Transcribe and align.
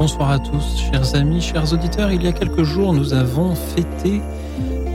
bonsoir 0.00 0.30
à 0.30 0.38
tous, 0.38 0.78
chers 0.78 1.14
amis, 1.14 1.42
chers 1.42 1.74
auditeurs. 1.74 2.10
Il 2.10 2.22
y 2.22 2.26
a 2.26 2.32
quelques 2.32 2.62
jours, 2.62 2.94
nous 2.94 3.12
avons 3.12 3.54
fêté 3.54 4.22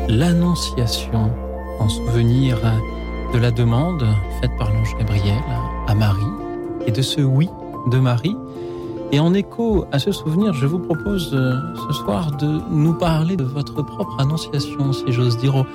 l'Annonciation 0.10 1.32
en 1.80 1.88
souvenir 1.88 2.58
de 3.32 3.38
la 3.38 3.52
demande 3.52 4.04
faite 4.42 4.50
par 4.58 4.74
l'ange 4.74 4.98
Gabriel 4.98 5.38
à 5.86 5.94
Marie 5.94 6.24
et 6.88 6.92
de 6.92 7.04
ce 7.04 7.22
oui 7.22 7.48
de 7.92 8.00
Marie. 8.00 8.36
Et 9.12 9.20
en 9.20 9.36
écho 9.36 9.86
à 9.92 10.00
ce 10.00 10.12
souvenir, 10.12 10.54
je 10.54 10.66
vous 10.66 10.80
propose 10.80 11.36
euh, 11.36 11.54
ce 11.88 11.94
soir 11.94 12.32
de 12.32 12.62
nous 12.72 12.96
parler 12.96 13.38
de 13.38 13.44
votre 13.44 13.84
propre 13.84 14.20
annonciation, 14.20 14.92
si 14.92 15.12
j'ose 15.12 15.38
dire. 15.38 15.66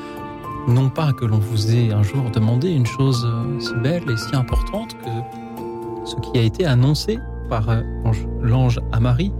Non 0.66 0.88
pas 0.90 1.12
que 1.12 1.24
l'on 1.24 1.38
vous 1.38 1.72
ait 1.72 1.92
un 1.92 2.02
jour 2.02 2.30
demandé 2.32 2.72
une 2.72 2.84
chose 2.84 3.24
euh, 3.24 3.60
si 3.60 3.74
belle 3.74 4.02
et 4.10 4.16
si 4.16 4.34
importante 4.34 4.96
que 4.98 6.04
ce 6.04 6.16
qui 6.16 6.36
a 6.36 6.42
été 6.42 6.66
annoncé 6.66 7.20
par 7.48 7.70
euh, 7.70 7.82
l'ange 8.42 8.80
à 8.92 9.00
Marie, 9.00 9.32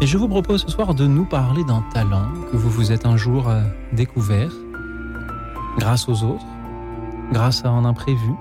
mais 0.00 0.06
je 0.06 0.18
vous 0.18 0.28
propose 0.28 0.62
ce 0.62 0.70
soir 0.70 0.94
de 0.94 1.06
nous 1.06 1.24
parler 1.24 1.64
d'un 1.64 1.82
talent 1.92 2.28
que 2.50 2.56
vous 2.56 2.70
vous 2.70 2.92
êtes 2.92 3.06
un 3.06 3.16
jour 3.16 3.50
découvert 3.92 4.50
grâce 5.78 6.08
aux 6.08 6.22
autres, 6.22 6.46
grâce 7.32 7.64
à 7.64 7.68
un 7.68 7.84
imprévu. 7.84 8.32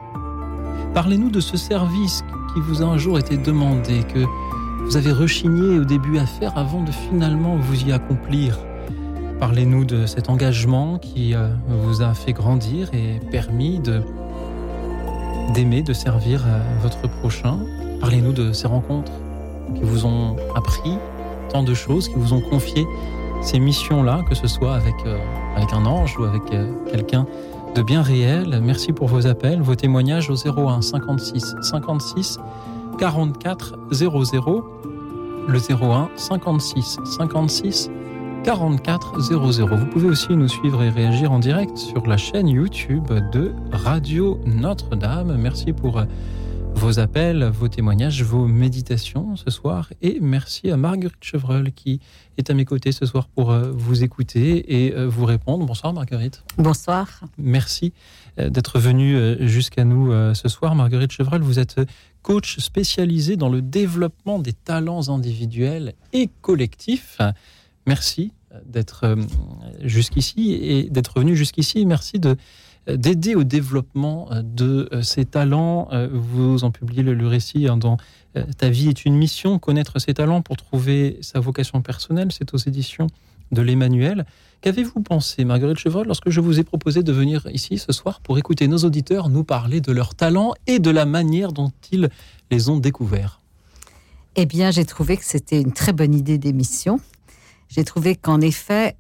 Parlez-nous 0.93 1.29
de 1.29 1.39
ce 1.39 1.57
service 1.57 2.23
qui 2.53 2.61
vous 2.61 2.81
a 2.81 2.85
un 2.85 2.97
jour 2.97 3.19
été 3.19 3.37
demandé, 3.37 4.03
que 4.13 4.25
vous 4.85 4.97
avez 4.97 5.11
rechigné 5.11 5.79
au 5.79 5.83
début 5.83 6.17
à 6.19 6.25
faire 6.25 6.57
avant 6.57 6.81
de 6.83 6.91
finalement 6.91 7.57
vous 7.57 7.83
y 7.83 7.91
accomplir. 7.91 8.57
Parlez-nous 9.39 9.83
de 9.83 10.05
cet 10.05 10.29
engagement 10.29 10.97
qui 10.97 11.35
euh, 11.35 11.49
vous 11.67 12.01
a 12.01 12.13
fait 12.13 12.31
grandir 12.31 12.89
et 12.93 13.19
permis 13.31 13.79
de 13.79 14.01
d'aimer, 15.53 15.83
de 15.83 15.93
servir 15.93 16.43
euh, 16.45 16.59
votre 16.81 17.01
prochain. 17.19 17.59
Parlez-nous 17.99 18.31
de 18.31 18.53
ces 18.53 18.67
rencontres 18.67 19.11
qui 19.73 19.81
vous 19.81 20.05
ont 20.05 20.35
appris 20.55 20.97
tant 21.49 21.63
de 21.63 21.73
choses, 21.73 22.09
qui 22.09 22.15
vous 22.15 22.33
ont 22.33 22.41
confié 22.41 22.85
ces 23.41 23.59
missions-là, 23.59 24.21
que 24.29 24.35
ce 24.35 24.47
soit 24.47 24.75
avec, 24.75 24.95
euh, 25.05 25.17
un 25.71 25.85
ange 25.85 26.17
ou 26.17 26.23
avec 26.23 26.43
quelqu'un 26.91 27.25
de 27.75 27.81
bien 27.81 28.01
réel. 28.01 28.59
Merci 28.63 28.93
pour 28.93 29.07
vos 29.07 29.27
appels, 29.27 29.61
vos 29.61 29.75
témoignages 29.75 30.29
au 30.29 30.35
01 30.35 30.81
56 30.81 31.55
56 31.61 32.39
44 32.97 33.77
00. 33.91 34.63
Le 35.47 35.59
01 35.59 36.09
56 36.15 36.99
56 37.17 37.91
44 38.43 39.19
00. 39.21 39.75
Vous 39.75 39.85
pouvez 39.87 40.07
aussi 40.07 40.35
nous 40.35 40.47
suivre 40.47 40.81
et 40.83 40.89
réagir 40.89 41.31
en 41.31 41.39
direct 41.39 41.77
sur 41.77 42.07
la 42.07 42.17
chaîne 42.17 42.47
YouTube 42.47 43.11
de 43.31 43.53
Radio 43.71 44.39
Notre-Dame. 44.45 45.35
Merci 45.37 45.73
pour 45.73 46.01
vos 46.75 46.99
appels, 46.99 47.45
vos 47.45 47.67
témoignages, 47.67 48.21
vos 48.23 48.45
méditations 48.45 49.35
ce 49.35 49.49
soir. 49.49 49.89
Et 50.01 50.19
merci 50.21 50.69
à 50.69 50.77
Marguerite 50.77 51.17
Chevreul 51.21 51.71
qui 51.71 51.99
est 52.37 52.49
à 52.49 52.53
mes 52.53 52.65
côtés 52.65 52.91
ce 52.91 53.05
soir 53.05 53.27
pour 53.27 53.51
euh, 53.51 53.71
vous 53.71 54.03
écouter 54.03 54.85
et 54.85 54.93
euh, 54.93 55.07
vous 55.07 55.25
répondre. 55.25 55.65
Bonsoir 55.65 55.93
Marguerite. 55.93 56.43
Bonsoir. 56.57 57.21
Merci 57.37 57.93
euh, 58.39 58.49
d'être 58.49 58.79
venue 58.79 59.15
jusqu'à 59.47 59.85
nous 59.85 60.11
ce 60.33 60.47
soir. 60.49 60.75
Marguerite 60.75 61.11
Chevreul, 61.11 61.41
vous 61.41 61.59
êtes 61.59 61.79
coach 62.21 62.59
spécialisé 62.59 63.37
dans 63.37 63.49
le 63.49 63.61
développement 63.61 64.39
des 64.39 64.53
talents 64.53 65.09
individuels 65.09 65.93
et 66.13 66.29
collectifs. 66.41 67.19
Merci 67.87 68.33
d'être 68.65 69.15
jusqu'ici 69.81 70.53
et 70.53 70.83
d'être 70.89 71.19
venu 71.19 71.35
jusqu'ici. 71.35 71.85
Merci 71.85 72.19
de 72.19 72.35
d'aider 72.87 73.35
au 73.35 73.43
développement 73.43 74.27
euh, 74.31 74.41
de 74.43 74.89
euh, 74.91 75.01
ces 75.01 75.25
talents. 75.25 75.87
Euh, 75.91 76.07
vous 76.11 76.63
en 76.63 76.71
publiez 76.71 77.03
le, 77.03 77.27
récit 77.27 77.67
hein, 77.67 77.77
dans 77.77 77.97
Ta 78.57 78.69
vie 78.69 78.89
est 78.89 79.05
une 79.05 79.15
mission, 79.15 79.59
connaître 79.59 79.97
ses 79.97 80.13
talents 80.13 80.41
pour 80.41 80.57
trouver 80.57 81.17
sa 81.21 81.39
vocation 81.39 81.81
personnelle. 81.81 82.33
C'est 82.33 82.53
aux 82.53 82.57
éditions 82.57 83.07
de 83.53 83.61
l'Emmanuel. 83.61 84.25
Qu'avez-vous 84.59 85.01
pensé, 85.01 85.45
Marguerite 85.45 85.77
Chevrol, 85.77 86.05
lorsque 86.05 86.29
je 86.29 86.41
vous 86.41 86.59
ai 86.59 86.65
proposé 86.65 87.01
de 87.01 87.13
venir 87.13 87.47
ici 87.53 87.77
ce 87.77 87.93
soir 87.93 88.19
pour 88.19 88.37
écouter 88.37 88.67
nos 88.67 88.79
auditeurs 88.79 89.29
nous 89.29 89.45
parler 89.45 89.79
de 89.79 89.93
leurs 89.93 90.15
talents 90.15 90.53
et 90.67 90.79
de 90.79 90.89
la 90.89 91.05
manière 91.05 91.53
dont 91.53 91.71
ils 91.93 92.09
les 92.51 92.69
ont 92.69 92.77
découverts? 92.77 93.39
Eh 94.35 94.45
bien, 94.45 94.71
j'ai 94.71 94.83
trouvé 94.83 95.15
que 95.15 95.23
c'était 95.23 95.61
une 95.61 95.71
très 95.71 95.93
bonne 95.93 96.13
idée 96.13 96.37
d'émission. 96.37 96.99
J'ai 97.69 97.85
trouvé 97.85 98.17
qu'en 98.17 98.41
effet, 98.41 98.97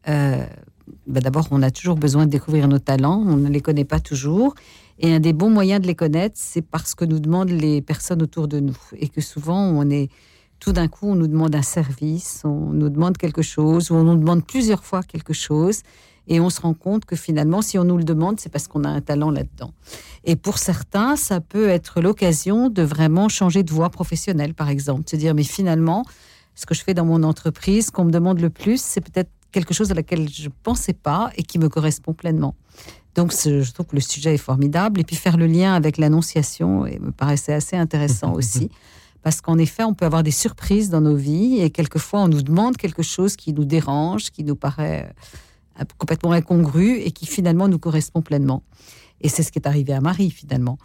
bah, 1.07 1.19
d'abord, 1.19 1.47
on 1.51 1.61
a 1.61 1.71
toujours 1.71 1.95
besoin 1.95 2.25
de 2.25 2.31
découvrir 2.31 2.67
nos 2.67 2.79
talents, 2.79 3.23
on 3.25 3.37
ne 3.37 3.49
les 3.49 3.61
connaît 3.61 3.85
pas 3.85 3.99
toujours. 3.99 4.55
Et 4.99 5.13
un 5.13 5.19
des 5.19 5.33
bons 5.33 5.49
moyens 5.49 5.81
de 5.81 5.87
les 5.87 5.95
connaître, 5.95 6.35
c'est 6.37 6.61
parce 6.61 6.95
que 6.95 7.05
nous 7.05 7.19
demandent 7.19 7.49
les 7.49 7.81
personnes 7.81 8.21
autour 8.21 8.47
de 8.47 8.59
nous. 8.59 8.77
Et 8.97 9.09
que 9.09 9.21
souvent, 9.21 9.59
on 9.59 9.89
est 9.89 10.09
tout 10.59 10.71
d'un 10.71 10.87
coup, 10.87 11.07
on 11.07 11.15
nous 11.15 11.27
demande 11.27 11.53
un 11.53 11.61
service, 11.61 12.41
on 12.45 12.71
nous 12.71 12.89
demande 12.89 13.17
quelque 13.17 13.41
chose, 13.41 13.91
ou 13.91 13.95
on 13.95 14.03
nous 14.03 14.15
demande 14.15 14.45
plusieurs 14.45 14.83
fois 14.83 15.03
quelque 15.03 15.33
chose. 15.33 15.81
Et 16.27 16.39
on 16.39 16.49
se 16.49 16.59
rend 16.61 16.73
compte 16.73 17.05
que 17.05 17.15
finalement, 17.15 17.61
si 17.61 17.77
on 17.77 17.83
nous 17.83 17.97
le 17.97 18.03
demande, 18.03 18.39
c'est 18.39 18.49
parce 18.49 18.67
qu'on 18.67 18.83
a 18.83 18.89
un 18.89 19.01
talent 19.01 19.29
là-dedans. 19.29 19.73
Et 20.23 20.35
pour 20.35 20.57
certains, 20.57 21.15
ça 21.17 21.39
peut 21.39 21.69
être 21.69 22.01
l'occasion 22.01 22.69
de 22.69 22.81
vraiment 22.81 23.29
changer 23.29 23.61
de 23.61 23.71
voie 23.71 23.89
professionnelle, 23.89 24.55
par 24.55 24.69
exemple. 24.69 25.03
Se 25.07 25.17
dire, 25.17 25.35
mais 25.35 25.43
finalement, 25.43 26.03
ce 26.55 26.65
que 26.65 26.73
je 26.73 26.81
fais 26.81 26.95
dans 26.95 27.05
mon 27.05 27.21
entreprise, 27.21 27.91
qu'on 27.91 28.05
me 28.05 28.11
demande 28.11 28.39
le 28.39 28.49
plus, 28.49 28.81
c'est 28.81 29.01
peut-être 29.01 29.29
quelque 29.55 29.73
chose 29.73 29.89
à 29.89 29.93
laquelle 29.93 30.27
je 30.29 30.49
ne 30.49 30.53
pensais 30.63 30.93
pas 30.93 31.31
et 31.37 31.43
qui 31.43 31.59
me 31.59 31.69
correspond 31.69 32.13
pleinement. 32.13 32.55
Donc, 33.15 33.31
je 33.31 33.71
trouve 33.71 33.85
que 33.85 33.95
le 33.95 34.01
sujet 34.01 34.33
est 34.33 34.45
formidable. 34.51 34.99
Et 34.99 35.05
puis, 35.05 35.15
faire 35.15 35.37
le 35.37 35.47
lien 35.47 35.73
avec 35.73 35.97
l'annonciation 35.97 36.81
me 36.81 37.11
paraissait 37.11 37.53
assez 37.53 37.77
intéressant 37.77 38.33
aussi. 38.39 38.69
Parce 39.23 39.39
qu'en 39.39 39.57
effet, 39.57 39.83
on 39.83 39.93
peut 39.93 40.05
avoir 40.05 40.23
des 40.23 40.37
surprises 40.45 40.89
dans 40.89 40.99
nos 40.99 41.15
vies 41.15 41.61
et 41.61 41.69
quelquefois, 41.69 42.19
on 42.23 42.27
nous 42.27 42.43
demande 42.43 42.75
quelque 42.75 43.01
chose 43.01 43.37
qui 43.37 43.53
nous 43.53 43.63
dérange, 43.63 44.23
qui 44.29 44.43
nous 44.43 44.57
paraît 44.57 45.09
euh, 45.79 45.83
complètement 45.97 46.33
incongru 46.33 46.99
et 46.99 47.11
qui 47.11 47.25
finalement 47.25 47.69
nous 47.69 47.79
correspond 47.79 48.21
pleinement. 48.21 48.61
Et 49.21 49.29
c'est 49.29 49.41
ce 49.41 49.51
qui 49.53 49.59
est 49.59 49.67
arrivé 49.67 49.93
à 49.93 50.01
Marie, 50.01 50.31
finalement. 50.31 50.77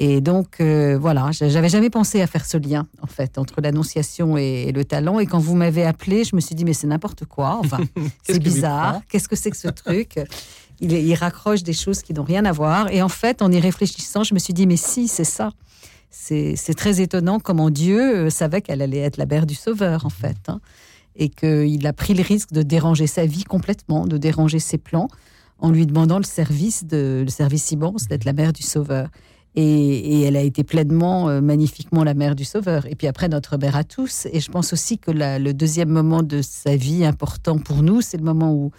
Et 0.00 0.20
donc, 0.20 0.60
euh, 0.60 0.96
voilà, 0.96 1.30
j'avais 1.32 1.68
jamais 1.68 1.90
pensé 1.90 2.22
à 2.22 2.28
faire 2.28 2.46
ce 2.46 2.56
lien, 2.56 2.86
en 3.02 3.08
fait, 3.08 3.36
entre 3.36 3.60
l'annonciation 3.60 4.36
et, 4.36 4.70
le 4.70 4.84
talent. 4.84 5.18
Et 5.18 5.26
quand 5.26 5.40
vous 5.40 5.56
m'avez 5.56 5.84
appelé, 5.84 6.22
je 6.22 6.36
me 6.36 6.40
suis 6.40 6.54
dit, 6.54 6.64
mais 6.64 6.72
c'est 6.72 6.86
n'importe 6.86 7.24
quoi. 7.24 7.58
Enfin, 7.58 7.80
c'est 8.22 8.38
bizarre. 8.38 9.00
Qu'est-ce 9.08 9.28
que 9.28 9.34
c'est 9.34 9.50
que 9.50 9.56
ce 9.56 9.66
truc? 9.66 10.20
Il, 10.80 10.92
il, 10.92 11.14
raccroche 11.14 11.64
des 11.64 11.72
choses 11.72 12.02
qui 12.02 12.14
n'ont 12.14 12.22
rien 12.22 12.44
à 12.44 12.52
voir. 12.52 12.92
Et 12.92 13.02
en 13.02 13.08
fait, 13.08 13.42
en 13.42 13.50
y 13.50 13.58
réfléchissant, 13.58 14.22
je 14.22 14.34
me 14.34 14.38
suis 14.38 14.54
dit, 14.54 14.68
mais 14.68 14.76
si, 14.76 15.08
c'est 15.08 15.24
ça. 15.24 15.50
C'est 16.10 16.74
très 16.76 17.00
étonnant 17.00 17.40
comment 17.40 17.68
Dieu 17.68 18.26
euh, 18.26 18.30
savait 18.30 18.62
qu'elle 18.62 18.82
allait 18.82 18.98
être 18.98 19.16
la 19.16 19.26
mère 19.26 19.46
du 19.46 19.56
Sauveur, 19.56 20.06
en 20.06 20.10
fait. 20.10 20.36
Hein, 20.46 20.60
et 21.16 21.28
qu'il 21.28 21.84
a 21.86 21.92
pris 21.92 22.14
le 22.14 22.22
risque 22.22 22.52
de 22.52 22.62
déranger 22.62 23.08
sa 23.08 23.26
vie 23.26 23.42
complètement, 23.42 24.06
de 24.06 24.16
déranger 24.16 24.60
ses 24.60 24.78
plans, 24.78 25.08
en 25.58 25.70
lui 25.72 25.84
demandant 25.84 26.18
le 26.18 26.24
service, 26.24 26.84
de, 26.84 27.22
le 27.24 27.30
service 27.30 27.72
immense 27.72 28.06
d'être 28.06 28.24
la 28.24 28.32
mère 28.32 28.52
du 28.52 28.62
Sauveur. 28.62 29.08
Et, 29.60 30.22
elle 30.22 30.36
a 30.36 30.42
été 30.42 30.62
pleinement, 30.62 31.28
euh, 31.28 31.40
magnifiquement 31.40 32.04
la 32.04 32.14
mère 32.14 32.36
du 32.36 32.44
Sauveur. 32.44 32.86
Et 32.86 32.94
puis 32.94 33.08
après, 33.08 33.28
notre 33.28 33.56
mère 33.56 33.74
à 33.74 33.82
tous. 33.82 34.28
Et 34.32 34.38
je 34.38 34.50
pense 34.52 34.72
aussi 34.72 34.98
que 34.98 35.10
le 35.10 35.52
deuxième 35.52 35.88
moment 35.88 36.22
de 36.22 36.42
sa 36.42 36.76
vie 36.76 37.04
important 37.04 37.58
pour 37.58 37.82
nous, 37.82 38.00
c'est 38.00 38.18
le 38.18 38.24
moment 38.24 38.54
où, 38.54 38.70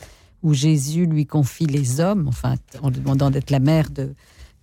Jésus 0.54 1.06
lui 1.06 1.26
confie 1.26 1.66
les 1.66 2.00
hommes, 2.00 2.30
enfin, 2.30 2.56
en 2.82 2.92
demandant 2.92 3.30
d'être 3.30 3.52
la 3.52 3.60
mère 3.60 3.90
de, 3.90 4.14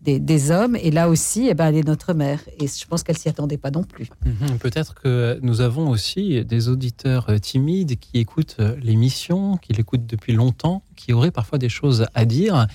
des, 0.00 0.50
hommes. 0.50 0.74
Et 0.76 0.90
là 0.90 1.10
aussi, 1.10 1.48
eh 1.50 1.54
ben, 1.54 1.66
elle 1.66 1.76
est 1.76 1.86
notre 1.86 2.14
mère. 2.14 2.40
Et 2.58 2.66
je 2.66 2.86
pense 2.86 3.02
qu'elle 3.02 3.18
s'y 3.18 3.28
attendait 3.28 3.58
pas 3.58 3.70
non 3.70 3.84
plus. 3.84 4.08
Mhm. 4.24 4.56
Peut-être 4.58 4.94
que 4.94 5.38
nous 5.42 5.60
avons 5.60 5.90
aussi 5.90 6.42
des 6.46 6.70
auditeurs 6.70 7.28
euh, 7.28 7.36
timides 7.36 7.98
qui 7.98 8.18
écoutent 8.18 8.56
euh, 8.60 8.74
l'émission, 8.82 9.58
qui 9.58 9.74
l'écoutent 9.74 10.06
depuis 10.06 10.32
longtemps, 10.32 10.82
qui 10.96 11.12
auraient 11.12 11.30
parfois 11.30 11.58
des 11.58 11.68
choses 11.68 12.06
à 12.14 12.24
dire 12.24 12.66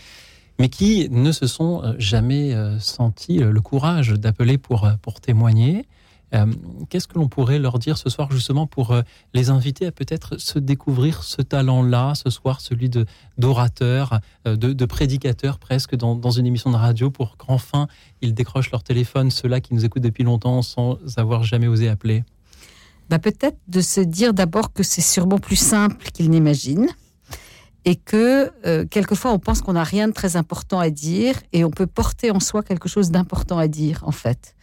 mais 0.61 0.69
qui 0.69 1.09
ne 1.09 1.31
se 1.31 1.47
sont 1.47 1.81
euh, 1.83 1.95
jamais 1.97 2.53
euh, 2.53 2.77
sentis 2.79 3.41
euh, 3.41 3.51
le 3.51 3.61
courage 3.61 4.09
d'appeler 4.11 4.59
pour, 4.59 4.87
pour 5.01 5.19
témoigner. 5.19 5.87
Qu'est-ce 6.89 7.09
que 7.09 7.19
l'on 7.19 7.27
pourrait 7.27 7.59
leur 7.59 7.77
dire 7.77 7.97
ce 7.97 8.09
soir 8.09 8.31
justement 8.31 8.65
pour 8.65 8.95
les 9.33 9.49
inviter 9.49 9.85
à 9.87 9.91
peut-être 9.91 10.37
se 10.37 10.59
découvrir 10.59 11.23
ce 11.23 11.41
talent-là 11.41 12.13
ce 12.15 12.29
soir, 12.29 12.61
celui 12.61 12.87
de 12.87 13.05
d'orateur, 13.37 14.21
de, 14.45 14.55
de, 14.55 14.85
prédicateur 14.85 15.59
presque 15.59 15.93
dans, 15.97 16.15
dans, 16.15 16.31
une 16.31 16.45
émission 16.45 16.71
de 16.71 16.77
radio 16.77 17.11
pour 17.11 17.35
qu'enfin 17.35 17.87
ils 18.21 18.33
décrochent 18.33 18.71
leur 18.71 18.81
téléphone, 18.81 19.29
ceux-là 19.29 19.59
qui 19.59 19.73
nous 19.73 19.83
écoutent 19.83 20.03
depuis 20.03 20.23
longtemps 20.23 20.61
sans 20.61 20.97
avoir 21.17 21.43
jamais 21.43 21.67
osé 21.67 21.89
appeler? 21.89 22.23
Bah, 23.09 23.19
Peut-être 23.19 23.57
de 23.67 23.81
se 23.81 23.99
dire 23.99 24.33
d'abord 24.33 24.71
que 24.71 24.83
c'est 24.83 25.01
sûrement 25.01 25.37
plus 25.37 25.57
simple 25.57 26.11
qu'il 26.13 26.29
n'imagine 26.29 26.87
et 27.85 27.95
que 27.95 28.51
euh, 28.65 28.85
quelquefois 28.85 29.31
on 29.31 29.39
pense 29.39 29.61
qu'on 29.61 29.73
n'a 29.73 29.83
rien 29.83 30.07
de 30.07 30.13
très 30.13 30.35
important 30.35 30.79
à 30.79 30.89
dire 30.89 31.35
et 31.53 31.63
on 31.63 31.71
peut 31.71 31.87
porter 31.87 32.31
en 32.31 32.39
soi 32.39 32.63
quelque 32.63 32.87
chose 32.87 33.11
d'important 33.11 33.57
à 33.57 33.67
dire 33.67 34.01
en 34.05 34.11
fait. 34.11 34.55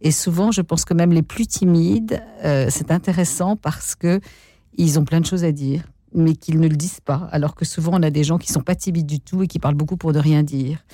Et 0.00 0.12
souvent, 0.12 0.52
je 0.52 0.60
pense 0.60 0.84
que 0.84 0.94
même 0.94 1.12
les 1.12 1.22
plus 1.22 1.46
timides, 1.46 2.22
euh, 2.44 2.66
c'est 2.70 2.90
intéressant 2.90 3.56
parce 3.56 3.94
que 3.94 4.20
ils 4.76 4.98
ont 4.98 5.04
plein 5.04 5.20
de 5.20 5.26
choses 5.26 5.42
à 5.42 5.50
dire, 5.50 5.82
mais 6.14 6.34
qu'ils 6.34 6.60
ne 6.60 6.68
le 6.68 6.76
disent 6.76 7.00
pas. 7.04 7.28
Alors 7.32 7.56
que 7.56 7.64
souvent, 7.64 7.92
on 7.94 8.02
a 8.02 8.10
des 8.10 8.22
gens 8.22 8.38
qui 8.38 8.52
sont 8.52 8.60
pas 8.60 8.76
timides 8.76 9.06
du 9.06 9.18
tout 9.18 9.42
et 9.42 9.48
qui 9.48 9.58
parlent 9.58 9.74
beaucoup 9.74 9.96
pour 9.96 10.12
ne 10.12 10.20
rien 10.20 10.44
dire. 10.44 10.84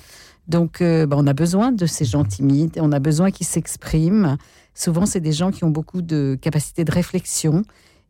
Donc, 0.47 0.81
euh, 0.81 1.05
bah, 1.05 1.17
on 1.19 1.27
a 1.27 1.33
besoin 1.33 1.71
de 1.71 1.85
ces 1.85 2.05
gens 2.05 2.23
timides, 2.23 2.79
on 2.81 2.91
a 2.91 2.99
besoin 2.99 3.31
qu'ils 3.31 3.45
s'expriment. 3.45 4.37
Souvent, 4.73 5.05
c'est 5.05 5.19
des 5.19 5.31
gens 5.31 5.51
qui 5.51 5.63
ont 5.63 5.69
beaucoup 5.69 6.01
de 6.01 6.37
capacité 6.41 6.83
de 6.83 6.91
réflexion 6.91 7.63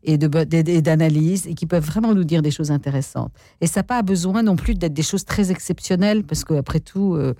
et 0.06 0.18
d'analyse 0.18 1.46
et 1.46 1.54
qui 1.54 1.66
peuvent 1.66 1.84
vraiment 1.84 2.14
nous 2.14 2.24
dire 2.24 2.40
des 2.40 2.50
choses 2.50 2.70
intéressantes. 2.70 3.32
Et 3.60 3.66
ça 3.66 3.80
n'a 3.80 3.84
pas 3.84 4.02
besoin 4.02 4.42
non 4.42 4.56
plus 4.56 4.74
d'être 4.74 4.94
des 4.94 5.02
choses 5.02 5.24
très 5.24 5.50
exceptionnelles 5.50 6.22
parce 6.24 6.44
qu'après 6.44 6.80
tout, 6.80 7.14
euh, 7.14 7.34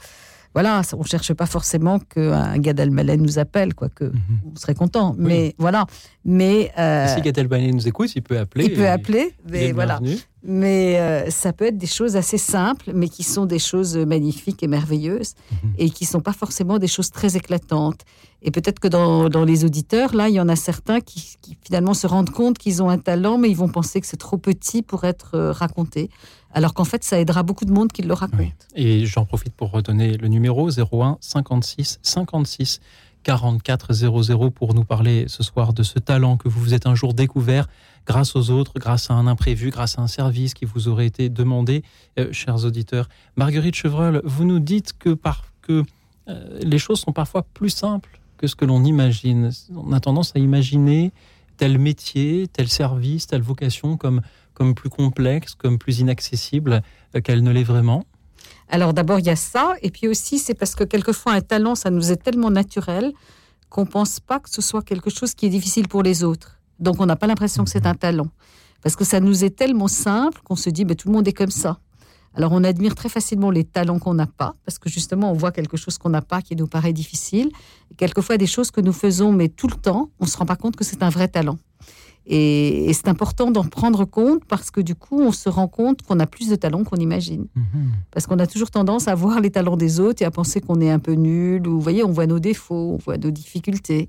voilà, 0.57 0.81
on 0.95 1.03
cherche 1.03 1.35
pas 1.35 1.45
forcément 1.45 1.99
qu'un 1.99 2.57
Gad 2.57 2.81
Elmaleh 2.81 3.19
nous 3.19 3.39
appelle, 3.39 3.75
quoique 3.75 4.05
mhm. 4.05 4.41
on 4.55 4.57
serait 4.57 4.75
content. 4.75 5.15
Mais 5.19 5.55
voilà. 5.59 5.85
Mais 6.25 6.73
euh, 6.79 7.15
si 7.15 7.21
Gad 7.21 7.37
Elmaleh 7.37 7.73
nous 7.73 7.87
écoute, 7.87 8.17
il 8.17 8.23
peut 8.23 8.39
appeler. 8.39 8.65
Il 8.65 8.73
peut 8.73 8.89
appeler, 8.89 9.35
mais 9.51 9.73
voilà. 9.73 10.01
Mais 10.43 10.99
euh, 10.99 11.29
ça 11.29 11.53
peut 11.53 11.67
être 11.67 11.77
des 11.77 11.87
choses 11.87 12.17
assez 12.17 12.39
simples, 12.39 12.93
mais 12.95 13.11
qui 13.11 13.23
sont 13.23 13.45
des 13.45 13.59
choses 13.59 13.99
magnifiques 13.99 14.63
et 14.63 14.67
merveilleuses, 14.67 15.35
mhm. 15.51 15.73
et 15.77 15.91
qui 15.91 16.07
sont 16.07 16.21
pas 16.21 16.33
forcément 16.33 16.79
des 16.79 16.87
choses 16.87 17.11
très 17.11 17.37
éclatantes. 17.37 18.01
Et 18.41 18.51
peut-être 18.51 18.81
que 18.81 18.89
dans, 18.89 19.29
dans, 19.29 19.45
les 19.45 19.63
auditeurs, 19.67 20.15
là, 20.15 20.31
il 20.31 20.37
y 20.37 20.41
en 20.41 20.49
a 20.49 20.57
certains 20.57 21.01
qui, 21.01 21.37
qui 21.43 21.59
finalement 21.63 21.93
se 21.93 22.07
rendent 22.07 22.31
compte 22.31 22.57
qu'ils 22.57 22.83
ont 22.83 22.89
un 22.89 22.99
talent, 22.99 23.37
mais 23.37 23.51
ils 23.51 23.57
vont 23.57 23.69
penser 23.69 24.01
que 24.01 24.07
c'est 24.07 24.17
trop 24.17 24.39
petit 24.39 24.81
pour 24.81 25.05
être 25.05 25.35
euh, 25.35 25.53
raconté 25.53 26.09
alors 26.57 26.73
qu'en 26.73 26.85
fait, 26.85 27.05
ça 27.05 27.21
aidera 27.21 27.43
beaucoup 27.43 27.67
de 27.67 27.71
monde 27.71 27.93
qui 27.93 28.01
le 28.01 28.15
raconte. 28.15 28.67
Et 28.75 29.05
j'en 29.05 29.27
profite 29.27 29.53
pour 29.53 29.71
redonner 29.73 30.17
le 30.17 30.27
numéro 30.29 30.71
01 30.71 31.19
56 31.21 31.99
56 32.01 32.81
44 33.25 33.93
00 33.93 34.51
pour 34.53 34.73
nous 34.73 34.85
parler 34.85 35.27
ce 35.29 35.43
soir 35.43 35.75
de 35.75 35.83
ce 35.83 35.99
talent 35.99 36.39
que 36.39 36.49
vous 36.49 36.59
vous 36.59 36.73
êtes 36.73 36.87
un 36.87 36.95
jour 36.95 37.13
découvert 37.13 37.69
grâce 38.07 38.37
aux 38.37 38.49
autres, 38.49 38.73
grâce 38.79 39.11
à 39.11 39.15
un 39.15 39.27
imprévu, 39.27 39.69
grâce 39.69 39.99
à 39.99 40.03
un 40.03 40.07
service 40.07 40.55
qui 40.55 40.65
vous 40.65 40.89
aurait 40.89 41.05
été 41.05 41.29
demandé, 41.29 41.83
euh, 42.19 42.33
chers 42.33 42.65
auditeurs. 42.65 43.11
Marguerite 43.37 43.75
Chevreul, 43.75 44.23
vous 44.25 44.45
nous 44.45 44.61
dites 44.61 44.95
que, 44.99 45.11
par, 45.11 45.45
que 45.61 45.85
euh, 46.29 46.59
les 46.63 46.79
choses 46.79 47.01
sont 47.01 47.13
parfois 47.13 47.43
plus 47.43 47.69
simples 47.69 48.19
que 48.39 48.47
ce 48.47 48.57
que 48.57 48.65
l'on 48.65 48.83
imagine. 48.83 49.51
On 49.77 49.93
a 49.93 50.01
tendance 50.01 50.33
à 50.35 50.39
imaginer 50.39 51.13
tel 51.59 51.79
métier, 51.79 52.49
tel 52.49 52.69
service, 52.69 53.27
telle 53.27 53.43
vocation 53.43 53.99
comme 53.99 54.23
comme 54.57 54.75
plus 54.75 54.89
complexe, 54.89 55.55
comme 55.55 55.79
plus 55.79 56.01
inaccessible 56.01 56.83
euh, 57.15 57.21
qu'elle 57.21 57.43
ne 57.43 57.53
l'est 57.53 57.63
vraiment? 57.63 58.05
Alors 58.69 58.95
d'abord, 58.95 59.19
il 59.19 59.27
y 59.27 59.31
a 59.31 59.37
ça, 59.37 59.75
et 59.83 59.91
puis 59.91 60.09
aussi, 60.09 60.39
c'est 60.39 60.55
parce 60.55 60.75
que 60.75 60.85
quelquefois, 60.85 61.33
un 61.33 61.43
talent, 61.43 61.75
ça 61.75 61.91
nous 61.91 62.11
est 62.11 62.17
tellement 62.17 62.51
naturel 62.51 63.13
qu'on 63.69 63.83
ne 63.83 63.87
pense 63.89 64.19
pas 64.19 64.41
que 64.41 64.49
ce 64.49 64.63
soit 64.63 64.83
quelque 64.83 65.11
chose 65.11 65.35
qui 65.35 65.47
est 65.47 65.51
difficile 65.51 65.89
pour 65.89 66.03
les 66.03 66.25
autres. 66.25 66.59
Donc 66.81 67.01
on 67.01 67.07
n'a 67.07 67.17
pas 67.17 67.27
l'impression 67.27 67.65
que 67.65 67.71
c'est 67.71 67.85
mhm. 67.85 67.91
un 67.91 67.95
talent. 67.95 68.29
Parce 68.83 68.97
que 68.97 69.05
ça 69.05 69.21
nous 69.21 69.45
est 69.45 69.51
tellement 69.51 69.89
simple 69.89 70.41
qu'on 70.45 70.57
se 70.57 70.71
dit, 70.71 70.85
ben, 70.85 70.97
tout 70.97 71.09
le 71.09 71.15
monde 71.15 71.29
est 71.29 71.33
comme 71.33 71.51
ça. 71.51 71.79
Alors 72.35 72.53
on 72.53 72.65
admire 72.65 72.95
très 72.95 73.09
facilement 73.09 73.51
les 73.51 73.65
talents 73.65 73.99
qu'on 73.99 74.15
n'a 74.15 74.27
pas, 74.27 74.55
parce 74.65 74.79
que 74.79 74.91
justement 74.91 75.31
on 75.33 75.35
voit 75.35 75.53
quelque 75.53 75.77
chose 75.77 75.97
qu'on 75.97 76.11
n'a 76.11 76.21
pas 76.23 76.43
qui 76.43 76.55
nous 76.55 76.67
paraît 76.67 76.93
difficile. 76.93 77.51
quelquefois 77.97 78.37
des 78.37 78.47
choses 78.47 78.71
que 78.71 78.83
nous 78.83 78.93
faisons, 78.93 79.33
mais 79.33 79.49
tout 79.49 79.69
le 79.69 79.75
temps, 79.75 80.11
on 80.21 80.27
ne 80.27 80.31
se 80.31 80.37
rend 80.37 80.45
pas 80.45 80.57
compte 80.57 80.77
que 80.77 80.85
c'est 80.85 81.03
un 81.03 81.09
vrai 81.09 81.29
talent. 81.29 81.59
Et, 82.27 82.93
c'est 82.93 83.09
important 83.09 83.51
d'en 83.51 83.65
prendre 83.65 84.05
compte 84.05 84.45
parce 84.47 84.71
que 84.71 84.81
du 84.81 84.95
coup, 84.95 85.21
on 85.21 85.33
se 85.33 85.49
rend 85.49 85.69
compte 85.69 86.03
qu'on 86.03 86.19
a 86.19 86.27
plus 86.27 86.49
de 86.49 86.57
talents 86.57 86.83
qu'on 86.85 86.97
imagine. 86.97 87.47
Mhm. 87.55 87.93
Parce 88.11 88.27
qu'on 88.27 88.39
a 88.39 88.47
toujours 88.47 88.71
tendance 88.71 89.07
à 89.09 89.15
voir 89.15 89.41
les 89.41 89.51
talents 89.51 89.77
des 89.77 90.01
autres 90.01 90.23
et 90.23 90.25
à 90.25 90.31
penser 90.31 90.61
qu'on 90.61 90.81
est 90.81 90.91
un 90.91 90.99
peu 90.99 91.13
nul. 91.13 91.67
Ou, 91.67 91.73
vous 91.73 91.81
voyez, 91.81 92.03
on 92.03 92.11
voit 92.11 92.27
nos 92.27 92.41
défauts, 92.41 92.95
on 92.95 92.99
voit 92.99 93.19
nos 93.19 93.31
difficultés. 93.31 94.09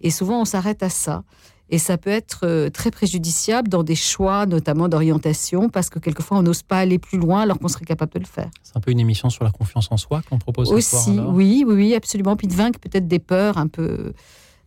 Et 0.00 0.10
souvent, 0.10 0.40
on 0.40 0.44
s'arrête 0.44 0.82
à 0.82 0.88
ça. 0.88 1.24
Et 1.70 1.78
ça 1.78 1.98
peut 1.98 2.10
être 2.10 2.40
euh, 2.44 2.70
très 2.70 2.90
préjudiciable 2.90 3.68
dans 3.68 3.82
des 3.82 3.94
choix, 3.94 4.46
notamment 4.46 4.88
d'orientation, 4.88 5.68
parce 5.68 5.90
que 5.90 5.98
quelquefois, 5.98 6.38
on 6.38 6.42
n'ose 6.42 6.62
pas 6.62 6.78
aller 6.78 6.98
plus 6.98 7.18
loin 7.18 7.42
alors 7.42 7.58
qu'on 7.58 7.68
serait 7.68 7.84
capable 7.84 8.12
de 8.14 8.20
le 8.20 8.24
faire. 8.24 8.48
C'est 8.62 8.76
un 8.76 8.80
peu 8.80 8.90
une 8.90 9.00
émission 9.00 9.28
sur 9.28 9.44
la 9.44 9.50
confiance 9.50 9.88
en 9.90 9.98
soi 9.98 10.22
qu'on 10.28 10.38
propose 10.38 10.72
Aussi, 10.72 10.96
ce 10.96 11.12
soir, 11.12 11.34
oui, 11.34 11.64
oui, 11.66 11.74
oui, 11.74 11.94
absolument. 11.94 12.36
Puis 12.36 12.46
de 12.46 12.54
vaincre 12.54 12.80
peut-être 12.80 13.06
des 13.06 13.18
peurs 13.18 13.58
un 13.58 13.68
peu 13.68 14.14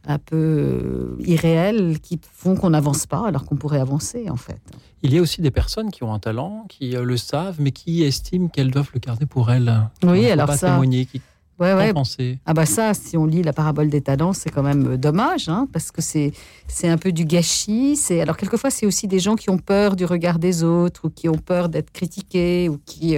un 0.08 0.18
peu 0.18 0.36
euh, 0.36 1.16
irréels 1.20 2.00
qui 2.02 2.20
font 2.34 2.56
qu'on 2.56 2.72
n'avance 2.72 3.06
pas 3.06 3.28
alors 3.28 3.46
qu'on 3.46 3.56
pourrait 3.56 3.80
avancer 3.80 4.30
en 4.30 4.36
fait. 4.36 4.60
Il 5.04 5.14
y 5.14 5.18
a 5.18 5.22
aussi 5.22 5.42
des 5.42 5.52
personnes 5.52 5.92
qui 5.92 6.04
ont 6.04 6.14
un 6.14 6.20
talent, 6.20 6.66
qui 6.70 6.96
euh, 6.96 7.04
le 7.04 7.18
savent, 7.18 7.58
mais 7.60 7.72
qui 7.72 8.04
estiment 8.04 8.48
qu'elles 8.48 8.72
doivent 8.72 8.92
le 8.94 9.00
garder 9.00 9.26
pour 9.26 9.52
elles. 9.52 9.72
Oui, 10.04 10.30
alors 10.30 10.48
pas 10.48 10.58
ça. 10.58 10.72
Témoigner, 10.72 11.06
qui 11.06 11.22
ouais, 11.60 11.74
ouais. 11.74 11.94
Penser. 11.94 12.40
Ah 12.46 12.54
bah 12.54 12.66
ça, 12.66 12.94
si 12.94 13.18
on 13.18 13.26
lit 13.26 13.44
la 13.44 13.54
parabole 13.54 13.90
des 13.90 14.02
talents, 14.02 14.34
c'est 14.34 14.50
quand 14.50 14.64
même 14.64 14.94
euh, 14.94 14.98
dommage, 14.98 15.50
hein, 15.50 15.68
parce 15.72 15.92
que 15.92 16.02
c'est 16.02 16.34
c'est 16.68 16.90
un 16.90 16.98
peu 16.98 17.12
du 17.12 17.26
gâchis. 17.26 17.96
C'est 17.96 18.22
alors 18.22 18.38
quelquefois 18.38 18.72
c'est 18.72 18.86
aussi 18.86 19.08
des 19.08 19.20
gens 19.20 19.36
qui 19.36 19.50
ont 19.50 19.60
peur 19.60 19.96
du 19.96 20.06
regard 20.06 20.40
des 20.40 20.64
autres 20.64 21.06
ou 21.06 21.10
qui 21.10 21.30
ont 21.30 21.38
peur 21.38 21.70
d'être 21.70 21.92
critiqués 21.92 22.70
ou 22.70 22.80
qui 22.86 23.18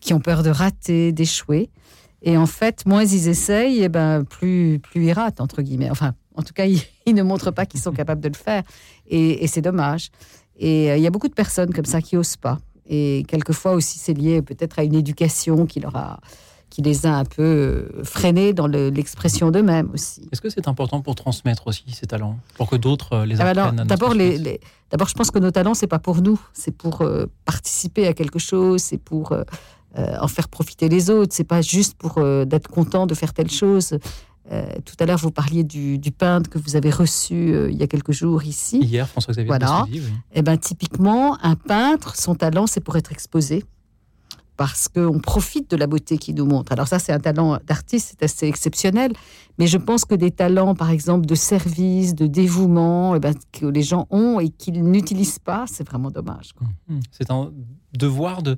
qui 0.00 0.14
ont 0.14 0.20
peur 0.20 0.42
de 0.42 0.50
rater, 0.50 1.12
d'échouer. 1.12 1.68
Et 2.22 2.36
en 2.36 2.46
fait, 2.46 2.86
moins 2.86 3.04
ils 3.04 3.28
essayent, 3.28 3.80
et 3.80 3.84
eh 3.84 3.88
ben, 3.88 4.24
plus, 4.24 4.80
plus 4.82 5.06
ils 5.06 5.12
ratent, 5.12 5.40
entre 5.40 5.62
guillemets. 5.62 5.90
Enfin, 5.90 6.14
en 6.34 6.42
tout 6.42 6.54
cas, 6.54 6.66
ils, 7.06 7.14
ne 7.14 7.22
montrent 7.22 7.50
pas 7.50 7.66
qu'ils 7.66 7.80
sont 7.80 7.92
capables 7.92 8.20
de 8.20 8.28
le 8.28 8.34
faire. 8.34 8.62
Et, 9.08 9.46
c'est 9.46 9.62
dommage. 9.62 10.10
Et 10.58 10.90
euh, 10.90 10.96
il 10.96 11.02
y 11.02 11.06
a 11.06 11.10
beaucoup 11.10 11.28
de 11.28 11.34
personnes 11.34 11.72
comme 11.72 11.84
ça 11.84 12.00
qui 12.00 12.16
osent 12.16 12.36
pas. 12.36 12.58
Et 12.88 13.24
quelquefois 13.28 13.72
aussi, 13.72 13.98
c'est 13.98 14.14
lié 14.14 14.42
peut-être 14.42 14.78
à 14.78 14.84
une 14.84 14.94
éducation 14.94 15.66
qui 15.66 15.80
leur 15.80 15.96
a 15.96 16.20
qui 16.70 16.82
les 16.82 17.06
a 17.06 17.16
un 17.16 17.24
peu 17.24 17.42
euh, 17.42 18.04
freinés 18.04 18.52
dans 18.52 18.66
l'expression 18.66 19.50
d'eux-mêmes 19.50 19.90
aussi. 19.94 20.28
Est-ce 20.32 20.40
que 20.40 20.50
c'est 20.50 20.68
important 20.68 21.00
pour 21.00 21.14
transmettre 21.14 21.68
aussi 21.68 21.84
ces 21.92 22.06
talents, 22.06 22.38
pour 22.56 22.68
que 22.68 22.76
d'autres 22.76 23.12
euh, 23.14 23.24
les 23.26 23.40
ah 23.40 23.54
bah 23.54 23.66
apprennent 23.66 23.86
D'abord, 23.86 24.14
les, 24.14 24.60
d'abord, 24.90 25.08
je 25.08 25.14
pense 25.14 25.30
que 25.30 25.38
nos 25.38 25.50
talents, 25.50 25.74
c'est 25.74 25.86
pas 25.86 25.98
pour 25.98 26.20
nous, 26.20 26.40
c'est 26.52 26.76
pour 26.76 27.02
participer 27.44 28.06
à 28.06 28.12
quelque 28.12 28.38
chose, 28.38 28.82
c'est 28.82 28.98
pour 28.98 29.32
euh, 29.32 29.44
en 29.96 30.28
faire 30.28 30.48
profiter 30.48 30.88
les 30.88 31.10
autres. 31.10 31.34
C'est 31.34 31.44
pas 31.44 31.62
juste 31.62 31.94
pour 31.94 32.18
euh, 32.18 32.44
d'être 32.44 32.68
content 32.68 33.06
de 33.06 33.14
faire 33.14 33.32
telle 33.32 33.50
chose. 33.50 33.98
Euh, 34.52 34.66
tout 34.84 34.94
à 35.00 35.06
l'heure, 35.06 35.18
vous 35.18 35.30
parliez 35.30 35.64
du, 35.64 35.98
peintre 36.16 36.48
que 36.48 36.58
vous 36.58 36.76
avez 36.76 36.90
reçu 36.90 37.54
il 37.68 37.76
y 37.76 37.82
a 37.82 37.86
quelques 37.86 38.12
jours 38.12 38.44
ici. 38.44 38.78
Hier, 38.78 39.08
François-Xavier 39.08 39.48
voilà. 39.48 39.86
Et 39.90 40.00
eh 40.34 40.42
ben, 40.42 40.56
typiquement, 40.56 41.36
un 41.42 41.56
peintre, 41.56 42.14
son 42.16 42.34
talent, 42.34 42.66
c'est 42.66 42.80
pour 42.80 42.96
être 42.96 43.10
exposé. 43.10 43.64
Parce 44.56 44.88
qu'on 44.88 45.18
profite 45.18 45.70
de 45.70 45.76
la 45.76 45.86
beauté 45.86 46.16
qu'il 46.16 46.34
nous 46.36 46.46
montre. 46.46 46.72
Alors 46.72 46.88
ça, 46.88 46.98
c'est 46.98 47.12
un 47.12 47.18
talent 47.18 47.58
d'artiste, 47.66 48.14
c'est 48.18 48.24
assez 48.24 48.46
exceptionnel. 48.46 49.12
Mais 49.58 49.66
je 49.66 49.76
pense 49.76 50.04
que 50.04 50.14
des 50.14 50.30
talents, 50.30 50.74
par 50.74 50.90
exemple, 50.90 51.26
de 51.26 51.34
service, 51.34 52.14
de 52.14 52.26
dévouement, 52.26 53.16
eh 53.16 53.20
ben, 53.20 53.34
que 53.52 53.66
les 53.66 53.82
gens 53.82 54.06
ont 54.10 54.40
et 54.40 54.48
qu'ils 54.48 54.82
n'utilisent 54.82 55.40
pas, 55.40 55.66
c'est 55.66 55.86
vraiment 55.86 56.10
dommage. 56.10 56.54
Mmh. 56.88 57.00
C'est 57.10 57.30
un 57.30 57.52
devoir 57.92 58.42
de, 58.42 58.56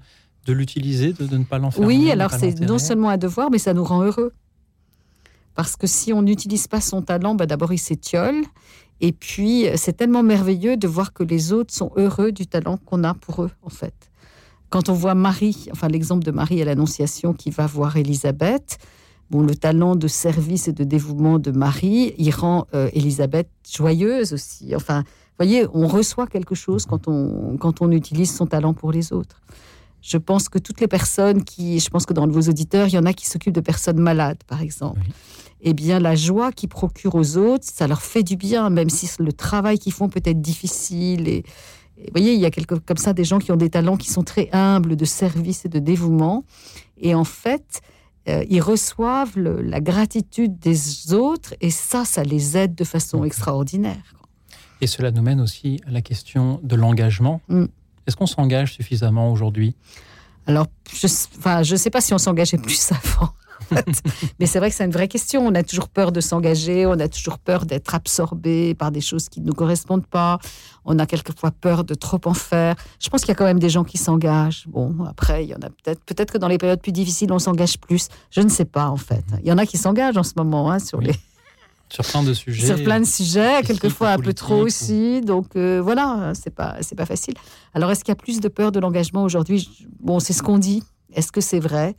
de 0.48 0.52
l'utiliser, 0.54 1.12
de, 1.12 1.36
ne 1.36 1.44
pas 1.44 1.58
l'enfermer 1.58 1.86
Oui, 1.86 2.10
alors 2.10 2.32
c'est 2.32 2.58
non 2.60 2.78
seulement 2.78 3.10
un 3.10 3.18
devoir, 3.18 3.50
mais 3.50 3.58
ça 3.58 3.74
nous 3.74 3.84
rend 3.84 4.02
heureux. 4.02 4.32
Parce 5.54 5.76
que 5.76 5.86
si 5.86 6.12
on 6.12 6.22
n'utilise 6.22 6.66
pas 6.68 6.80
son 6.80 7.02
talent, 7.02 7.34
bah 7.34 7.46
d'abord 7.46 7.72
il 7.72 7.78
s'étiole. 7.78 8.42
Et 9.00 9.12
puis 9.12 9.66
c'est 9.76 9.96
tellement 9.96 10.22
merveilleux 10.22 10.76
de 10.76 10.88
voir 10.88 11.12
que 11.12 11.22
les 11.22 11.52
autres 11.52 11.74
sont 11.74 11.92
heureux 11.96 12.32
du 12.32 12.46
talent 12.46 12.78
qu'on 12.78 13.04
a 13.04 13.14
pour 13.14 13.42
eux, 13.42 13.50
en 13.62 13.68
fait. 13.68 13.94
Quand 14.70 14.88
on 14.88 14.94
voit 14.94 15.14
Marie, 15.14 15.68
enfin 15.72 15.88
l'exemple 15.88 16.24
de 16.24 16.30
Marie 16.30 16.60
à 16.62 16.64
l'Annonciation 16.64 17.32
qui 17.32 17.50
va 17.50 17.66
voir 17.66 17.96
Élisabeth, 17.96 18.78
bon, 19.30 19.42
le 19.42 19.54
talent 19.54 19.96
de 19.96 20.08
service 20.08 20.68
et 20.68 20.72
de 20.72 20.84
dévouement 20.84 21.38
de 21.38 21.50
Marie, 21.50 22.14
il 22.18 22.30
rend 22.30 22.66
euh, 22.74 22.88
Élisabeth 22.92 23.48
joyeuse 23.70 24.32
aussi. 24.32 24.74
Enfin, 24.74 25.00
vous 25.00 25.44
voyez, 25.44 25.66
on 25.72 25.86
reçoit 25.86 26.26
quelque 26.26 26.54
chose 26.54 26.86
quand 26.86 27.08
on, 27.08 27.56
quand 27.58 27.80
on 27.82 27.90
utilise 27.92 28.34
son 28.34 28.46
talent 28.46 28.74
pour 28.74 28.92
les 28.92 29.12
autres. 29.12 29.40
Je 30.00 30.16
pense 30.16 30.48
que 30.48 30.58
toutes 30.58 30.80
les 30.80 30.88
personnes 30.88 31.44
qui, 31.44 31.80
je 31.80 31.90
pense 31.90 32.06
que 32.06 32.12
dans 32.12 32.26
vos 32.26 32.42
auditeurs, 32.42 32.88
il 32.88 32.94
y 32.94 32.98
en 32.98 33.06
a 33.06 33.12
qui 33.12 33.26
s'occupent 33.26 33.54
de 33.54 33.60
personnes 33.60 33.98
malades, 33.98 34.42
par 34.46 34.62
exemple. 34.62 35.00
Eh 35.60 35.74
bien, 35.74 35.98
la 35.98 36.14
joie 36.14 36.52
qu'ils 36.52 36.68
procurent 36.68 37.16
aux 37.16 37.36
autres, 37.36 37.64
ça 37.66 37.88
leur 37.88 38.02
fait 38.02 38.22
du 38.22 38.36
bien, 38.36 38.70
même 38.70 38.90
si 38.90 39.10
le 39.18 39.32
travail 39.32 39.78
qu'ils 39.78 39.92
font 39.92 40.08
peut 40.08 40.22
être 40.24 40.40
difficile. 40.40 41.28
Et, 41.28 41.42
vous 41.96 42.12
voyez, 42.12 42.34
il 42.34 42.40
y 42.40 42.46
a 42.46 42.50
quelques, 42.50 42.78
comme 42.80 42.96
ça 42.96 43.12
des 43.12 43.24
gens 43.24 43.40
qui 43.40 43.50
ont 43.50 43.56
des 43.56 43.70
talents 43.70 43.96
qui 43.96 44.08
sont 44.08 44.22
très 44.22 44.48
humbles 44.52 44.94
de 44.94 45.04
service 45.04 45.64
et 45.64 45.68
de 45.68 45.80
dévouement. 45.80 46.44
Et 47.00 47.14
en 47.16 47.24
fait, 47.24 47.80
euh, 48.28 48.44
ils 48.48 48.60
reçoivent 48.60 49.36
la 49.36 49.80
gratitude 49.80 50.58
des 50.60 51.12
autres 51.12 51.54
et 51.60 51.70
ça, 51.70 52.04
ça 52.04 52.22
les 52.22 52.56
aide 52.56 52.76
de 52.76 52.84
façon 52.84 53.24
extraordinaire. 53.24 54.14
Et 54.80 54.86
cela 54.86 55.10
nous 55.10 55.22
mène 55.22 55.40
aussi 55.40 55.80
à 55.86 55.90
la 55.90 56.02
question 56.02 56.60
de 56.62 56.76
l'engagement. 56.76 57.40
Mm. 57.48 57.64
Est-ce 58.08 58.16
qu'on 58.16 58.26
s'engage 58.26 58.72
suffisamment 58.72 59.30
aujourd'hui? 59.30 59.76
Alors, 60.46 60.66
je 60.90 61.06
ne 61.72 61.76
sais 61.76 61.90
pas 61.90 62.00
si 62.00 62.14
on 62.14 62.18
s'engageait 62.18 62.56
plus 62.56 62.90
avant. 62.92 63.34
Mais 64.40 64.46
c'est 64.46 64.58
vrai 64.58 64.70
que 64.70 64.76
c'est 64.76 64.86
une 64.86 64.92
vraie 64.92 65.08
question. 65.08 65.46
On 65.46 65.54
a 65.54 65.62
toujours 65.62 65.90
peur 65.90 66.10
de 66.10 66.22
s'engager, 66.22 66.86
on 66.86 66.98
a 67.00 67.08
toujours 67.08 67.38
peur 67.38 67.66
d'être 67.66 67.94
absorbé 67.94 68.74
par 68.74 68.92
des 68.92 69.02
choses 69.02 69.28
qui 69.28 69.42
ne 69.42 69.46
nous 69.46 69.52
correspondent 69.52 70.06
pas. 70.06 70.38
On 70.86 70.98
a 70.98 71.04
quelquefois 71.04 71.50
peur 71.50 71.84
de 71.84 71.92
trop 71.92 72.20
en 72.24 72.32
faire. 72.32 72.76
Je 72.98 73.10
pense 73.10 73.20
qu'il 73.20 73.28
y 73.28 73.32
a 73.32 73.34
quand 73.34 73.44
même 73.44 73.58
des 73.58 73.68
gens 73.68 73.84
qui 73.84 73.98
s'engagent. 73.98 74.64
Bon, 74.68 75.04
après, 75.06 75.44
il 75.44 75.50
y 75.50 75.54
en 75.54 75.60
a 75.60 75.68
peut-être. 75.68 76.02
Peut-être 76.04 76.32
que 76.32 76.38
dans 76.38 76.48
les 76.48 76.56
périodes 76.56 76.80
plus 76.80 76.92
difficiles, 76.92 77.30
on 77.30 77.38
s'engage 77.38 77.78
plus. 77.78 78.08
Je 78.30 78.40
ne 78.40 78.48
sais 78.48 78.64
pas 78.64 78.88
en 78.88 78.96
fait. 78.96 79.24
Il 79.42 79.48
y 79.48 79.52
en 79.52 79.58
a 79.58 79.66
qui 79.66 79.76
s'engagent 79.76 80.16
en 80.16 80.22
ce 80.22 80.32
moment 80.36 80.70
hein, 80.70 80.78
sur 80.78 81.02
les 81.02 81.14
sur 81.90 82.04
plein 82.04 82.22
de 82.22 82.34
sujets. 82.34 82.66
Sur 82.66 82.82
plein 82.82 83.00
de 83.00 83.06
sujets, 83.06 83.62
quelquefois 83.64 84.10
un 84.10 84.18
peu 84.18 84.32
trop 84.32 84.62
aussi. 84.62 85.20
Donc 85.20 85.56
euh, 85.56 85.80
voilà, 85.82 86.32
c'est 86.34 86.54
pas 86.54 86.76
c'est 86.80 86.96
pas 86.96 87.06
facile. 87.06 87.34
Alors 87.74 87.90
est-ce 87.90 88.04
qu'il 88.04 88.12
y 88.12 88.16
a 88.18 88.20
plus 88.20 88.40
de 88.40 88.48
peur 88.48 88.72
de 88.72 88.80
l'engagement 88.80 89.22
aujourd'hui? 89.22 89.86
Bon, 90.00 90.20
c'est 90.20 90.32
ce 90.32 90.42
qu'on 90.42 90.58
dit. 90.58 90.82
Est-ce 91.14 91.32
que 91.32 91.40
c'est 91.40 91.60
vrai? 91.60 91.96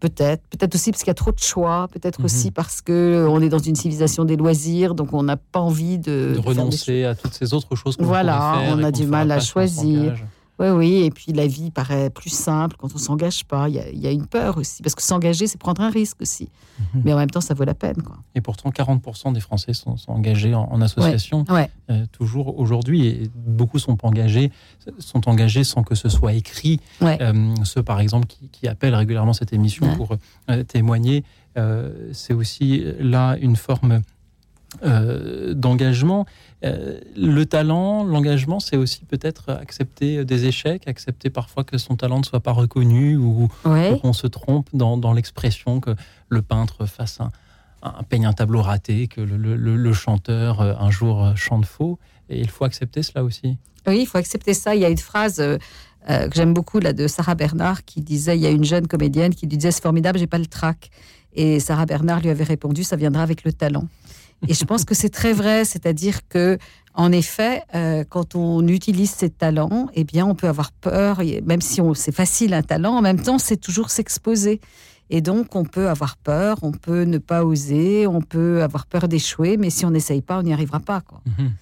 Peut-être. 0.00 0.42
Peut-être 0.50 0.74
aussi 0.74 0.92
parce 0.92 1.02
qu'il 1.02 1.10
y 1.10 1.12
a 1.12 1.14
trop 1.14 1.32
de 1.32 1.40
choix. 1.40 1.88
Peut-être 1.92 2.24
aussi 2.24 2.48
mhm. 2.48 2.52
parce 2.52 2.80
que 2.80 2.92
euh, 2.92 3.28
on 3.28 3.40
est 3.40 3.48
dans 3.48 3.58
une 3.58 3.74
civilisation 3.74 4.24
des 4.24 4.36
loisirs, 4.36 4.94
donc 4.94 5.12
on 5.12 5.22
n'a 5.22 5.36
pas 5.36 5.60
envie 5.60 5.98
de, 5.98 6.34
de, 6.34 6.40
renoncer 6.40 7.04
à 7.04 7.14
toutes 7.14 7.34
ces 7.34 7.52
autres 7.54 7.74
choses. 7.74 7.96
Voilà, 7.98 8.62
on 8.68 8.82
a 8.82 8.92
du 8.92 9.06
mal 9.06 9.30
à 9.30 9.40
choisir. 9.40 10.14
Oui, 10.58 10.68
oui, 10.70 10.94
et 11.04 11.10
puis 11.10 11.32
la 11.32 11.46
vie 11.46 11.70
paraît 11.70 12.10
plus 12.10 12.30
simple 12.30 12.76
quand 12.78 12.92
on 12.92 12.98
s'engage 12.98 13.44
pas. 13.44 13.68
Il 13.68 13.76
y, 13.76 14.06
a, 14.06 14.10
une 14.10 14.26
peur 14.26 14.56
aussi, 14.56 14.82
parce 14.82 14.96
que 14.96 15.02
s'engager, 15.02 15.46
c'est 15.46 15.58
prendre 15.58 15.82
un 15.82 15.90
risque 15.90 16.20
aussi. 16.20 16.48
Mhm. 16.78 17.02
Mais 17.04 17.12
en 17.12 17.16
même 17.16 17.30
temps, 17.30 17.40
ça 17.40 17.54
vaut 17.54 17.64
la 17.64 17.74
peine. 17.74 18.02
Quoi. 18.02 18.16
Et 18.34 18.40
pourtant, 18.40 18.70
40% 18.70 19.32
des 19.32 19.40
Français 19.40 19.72
sont, 19.72 19.96
engagés 20.08 20.54
en, 20.54 20.80
association, 20.80 21.44
euh, 21.90 22.06
toujours 22.10 22.58
aujourd'hui, 22.58 23.06
et 23.06 23.30
beaucoup 23.34 23.78
sont 23.78 24.04
engagés, 24.04 24.50
sont 24.98 25.28
engagés 25.28 25.62
sans 25.62 25.84
que 25.84 25.94
ce 25.94 26.08
soit 26.08 26.32
écrit. 26.32 26.80
Euh, 27.02 27.54
ceux, 27.64 27.82
par 27.82 28.00
exemple, 28.00 28.26
qui, 28.26 28.66
appellent 28.66 28.94
régulièrement 28.94 29.32
cette 29.32 29.52
émission 29.52 29.94
pour 29.96 30.16
euh, 30.50 30.62
témoigner, 30.64 31.24
c'est 32.12 32.34
aussi 32.34 32.84
là 33.00 33.36
une 33.40 33.56
forme 33.56 34.02
d'engagement. 34.82 36.26
Euh, 36.64 36.98
le 37.16 37.46
talent, 37.46 38.04
l'engagement, 38.04 38.58
c'est 38.58 38.76
aussi 38.76 39.04
peut-être 39.04 39.50
accepter 39.50 40.24
des 40.24 40.46
échecs, 40.46 40.88
accepter 40.88 41.30
parfois 41.30 41.64
que 41.64 41.78
son 41.78 41.96
talent 41.96 42.18
ne 42.18 42.24
soit 42.24 42.40
pas 42.40 42.52
reconnu 42.52 43.16
ou, 43.16 43.48
qu'on 43.62 44.12
se 44.12 44.26
trompe 44.26 44.68
dans, 44.72 45.12
l'expression 45.12 45.80
que 45.80 45.94
le 46.28 46.42
peintre 46.42 46.86
fasse 46.86 47.20
un, 47.20 47.30
un, 47.82 48.02
peigne 48.02 48.26
un 48.26 48.32
tableau 48.32 48.60
raté, 48.60 49.06
que 49.06 49.20
le, 49.20 49.92
chanteur 49.92 50.60
euh, 50.60 50.74
un 50.78 50.90
jour 50.90 51.24
euh, 51.24 51.34
chante 51.36 51.64
faux. 51.64 51.98
Et 52.28 52.40
il 52.40 52.50
faut 52.50 52.64
accepter 52.64 53.02
cela 53.02 53.24
aussi. 53.24 53.56
Oui, 53.86 54.00
il 54.00 54.06
faut 54.06 54.18
accepter 54.18 54.52
ça. 54.52 54.74
Il 54.74 54.82
y 54.82 54.84
a 54.84 54.90
une 54.90 54.98
phrase 54.98 55.36
que 55.36 56.30
j'aime 56.34 56.52
beaucoup 56.52 56.78
là 56.78 56.92
de 56.92 57.06
Sarah 57.06 57.34
Bernard 57.34 57.84
qui 57.84 58.02
disait 58.02 58.36
il 58.36 58.42
y 58.42 58.46
a 58.46 58.50
une 58.50 58.64
jeune 58.64 58.86
comédienne 58.86 59.34
qui 59.34 59.46
lui 59.46 59.56
disait 59.56 59.70
c'est 59.70 59.82
formidable, 59.82 60.18
j'ai 60.18 60.26
pas 60.26 60.38
le 60.38 60.46
trac. 60.46 60.90
Et 61.32 61.58
Sarah 61.58 61.86
Bernard 61.86 62.20
lui 62.20 62.28
avait 62.28 62.44
répondu 62.44 62.82
ça 62.84 62.96
viendra 62.96 63.22
avec 63.22 63.44
le 63.44 63.52
talent. 63.52 63.84
Et 64.46 64.54
je 64.54 64.64
pense 64.64 64.84
que 64.84 64.94
c'est 64.94 65.08
très 65.08 65.32
vrai, 65.32 65.64
c'est-à-dire 65.64 66.26
que 66.28 66.58
en 66.94 67.12
effet, 67.12 67.62
euh, 67.74 68.04
quand 68.08 68.34
on 68.34 68.66
utilise 68.66 69.10
ses 69.10 69.30
talents, 69.30 69.88
eh 69.94 70.02
bien, 70.04 70.26
on 70.26 70.34
peut 70.34 70.48
avoir 70.48 70.72
peur, 70.72 71.20
même 71.44 71.60
si 71.60 71.80
c'est 71.94 72.14
facile 72.14 72.54
un 72.54 72.62
talent, 72.62 72.94
en 72.94 73.02
même 73.02 73.22
temps, 73.22 73.38
c'est 73.38 73.56
toujours 73.56 73.90
s'exposer. 73.90 74.60
Et 75.08 75.20
donc, 75.20 75.54
on 75.54 75.64
peut 75.64 75.88
avoir 75.88 76.16
peur, 76.16 76.58
on 76.62 76.72
peut 76.72 77.04
ne 77.04 77.18
pas 77.18 77.44
oser, 77.44 78.06
on 78.06 78.20
peut 78.20 78.62
avoir 78.62 78.86
peur 78.86 79.08
d'échouer, 79.08 79.56
mais 79.56 79.70
si 79.70 79.86
on 79.86 79.90
n'essaye 79.90 80.22
pas, 80.22 80.38
on 80.38 80.42
n'y 80.42 80.52
arrivera 80.52 80.80
pas. 80.80 81.00
Quoi. 81.00 81.22
Mhm. 81.38 81.52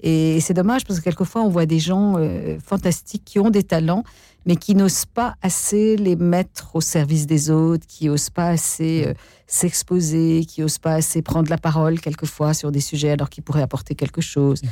Et 0.00 0.40
c'est 0.40 0.54
dommage 0.54 0.84
parce 0.84 0.98
que 1.00 1.04
quelquefois, 1.04 1.42
on 1.42 1.48
voit 1.48 1.66
des 1.66 1.78
gens 1.78 2.14
euh, 2.16 2.58
fantastiques 2.64 3.24
qui 3.24 3.38
ont 3.38 3.50
des 3.50 3.62
talents, 3.62 4.02
mais 4.46 4.56
qui 4.56 4.74
n'osent 4.74 5.06
pas 5.06 5.34
assez 5.42 5.96
les 5.96 6.16
mettre 6.16 6.74
au 6.74 6.80
service 6.80 7.26
des 7.26 7.50
autres, 7.50 7.86
qui 7.86 8.06
n'osent 8.06 8.30
pas 8.30 8.48
assez 8.48 9.04
euh, 9.06 9.14
s'exposer, 9.46 10.44
qui 10.44 10.60
n'osent 10.60 10.78
pas 10.78 10.94
assez 10.94 11.20
prendre 11.20 11.50
la 11.50 11.58
parole 11.58 12.00
quelquefois 12.00 12.54
sur 12.54 12.70
des 12.70 12.80
sujets 12.80 13.10
alors 13.10 13.28
qu'ils 13.28 13.42
pourraient 13.42 13.62
apporter 13.62 13.94
quelque 13.96 14.20
chose. 14.20 14.62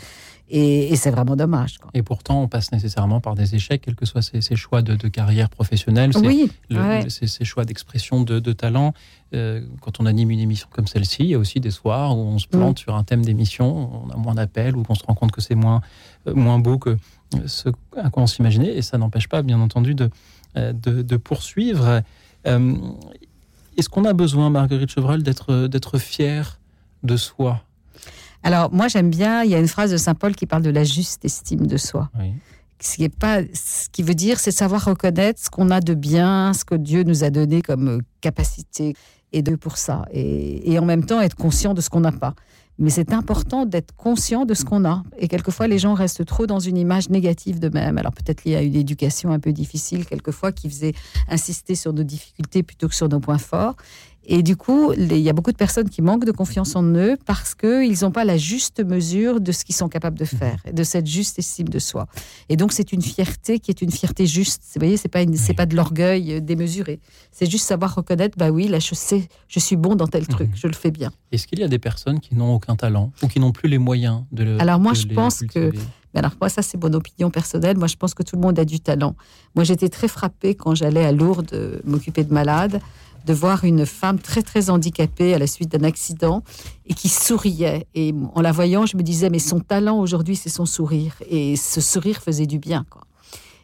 Et, 0.50 0.94
c'est 0.96 1.10
vraiment 1.10 1.36
dommage. 1.36 1.78
Et 1.94 2.02
pourtant, 2.02 2.42
on 2.42 2.48
passe 2.48 2.70
nécessairement 2.70 3.20
par 3.20 3.34
des 3.34 3.54
échecs, 3.54 3.80
quels 3.82 3.94
que 3.94 4.04
soient 4.04 4.20
ces, 4.20 4.56
choix 4.56 4.82
de, 4.82 5.08
carrière 5.08 5.48
professionnelle, 5.48 6.10
oui, 6.22 6.50
ces, 7.08 7.44
choix 7.44 7.64
d'expression 7.64 8.22
de, 8.22 8.52
talent. 8.52 8.92
Euh, 9.32 9.62
quand 9.80 10.00
on 10.00 10.06
anime 10.06 10.30
une 10.30 10.40
émission 10.40 10.68
comme 10.70 10.86
celle-ci, 10.86 11.24
il 11.24 11.28
y 11.30 11.34
a 11.34 11.38
aussi 11.38 11.60
des 11.60 11.70
soirs 11.70 12.16
où 12.16 12.20
on 12.20 12.38
se 12.38 12.46
plante 12.46 12.78
mm. 12.78 12.82
sur 12.82 12.94
un 12.94 13.02
thème 13.02 13.24
d'émission, 13.24 14.04
on 14.04 14.10
a 14.10 14.16
moins 14.16 14.34
d'appels, 14.34 14.76
ou 14.76 14.82
qu'on 14.82 14.94
se 14.94 15.02
rend 15.02 15.14
compte 15.14 15.32
que 15.32 15.40
c'est 15.40 15.56
moins, 15.56 15.80
euh, 16.28 16.34
moins 16.34 16.58
beau 16.58 16.78
que 16.78 16.96
ce 17.46 17.68
à 17.96 18.10
quoi 18.10 18.22
on 18.22 18.26
s'imaginait. 18.26 18.76
Et 18.76 18.82
ça 18.82 18.98
n'empêche 18.98 19.28
pas, 19.28 19.42
bien 19.42 19.60
entendu, 19.60 19.94
de, 19.94 20.10
euh, 20.56 20.72
de, 20.72 21.16
poursuivre. 21.16 22.02
Est-ce 22.44 23.88
qu'on 23.88 24.04
a 24.04 24.12
besoin, 24.12 24.50
Marguerite 24.50 24.90
Chevreul, 24.90 25.22
d'être 25.22 25.98
fier 25.98 26.60
de 27.02 27.16
soi? 27.16 27.62
Alors, 28.44 28.70
moi, 28.72 28.88
j'aime 28.88 29.10
bien, 29.10 29.42
il 29.42 29.50
y 29.50 29.54
a 29.54 29.58
une 29.58 29.68
phrase 29.68 29.90
de 29.90 29.96
Saint 29.96 30.14
Paul 30.14 30.36
qui 30.36 30.44
parle 30.44 30.62
de 30.62 30.70
la 30.70 30.84
juste 30.84 31.24
estime 31.24 31.66
de 31.66 31.78
soi. 31.78 32.10
Ce 32.78 32.96
qui, 32.96 33.04
est 33.04 33.08
pas, 33.08 33.40
ce 33.54 33.88
qui 33.88 34.02
veut 34.02 34.14
dire, 34.14 34.38
c'est 34.38 34.50
savoir 34.50 34.84
reconnaître 34.84 35.40
ce 35.42 35.48
qu'on 35.48 35.70
a 35.70 35.80
de 35.80 35.94
bien, 35.94 36.52
ce 36.52 36.66
que 36.66 36.74
Dieu 36.74 37.04
nous 37.04 37.24
a 37.24 37.30
donné 37.30 37.62
comme 37.62 37.88
euh, 37.88 37.98
capacité, 38.20 38.94
et 39.32 39.40
de 39.40 39.56
pour 39.56 39.78
ça. 39.78 40.04
Et, 40.12 40.78
en 40.78 40.84
même 40.84 41.06
temps, 41.06 41.20
être 41.22 41.34
conscient 41.34 41.72
de 41.72 41.80
ce 41.80 41.88
qu'on 41.88 42.00
n'a 42.00 42.12
pas. 42.12 42.34
Mais 42.78 42.90
c'est 42.90 43.12
important 43.12 43.66
d'être 43.66 43.94
conscient 43.94 44.44
de 44.44 44.54
ce 44.54 44.64
qu'on 44.64 44.84
a. 44.84 45.04
Et 45.18 45.28
quelquefois, 45.28 45.68
les 45.68 45.78
gens 45.78 45.94
restent 45.94 46.24
trop 46.24 46.46
dans 46.46 46.58
une 46.58 46.76
image 46.76 47.08
négative 47.08 47.60
d'eux-mêmes. 47.60 47.98
Alors 47.98 48.12
peut-être 48.12 48.42
il 48.46 48.52
y 48.52 48.56
a 48.56 48.62
une 48.62 48.74
éducation 48.74 49.30
un 49.30 49.38
peu 49.38 49.52
difficile, 49.52 50.06
quelquefois, 50.06 50.50
qui 50.50 50.68
faisait 50.68 50.94
insister 51.28 51.74
sur 51.76 51.92
nos 51.92 52.02
difficultés 52.02 52.62
plutôt 52.62 52.88
que 52.88 52.94
sur 52.94 53.08
nos 53.08 53.20
points 53.20 53.38
forts. 53.38 53.76
Et 54.26 54.42
du 54.42 54.56
coup, 54.56 54.92
il 54.92 55.18
y 55.18 55.28
a 55.28 55.32
beaucoup 55.32 55.52
de 55.52 55.56
personnes 55.56 55.88
qui 55.88 56.02
manquent 56.02 56.24
de 56.24 56.32
confiance 56.32 56.76
en 56.76 56.82
eux 56.82 57.16
parce 57.26 57.54
qu'ils 57.54 57.98
n'ont 58.02 58.10
pas 58.10 58.24
la 58.24 58.36
juste 58.36 58.84
mesure 58.84 59.40
de 59.40 59.52
ce 59.52 59.64
qu'ils 59.64 59.74
sont 59.74 59.88
capables 59.88 60.18
de 60.18 60.24
faire, 60.24 60.56
de 60.72 60.82
cette 60.82 61.06
juste 61.06 61.38
estime 61.38 61.68
de 61.68 61.78
soi. 61.78 62.06
Et 62.48 62.56
donc, 62.56 62.72
c'est 62.72 62.92
une 62.92 63.02
fierté 63.02 63.58
qui 63.58 63.70
est 63.70 63.82
une 63.82 63.90
fierté 63.90 64.26
juste. 64.26 64.62
Vous 64.74 64.80
voyez, 64.80 64.96
c'est 64.96 65.08
pas 65.08 65.20
c'est 65.34 65.54
pas 65.54 65.66
de 65.66 65.76
l'orgueil 65.76 66.34
euh, 66.34 66.40
démesuré. 66.40 67.00
C'est 67.32 67.50
juste 67.50 67.66
savoir 67.66 67.94
reconnaître, 67.94 68.36
bah 68.38 68.50
oui, 68.50 68.68
là, 68.68 68.78
je 68.78 68.94
sais, 68.94 69.28
je 69.48 69.58
suis 69.58 69.76
bon 69.76 69.94
dans 69.94 70.06
tel 70.06 70.26
truc, 70.26 70.48
mhm. 70.48 70.56
je 70.56 70.66
le 70.66 70.74
fais 70.74 70.90
bien. 70.90 71.10
Est-ce 71.32 71.46
qu'il 71.46 71.58
y 71.58 71.64
a 71.64 71.68
des 71.68 71.78
personnes 71.78 72.20
qui 72.20 72.34
n'ont 72.34 72.54
aucun 72.54 72.76
talent 72.76 73.12
ou 73.22 73.28
qui 73.28 73.40
n'ont 73.40 73.52
plus 73.52 73.68
les 73.68 73.78
moyens 73.78 74.22
de 74.32 74.44
le 74.44 74.60
Alors 74.60 74.80
moi, 74.80 74.94
je 74.94 75.06
pense 75.06 75.40
que 75.40 75.72
alors 76.14 76.32
moi, 76.40 76.48
ça 76.48 76.62
c'est 76.62 76.80
mon 76.80 76.92
opinion 76.92 77.30
personnelle. 77.30 77.76
Moi, 77.76 77.88
je 77.88 77.96
pense 77.96 78.14
que 78.14 78.22
tout 78.22 78.36
le 78.36 78.42
monde 78.42 78.58
a 78.58 78.64
du 78.64 78.80
talent. 78.80 79.16
Moi, 79.54 79.64
j'étais 79.64 79.88
très 79.88 80.08
frappée 80.08 80.54
quand 80.54 80.74
j'allais 80.74 81.04
à 81.04 81.12
Lourdes 81.12 81.52
euh, 81.52 81.80
m'occuper 81.84 82.24
de 82.24 82.32
malades 82.32 82.80
de 83.24 83.32
voir 83.32 83.64
une 83.64 83.86
femme 83.86 84.18
très 84.18 84.42
très 84.42 84.70
handicapée 84.70 85.34
à 85.34 85.38
la 85.38 85.46
suite 85.46 85.70
d'un 85.70 85.84
accident 85.84 86.42
et 86.86 86.94
qui 86.94 87.08
souriait. 87.08 87.86
Et 87.94 88.14
en 88.34 88.42
la 88.42 88.52
voyant, 88.52 88.86
je 88.86 88.96
me 88.96 89.02
disais, 89.02 89.30
mais 89.30 89.38
son 89.38 89.60
talent 89.60 89.98
aujourd'hui, 89.98 90.36
c'est 90.36 90.50
son 90.50 90.66
sourire. 90.66 91.14
Et 91.28 91.56
ce 91.56 91.80
sourire 91.80 92.20
faisait 92.20 92.46
du 92.46 92.58
bien. 92.58 92.84
Quoi. 92.90 93.02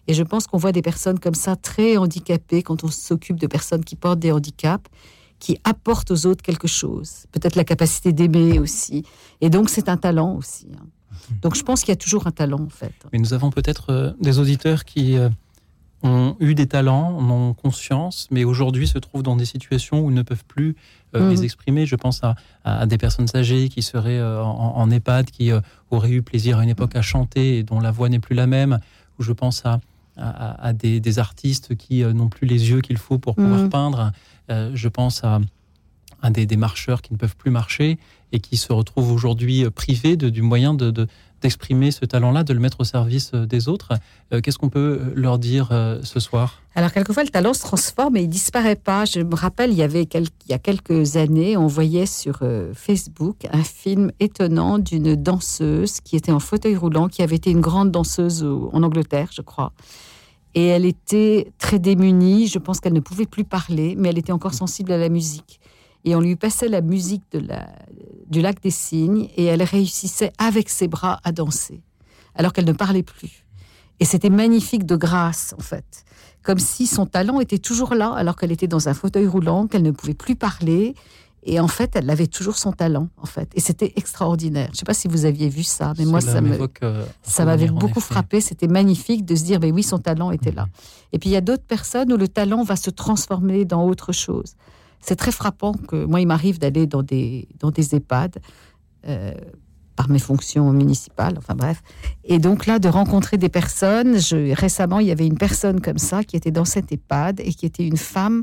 Et 0.09 0.15
je 0.15 0.23
pense 0.23 0.47
qu'on 0.47 0.59
voit 0.59 0.73
des 0.73 0.83
personnes 0.83 1.19
comme 1.19 1.35
ça, 1.35 1.57
très 1.57 1.97
handicapées, 1.97 2.63
quand 2.63 2.85
on 2.85 2.89
s'occupe 2.89 3.39
de 3.39 3.47
personnes 3.47 3.85
qui 3.85 3.97
portent 3.97 4.19
des 4.19 4.33
handicaps, 4.33 4.91
qui 5.39 5.59
apportent 5.65 6.11
aux 6.11 6.27
autres 6.27 6.43
quelque 6.43 6.69
chose. 6.69 7.27
Peut-être 7.33 7.57
la 7.57 7.65
capacité 7.65 8.13
d'aimer 8.13 8.59
aussi. 8.59 9.05
Et 9.41 9.51
donc, 9.51 9.71
c'est 9.71 9.89
un 9.89 9.97
talent 9.97 10.35
aussi. 10.35 10.69
Hein. 10.75 10.87
Donc, 11.43 11.55
je 11.55 11.63
pense 11.63 11.81
qu'il 11.81 11.91
y 11.91 11.93
a 11.93 11.97
toujours 11.97 12.27
un 12.27 12.31
talent, 12.31 12.61
en 12.61 12.69
fait. 12.69 12.93
Mais 13.13 13.19
nous 13.19 13.35
avons 13.35 13.51
peut-être 13.51 13.91
euh, 13.91 14.13
des 14.21 14.39
auditeurs 14.39 14.85
qui... 14.85 15.17
Euh, 15.17 15.29
ont 16.03 16.37
eu 16.41 16.55
des 16.55 16.67
talents, 16.67 17.17
en 17.19 17.31
ont 17.31 17.55
conscience, 17.55 18.29
mais 18.31 18.45
aujourd'hui 18.45 18.87
se 18.87 18.99
trouvent 18.99 19.23
dans 19.23 19.37
des 19.37 19.45
situations 19.45 20.01
où 20.01 20.11
ils 20.11 20.15
ne 20.15 20.23
peuvent 20.23 20.45
plus 20.45 20.77
euh, 21.15 21.29
les 21.29 21.39
mhm. 21.39 21.45
exprimer. 21.45 21.87
Je 21.87 21.97
pense 21.97 22.23
à, 22.65 22.87
des 22.87 22.99
personnes 22.99 23.27
âgées 23.35 23.69
qui 23.69 23.83
seraient 23.83 24.19
euh, 24.19 24.43
en, 24.43 24.91
EHPAD, 24.91 25.31
qui 25.31 25.51
euh, 25.51 25.61
auraient 25.91 26.11
eu 26.11 26.23
plaisir 26.23 26.59
à 26.59 26.63
une 26.63 26.71
époque 26.71 26.97
à 26.97 27.03
chanter 27.03 27.59
et 27.59 27.63
dont 27.63 27.81
la 27.81 27.91
voix 27.91 28.09
n'est 28.09 28.19
plus 28.19 28.35
la 28.35 28.47
même. 28.47 28.79
Ou 29.19 29.23
je 29.23 29.33
pense 29.33 29.67
à, 29.67 29.81
à, 30.17 30.73
des, 30.73 31.19
artistes 31.19 31.77
qui 31.77 32.03
n'ont 32.03 32.29
plus 32.29 32.47
les 32.47 32.71
yeux 32.71 32.81
qu'il 32.81 32.99
faut 32.99 33.19
pour 33.19 33.35
pouvoir 33.35 33.61
mhm. 33.61 33.71
peindre. 33.71 34.13
je 34.49 34.89
pense 34.89 35.23
à, 35.25 35.41
des, 36.31 36.47
des, 36.47 36.57
marcheurs 36.57 37.03
qui 37.03 37.13
ne 37.13 37.19
peuvent 37.19 37.37
plus 37.37 37.51
marcher 37.51 37.99
et 38.33 38.41
qui 38.41 38.57
se 38.57 38.73
retrouvent 38.73 39.13
aujourd'hui 39.13 39.69
privés 39.71 40.17
de, 40.17 40.31
du 40.31 40.43
moyen 40.43 40.75
de, 40.75 40.91
de 40.91 41.07
d'exprimer 41.41 41.91
ce 41.91 42.05
talent-là, 42.05 42.45
de 42.45 42.53
le 42.53 42.61
mettre 42.61 42.81
au 42.81 42.85
service 42.85 43.33
euh, 43.35 43.47
des 43.47 43.69
autres. 43.69 43.93
Euh, 44.33 44.41
qu'est-ce 44.41 44.59
qu'on 44.59 44.69
peut 44.69 45.01
euh, 45.01 45.13
leur 45.15 45.39
dire 45.39 45.71
ce 46.03 46.21
soir? 46.21 46.63
Alors, 46.75 46.93
quelquefois, 46.93 47.25
le 47.25 47.31
talent 47.31 47.53
se 47.53 47.63
transforme 47.63 48.17
et 48.17 48.23
il 48.23 48.29
disparaît 48.29 48.77
pas. 48.77 49.05
Je 49.05 49.21
me 49.21 49.35
rappelle, 49.35 49.71
il 49.71 49.77
y, 49.77 49.83
avait 49.83 50.03
il 50.03 50.29
y 50.49 50.53
a 50.53 50.59
quelques 50.59 51.17
années, 51.17 51.57
on 51.57 51.67
voyait 51.67 52.07
sur 52.07 52.41
Facebook 52.75 53.47
un 53.53 53.65
film 53.65 54.13
étonnant 54.21 54.79
d'une 54.79 55.17
danseuse 55.17 56.01
qui 56.01 56.17
était 56.17 56.33
en 56.33 56.41
fauteuil 56.41 56.77
roulant, 56.77 57.09
qui 57.09 57.23
avait 57.23 57.37
été 57.37 57.51
une 57.51 57.61
grande 57.61 57.91
danseuse 57.91 58.45
en 58.45 58.83
Angleterre, 58.83 59.31
je 59.33 59.43
crois. 59.43 59.73
Et 60.55 60.67
elle 60.67 60.85
était 60.85 61.53
très 61.59 61.79
démunie. 61.79 62.47
Je 62.47 62.59
pense 62.59 62.81
qu'elle 62.81 62.93
ne 62.93 63.01
pouvait 63.01 63.27
plus 63.27 63.45
parler, 63.45 63.95
mais 63.97 64.09
elle 64.09 64.19
était 64.19 64.33
encore 64.33 64.55
sensible 64.55 64.93
à 64.93 64.99
la 64.99 65.09
musique 65.09 65.61
et 66.05 66.15
on 66.15 66.21
lui 66.21 66.37
passait 66.37 66.69
la 66.69 66.81
musique 66.81 67.25
de 67.33 67.41
la, 67.41 67.69
du 68.29 68.41
lac 68.41 68.63
des 68.63 68.71
cygnes 68.71 69.29
et 69.37 69.45
elle 69.45 69.63
réussissait 69.63 70.33
avec 70.39 70.69
ses 70.69 70.89
bras 70.89 71.21
à 71.25 71.33
danser 71.33 71.83
alors 72.35 72.53
qu'elle 72.53 72.67
ne 72.67 72.73
parlait 72.73 73.03
plus. 73.03 73.45
Et 74.01 74.05
c'était 74.05 74.31
magnifique 74.31 74.87
de 74.87 74.97
grâce, 74.97 75.55
en 75.59 75.63
fait. 75.63 76.05
comme 76.43 76.59
si 76.59 76.87
son 76.87 77.05
talent 77.05 77.39
était 77.41 77.59
toujours 77.59 77.95
là, 77.95 78.13
alors 78.15 78.35
qu'elle 78.35 78.51
était 78.51 78.67
dans 78.67 78.89
un 78.89 78.95
fauteuil 78.95 79.27
roulant, 79.27 79.67
qu'elle 79.67 79.83
ne 79.83 79.91
pouvait 79.91 80.15
plus 80.15 80.37
parler. 80.37 80.95
Et 81.43 81.61
en 81.61 81.69
fait, 81.69 81.97
elle 81.97 82.09
avait 82.09 82.27
toujours 82.27 82.57
son 82.57 82.73
talent, 82.73 83.09
en 83.19 83.27
fait. 83.27 83.51
Et 83.55 83.61
c'était 83.61 83.93
extraordinaire. 83.97 84.69
Je 84.69 84.73
ne 84.73 84.77
sais 84.77 84.87
pas 84.87 84.95
si 84.95 85.07
vous 85.07 85.27
aviez 85.27 85.51
vu 85.51 85.63
ça, 85.63 85.93
mais 85.99 86.07
moi, 86.07 86.23
ça 86.23 86.41
euh, 86.83 87.05
ça 87.23 87.45
m'avait 87.45 87.69
beaucoup 87.69 88.01
frappé. 88.01 88.41
C'était 88.41 88.69
magnifique 88.69 89.27
de 89.27 89.35
se 89.35 89.45
dire, 89.45 89.61
mais 89.61 89.71
oui, 89.71 89.83
son 89.83 89.99
talent 89.99 90.31
était 90.31 90.53
là. 90.53 90.67
Et 91.13 91.19
puis, 91.19 91.29
il 91.29 91.33
y 91.35 91.37
a 91.37 91.43
d'autres 91.43 91.65
personnes 91.65 92.11
où 92.11 92.17
le 92.17 92.29
talent 92.29 92.63
va 92.63 92.77
se 92.77 92.89
transformer 92.89 93.67
dans 93.67 93.85
autre 93.87 94.13
chose. 94.13 94.55
C'est 95.01 95.17
très 95.17 95.33
frappant 95.33 95.73
que 95.73 96.05
moi, 96.05 96.21
il 96.21 96.27
m'arrive 96.27 96.59
d'aller 96.59 96.87
dans 96.87 97.03
des, 97.03 97.49
dans 97.59 97.71
des 97.71 97.95
EHPAD. 97.95 98.39
Euh, 99.07 99.33
par 99.97 100.09
mes 100.09 100.19
fonctions 100.19 100.73
municipales, 100.73 101.35
enfin 101.37 101.55
bref. 101.55 101.83
Et 102.25 102.39
donc 102.39 102.65
là, 102.65 102.79
de 102.79 102.89
rencontrer 102.89 103.37
des 103.37 103.51
personnes, 103.51 104.19
je, 104.19 104.55
récemment, 104.55 104.99
il 104.99 105.09
y 105.09 105.11
avait 105.11 105.27
une 105.27 105.37
personne 105.37 105.83
comme 105.83 105.99
ça 105.99 106.25
qui 106.25 106.37
était 106.37 106.51
dans 106.51 106.65
cette 106.65 106.91
EHPAD 106.91 107.41
et 107.41 107.53
qui 107.53 107.67
était 107.67 107.87
une 107.87 107.99
femme 107.99 108.43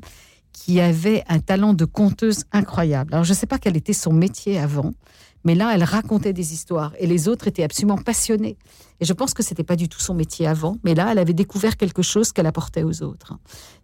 qui 0.54 0.80
avait 0.80 1.24
un 1.28 1.40
talent 1.40 1.74
de 1.74 1.86
conteuse 1.86 2.44
incroyable. 2.52 3.12
Alors 3.14 3.24
je 3.24 3.32
ne 3.32 3.36
sais 3.36 3.48
pas 3.48 3.58
quel 3.58 3.76
était 3.76 3.94
son 3.94 4.14
métier 4.14 4.60
avant, 4.60 4.92
mais 5.48 5.56
là, 5.56 5.72
elle 5.74 5.86
racontait 5.86 6.34
des 6.34 6.52
histoires 6.52 6.92
et 7.00 7.08
les 7.08 7.30
autres 7.30 7.48
étaient 7.48 7.64
absolument 7.64 7.98
passionnés. 7.98 8.58
Et 9.00 9.06
je 9.06 9.14
pense 9.14 9.34
que 9.34 9.42
c'était 9.42 9.64
pas 9.64 9.78
du 9.78 9.88
tout 9.88 10.02
son 10.02 10.14
métier 10.14 10.46
avant, 10.46 10.76
mais 10.84 10.94
là, 10.94 11.08
elle 11.10 11.20
avait 11.20 11.32
découvert 11.34 11.78
quelque 11.78 12.02
chose 12.02 12.34
qu'elle 12.34 12.48
apportait 12.48 12.84
aux 12.84 13.02
autres. 13.02 13.34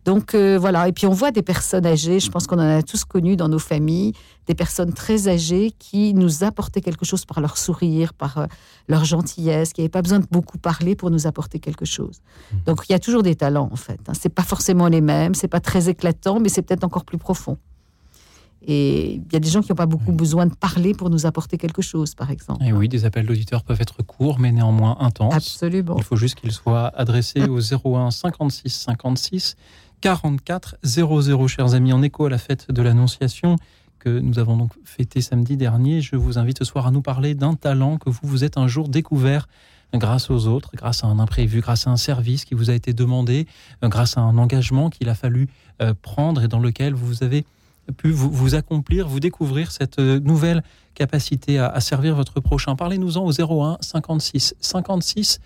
Donc 0.03 0.36
euh, 0.36 0.58
voilà. 0.60 0.89
Et 0.89 0.91
puis 0.91 1.08
on 1.08 1.13
voit 1.13 1.32
des 1.32 1.41
personnes 1.41 1.86
âgées. 1.86 2.20
Je 2.20 2.29
pense 2.29 2.48
qu'on 2.48 2.58
en 2.58 2.79
a 2.79 2.84
tous 2.84 3.05
connu 3.05 3.38
dans 3.38 3.48
nos 3.48 3.60
familles, 3.60 4.12
des 4.46 4.55
personnes 4.55 4.91
très 4.91 5.29
âgées 5.29 5.72
qui 5.79 6.13
nous 6.13 6.43
apportaient 6.43 6.82
quelque 6.82 7.05
chose 7.05 7.24
par 7.24 7.39
leur 7.39 7.55
sourire, 7.58 8.13
par 8.13 8.39
euh, 8.39 8.46
leur 8.89 9.05
gentillesse, 9.05 9.72
qui 9.72 9.79
n'avaient 9.79 9.88
pas 9.88 10.01
besoin 10.01 10.20
de 10.20 10.27
beaucoup 10.29 10.58
parler 10.58 10.98
pour 10.98 11.12
nous 11.12 11.27
apporter 11.27 11.60
quelque 11.60 11.86
chose. 11.86 12.20
Mmh. 12.20 12.58
Donc 12.65 12.84
il 12.89 12.91
y 12.91 12.96
a 12.96 13.00
toujours 13.00 13.24
des 13.24 13.36
talents 13.36 13.70
en 13.72 13.77
fait. 13.77 14.01
Hein. 14.10 14.13
C'est 14.20 14.36
pas 14.36 14.43
forcément 14.43 14.89
les 14.89 15.00
mêmes, 15.00 15.34
c'est 15.34 15.48
pas 15.48 15.62
très 15.62 15.88
éclatant, 15.88 16.41
mais 16.41 16.50
c'est 16.50 16.62
peut-être 16.62 16.84
encore 16.84 17.05
plus 17.05 17.17
profond. 17.17 17.58
Et 18.65 19.15
il 19.15 19.34
y 19.34 19.36
a 19.36 19.39
des 19.39 19.50
gens 19.50 19.62
qui 19.62 19.72
n'ont 19.72 19.75
pas 19.75 19.86
beaucoup 19.86 20.12
besoin 20.12 20.46
de 20.46 20.53
parler 20.53 20.93
pour 20.93 21.10
nous 21.10 21.25
apporter 21.25 21.58
quelque 21.58 21.82
chose, 21.82 22.15
par 22.15 22.32
exemple. 22.32 22.63
Et 22.63 22.72
oui, 22.72 22.88
des 22.88 23.05
appels 23.05 23.25
d'auditeurs 23.25 23.63
peuvent 23.63 23.82
être 23.82 24.03
courts, 24.03 24.39
mais 24.39 24.51
néanmoins 24.51 24.98
intenses. 25.00 25.34
Absolument. 25.34 25.96
Il 25.98 26.03
faut 26.03 26.15
juste 26.15 26.36
qu'ils 26.36 26.51
soient 26.51 26.88
adressés 26.96 27.43
au 27.43 27.60
01 27.60 28.12
56 28.12 28.70
56 28.70 29.55
44 30.01 30.77
00, 30.84 31.48
chers 31.48 31.74
amis, 31.74 31.93
en 31.93 32.01
écho 32.01 32.25
à 32.25 32.29
la 32.29 32.38
fête 32.38 32.72
de 32.72 32.82
l'Annonciation 32.82 33.55
que 34.00 34.20
nous 34.20 34.38
avons 34.38 34.58
donc 34.58 34.72
fêté 34.84 35.22
samedi 35.22 35.55
dernier. 35.55 36.01
Je 36.01 36.17
vous 36.17 36.38
invite 36.38 36.60
ce 36.60 36.65
soir 36.65 36.88
à 36.88 36.91
nous 36.91 37.01
parler 37.01 37.36
d'un 37.36 37.53
talent 37.53 37.98
que 37.98 38.10
vous 38.10 38.20
vous 38.24 38.43
êtes 38.43 38.58
un 38.58 38.67
jour 38.67 38.89
découvert 38.89 39.48
grâce 39.93 40.29
aux 40.29 40.48
autres, 40.48 40.72
grâce 40.75 41.03
à 41.03 41.08
un 41.08 41.20
imprévu, 41.20 41.62
grâce 41.62 41.88
à 41.88 41.91
un 41.91 41.98
service 41.98 42.43
qui 42.43 42.53
vous 42.53 42.70
a 42.70 42.74
été 42.74 42.93
demandé, 42.93 43.48
grâce 43.82 44.17
à 44.17 44.22
un 44.22 44.38
engagement 44.38 44.89
qu'il 44.89 45.08
a 45.08 45.15
fallu 45.15 45.48
euh, 45.82 45.93
prendre 46.01 46.43
et 46.43 46.48
dans 46.48 46.60
lequel 46.60 46.93
vous 46.93 47.24
avez 47.24 47.46
pu 47.92 48.12
vous, 48.12 48.56
accomplir, 48.56 49.08
vous 49.08 49.20
découvrir 49.20 49.72
cette 49.72 50.00
euh, 50.00 50.20
nouvelle 50.20 50.63
capacité 50.96 51.60
à, 51.60 51.80
servir 51.80 52.16
votre 52.16 52.40
prochain. 52.40 52.75
Parlez-nous-en 52.75 53.25
au 53.25 53.32
01 53.32 53.78
56 53.82 54.56
56 54.60 55.40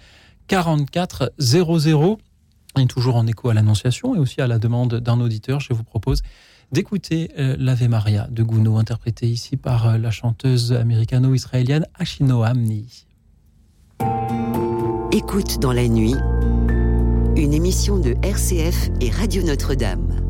44 0.48 1.34
00. 1.40 2.18
Et 2.80 2.86
toujours 2.86 3.16
en 3.16 3.26
écho 3.26 3.50
à 3.50 3.54
l'annonciation 3.54 4.16
et 4.16 4.20
aussi 4.20 4.42
à 4.42 4.48
la 4.48 4.60
demande 4.60 4.96
d'un 4.96 5.20
auditeur, 5.20 5.60
je 5.60 5.74
vous 5.74 5.84
propose 5.84 6.22
d'écouter 6.72 7.32
euh, 7.40 7.56
l'Ave 7.58 7.88
Maria 7.88 8.28
de 8.30 8.44
Gounod, 8.44 8.78
interprété 8.78 9.28
ici 9.28 9.58
par 9.58 9.88
euh, 9.88 9.98
la 9.98 10.12
chanteuse 10.12 10.74
américano-israélienne 10.74 11.86
Ashino 11.96 12.44
Amni. 12.44 13.06
Écoute 15.12 15.60
dans 15.60 15.72
la 15.72 15.88
nuit, 15.88 16.16
une 17.36 17.54
émission 17.54 17.98
de 17.98 18.16
RCF 18.22 18.90
et 19.02 19.10
Radio 19.10 19.44
Notre-Dame. 19.44 20.27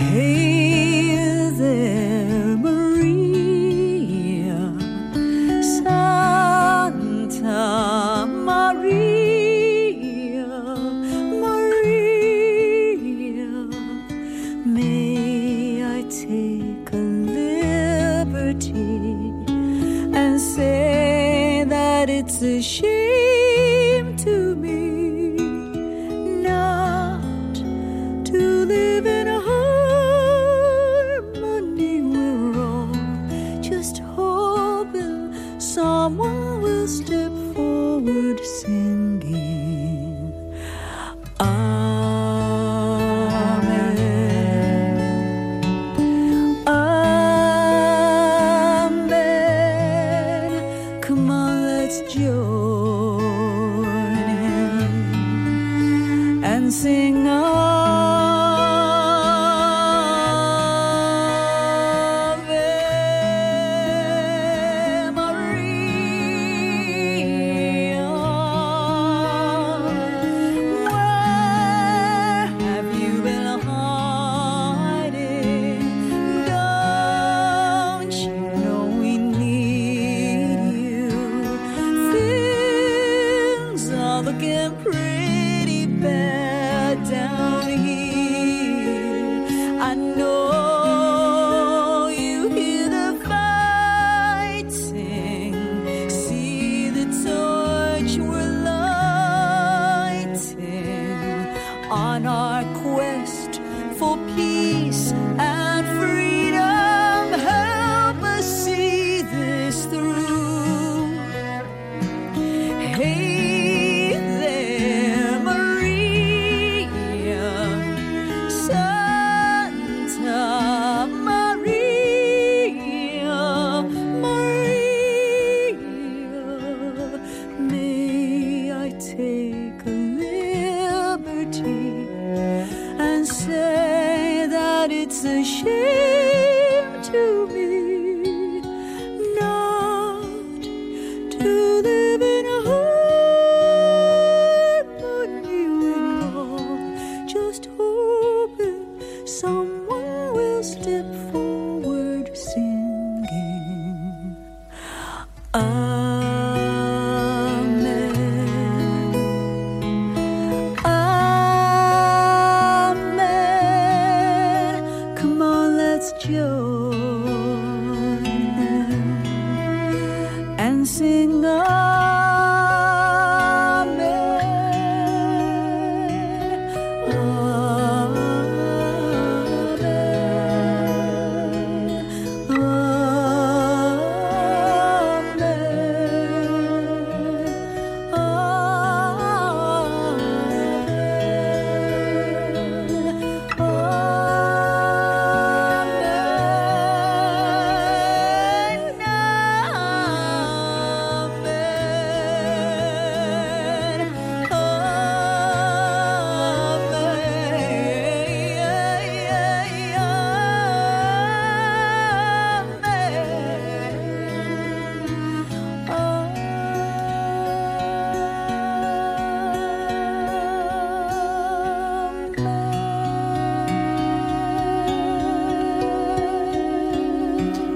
okay 0.00 0.47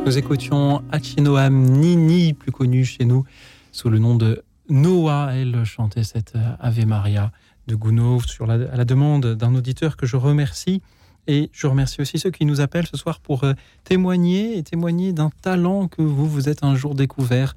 Nous 0.05 0.19
écoutions 0.19 0.83
Achinoam 0.91 1.55
Nini, 1.55 2.33
plus 2.35 2.51
connu 2.51 2.85
chez 2.85 3.05
nous 3.05 3.25
sous 3.71 3.89
le 3.89 4.01
nom 4.01 4.17
de 4.17 4.43
Noah. 4.69 5.31
Elle 5.33 5.65
chantait 5.65 6.03
cette 6.03 6.35
Ave 6.59 6.85
Maria 6.87 7.31
de 7.69 7.77
Gounod 7.77 8.27
sur 8.27 8.47
la, 8.47 8.55
à 8.55 8.77
la 8.77 8.85
demande 8.85 9.35
d'un 9.35 9.55
auditeur 9.55 9.97
que 9.97 10.05
je 10.05 10.17
remercie. 10.17 10.83
Et 11.29 11.51
je 11.53 11.69
remercie 11.69 12.01
aussi 12.01 12.19
ceux 12.19 12.33
qui 12.33 12.45
nous 12.47 12.61
appellent 12.61 12.89
ce 12.89 12.97
soir 12.97 13.21
pour 13.21 13.45
euh, 13.45 13.53
témoigner 13.85 14.59
et 14.59 14.65
témoigner 14.65 15.13
d'un 15.13 15.31
talent 15.41 15.87
que 15.87 16.03
vous 16.03 16.29
vous 16.29 16.49
êtes 16.49 16.65
un 16.65 16.75
jour 16.75 16.97
découvert 16.97 17.55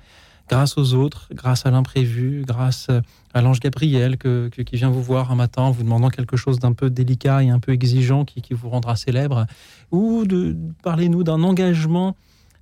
grâce 0.48 0.78
aux 0.78 0.94
autres, 0.94 1.28
grâce 1.34 1.66
à 1.66 1.72
l'imprévu, 1.72 2.44
grâce 2.48 2.90
à 3.34 3.42
l'ange 3.42 3.60
Gabriel 3.60 4.18
que, 4.18 4.50
qui 4.50 4.76
vient 4.76 4.92
vous 4.92 5.02
voir 5.02 5.32
un 5.32 5.36
matin 5.36 5.72
vous 5.72 5.82
demandant 5.82 6.10
quelque 6.10 6.38
chose 6.38 6.60
d'un 6.60 6.74
peu 6.74 6.92
délicat 6.92 7.44
et 7.44 7.50
un 7.50 7.60
peu 7.60 7.72
exigeant 7.72 8.26
qui, 8.26 8.44
qui 8.44 8.54
vous 8.54 8.70
rendra 8.70 8.96
célèbre, 8.96 9.48
ou 9.92 10.26
de 10.26 10.56
parler-nous 10.84 11.24
d'un 11.24 11.42
engagement 11.42 12.16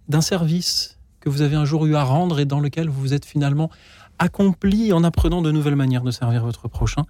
d'un 0.07 0.21
service 0.21 0.97
que 1.19 1.29
vous 1.29 1.41
avez 1.41 1.55
un 1.55 1.65
jour 1.65 1.85
eu 1.85 1.95
à 1.95 2.03
rendre 2.03 2.39
et 2.39 2.45
dans 2.45 2.59
lequel 2.59 2.89
vous 2.89 2.99
vous 2.99 3.13
êtes 3.13 3.25
finalement 3.25 3.69
accompli 4.19 4.93
en 4.93 5.03
apprenant 5.03 5.41
de 5.41 5.51
nouvelles 5.51 5.75
manières 5.75 6.03
de 6.03 6.11
servir 6.11 6.43
votre 6.43 6.67
prochain. 6.67 7.05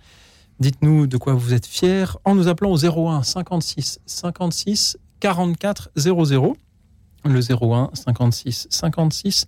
Dites-nous 0.59 1.07
de 1.07 1.17
quoi 1.17 1.33
vous 1.33 1.53
êtes 1.53 1.65
fier 1.65 2.17
en 2.25 2.35
nous 2.35 2.47
appelant 2.47 2.71
au 2.71 3.09
01 3.09 3.23
56 3.23 3.99
56 4.05 4.97
44 5.19 5.91
00. 5.95 6.55
Le 7.25 7.39
01 7.39 7.89
56 7.93 8.67
56 8.69 9.47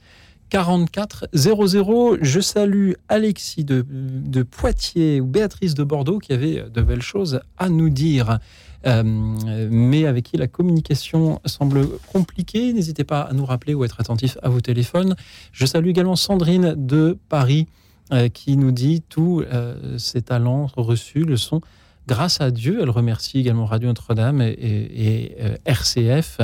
44 0.50 1.28
00. 1.34 2.18
Je 2.22 2.40
salue 2.40 2.94
Alexis 3.08 3.64
de, 3.66 3.86
de, 3.88 4.44
Poitiers 4.44 5.22
ou 5.22 5.26
Béatrice 5.26 5.74
de 5.74 5.84
Bordeaux 5.84 6.20
qui 6.20 6.34
avait 6.34 6.64
de 6.70 6.82
belles 6.82 7.02
choses 7.02 7.40
à 7.58 7.70
nous 7.70 7.90
dire. 7.90 8.40
Euh, 8.86 9.04
mais 9.04 10.06
avec 10.06 10.26
qui 10.26 10.38
la 10.38 10.48
communication 10.48 11.40
semble 11.46 11.88
compliquée. 12.12 12.72
N'hésitez 12.74 13.04
pas 13.04 13.22
à 13.22 13.34
nous 13.34 13.46
rappeler 13.46 13.74
ou 13.74 13.84
être 13.84 14.00
attentif 14.00 14.38
à 14.44 14.50
vos 14.50 14.62
téléphones. 14.62 15.16
Je 15.52 15.66
salue 15.66 15.88
également 15.88 16.16
Sandrine 16.16 16.76
de 16.78 17.18
Paris 17.30 17.68
euh, 18.14 18.30
qui 18.30 18.58
nous 18.58 18.72
dit 18.72 19.02
tous 19.02 19.42
euh, 19.42 19.98
ses 19.98 20.22
talents 20.22 20.68
reçus 20.78 21.24
le 21.24 21.38
sont 21.38 21.62
grâce 22.08 22.42
à 22.42 22.52
Dieu. 22.52 22.80
Elle 22.82 22.92
remercie 22.92 23.40
également 23.40 23.66
Radio 23.66 23.88
Notre-Dame 23.88 24.42
et, 24.42 25.36
RCF. 25.66 26.42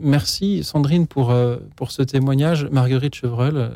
merci 0.00 0.62
Sandrine 0.62 1.08
pour, 1.08 1.34
pour 1.74 1.90
ce 1.90 2.02
témoignage. 2.02 2.68
Marguerite 2.70 3.16
Chevreul, 3.16 3.72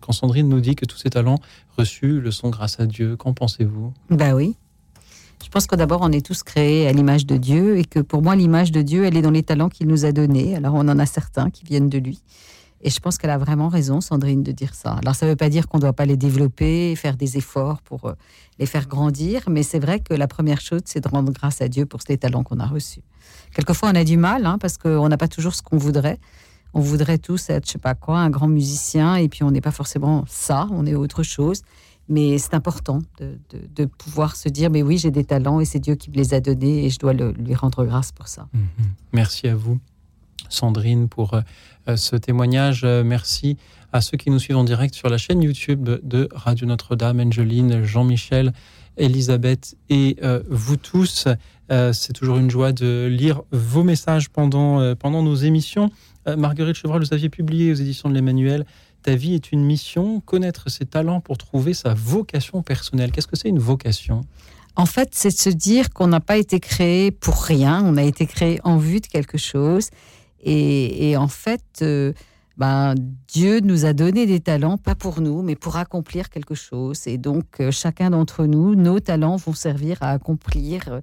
quand 0.00 0.12
Sandrine 0.12 0.48
nous 0.48 0.60
dit 0.60 0.76
que 0.76 0.86
tous 0.86 0.96
ses 0.96 1.10
talents 1.10 1.40
reçus 1.76 2.22
le 2.22 2.30
sont 2.30 2.48
grâce 2.48 2.80
à 2.80 2.86
Dieu, 2.86 3.16
qu'en 3.16 3.34
pensez-vous? 3.34 3.92
Bah 4.08 4.34
oui, 4.34 4.56
je 5.42 5.48
pense 5.48 5.66
que 5.66 5.76
d'abord, 5.76 6.00
on 6.02 6.12
est 6.12 6.24
tous 6.24 6.42
créés 6.42 6.86
à 6.86 6.92
l'image 6.92 7.26
de 7.26 7.36
Dieu 7.36 7.78
et 7.78 7.84
que 7.84 8.00
pour 8.00 8.22
moi, 8.22 8.36
l'image 8.36 8.72
de 8.72 8.82
Dieu, 8.82 9.04
elle 9.04 9.16
est 9.16 9.22
dans 9.22 9.30
les 9.30 9.42
talents 9.42 9.68
qu'il 9.68 9.88
nous 9.88 10.04
a 10.04 10.12
donnés. 10.12 10.54
Alors, 10.54 10.74
on 10.74 10.88
en 10.88 10.98
a 10.98 11.06
certains 11.06 11.50
qui 11.50 11.64
viennent 11.64 11.88
de 11.88 11.98
lui. 11.98 12.22
Et 12.82 12.88
je 12.88 12.98
pense 12.98 13.18
qu'elle 13.18 13.30
a 13.30 13.38
vraiment 13.38 13.68
raison, 13.68 14.00
Sandrine, 14.00 14.42
de 14.42 14.52
dire 14.52 14.74
ça. 14.74 14.92
Alors, 15.02 15.14
ça 15.14 15.26
ne 15.26 15.32
veut 15.32 15.36
pas 15.36 15.50
dire 15.50 15.68
qu'on 15.68 15.76
ne 15.76 15.82
doit 15.82 15.92
pas 15.92 16.06
les 16.06 16.16
développer, 16.16 16.96
faire 16.96 17.16
des 17.16 17.36
efforts 17.36 17.82
pour 17.82 18.06
euh, 18.06 18.14
les 18.58 18.66
faire 18.66 18.88
grandir, 18.88 19.42
mais 19.50 19.62
c'est 19.62 19.78
vrai 19.78 20.00
que 20.00 20.14
la 20.14 20.26
première 20.26 20.60
chose, 20.60 20.80
c'est 20.86 21.02
de 21.02 21.08
rendre 21.08 21.30
grâce 21.32 21.60
à 21.60 21.68
Dieu 21.68 21.84
pour 21.84 22.00
ces 22.00 22.16
talents 22.16 22.42
qu'on 22.42 22.58
a 22.58 22.66
reçus. 22.66 23.02
Quelquefois, 23.54 23.90
on 23.92 23.96
a 23.96 24.04
du 24.04 24.16
mal, 24.16 24.46
hein, 24.46 24.56
parce 24.58 24.78
qu'on 24.78 25.08
n'a 25.08 25.18
pas 25.18 25.28
toujours 25.28 25.54
ce 25.54 25.62
qu'on 25.62 25.76
voudrait. 25.76 26.18
On 26.72 26.80
voudrait 26.80 27.18
tous 27.18 27.50
être, 27.50 27.66
je 27.66 27.72
sais 27.72 27.78
pas 27.78 27.94
quoi, 27.94 28.18
un 28.18 28.30
grand 28.30 28.48
musicien, 28.48 29.16
et 29.16 29.28
puis 29.28 29.42
on 29.42 29.50
n'est 29.50 29.60
pas 29.60 29.72
forcément 29.72 30.24
ça, 30.28 30.66
on 30.70 30.86
est 30.86 30.94
autre 30.94 31.22
chose. 31.22 31.62
Mais 32.10 32.38
c'est 32.38 32.54
important 32.54 32.98
de, 33.20 33.84
pouvoir 33.84 34.34
se 34.34 34.48
dire, 34.48 34.68
mais 34.68 34.82
oui, 34.82 34.98
j'ai 34.98 35.12
des 35.12 35.24
talents 35.24 35.60
et 35.60 35.64
c'est 35.64 35.78
Dieu 35.78 35.94
qui 35.94 36.10
me 36.10 36.16
les 36.16 36.34
a 36.34 36.40
donnés 36.40 36.84
et 36.84 36.90
je 36.90 36.98
dois 36.98 37.12
lui 37.12 37.54
rendre 37.54 37.84
grâce 37.84 38.10
pour 38.10 38.26
ça. 38.26 38.48
Mhm. 38.52 38.62
Merci 39.12 39.46
à 39.46 39.54
vous, 39.54 39.78
Sandrine, 40.48 41.08
pour 41.08 41.34
euh, 41.88 41.96
ce 41.96 42.16
témoignage. 42.16 42.82
Euh, 42.84 43.04
merci 43.04 43.56
à 43.92 44.00
ceux 44.00 44.16
qui 44.16 44.30
nous 44.30 44.40
suivent 44.40 44.56
en 44.56 44.64
direct 44.64 44.94
sur 44.94 45.08
la 45.08 45.18
chaîne 45.18 45.40
YouTube 45.40 45.88
de 46.02 46.28
Radio 46.32 46.66
Notre-Dame, 46.66 47.20
Angeline, 47.20 47.84
Jean-Michel, 47.84 48.52
Elisabeth 48.96 49.76
et 49.88 50.16
euh, 50.24 50.42
vous 50.50 50.76
tous. 50.76 51.28
c'est 51.68 52.12
toujours 52.12 52.38
une 52.38 52.50
joie 52.50 52.72
de 52.72 53.06
lire 53.06 53.42
vos 53.52 53.84
messages 53.84 54.28
pendant, 54.30 54.96
pendant 54.96 55.22
nos 55.22 55.36
émissions. 55.36 55.90
Marguerite 56.26 56.74
Chevreul, 56.74 57.00
vous 57.02 57.14
aviez 57.14 57.28
publié 57.28 57.70
aux 57.70 57.76
éditions 57.76 58.08
de 58.08 58.14
l'Emmanuel 58.14 58.66
ta 59.02 59.14
vie 59.14 59.34
est 59.34 59.52
une 59.52 59.64
mission, 59.64 60.20
connaître 60.20 60.70
ses 60.70 60.84
talents 60.84 61.20
pour 61.20 61.38
trouver 61.38 61.74
sa 61.74 61.94
vocation 61.94 62.62
personnelle. 62.62 63.12
Qu'est-ce 63.12 63.26
que 63.26 63.36
c'est 63.36 63.48
une 63.48 63.58
vocation? 63.58 64.22
En 64.76 64.86
fait, 64.86 65.10
c'est 65.12 65.30
de 65.30 65.38
se 65.38 65.50
dire 65.50 65.90
qu'on 65.90 66.06
n'a 66.06 66.20
pas 66.20 66.36
été 66.36 66.60
créé 66.60 67.10
pour 67.10 67.42
rien, 67.42 67.82
on 67.84 67.96
a 67.96 68.02
été 68.02 68.26
créé 68.26 68.60
en 68.64 68.76
vue 68.76 69.00
de 69.00 69.06
quelque 69.06 69.38
chose. 69.38 69.90
Et, 70.42 71.16
en 71.18 71.28
fait, 71.28 71.62
euh, 71.82 72.12
ben, 72.56 72.94
Dieu 73.28 73.60
nous 73.60 73.84
a 73.84 73.92
donné 73.92 74.26
des 74.26 74.40
talents, 74.40 74.78
pas 74.78 74.94
pour 74.94 75.20
nous, 75.20 75.42
mais 75.42 75.54
pour 75.54 75.76
accomplir 75.76 76.30
quelque 76.30 76.54
chose. 76.54 77.06
Et 77.06 77.18
donc, 77.18 77.44
euh, 77.60 77.70
chacun 77.70 78.10
d'entre 78.10 78.46
nous, 78.46 78.74
nos 78.74 79.00
talents 79.00 79.36
vont 79.36 79.52
servir 79.52 79.98
à 80.00 80.12
accomplir 80.12 80.84
euh, 80.88 81.00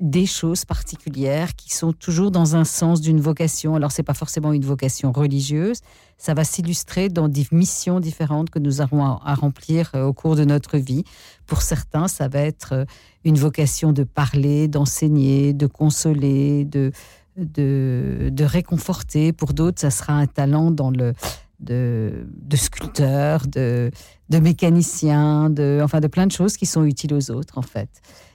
des 0.00 0.24
choses 0.24 0.64
particulières 0.64 1.54
qui 1.54 1.74
sont 1.74 1.92
toujours 1.92 2.30
dans 2.30 2.56
un 2.56 2.64
sens 2.64 3.02
d'une 3.02 3.20
vocation. 3.20 3.74
Alors, 3.74 3.92
c'est 3.92 4.02
pas 4.02 4.14
forcément 4.14 4.52
une 4.52 4.64
vocation 4.64 5.12
religieuse. 5.12 5.80
Ça 6.16 6.32
va 6.32 6.42
s'illustrer 6.42 7.10
dans 7.10 7.28
des 7.28 7.46
missions 7.52 8.00
différentes 8.00 8.48
que 8.48 8.58
nous 8.58 8.80
aurons 8.80 9.04
à, 9.04 9.34
remplir 9.34 9.90
euh, 9.94 10.04
au 10.04 10.14
cours 10.14 10.36
de 10.36 10.44
notre 10.44 10.78
vie. 10.78 11.04
Pour 11.46 11.60
certains, 11.60 12.08
ça 12.08 12.28
va 12.28 12.40
être 12.40 12.72
euh, 12.72 12.84
une 13.24 13.36
vocation 13.36 13.92
de 13.92 14.04
parler, 14.04 14.68
d'enseigner, 14.68 15.52
de 15.52 15.66
consoler, 15.66 16.64
de, 16.64 16.92
de, 17.36 18.30
de 18.32 18.44
réconforter. 18.44 19.34
Pour 19.34 19.52
d'autres, 19.52 19.80
ça 19.80 19.90
sera 19.90 20.14
un 20.14 20.26
talent 20.26 20.70
dans 20.70 20.90
le 20.90 21.12
de, 21.60 22.26
de 22.26 22.56
sculpteurs, 22.56 23.46
de, 23.46 23.90
de 24.30 24.38
mécaniciens, 24.38 25.50
de, 25.50 25.80
enfin 25.84 26.00
de 26.00 26.06
plein 26.06 26.26
de 26.26 26.32
choses 26.32 26.56
qui 26.56 26.64
sont 26.64 26.84
utiles 26.84 27.12
aux 27.12 27.30
autres 27.30 27.58
en 27.58 27.62
fait 27.62 27.90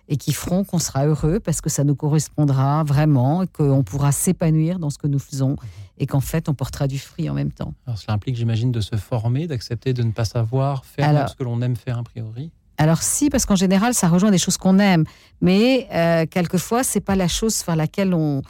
et 0.07 0.17
qui 0.17 0.33
feront 0.33 0.63
qu'on 0.63 0.79
sera 0.79 1.05
heureux 1.05 1.39
parce 1.39 1.61
que 1.61 1.69
ça 1.69 1.83
nous 1.83 1.95
correspondra 1.95 2.83
vraiment 2.83 3.43
et 3.43 3.47
qu'on 3.47 3.83
pourra 3.83 4.11
s'épanouir 4.11 4.77
dans 4.79 4.89
ce 4.89 4.97
que 4.97 5.07
nous 5.07 5.19
faisons 5.19 5.55
et 5.97 6.05
qu'en 6.05 6.19
fait 6.19 6.47
on 6.49 6.53
portera 6.53 6.87
du 6.87 6.99
fruit 6.99 7.29
en 7.29 7.33
même 7.33 7.51
temps. 7.51 7.73
Alors 7.87 7.97
cela 7.97 8.13
implique 8.13 8.35
j'imagine 8.35 8.71
de 8.71 8.81
se 8.81 8.95
former, 8.97 9.47
d'accepter 9.47 9.93
de 9.93 10.03
ne 10.03 10.11
pas 10.11 10.25
savoir 10.25 10.85
faire 10.85 11.09
Alors- 11.09 11.29
ce 11.29 11.35
que 11.35 11.43
l'on 11.43 11.61
aime 11.61 11.75
faire 11.75 11.97
a 11.97 12.03
priori. 12.03 12.51
Alors 12.77 13.01
si, 13.01 13.29
parce 13.29 13.45
qu'en 13.45 13.55
général, 13.55 13.93
ça 13.93 14.09
rejoint 14.09 14.31
des 14.31 14.37
choses 14.37 14.57
qu'on 14.57 14.79
aime, 14.79 15.05
mais 15.39 15.87
euh, 15.93 16.25
quelquefois, 16.29 16.83
c'est 16.83 16.99
pas 16.99 17.15
la 17.15 17.29
chose 17.29 17.63
vers 17.65 17.77
laquelle 17.77 18.13
on... 18.13 18.41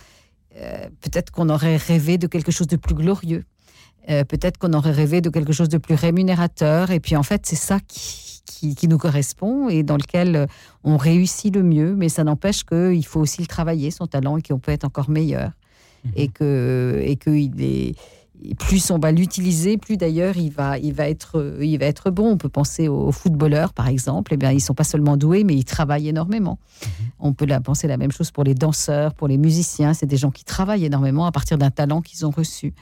euh, 0.58 0.90
peut-être 1.02 1.30
qu'on 1.32 1.48
aurait 1.50 1.78
rêvé 1.78 2.18
de 2.18 2.26
quelque 2.26 2.52
chose 2.52 2.66
de 2.66 2.76
plus 2.76 2.96
glorieux. 2.96 3.44
Euh, 4.10 4.24
peut-être 4.24 4.58
qu'on 4.58 4.74
aurait 4.74 4.92
rêvé 4.92 5.22
de 5.22 5.30
quelque 5.30 5.54
chose 5.54 5.70
de 5.70 5.78
plus 5.78 5.96
rémunérateur. 5.96 6.92
Et 6.92 7.00
puis 7.00 7.16
en 7.16 7.24
fait, 7.24 7.46
c'est 7.46 7.56
ça 7.56 7.80
qui, 7.88 8.42
qui, 8.46 8.76
qui 8.76 8.88
nous 8.88 8.98
correspond 8.98 9.70
et 9.70 9.84
dans 9.84 9.98
lequel 9.98 10.36
euh, 10.36 10.46
on 10.84 10.98
réussit 10.98 11.54
le 11.54 11.64
mieux. 11.64 11.96
Mais 11.96 12.10
ça 12.10 12.24
n'empêche 12.24 12.64
qu'il 12.64 13.06
faut 13.06 13.20
aussi 13.20 13.42
le 13.42 13.48
travailler, 13.48 13.92
son 13.92 14.08
talent, 14.08 14.38
et 14.38 14.42
qu'on 14.42 14.60
peut 14.60 14.72
être 14.72 14.86
encore 14.86 15.10
meilleur. 15.10 15.52
Mhm. 16.04 16.12
Et 16.16 16.28
que 16.28 17.02
et 17.04 17.16
qu'il 17.16 17.62
est 17.62 17.96
plus 18.60 18.92
on 18.92 19.00
va 19.00 19.12
l'utiliser, 19.12 19.78
plus 19.78 19.98
d'ailleurs 19.98 20.38
il 20.38 20.50
va, 20.52 20.78
il, 20.78 20.94
va 20.94 21.10
être, 21.10 21.58
il 21.62 21.78
va 21.78 21.86
être 21.86 22.12
bon. 22.12 22.32
On 22.32 22.38
peut 22.38 22.50
penser 22.50 22.88
aux 22.88 23.12
footballeurs, 23.12 23.74
par 23.74 23.88
exemple. 23.88 24.34
Eh 24.34 24.38
bien, 24.38 24.52
ils 24.52 24.56
ne 24.56 24.60
sont 24.60 24.74
pas 24.74 24.84
seulement 24.84 25.18
doués, 25.18 25.44
mais 25.44 25.56
ils 25.56 25.66
travaillent 25.66 26.08
énormément. 26.10 26.60
On 27.20 27.34
peut 27.34 27.46
la, 27.46 27.60
penser 27.62 27.88
la 27.88 27.98
même 27.98 28.12
chose 28.12 28.32
pour 28.32 28.44
les 28.44 28.54
danseurs, 28.54 29.14
pour 29.14 29.28
les 29.28 29.38
musiciens. 29.38 29.94
C'est 29.94 30.06
des 30.06 30.18
gens 30.18 30.32
qui 30.32 30.44
travaillent 30.44 30.86
énormément 30.86 31.26
à 31.26 31.32
partir 31.32 31.58
d'un 31.58 31.72
talent 31.72 32.02
qu'ils 32.02 32.26
ont 32.26 32.32
reçu. 32.32 32.74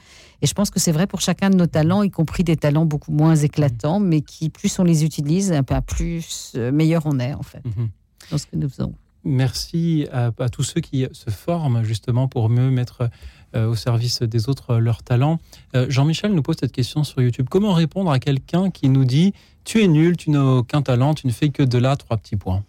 Et 0.42 0.46
je 0.46 0.52
pense 0.54 0.70
que 0.70 0.78
c'est 0.80 0.92
vrai 0.92 1.06
pour 1.06 1.20
chacun 1.20 1.48
de 1.50 1.56
nos 1.56 1.66
talents, 1.66 2.02
y 2.02 2.10
compris 2.10 2.44
des 2.44 2.56
talents 2.56 2.84
beaucoup 2.84 3.12
moins 3.12 3.36
éclatants, 3.36 4.00
mais 4.00 4.20
qui, 4.20 4.50
plus 4.50 4.78
on 4.78 4.84
les 4.84 5.04
utilise, 5.04 5.52
un 5.52 5.62
peu 5.62 5.74
plus 5.80 6.52
euh, 6.56 6.70
meilleur 6.72 7.02
on 7.06 7.18
est, 7.18 7.32
en 7.34 7.42
fait, 7.42 7.62
Mhm. 7.64 7.88
dans 8.30 8.38
ce 8.38 8.46
que 8.46 8.56
nous 8.56 8.68
faisons. 8.68 8.94
Merci 9.26 10.06
à, 10.12 10.30
à 10.38 10.48
tous 10.50 10.62
ceux 10.64 10.82
qui 10.82 11.06
se 11.12 11.30
forment 11.30 11.82
justement 11.82 12.28
pour 12.28 12.50
mieux 12.50 12.70
mettre 12.70 13.08
au 13.54 13.74
service 13.74 14.22
des 14.22 14.48
autres 14.48 14.72
euh, 14.72 14.78
leurs 14.78 15.02
talents. 15.02 15.38
Euh, 15.74 15.86
Jean-Michel 15.88 16.32
nous 16.32 16.42
pose 16.42 16.56
cette 16.60 16.72
question 16.72 17.04
sur 17.04 17.22
YouTube. 17.22 17.46
Comment 17.50 17.72
répondre 17.72 18.10
à 18.10 18.18
quelqu'un 18.18 18.70
qui 18.70 18.88
nous 18.88 19.04
dit 19.04 19.32
Tu 19.64 19.82
es 19.82 19.88
nul, 19.88 20.16
tu 20.16 20.30
n'as 20.30 20.42
aucun 20.42 20.82
talent, 20.82 21.14
tu 21.14 21.26
ne 21.26 21.32
fais 21.32 21.50
que 21.50 21.62
de 21.62 21.78
là, 21.78 21.96
trois 21.96 22.16
petits 22.16 22.36
points 22.36 22.62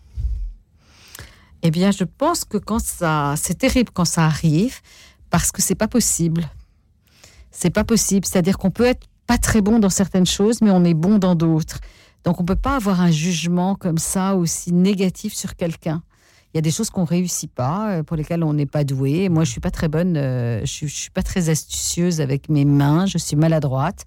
Eh 1.63 1.71
bien, 1.71 1.91
je 1.91 2.03
pense 2.03 2.45
que 2.45 2.57
quand 2.57 2.79
ça, 2.79 3.35
c'est 3.37 3.57
terrible 3.57 3.91
quand 3.93 4.05
ça 4.05 4.25
arrive, 4.25 4.79
parce 5.29 5.51
que 5.51 5.61
c'est 5.61 5.75
pas 5.75 5.87
possible. 5.87 6.49
C'est 7.51 7.69
pas 7.69 7.83
possible. 7.83 8.25
C'est-à-dire 8.25 8.57
qu'on 8.57 8.71
peut 8.71 8.85
être 8.85 9.07
pas 9.27 9.37
très 9.37 9.61
bon 9.61 9.79
dans 9.79 9.89
certaines 9.89 10.25
choses, 10.25 10.61
mais 10.61 10.71
on 10.71 10.83
est 10.83 10.93
bon 10.93 11.17
dans 11.17 11.35
d'autres. 11.35 11.79
Donc, 12.23 12.39
on 12.41 12.45
peut 12.45 12.55
pas 12.55 12.75
avoir 12.75 13.01
un 13.01 13.11
jugement 13.11 13.75
comme 13.75 13.97
ça 13.97 14.35
aussi 14.35 14.73
négatif 14.73 15.33
sur 15.33 15.55
quelqu'un. 15.55 16.01
Il 16.55 16.57
y 16.57 16.59
a 16.59 16.61
des 16.61 16.71
choses 16.71 16.89
qu'on 16.89 17.03
réussit 17.03 17.51
pas, 17.51 17.97
euh, 17.97 18.03
pour 18.03 18.15
lesquelles 18.15 18.41
on 18.41 18.53
n'est 18.53 18.65
pas 18.65 18.85
doué. 18.85 19.27
Moi, 19.27 19.43
je 19.43 19.51
suis 19.51 19.59
pas 19.59 19.71
très 19.71 19.89
bonne, 19.89 20.15
euh, 20.15 20.61
je, 20.63 20.87
je 20.87 20.95
suis 20.95 21.09
pas 21.09 21.21
très 21.21 21.49
astucieuse 21.49 22.21
avec 22.21 22.47
mes 22.47 22.63
mains, 22.63 23.05
je 23.05 23.17
suis 23.17 23.35
maladroite. 23.35 24.05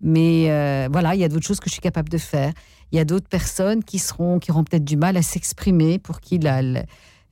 Mais 0.00 0.48
euh, 0.48 0.88
voilà, 0.92 1.16
il 1.16 1.20
y 1.20 1.24
a 1.24 1.28
d'autres 1.28 1.44
choses 1.44 1.58
que 1.58 1.68
je 1.68 1.72
suis 1.72 1.80
capable 1.80 2.08
de 2.08 2.18
faire. 2.18 2.52
Il 2.92 2.98
y 2.98 3.00
a 3.00 3.04
d'autres 3.04 3.26
personnes 3.26 3.82
qui 3.82 3.98
seront, 3.98 4.38
qui 4.38 4.52
auront 4.52 4.62
peut-être 4.62 4.84
du 4.84 4.96
mal 4.96 5.16
à 5.16 5.22
s'exprimer, 5.22 5.98
pour 5.98 6.20
qui 6.20 6.38
la, 6.38 6.62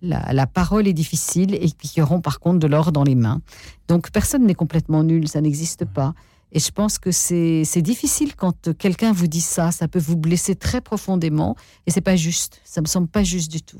la, 0.02 0.46
parole 0.48 0.88
est 0.88 0.92
difficile 0.92 1.54
et 1.54 1.70
qui 1.70 2.02
auront 2.02 2.20
par 2.20 2.40
contre 2.40 2.58
de 2.58 2.66
l'or 2.66 2.90
dans 2.90 3.04
les 3.04 3.14
mains. 3.14 3.42
Donc 3.86 4.10
personne 4.10 4.46
n'est 4.46 4.54
complètement 4.54 5.04
nul, 5.04 5.28
ça 5.28 5.40
n'existe 5.40 5.84
pas. 5.84 6.12
Et 6.50 6.58
je 6.58 6.72
pense 6.72 6.98
que 6.98 7.12
c'est 7.12 7.82
difficile 7.82 8.34
quand 8.34 8.76
quelqu'un 8.76 9.12
vous 9.12 9.28
dit 9.28 9.40
ça, 9.40 9.70
ça 9.70 9.86
peut 9.86 10.00
vous 10.00 10.16
blesser 10.16 10.56
très 10.56 10.80
profondément 10.80 11.54
et 11.86 11.92
c'est 11.92 12.00
pas 12.00 12.16
juste. 12.16 12.60
Ça 12.64 12.80
me 12.80 12.86
semble 12.86 13.06
pas 13.06 13.22
juste 13.22 13.52
du 13.52 13.62
tout. 13.62 13.78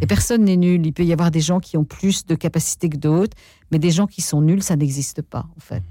Et 0.00 0.06
personne 0.06 0.44
n'est 0.44 0.56
nul. 0.56 0.84
Il 0.84 0.92
peut 0.92 1.04
y 1.04 1.12
avoir 1.12 1.30
des 1.30 1.40
gens 1.40 1.60
qui 1.60 1.76
ont 1.76 1.84
plus 1.84 2.26
de 2.26 2.34
capacités 2.34 2.88
que 2.88 2.96
d'autres, 2.96 3.36
mais 3.70 3.78
des 3.78 3.90
gens 3.90 4.06
qui 4.06 4.22
sont 4.22 4.40
nuls, 4.40 4.62
ça 4.62 4.76
n'existe 4.76 5.22
pas 5.22 5.46
en 5.56 5.60
fait. 5.60 5.82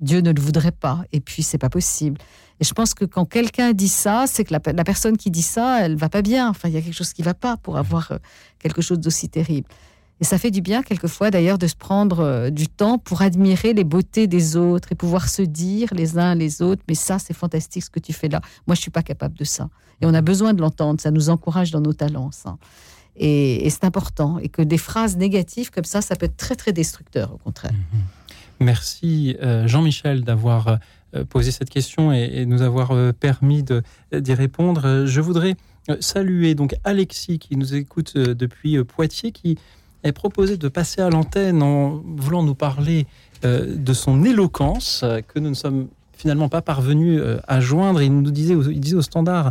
Dieu 0.00 0.20
ne 0.20 0.32
le 0.32 0.40
voudrait 0.40 0.72
pas, 0.72 1.04
et 1.12 1.20
puis 1.20 1.42
c'est 1.44 1.58
pas 1.58 1.70
possible. 1.70 2.18
Et 2.60 2.64
je 2.64 2.74
pense 2.74 2.92
que 2.92 3.04
quand 3.04 3.24
quelqu'un 3.24 3.72
dit 3.72 3.88
ça, 3.88 4.24
c'est 4.26 4.44
que 4.44 4.52
la, 4.52 4.60
la 4.72 4.84
personne 4.84 5.16
qui 5.16 5.30
dit 5.30 5.42
ça, 5.42 5.84
elle 5.84 5.96
va 5.96 6.08
pas 6.08 6.22
bien. 6.22 6.48
Enfin, 6.48 6.68
il 6.68 6.74
y 6.74 6.76
a 6.76 6.80
quelque 6.80 6.94
chose 6.94 7.12
qui 7.12 7.22
va 7.22 7.34
pas 7.34 7.56
pour 7.56 7.76
avoir 7.76 8.12
euh, 8.12 8.18
quelque 8.58 8.82
chose 8.82 8.98
d'aussi 8.98 9.28
terrible. 9.28 9.68
Et 10.22 10.24
ça 10.24 10.38
fait 10.38 10.52
du 10.52 10.60
bien 10.60 10.84
quelquefois 10.84 11.32
d'ailleurs 11.32 11.58
de 11.58 11.66
se 11.66 11.74
prendre 11.74 12.20
euh, 12.20 12.50
du 12.50 12.68
temps 12.68 12.96
pour 12.96 13.22
admirer 13.22 13.74
les 13.74 13.82
beautés 13.82 14.28
des 14.28 14.56
autres 14.56 14.92
et 14.92 14.94
pouvoir 14.94 15.28
se 15.28 15.42
dire 15.42 15.88
les 15.92 16.16
uns 16.16 16.36
les 16.36 16.62
autres, 16.62 16.82
mais 16.86 16.94
ça 16.94 17.18
c'est 17.18 17.34
fantastique 17.34 17.82
ce 17.82 17.90
que 17.90 17.98
tu 17.98 18.12
fais 18.12 18.28
là. 18.28 18.40
Moi 18.68 18.76
je 18.76 18.80
suis 18.80 18.92
pas 18.92 19.02
capable 19.02 19.36
de 19.36 19.42
ça. 19.42 19.68
Et 20.00 20.06
on 20.06 20.14
a 20.14 20.20
besoin 20.20 20.54
de 20.54 20.60
l'entendre, 20.60 21.00
ça 21.00 21.10
nous 21.10 21.28
encourage 21.28 21.72
dans 21.72 21.80
nos 21.80 21.92
talents. 21.92 22.30
Ça. 22.30 22.56
Et, 23.16 23.68
c'est 23.70 23.84
important. 23.84 24.38
Et 24.38 24.48
que 24.48 24.62
des 24.62 24.78
phrases 24.78 25.16
négatives 25.16 25.70
comme 25.70 25.84
ça, 25.84 26.00
ça 26.00 26.16
peut 26.16 26.26
être 26.26 26.36
très 26.36 26.54
très 26.54 26.72
destructeur 26.72 27.34
au 27.34 27.38
contraire. 27.38 27.72
Merci 28.60 29.36
euh, 29.42 29.66
Jean-Michel 29.66 30.22
d'avoir 30.22 30.78
euh, 31.14 31.24
posé 31.24 31.50
cette 31.50 31.70
question 31.70 32.12
et, 32.12 32.46
nous 32.46 32.62
avoir 32.62 32.92
euh, 32.92 33.12
permis 33.12 33.64
d'y 34.12 34.34
répondre. 34.34 35.04
Je 35.06 35.20
voudrais 35.20 35.56
saluer 35.98 36.54
donc 36.54 36.76
Alexis 36.84 37.40
qui 37.40 37.56
nous 37.56 37.74
écoute 37.74 38.16
depuis 38.16 38.82
Poitiers, 38.84 39.32
qui 39.32 39.58
est 40.04 40.12
proposé 40.12 40.56
de 40.56 40.68
passer 40.68 41.00
à 41.00 41.10
l'antenne 41.10 41.60
en 41.60 42.00
voulant 42.16 42.44
nous 42.44 42.54
parler 42.54 43.06
de 43.42 43.92
son 43.92 44.22
éloquence 44.22 45.04
que 45.26 45.40
nous 45.40 45.48
ne 45.48 45.54
sommes 45.54 45.88
finalement 46.16 46.48
pas 46.48 46.62
parvenus 46.62 47.20
à 47.48 47.58
joindre. 47.58 48.00
Il 48.00 48.16
nous 48.16 48.30
disait, 48.30 48.54
il 48.54 48.78
disait 48.78 48.94
au 48.94 49.02
standard 49.02 49.50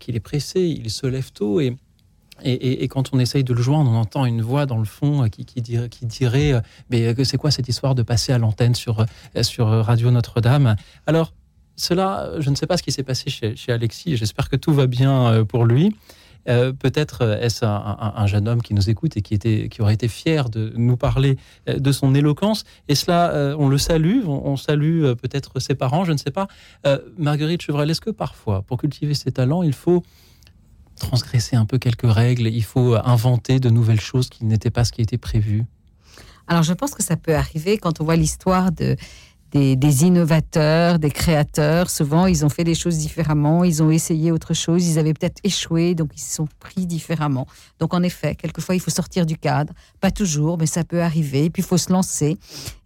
qu'il 0.00 0.16
est 0.16 0.20
pressé, 0.20 0.62
il 0.62 0.88
se 0.88 1.06
lève 1.06 1.32
tôt 1.32 1.60
et 1.60 1.76
et, 2.44 2.88
quand 2.88 3.10
on 3.12 3.18
essaye 3.18 3.44
de 3.44 3.52
le 3.52 3.62
joindre, 3.62 3.90
on 3.90 3.96
entend 3.96 4.24
une 4.24 4.42
voix 4.42 4.66
dans 4.66 4.78
le 4.78 4.84
fond 4.84 5.24
euh, 5.24 5.28
qui, 5.28 5.60
dirait, 5.60 5.88
qui 5.88 6.06
dirait 6.06 6.52
euh, 6.52 6.60
mais 6.90 7.06
euh, 7.06 7.24
c'est 7.24 7.36
quoi 7.36 7.50
cette 7.50 7.68
histoire 7.68 7.94
de 7.94 8.02
passer 8.02 8.32
à 8.32 8.38
l'antenne 8.38 8.74
sur, 8.74 9.04
Radio 9.34 10.10
Notre-Dame? 10.10 10.76
Alors, 11.06 11.32
cela, 11.76 12.30
je 12.38 12.50
ne 12.50 12.54
sais 12.54 12.66
pas 12.66 12.76
ce 12.76 12.82
qui 12.82 12.92
s'est 12.92 13.02
passé 13.02 13.30
chez, 13.30 13.72
Alexis, 13.72 14.16
j'espère 14.16 14.48
que 14.48 14.56
tout 14.56 14.72
va 14.72 14.86
bien 14.86 15.44
pour 15.44 15.64
lui. 15.64 15.94
Peut-être 16.46 17.38
est-ce 17.40 17.64
un, 17.64 17.68
un- 17.68 18.14
un 18.16 18.26
jeune 18.26 18.48
homme 18.48 18.62
qui 18.62 18.72
nous 18.74 18.88
écoute 18.90 19.16
et 19.16 19.22
qui, 19.22 19.82
aurait 19.82 19.94
été 19.94 20.08
fier 20.08 20.48
de 20.48 20.72
nous 20.76 20.96
parler 20.96 21.36
de 21.66 21.92
son 21.92 22.14
éloquence? 22.14 22.64
Et 22.88 22.94
cela, 22.94 23.54
on 23.58 23.68
le 23.68 23.78
salue, 23.78 24.26
on, 24.26 24.56
salue 24.56 25.12
peut-être 25.12 25.60
ses 25.60 25.74
parents, 25.74 26.04
je 26.04 26.12
ne 26.12 26.16
sais 26.16 26.32
pas. 26.32 26.48
Marguerite 27.16 27.62
Chevrel, 27.62 27.90
est-ce 27.90 28.00
que 28.00 28.10
parfois, 28.10 28.62
pour 28.62 28.78
cultiver 28.78 29.14
ses 29.14 29.30
talents, 29.30 29.62
il 29.62 29.74
faut 29.74 30.02
transgresser 30.98 31.56
un 31.56 31.64
peu 31.64 31.78
quelques 31.78 32.10
règles, 32.10 32.48
il 32.48 32.64
faut 32.64 32.94
inventer 32.94 33.60
de 33.60 33.70
nouvelles 33.70 34.00
choses 34.00 34.28
qui 34.28 34.44
n'étaient 34.44 34.70
pas 34.70 34.84
ce 34.84 34.92
qui 34.92 35.02
était 35.02 35.18
prévu 35.18 35.64
Alors 36.46 36.62
je 36.62 36.72
pense 36.72 36.92
que 36.94 37.02
ça 37.02 37.16
peut 37.16 37.34
arriver 37.34 37.78
quand 37.78 38.00
on 38.00 38.04
voit 38.04 38.16
l'histoire 38.16 38.72
de, 38.72 38.96
des, 39.52 40.04
innovateurs, 40.04 40.98
des 40.98 41.10
créateurs. 41.10 41.88
Souvent, 41.90 42.26
ils 42.26 42.44
ont 42.44 42.48
fait 42.48 42.64
des 42.64 42.74
choses 42.74 42.98
différemment, 42.98 43.64
ils 43.64 43.82
ont 43.82 43.90
essayé 43.90 44.30
autre 44.30 44.54
chose, 44.54 44.86
ils 44.86 44.98
avaient 44.98 45.14
peut-être 45.14 45.40
échoué, 45.44 45.94
donc 45.94 46.10
ils 46.14 46.20
se 46.20 46.34
sont 46.34 46.48
pris 46.60 46.86
différemment. 46.86 47.46
Donc 47.78 47.94
en 47.94 48.02
effet, 48.02 48.34
quelquefois, 48.34 48.74
il 48.74 48.80
faut 48.80 48.90
sortir 48.90 49.24
du 49.26 49.36
cadre. 49.36 49.72
Pas 50.00 50.10
toujours, 50.10 50.58
mais 50.58 50.66
ça 50.66 50.84
peut 50.84 51.02
arriver. 51.02 51.44
Et 51.44 51.50
puis, 51.50 51.62
il 51.62 51.66
faut 51.66 51.78
se 51.78 51.92
lancer. 51.92 52.36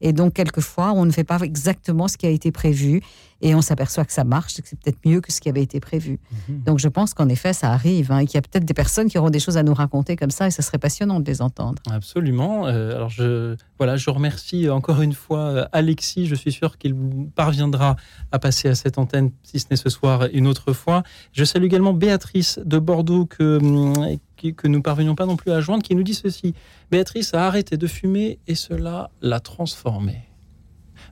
Et 0.00 0.12
donc, 0.12 0.34
quelquefois, 0.34 0.92
on 0.92 1.04
ne 1.04 1.10
fait 1.10 1.24
pas 1.24 1.38
exactement 1.40 2.08
ce 2.08 2.16
qui 2.16 2.26
a 2.26 2.30
été 2.30 2.52
prévu. 2.52 3.02
Et 3.42 3.54
on 3.54 3.60
s'aperçoit 3.60 4.04
que 4.04 4.12
ça 4.12 4.24
marche, 4.24 4.54
que 4.60 4.68
c'est 4.68 4.78
peut-être 4.78 4.98
mieux 5.04 5.20
que 5.20 5.32
ce 5.32 5.40
qui 5.40 5.48
avait 5.48 5.62
été 5.62 5.80
prévu. 5.80 6.20
Donc 6.48 6.78
je 6.78 6.88
pense 6.88 7.12
qu'en 7.12 7.28
effet, 7.28 7.52
ça 7.52 7.70
arrive, 7.72 8.12
hein, 8.12 8.18
et 8.18 8.26
qu'il 8.26 8.36
y 8.36 8.38
a 8.38 8.42
peut-être 8.42 8.64
des 8.64 8.74
personnes 8.74 9.08
qui 9.08 9.18
auront 9.18 9.30
des 9.30 9.40
choses 9.40 9.56
à 9.56 9.64
nous 9.64 9.74
raconter 9.74 10.16
comme 10.16 10.30
ça, 10.30 10.46
et 10.46 10.50
ça 10.50 10.62
serait 10.62 10.78
passionnant 10.78 11.18
de 11.18 11.26
les 11.26 11.42
entendre. 11.42 11.82
Absolument. 11.90 12.66
Euh, 12.66 12.94
alors 12.94 13.10
je 13.10 13.56
voilà, 13.78 13.96
je 13.96 14.10
remercie 14.10 14.70
encore 14.70 15.02
une 15.02 15.12
fois 15.12 15.40
euh, 15.40 15.64
Alexis. 15.72 16.26
Je 16.26 16.36
suis 16.36 16.52
sûr 16.52 16.78
qu'il 16.78 16.94
parviendra 17.34 17.96
à 18.30 18.38
passer 18.38 18.68
à 18.68 18.74
cette 18.76 18.96
antenne, 18.96 19.32
si 19.42 19.58
ce 19.58 19.66
n'est 19.70 19.76
ce 19.76 19.90
soir, 19.90 20.28
une 20.32 20.46
autre 20.46 20.72
fois. 20.72 21.02
Je 21.32 21.44
salue 21.44 21.64
également 21.64 21.92
Béatrice 21.92 22.60
de 22.64 22.78
Bordeaux 22.78 23.26
que 23.26 23.58
hum, 23.60 24.18
que 24.50 24.66
nous 24.66 24.82
parvenions 24.82 25.14
pas 25.14 25.26
non 25.26 25.36
plus 25.36 25.52
à 25.52 25.60
joindre, 25.60 25.82
qui 25.82 25.94
nous 25.94 26.02
dit 26.02 26.14
ceci. 26.14 26.54
Béatrice 26.90 27.34
a 27.34 27.46
arrêté 27.46 27.76
de 27.76 27.86
fumer 27.86 28.40
et 28.48 28.56
cela 28.56 29.10
l'a 29.20 29.38
transformée. 29.38 30.28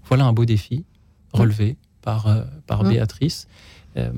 Voilà 0.04 0.24
un 0.24 0.32
beau 0.32 0.44
défi 0.44 0.84
relevé 1.32 1.76
par 2.02 2.26
euh, 2.26 2.42
par 2.66 2.84
Mm. 2.84 2.88
Béatrice. 2.90 3.46
Euh, 3.96 4.10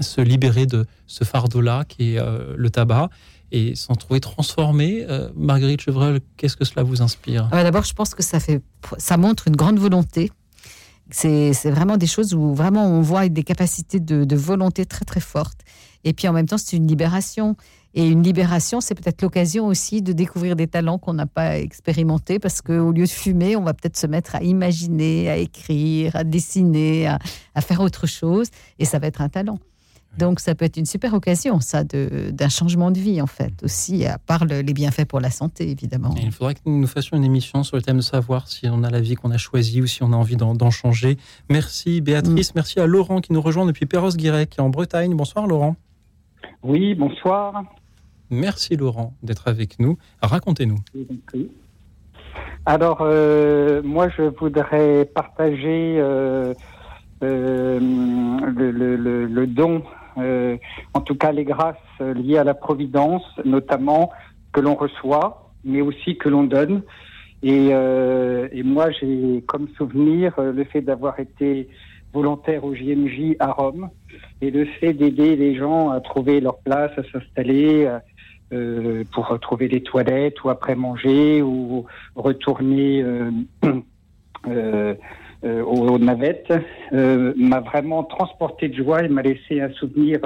se 0.00 0.20
libérer 0.20 0.66
de 0.66 0.86
ce 1.08 1.24
fardeau-là 1.24 1.84
qui 1.88 2.14
est 2.14 2.18
euh, 2.20 2.54
le 2.56 2.70
tabac 2.70 3.10
et 3.50 3.74
s'en 3.74 3.96
trouver 3.96 4.20
transformé. 4.20 5.04
Euh, 5.08 5.28
Marguerite 5.34 5.80
Chevreul, 5.80 6.20
qu'est-ce 6.36 6.56
que 6.56 6.64
cela 6.64 6.84
vous 6.84 7.02
inspire? 7.02 7.48
Ah 7.50 7.56
bah 7.56 7.64
D'abord, 7.64 7.82
je 7.82 7.94
pense 7.94 8.14
que 8.14 8.22
ça, 8.22 8.38
fait, 8.38 8.62
ça 8.98 9.16
montre 9.16 9.48
une 9.48 9.56
grande 9.56 9.78
volonté. 9.80 10.30
C'est 11.10 11.52
c'est 11.52 11.70
vraiment 11.70 11.96
des 11.96 12.06
choses 12.06 12.32
où 12.34 12.54
vraiment 12.54 12.86
on 12.86 13.00
voit 13.00 13.28
des 13.28 13.42
capacités 13.42 13.98
de, 13.98 14.24
de 14.24 14.36
volonté 14.36 14.86
très 14.86 15.04
très 15.04 15.20
fortes. 15.20 15.62
Et 16.04 16.12
puis 16.12 16.28
en 16.28 16.32
même 16.32 16.46
temps, 16.46 16.58
c'est 16.58 16.76
une 16.76 16.86
libération. 16.86 17.56
Et 17.98 18.06
une 18.06 18.22
libération, 18.22 18.80
c'est 18.80 18.94
peut-être 18.94 19.22
l'occasion 19.22 19.66
aussi 19.66 20.02
de 20.02 20.12
découvrir 20.12 20.54
des 20.54 20.68
talents 20.68 20.98
qu'on 20.98 21.14
n'a 21.14 21.26
pas 21.26 21.58
expérimentés 21.58 22.38
parce 22.38 22.62
qu'au 22.62 22.92
lieu 22.92 23.02
de 23.02 23.10
fumer, 23.10 23.56
on 23.56 23.62
va 23.62 23.74
peut-être 23.74 23.96
se 23.96 24.06
mettre 24.06 24.36
à 24.36 24.42
imaginer, 24.44 25.28
à 25.28 25.36
écrire, 25.36 26.14
à 26.14 26.22
dessiner, 26.22 27.08
à, 27.08 27.60
faire 27.60 27.80
autre 27.80 28.06
chose. 28.06 28.50
Et 28.78 28.84
ça 28.84 29.00
va 29.00 29.08
être 29.08 29.20
un 29.20 29.28
talent. 29.28 29.58
Donc 30.16 30.38
ça 30.38 30.54
peut 30.54 30.64
être 30.64 30.76
une 30.76 30.86
super 30.86 31.12
occasion, 31.12 31.58
ça, 31.58 31.82
d'un 31.82 32.48
changement 32.48 32.92
de 32.92 33.00
vie, 33.00 33.20
en 33.20 33.26
fait, 33.26 33.52
aussi, 33.64 34.06
à 34.06 34.18
part 34.18 34.44
les 34.44 34.62
bienfaits 34.62 35.04
pour 35.04 35.18
la 35.18 35.30
santé, 35.30 35.68
évidemment. 35.68 36.14
il 36.22 36.30
faudrait 36.30 36.54
que 36.54 36.60
nous 36.66 36.86
fassions 36.86 37.16
une 37.16 37.24
émission 37.24 37.64
sur 37.64 37.76
le 37.76 37.82
thème 37.82 37.96
de 37.96 38.02
savoir 38.02 38.46
si 38.46 38.68
on 38.68 38.84
a 38.84 38.90
la 38.90 39.00
vie 39.00 39.16
qu'on 39.16 39.32
a 39.32 39.38
choisie 39.38 39.82
ou 39.82 39.88
si 39.88 40.04
on 40.04 40.12
a 40.12 40.16
envie 40.16 40.36
d'en 40.36 40.70
changer. 40.70 41.16
Merci 41.50 42.00
Béatrice, 42.00 42.50
mm. 42.50 42.52
merci 42.54 42.78
à 42.78 42.86
Laurent 42.86 43.20
qui 43.20 43.32
nous 43.32 43.42
rejoint 43.42 43.66
depuis 43.66 43.86
Perros-Guirec, 43.86 44.54
en 44.58 44.68
Bretagne. 44.68 45.16
Bonsoir 45.16 45.48
Laurent. 45.48 45.74
Oui, 46.62 46.94
bonsoir. 46.94 47.64
Merci 48.30 48.76
Laurent 48.76 49.14
d'être 49.22 49.48
avec 49.48 49.78
nous. 49.78 49.96
Racontez-nous. 50.22 50.78
Alors, 52.66 52.98
euh, 53.00 53.82
moi, 53.82 54.08
je 54.10 54.22
voudrais 54.22 55.06
partager 55.06 55.96
euh, 55.98 56.52
euh, 57.22 57.78
le, 57.80 59.46
don, 59.46 59.82
en 60.94 61.00
tout 61.00 61.14
cas 61.14 61.32
les 61.32 61.44
grâces 61.44 61.76
liées 62.00 62.38
à 62.38 62.44
la 62.44 62.54
providence, 62.54 63.24
notamment 63.44 64.10
que 64.52 64.60
l'on 64.60 64.74
reçoit, 64.74 65.50
mais 65.64 65.80
aussi 65.80 66.18
que 66.18 66.28
l'on 66.28 66.44
donne. 66.44 66.82
Et, 67.42 67.68
et 67.68 68.62
moi, 68.64 68.90
j'ai 68.90 69.44
comme 69.46 69.68
souvenir 69.76 70.34
le 70.38 70.64
fait 70.64 70.82
d'avoir 70.82 71.18
été 71.20 71.68
volontaire 72.12 72.64
au 72.64 72.74
JMJ 72.74 73.36
à 73.38 73.52
Rome 73.52 73.90
et 74.40 74.50
le 74.50 74.64
fait 74.64 74.92
d'aider 74.92 75.36
les 75.36 75.56
gens 75.56 75.90
à 75.90 76.00
trouver 76.00 76.40
leur 76.40 76.58
place, 76.58 76.90
à 76.96 77.02
s'installer, 77.12 77.88
euh, 78.50 79.04
pour 79.12 79.28
retrouver 79.28 79.68
les 79.68 79.82
toilettes 79.82 80.42
ou 80.42 80.48
après 80.48 80.74
manger 80.74 81.42
ou 81.42 81.84
retourner 82.16 83.02
euh, 83.02 83.30
euh, 84.48 84.94
euh 85.44 85.62
aux, 85.62 85.98
navettes 85.98 86.54
m'a 86.90 87.60
vraiment 87.60 88.04
transporté 88.04 88.70
de 88.70 88.74
joie 88.74 89.04
et 89.04 89.08
m'a 89.08 89.20
laissé 89.20 89.60
un 89.60 89.70
souvenir 89.72 90.20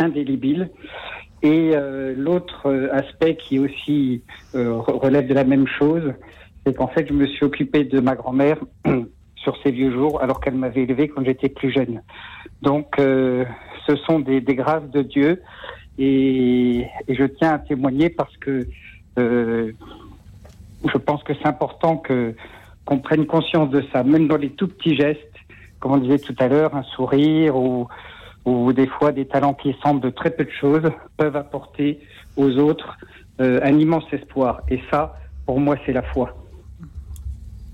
indélébile. 0.00 0.70
Et 1.44 1.72
l'autre 2.16 2.90
aspect 2.92 3.36
qui 3.36 3.58
aussi 3.58 4.22
relève 4.54 5.28
de 5.28 5.34
la 5.34 5.44
même 5.44 5.66
chose, 5.66 6.12
c'est 6.66 6.76
qu'en 6.76 6.88
fait 6.88 7.06
je 7.08 7.12
me 7.12 7.26
suis 7.26 7.44
occupé 7.46 7.84
de 7.84 8.00
ma 8.00 8.16
grand-mère 8.16 8.58
sur 9.36 9.56
ses 9.62 9.70
vieux 9.70 9.92
jours 9.92 10.20
alors 10.20 10.40
qu'elle 10.40 10.54
m'avait 10.54 10.82
élevé 10.82 11.08
quand 11.08 11.24
j'étais 11.24 11.48
plus 11.48 11.70
jeune. 11.70 12.02
Donc 12.60 12.96
ce 12.98 13.96
sont 14.06 14.18
des, 14.18 14.40
des 14.40 14.54
grâces 14.54 14.90
de 14.90 15.02
Dieu 15.02 15.40
et, 15.98 16.86
je 17.08 17.24
tiens 17.24 17.54
à 17.54 17.58
témoigner 17.58 18.10
parce 18.10 18.36
que 18.38 18.66
euh, 19.18 19.72
je 20.84 20.98
pense 20.98 21.22
que 21.22 21.32
c'est 21.34 21.46
important 21.46 21.96
qu'on 21.96 22.98
prenne 22.98 23.26
conscience 23.26 23.70
de 23.70 23.84
ça, 23.92 24.02
même 24.02 24.26
dans 24.28 24.36
les 24.36 24.50
tout 24.50 24.68
petits 24.68 24.96
gestes, 24.96 25.20
comme 25.80 25.92
on 25.92 25.98
disait 25.98 26.18
tout 26.18 26.34
à 26.38 26.48
l'heure, 26.48 26.74
un 26.74 26.82
sourire 26.82 27.56
ou, 27.56 27.88
ou 28.44 28.72
des 28.72 28.86
fois 28.86 29.12
des 29.12 29.26
talents 29.26 29.54
qui 29.54 29.76
semblent 29.82 30.00
de 30.00 30.10
très 30.10 30.30
peu 30.30 30.44
de 30.44 30.50
choses 30.50 30.90
peuvent 31.16 31.36
apporter 31.36 32.00
aux 32.36 32.56
autres 32.58 32.96
euh, 33.40 33.60
un 33.62 33.78
immense 33.78 34.04
espoir. 34.12 34.62
Et 34.68 34.80
ça, 34.90 35.16
pour 35.46 35.60
moi, 35.60 35.76
c'est 35.84 35.92
la 35.92 36.02
foi. 36.02 36.41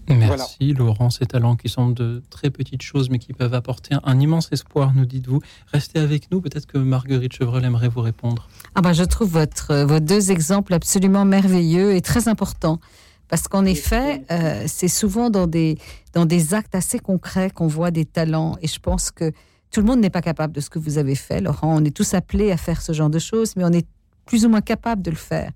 Merci 0.08 0.72
Laurent, 0.72 1.10
ces 1.10 1.26
talents 1.26 1.56
qui 1.56 1.68
sont 1.68 1.90
de 1.90 2.22
très 2.30 2.50
petites 2.50 2.82
choses 2.82 3.10
mais 3.10 3.18
qui 3.18 3.32
peuvent 3.32 3.54
apporter 3.54 3.96
un, 4.02 4.20
immense 4.20 4.48
espoir, 4.52 4.92
nous 4.94 5.04
dites-vous. 5.04 5.40
Restez 5.72 5.98
avec 5.98 6.30
nous, 6.30 6.40
peut-être 6.40 6.66
que 6.66 6.78
Marguerite 6.78 7.32
Chevreul 7.32 7.64
aimerait 7.64 7.88
vous 7.88 8.00
répondre. 8.00 8.48
Ah 8.74 8.80
ben, 8.80 8.92
je 8.92 9.04
trouve 9.04 9.30
votre, 9.30 9.84
vos 9.84 10.00
deux 10.00 10.30
exemples 10.30 10.74
absolument 10.74 11.24
merveilleux 11.24 11.94
et 11.94 12.00
très 12.00 12.28
importants. 12.28 12.80
Parce 13.28 13.46
qu'en 13.46 13.66
effet, 13.66 14.24
euh, 14.30 14.64
c'est 14.66 14.88
souvent 14.88 15.28
dans 15.28 15.46
des, 15.46 15.76
dans 16.14 16.24
des 16.24 16.54
actes 16.54 16.74
assez 16.74 16.98
concrets 16.98 17.50
qu'on 17.50 17.66
voit 17.66 17.90
des 17.90 18.06
talents. 18.06 18.56
Et 18.62 18.66
je 18.66 18.80
pense 18.80 19.10
que 19.10 19.32
tout 19.70 19.80
le 19.80 19.86
monde 19.86 20.00
n'est 20.00 20.10
pas 20.10 20.22
capable 20.22 20.54
de 20.54 20.60
ce 20.60 20.70
que 20.70 20.78
vous 20.78 20.96
avez 20.96 21.14
fait, 21.14 21.40
Laurent. 21.42 21.76
On 21.78 21.84
est 21.84 21.94
tous 21.94 22.14
appelés 22.14 22.50
à 22.50 22.56
faire 22.56 22.80
ce 22.80 22.92
genre 22.92 23.10
de 23.10 23.18
choses, 23.18 23.54
mais 23.56 23.64
on 23.64 23.72
est 23.72 23.86
plus 24.24 24.46
ou 24.46 24.48
moins 24.48 24.62
capable 24.62 25.02
de 25.02 25.10
le 25.10 25.16
faire. 25.16 25.52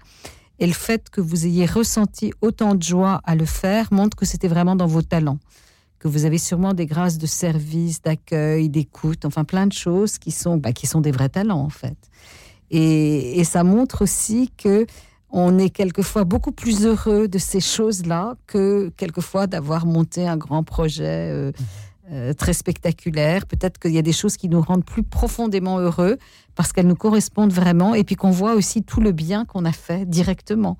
Et 0.62 0.66
le 0.68 0.72
fait 0.72 1.10
que 1.10 1.20
vous 1.20 1.44
ayez 1.44 1.66
ressenti 1.66 2.32
autant 2.40 2.76
de 2.76 2.82
joie 2.84 3.20
à 3.24 3.34
le 3.34 3.46
faire 3.46 3.92
montre 3.92 4.16
que 4.16 4.24
c'était 4.24 4.46
vraiment 4.46 4.76
dans 4.76 4.86
vos 4.86 5.02
talents, 5.02 5.40
que 5.98 6.06
vous 6.06 6.24
avez 6.24 6.38
sûrement 6.38 6.72
des 6.72 6.86
grâces 6.86 7.18
de 7.18 7.26
service, 7.26 8.00
d'accueil, 8.00 8.68
d'écoute, 8.68 9.24
enfin 9.24 9.42
plein 9.42 9.66
de 9.66 9.72
choses 9.72 10.18
qui 10.18 10.30
sont, 10.30 10.58
bah, 10.58 10.70
qui 10.72 10.86
sont 10.86 11.00
des 11.00 11.10
vrais 11.10 11.30
talents 11.30 11.64
en 11.64 11.68
fait. 11.68 11.96
Et, 12.70 13.42
ça 13.42 13.64
montre 13.64 14.02
aussi 14.02 14.52
que 14.56 14.86
on 15.30 15.58
est 15.58 15.70
quelquefois 15.70 16.22
beaucoup 16.22 16.52
plus 16.52 16.86
heureux 16.86 17.26
de 17.26 17.38
ces 17.38 17.60
choses-là 17.60 18.36
que 18.46 18.92
quelquefois 18.96 19.48
d'avoir 19.48 19.84
monté 19.84 20.28
un 20.28 20.36
grand 20.36 20.62
projet. 20.62 21.28
Euh, 21.32 21.50
mmh. 21.50 21.64
Euh, 22.12 22.34
très 22.34 22.52
spectaculaire. 22.52 23.46
Peut-être 23.46 23.78
qu'il 23.78 23.92
y 23.92 23.98
a 23.98 24.02
des 24.02 24.12
choses 24.12 24.36
qui 24.36 24.50
nous 24.50 24.60
rendent 24.60 24.84
plus 24.84 25.02
profondément 25.02 25.78
heureux 25.78 26.18
parce 26.54 26.70
qu'elles 26.70 26.86
nous 26.86 26.94
correspondent 26.94 27.54
vraiment 27.54 27.94
et 27.94 28.04
puis 28.04 28.16
qu'on 28.16 28.30
voit 28.30 28.52
aussi 28.52 28.82
tout 28.82 29.00
le 29.00 29.12
bien 29.12 29.46
qu'on 29.46 29.64
a 29.64 29.72
fait 29.72 30.04
directement. 30.06 30.76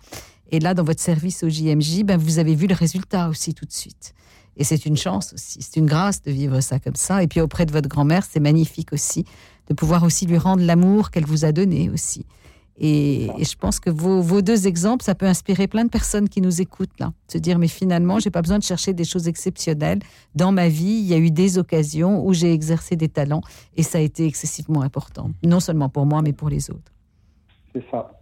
Et 0.50 0.60
là, 0.60 0.74
dans 0.74 0.84
votre 0.84 1.00
service 1.00 1.42
au 1.42 1.48
JMJ, 1.48 2.02
ben, 2.04 2.18
vous 2.18 2.38
avez 2.38 2.54
vu 2.54 2.66
le 2.66 2.74
résultat 2.74 3.30
aussi 3.30 3.54
tout 3.54 3.64
de 3.64 3.72
suite. 3.72 4.12
Et 4.58 4.64
c'est 4.64 4.84
une 4.84 4.98
chance 4.98 5.32
aussi, 5.32 5.62
c'est 5.62 5.80
une 5.80 5.86
grâce 5.86 6.20
de 6.20 6.30
vivre 6.30 6.60
ça 6.60 6.78
comme 6.78 6.96
ça. 6.96 7.22
Et 7.22 7.28
puis 7.28 7.40
auprès 7.40 7.64
de 7.64 7.72
votre 7.72 7.88
grand-mère, 7.88 8.26
c'est 8.30 8.40
magnifique 8.40 8.92
aussi 8.92 9.24
de 9.68 9.74
pouvoir 9.74 10.02
aussi 10.02 10.26
lui 10.26 10.36
rendre 10.36 10.62
l'amour 10.62 11.10
qu'elle 11.10 11.24
vous 11.24 11.46
a 11.46 11.52
donné 11.52 11.88
aussi. 11.88 12.26
Et, 12.84 13.28
je 13.38 13.54
pense 13.54 13.78
que 13.78 13.90
vos, 13.90 14.42
deux 14.42 14.66
exemples, 14.66 15.04
ça 15.04 15.14
peut 15.14 15.26
inspirer 15.26 15.68
plein 15.68 15.84
de 15.84 15.88
personnes 15.88 16.28
qui 16.28 16.40
nous 16.40 16.60
écoutent 16.60 16.98
là. 16.98 17.12
Se 17.28 17.38
dire, 17.38 17.58
mais 17.60 17.68
finalement, 17.68 18.18
j'ai 18.18 18.30
pas 18.30 18.42
besoin 18.42 18.58
de 18.58 18.64
chercher 18.64 18.92
des 18.92 19.04
choses 19.04 19.28
exceptionnelles. 19.28 20.00
Dans 20.34 20.50
ma 20.50 20.68
vie, 20.68 21.00
il 21.00 21.06
y 21.06 21.14
a 21.14 21.18
eu 21.18 21.30
des 21.30 21.58
occasions 21.58 22.26
où 22.26 22.34
j'ai 22.34 22.52
exercé 22.52 22.96
des 22.96 23.08
talents 23.08 23.42
et 23.76 23.84
ça 23.84 23.98
a 23.98 24.00
été 24.00 24.26
excessivement 24.26 24.82
important. 24.82 25.30
Non 25.44 25.60
seulement 25.60 25.88
pour 25.88 26.06
moi, 26.06 26.22
mais 26.22 26.32
pour 26.32 26.48
les 26.48 26.70
autres. 26.70 26.92
C'est 27.72 27.84
ça. 27.88 28.18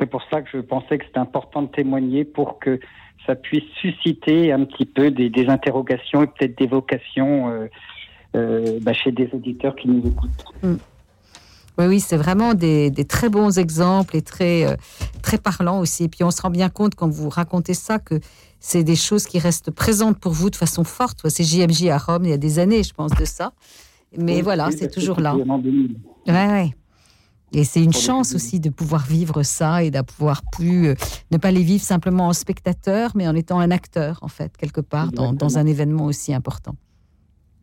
C'est 0.00 0.06
pour 0.06 0.22
ça 0.28 0.42
que 0.42 0.50
je 0.52 0.58
pensais 0.58 0.98
que 0.98 1.04
c'était 1.06 1.20
important 1.20 1.62
de 1.62 1.68
témoigner 1.68 2.24
pour 2.24 2.58
que 2.58 2.80
ça 3.26 3.36
puisse 3.36 3.64
susciter 3.80 4.52
un 4.52 4.64
petit 4.64 4.86
peu 4.86 5.12
des, 5.12 5.46
interrogations 5.46 6.24
et 6.24 6.26
peut-être 6.26 6.58
des 6.58 6.66
vocations 6.66 7.48
euh, 7.48 7.66
euh, 8.34 8.80
bah, 8.82 8.92
chez 8.92 9.12
des 9.12 9.30
auditeurs 9.32 9.76
qui 9.76 9.88
nous 9.88 10.04
écoutent. 10.04 10.44
Mm. 10.64 10.74
Oui, 11.78 11.86
oui, 11.86 12.00
c'est 12.00 12.16
vraiment 12.16 12.54
des, 12.54 12.92
très 13.08 13.28
bons 13.28 13.58
exemples 13.58 14.16
et 14.16 14.22
très, 14.22 14.64
euh, 14.64 14.76
très 15.22 15.38
parlants 15.38 15.80
aussi. 15.80 16.04
Et 16.04 16.08
puis 16.08 16.22
on 16.22 16.30
se 16.30 16.40
rend 16.40 16.50
bien 16.50 16.68
compte 16.68 16.94
quand 16.94 17.08
vous 17.08 17.28
racontez 17.28 17.74
ça 17.74 17.98
que 17.98 18.20
c'est 18.60 18.84
des 18.84 18.96
choses 18.96 19.26
qui 19.26 19.38
restent 19.38 19.70
présentes 19.70 20.18
pour 20.18 20.32
vous 20.32 20.50
de 20.50 20.56
façon 20.56 20.84
forte. 20.84 21.28
C'est 21.28 21.44
JMJ 21.44 21.88
à 21.88 21.98
Rome 21.98 22.24
il 22.24 22.30
y 22.30 22.32
a 22.32 22.38
des 22.38 22.58
années, 22.58 22.82
je 22.82 22.94
pense, 22.94 23.12
de 23.12 23.24
ça. 23.24 23.52
Mais 24.16 24.42
voilà, 24.42 24.70
c'est 24.70 24.90
toujours 24.90 25.20
là. 25.20 25.36
Et 27.52 27.62
c'est 27.62 27.82
une 27.82 27.92
chance 27.92 28.34
aussi 28.34 28.58
de 28.58 28.68
pouvoir 28.68 29.06
vivre 29.06 29.44
ça 29.44 29.84
et 29.84 29.90
de 29.92 30.00
pouvoir 30.00 30.42
plus 30.50 30.88
euh, 30.88 30.94
ne 31.30 31.36
pas 31.36 31.52
les 31.52 31.62
vivre 31.62 31.84
simplement 31.84 32.26
en 32.26 32.32
spectateur, 32.32 33.12
mais 33.14 33.28
en 33.28 33.34
étant 33.36 33.60
un 33.60 33.70
acteur, 33.70 34.18
en 34.22 34.28
fait, 34.28 34.56
quelque 34.56 34.80
part, 34.80 35.12
dans, 35.12 35.32
dans 35.32 35.56
un 35.56 35.64
événement 35.64 36.06
aussi 36.06 36.34
important. 36.34 36.74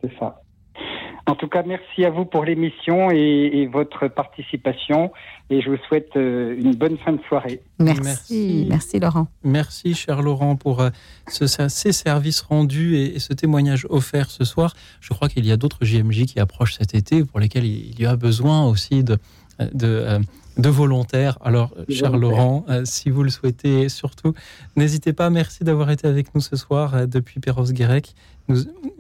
C'est 0.02 0.12
ça. 0.18 0.42
En 1.28 1.36
tout 1.36 1.48
cas, 1.48 1.64
merci 1.64 2.04
à 2.04 2.10
vous 2.10 2.26
pour 2.26 2.44
l'émission 2.44 3.12
et, 3.12 3.70
votre 3.72 4.08
participation. 4.08 5.12
Et 5.50 5.62
je 5.62 5.70
vous 5.70 5.78
souhaite 5.88 6.16
euh, 6.16 6.56
une 6.58 6.74
bonne 6.74 6.98
fin 6.98 7.12
de 7.12 7.22
soirée. 7.28 7.62
Merci, 7.80 8.66
merci, 8.70 9.00
Laurent. 9.00 9.28
Merci, 9.44 9.94
cher 9.94 10.22
Laurent, 10.22 10.56
pour 10.56 10.82
euh, 10.82 10.90
ce, 11.28 11.46
ces 11.48 11.92
services 11.92 12.42
rendus 12.42 12.98
et, 12.98 13.20
ce 13.20 13.34
témoignage 13.34 13.86
offert 13.90 14.30
ce 14.32 14.46
soir. 14.46 14.74
Je 15.00 15.14
crois 15.14 15.30
qu'il 15.30 15.46
y 15.46 15.52
a 15.52 15.58
d'autres 15.58 15.86
JMJ 15.86 16.26
qui 16.26 16.40
approchent 16.40 16.76
cet 16.76 16.96
été 16.96 17.24
pour 17.24 17.40
lesquels 17.40 17.66
il 17.66 18.00
y 18.00 18.06
a 18.06 18.16
besoin 18.16 18.66
aussi 18.66 19.04
de, 19.04 19.18
de 19.74 19.88
euh, 19.88 20.20
de 20.58 20.70
volontaires. 20.70 21.38
Alors, 21.42 21.74
cher 21.90 22.18
Laurent, 22.18 22.66
si 22.84 23.10
vous 23.10 23.24
le 23.24 23.30
souhaitez, 23.30 23.90
surtout, 23.90 24.34
n'hésitez 24.76 25.14
pas. 25.14 25.30
Merci 25.30 25.64
d'avoir 25.64 25.90
été 25.92 26.08
avec 26.08 26.36
nous 26.36 26.42
ce 26.42 26.56
soir 26.56 27.08
depuis 27.08 27.40
Perros-Guirec 27.40 28.14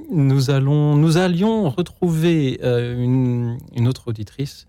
nous, 0.09 0.49
allons, 0.49 0.95
nous 0.95 1.17
allions 1.17 1.69
retrouver 1.69 2.59
euh, 2.63 3.01
une, 3.01 3.88
autre 3.88 4.09
auditrice 4.09 4.67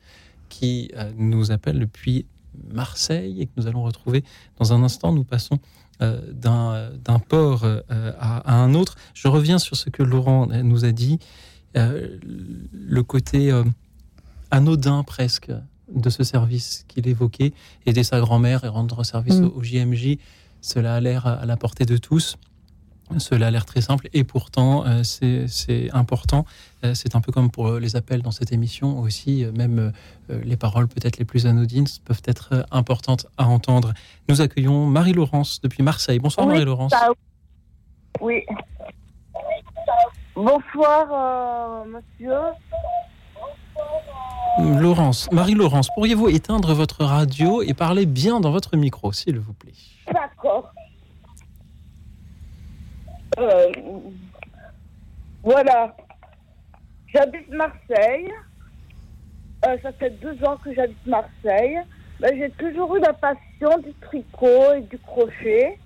qui 0.49 0.91
euh, 0.97 1.11
nous 1.17 1.51
appelle 1.51 1.79
depuis 1.79 2.27
Marseille 2.71 3.43
et 3.43 3.47
que 3.47 3.53
nous 3.57 3.67
allons 3.67 3.83
retrouver 3.83 4.25
dans 4.59 4.73
un 4.73 4.83
instant. 4.83 5.13
Nous 5.13 5.25
passons 5.25 5.59
euh, 6.01 6.21
d'un 6.33 7.19
port 7.19 7.67
à, 7.89 8.55
un 8.55 8.75
autre. 8.75 8.97
Je 9.15 9.29
reviens 9.29 9.59
sur 9.59 9.77
ce 9.77 9.91
que 9.91 10.03
Laurent 10.03 10.47
nous 10.47 10.85
a 10.85 10.93
dit, 10.93 11.19
le 11.75 13.01
côté 13.01 13.51
anodin 14.51 15.03
presque 15.05 15.51
de 15.95 16.11
ce 16.11 16.25
service 16.25 16.85
qu'il 16.89 17.09
évoquait, 17.09 17.53
aider 17.87 18.05
sa 18.05 18.21
grand-mère 18.21 18.65
et 18.65 18.69
rendre 18.69 19.05
service 19.05 19.39
mm. 19.41 19.51
au, 19.55 19.63
JMJ, 19.63 20.19
cela 20.61 20.95
a 20.95 21.01
l'air 21.01 21.27
à 21.27 21.45
la 21.47 21.57
portée 21.57 21.85
de 21.85 21.97
tous. 21.97 22.37
Cela 23.19 23.49
a 23.49 23.51
l'air 23.51 23.67
très 23.67 23.81
simple 23.81 24.09
et 24.13 24.25
pourtant 24.25 24.87
euh, 24.87 25.03
c'est 25.03 25.91
important. 25.93 26.45
Euh, 26.85 26.95
c'est 26.95 27.15
un 27.15 27.21
peu 27.21 27.31
comme 27.31 27.51
pour 27.51 27.73
les 27.73 27.97
appels 27.97 28.23
dans 28.23 28.31
cette 28.31 28.53
émission 28.53 29.01
aussi, 29.01 29.45
euh, 29.45 29.53
même 29.53 29.93
les 30.29 30.57
paroles 30.57 30.89
peut-être 30.89 31.19
les 31.19 31.25
plus 31.25 31.47
anodines 31.47 31.87
peuvent 32.05 32.23
être 32.25 32.67
importantes 32.71 33.27
à 33.37 33.47
entendre. 33.47 33.93
Nous 34.29 34.41
accueillons 34.41 34.87
Marie-Laurence 34.87 35.61
depuis 35.61 35.83
Marseille. 35.83 36.19
Bonsoir 36.21 36.47
Marie-Laurence. 36.47 36.93
Oui. 38.21 38.45
Bonsoir 40.35 41.85
monsieur. 41.87 42.33
Laurence, 44.59 45.31
Marie-Laurence, 45.33 45.89
pourriez-vous 45.95 46.29
éteindre 46.29 46.75
votre 46.75 47.05
radio 47.05 47.63
et 47.63 47.73
parler 47.73 48.05
bien 48.07 48.41
dans 48.41 48.51
votre 48.51 48.77
micro, 48.77 49.13
s'il 49.13 49.39
vous 49.39 49.55
plaît? 49.55 49.73
D'accord. 50.13 50.73
Euh, 53.39 53.73
voilà. 55.43 55.97
J'habite 57.15 57.49
Marseille. 57.51 58.31
Euh, 59.67 59.77
ça 59.83 59.93
fait 59.93 60.11
deux 60.21 60.45
ans 60.45 60.57
que 60.63 60.75
j'habite 60.75 61.07
Marseille. 61.07 61.79
Ben, 62.21 62.37
j'ai 62.37 62.51
toujours 62.51 62.95
eu 62.97 63.01
la 63.01 63.13
passion 63.13 63.79
du 63.83 63.95
tricot 64.03 64.75
et 64.77 64.83
du 64.83 64.99
crochet. 64.99 65.79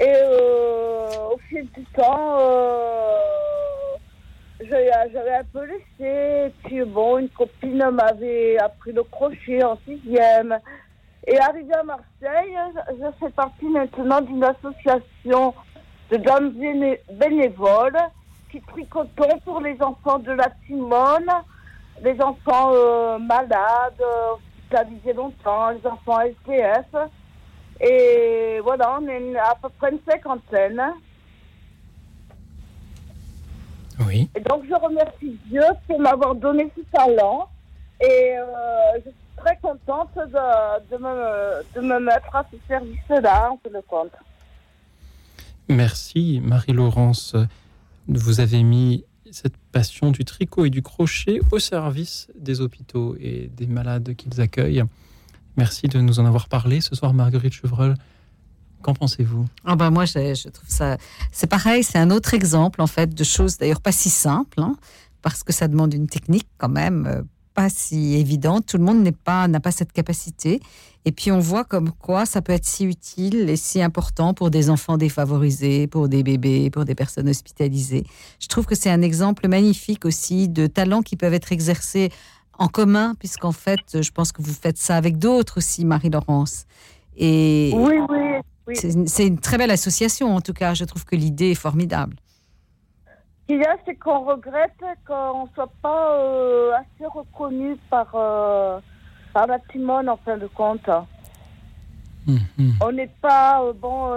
Et 0.00 0.04
euh, 0.04 1.08
au 1.32 1.38
fil 1.48 1.66
du 1.76 1.84
temps, 1.94 2.38
j'avais 4.68 5.34
un 5.34 5.44
peu 5.52 5.64
laissé. 5.64 6.52
Puis 6.64 6.82
bon, 6.84 7.18
une 7.18 7.28
copine 7.28 7.90
m'avait 7.90 8.58
appris 8.58 8.92
le 8.92 9.02
crochet 9.02 9.62
en 9.62 9.78
sixième. 9.86 10.58
Et 11.26 11.38
arrivé 11.38 11.72
à 11.74 11.82
Marseille, 11.84 12.56
je 12.88 13.06
fais 13.20 13.30
partie 13.30 13.66
maintenant 13.66 14.20
d'une 14.20 14.42
association 14.42 15.54
de 16.10 16.16
dames 16.16 16.52
bénévoles 17.12 17.98
qui 18.50 18.60
tricotons 18.60 19.38
pour 19.44 19.60
les 19.60 19.80
enfants 19.80 20.18
de 20.18 20.32
la 20.32 20.48
Simone, 20.66 21.30
les 22.02 22.20
enfants 22.20 22.72
euh, 22.74 23.18
malades, 23.18 24.02
hospitalisés 24.34 25.12
longtemps, 25.14 25.70
les 25.70 25.86
enfants 25.86 26.20
SDF. 26.20 26.86
Et 27.80 28.60
voilà, 28.62 28.98
on 29.00 29.08
est 29.08 29.36
à 29.36 29.54
peu 29.60 29.68
près 29.78 29.90
une 29.90 30.00
cinquantaine. 30.08 30.82
Oui. 34.06 34.28
Et 34.34 34.40
donc 34.40 34.64
je 34.68 34.74
remercie 34.74 35.38
Dieu 35.46 35.62
pour 35.86 36.00
m'avoir 36.00 36.34
donné 36.34 36.70
ce 36.76 36.82
talent. 36.96 37.48
Et 38.00 38.36
euh, 38.36 38.44
je 38.96 39.10
suis 39.10 39.14
très 39.36 39.56
contente 39.62 40.10
de, 40.16 40.90
de, 40.90 41.02
me, 41.02 41.62
de 41.74 41.80
me 41.80 42.00
mettre 42.00 42.34
à 42.34 42.44
ce 42.50 42.56
service-là, 42.66 43.50
en 43.52 43.58
fait 43.62 43.70
le 43.70 43.82
compte. 43.82 44.12
Merci 45.68 46.40
Marie-Laurence. 46.42 47.36
Vous 48.08 48.40
avez 48.40 48.62
mis 48.62 49.04
cette 49.30 49.56
passion 49.72 50.10
du 50.10 50.24
tricot 50.24 50.64
et 50.66 50.70
du 50.70 50.82
crochet 50.82 51.40
au 51.50 51.58
service 51.58 52.28
des 52.38 52.60
hôpitaux 52.60 53.16
et 53.20 53.50
des 53.56 53.66
malades 53.66 54.14
qu'ils 54.14 54.40
accueillent. 54.40 54.84
Merci 55.56 55.86
de 55.86 56.00
nous 56.00 56.20
en 56.20 56.26
avoir 56.26 56.48
parlé 56.48 56.80
ce 56.80 56.94
soir, 56.94 57.14
Marguerite 57.14 57.52
Chevreul. 57.52 57.94
Qu'en 58.82 58.94
pensez-vous? 58.94 59.46
Ah 59.64 59.76
ben 59.76 59.90
Moi, 59.90 60.04
je, 60.04 60.48
trouve 60.48 60.68
ça. 60.68 60.96
C'est 61.30 61.46
pareil, 61.46 61.84
c'est 61.84 61.98
un 61.98 62.10
autre 62.10 62.34
exemple, 62.34 62.82
en 62.82 62.86
fait, 62.86 63.14
de 63.14 63.24
choses 63.24 63.58
d'ailleurs 63.58 63.80
pas 63.80 63.92
si 63.92 64.10
simples, 64.10 64.60
hein, 64.60 64.76
parce 65.22 65.42
que 65.42 65.52
ça 65.52 65.68
demande 65.68 65.94
une 65.94 66.08
technique 66.08 66.48
quand 66.58 66.68
même 66.68 67.06
euh, 67.06 67.22
pas 67.54 67.68
si 67.68 68.14
évidente. 68.14 68.66
Tout 68.66 68.78
le 68.78 68.84
monde 68.84 69.02
n'est 69.02 69.12
pas 69.12 69.46
n'a 69.48 69.60
pas 69.60 69.70
cette 69.70 69.92
capacité. 69.92 70.60
Et 71.04 71.12
puis 71.12 71.32
on 71.32 71.40
voit 71.40 71.64
comme 71.64 71.90
quoi 71.90 72.26
ça 72.26 72.42
peut 72.42 72.52
être 72.52 72.64
si 72.64 72.84
utile 72.84 73.48
et 73.50 73.56
si 73.56 73.82
important 73.82 74.34
pour 74.34 74.50
des 74.50 74.70
enfants 74.70 74.96
défavorisés, 74.96 75.86
pour 75.86 76.08
des 76.08 76.22
bébés, 76.22 76.70
pour 76.70 76.84
des 76.84 76.94
personnes 76.94 77.28
hospitalisées. 77.28 78.04
Je 78.38 78.46
trouve 78.46 78.66
que 78.66 78.74
c'est 78.74 78.90
un 78.90 79.02
exemple 79.02 79.48
magnifique 79.48 80.04
aussi 80.04 80.48
de 80.48 80.66
talents 80.66 81.02
qui 81.02 81.16
peuvent 81.16 81.34
être 81.34 81.50
exercés 81.52 82.10
en 82.58 82.68
commun, 82.68 83.14
puisqu'en 83.18 83.52
fait, 83.52 83.80
je 84.00 84.10
pense 84.10 84.30
que 84.30 84.42
vous 84.42 84.52
faites 84.52 84.78
ça 84.78 84.96
avec 84.96 85.18
d'autres 85.18 85.58
aussi, 85.58 85.84
Marie-Laurence. 85.84 86.66
Et 87.16 87.72
oui, 87.74 87.94
oui. 88.08 88.40
C'est 88.74 89.26
une 89.26 89.38
très 89.38 89.58
belle 89.58 89.70
association, 89.70 90.34
en 90.34 90.40
tout 90.40 90.52
cas. 90.52 90.74
Je 90.74 90.84
trouve 90.84 91.04
que 91.04 91.16
l'idée 91.16 91.50
est 91.50 91.56
formidable. 91.56 92.16
Ce 93.06 93.46
qu'il 93.46 93.58
y 93.58 93.64
a, 93.64 93.76
c'est 93.84 93.96
qu'on 93.96 94.20
regrette 94.20 94.70
qu'on 95.06 95.44
ne 95.44 95.48
soit 95.54 95.72
pas 95.82 96.12
euh, 96.12 96.72
assez 96.72 97.06
reconnu 97.06 97.76
par, 97.90 98.06
euh, 98.14 98.78
par 99.32 99.46
la 99.48 99.58
Timone, 99.58 100.08
en 100.08 100.16
fin 100.16 100.36
de 100.36 100.46
compte. 100.46 100.88
Mhm. 102.26 102.74
On 102.80 102.92
n'est 102.92 103.10
pas, 103.20 103.62
euh, 103.62 103.72
bon, 103.72 104.12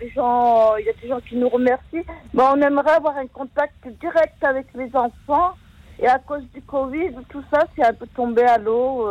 les 0.00 0.08
gens, 0.10 0.76
il 0.76 0.86
y 0.86 0.88
a 0.88 0.94
des 1.02 1.08
gens 1.08 1.20
qui 1.20 1.36
nous 1.36 1.50
remercient, 1.50 2.04
mais 2.32 2.42
on 2.42 2.56
aimerait 2.62 2.92
avoir 2.94 3.18
un 3.18 3.26
contact 3.26 3.86
direct 4.00 4.42
avec 4.42 4.68
les 4.74 4.90
enfants. 4.96 5.52
Et 5.98 6.06
à 6.06 6.18
cause 6.18 6.42
du 6.54 6.62
Covid, 6.62 7.10
tout 7.28 7.42
ça, 7.50 7.66
c'est 7.74 7.84
un 7.84 7.92
peu 7.92 8.06
tombé 8.06 8.42
à 8.42 8.56
l'eau. 8.56 9.06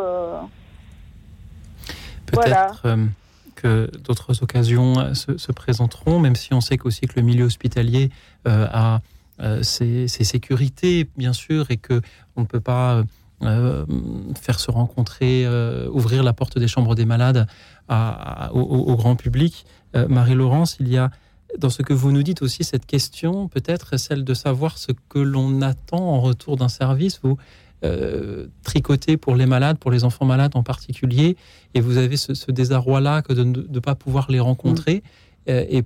Peut-être 2.26 2.84
que 3.56 3.90
d'autres 4.04 4.44
occasions 4.44 5.14
se, 5.14 5.52
présenteront, 5.52 6.20
même 6.20 6.36
si 6.36 6.54
on 6.54 6.60
sait 6.60 6.76
qu'aussi 6.76 7.06
que 7.08 7.14
le 7.16 7.22
milieu 7.22 7.46
hospitalier 7.46 8.10
a 8.44 9.00
euh, 9.42 9.62
ses, 9.62 10.08
sécurités, 10.08 11.08
bien 11.16 11.34
sûr, 11.34 11.70
et 11.70 11.76
que 11.76 12.00
on 12.36 12.42
ne 12.42 12.46
peut 12.46 12.60
pas 12.60 13.02
euh, 13.42 13.84
faire 14.40 14.58
se 14.58 14.70
rencontrer, 14.70 15.44
euh, 15.44 15.90
ouvrir 15.90 16.22
la 16.22 16.32
porte 16.32 16.58
des 16.58 16.68
chambres 16.68 16.94
des 16.94 17.04
malades 17.04 17.46
au, 17.88 18.96
grand 18.96 19.16
public. 19.16 19.66
Marie-Laurence, 19.94 20.76
il 20.80 20.88
y 20.88 20.98
a 20.98 21.10
dans 21.58 21.70
ce 21.70 21.82
que 21.82 21.92
vous 21.94 22.12
nous 22.12 22.22
dites 22.22 22.42
aussi 22.42 22.64
cette 22.64 22.84
question, 22.84 23.48
peut-être 23.48 23.96
celle 23.96 24.24
de 24.24 24.34
savoir 24.34 24.76
ce 24.76 24.92
que 25.08 25.18
l'on 25.18 25.62
attend 25.62 26.00
en 26.00 26.20
retour 26.20 26.56
d'un 26.56 26.68
service. 26.68 27.20
Vous 27.22 27.38
tricotez 28.62 29.16
pour 29.16 29.36
les 29.36 29.46
malades, 29.46 29.78
pour 29.78 29.90
les 29.90 30.04
enfants 30.04 30.24
malades 30.24 30.52
en 30.54 30.62
particulier, 30.62 31.36
et 31.74 31.80
vous 31.80 31.98
avez 31.98 32.16
ce, 32.16 32.50
désarroi-là 32.50 33.22
que 33.22 33.32
de 33.32 33.44
ne 33.44 33.78
pas 33.78 33.94
pouvoir 33.94 34.30
les 34.30 34.40
rencontrer. 34.40 35.02
Mmh. 35.46 35.52
et 35.52 35.84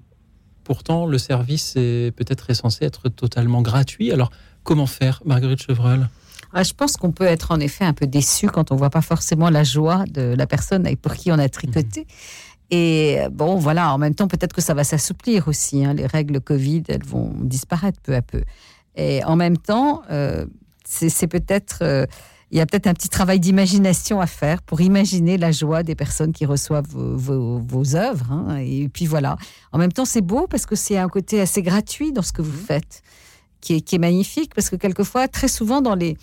Pourtant, 0.70 1.07
le 1.07 1.18
service 1.18 1.74
est 1.74 2.14
peut-être 2.14 2.55
censé 2.55 2.84
être 2.84 3.09
totalement 3.09 3.61
gratuit. 3.61 4.12
Alors, 4.12 4.30
comment 4.62 4.86
faire, 4.86 5.20
Marguerite 5.24 5.61
Chevreul 5.62 6.09
ah, 6.53 6.62
je 6.64 6.72
pense 6.72 6.97
qu'on 6.97 7.12
peut 7.12 7.26
être 7.26 7.53
en 7.53 7.61
effet 7.61 7.84
un 7.84 7.93
peu 7.93 8.07
déçu 8.09 8.49
quand 8.49 8.72
on 8.72 8.76
voit 8.76 8.91
pas 8.91 9.03
forcément 9.03 9.51
la 9.51 9.62
joie 9.62 10.05
de 10.11 10.34
la 10.36 10.47
personne 10.47 10.88
pour 10.97 11.14
qui 11.14 11.30
on 11.30 11.38
a 11.38 11.49
tricoté. 11.49 12.01
Mhm. 12.01 12.07
Et 12.70 13.18
bon, 13.30 13.57
voilà, 13.57 13.93
en 13.93 13.99
même 13.99 14.14
temps, 14.14 14.26
peut-être 14.26 14.53
que 14.53 14.61
ça 14.61 14.74
va 14.74 14.82
s'assouplir 14.82 15.47
aussi. 15.49 15.84
Hein. 15.84 15.95
Les 15.95 16.07
règles 16.07 16.41
Covid, 16.41 16.84
elles 16.88 17.05
vont 17.05 17.32
disparaître 17.41 18.01
peu 18.01 18.14
à 18.14 18.22
peu. 18.22 18.43
Et 18.97 19.22
en 19.24 19.36
même 19.36 19.59
temps, 19.59 20.03
euh, 20.11 20.47
c'est 20.91 21.26
peut-être 21.28 21.78
euh, 21.82 22.07
il 22.51 22.59
y 22.59 22.61
a 22.61 22.66
peut-être 22.66 22.88
un 22.88 22.95
petit 22.95 23.09
travail 23.09 23.38
d'imagination 23.38 24.20
à 24.20 24.26
faire 24.26 24.61
pour 24.62 24.80
imaginer 24.80 25.38
la 25.38 25.53
joie 25.53 25.84
des 25.84 25.95
personnes 25.95 26.32
qui 26.32 26.47
reçoivent 26.47 26.88
vos, 26.91 27.97
œuvres. 27.97 28.32
Hein. 28.32 28.57
Et 28.57 28.88
puis 28.88 29.07
voilà. 29.07 29.36
En 29.70 29.78
même 29.78 29.93
temps, 29.93 30.05
c'est 30.05 30.20
beau 30.20 30.49
parce 30.49 30.66
que 30.66 30.74
c'est 30.74 30.99
un 30.99 31.09
côté 31.09 31.41
assez 31.41 31.62
gratuit 31.62 32.12
dans 32.12 32.22
ce 32.22 32.32
que 32.32 32.43
vous 32.43 32.51
mmh. 32.51 32.64
faites, 32.66 33.03
qui 33.61 33.74
est, 33.74 33.80
qui 33.82 33.95
est 33.95 34.01
magnifique 34.01 34.53
parce 34.53 34.68
que 34.68 34.74
quelquefois, 34.74 35.28
très 35.28 35.49
souvent 35.49 35.80
dans 35.80 35.95
les 35.95 36.16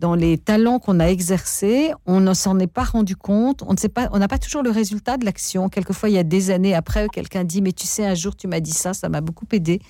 dans 0.00 0.14
les 0.14 0.38
talents 0.38 0.78
qu'on 0.78 0.98
a 0.98 1.04
exercés, 1.04 1.92
on 2.06 2.20
ne 2.20 2.32
s'en 2.32 2.58
est 2.58 2.66
pas 2.66 2.84
rendu 2.84 3.16
compte. 3.16 3.62
On 3.66 3.74
ne 3.74 3.78
sait 3.78 3.90
pas, 3.90 4.08
on 4.12 4.18
n'a 4.18 4.28
pas 4.28 4.38
toujours 4.38 4.62
le 4.62 4.70
résultat 4.70 5.18
de 5.18 5.26
l'action. 5.26 5.68
Quelquefois, 5.68 6.08
il 6.08 6.14
y 6.14 6.18
a 6.18 6.22
des 6.22 6.50
années 6.50 6.74
après, 6.74 7.06
quelqu'un 7.08 7.44
dit 7.44 7.60
mais 7.60 7.72
tu 7.72 7.86
sais, 7.86 8.06
un 8.06 8.14
jour 8.14 8.34
tu 8.34 8.48
m'as 8.48 8.60
dit 8.60 8.72
ça, 8.72 8.94
ça 8.94 9.10
m'a 9.10 9.20
beaucoup 9.20 9.44
aidé. 9.52 9.80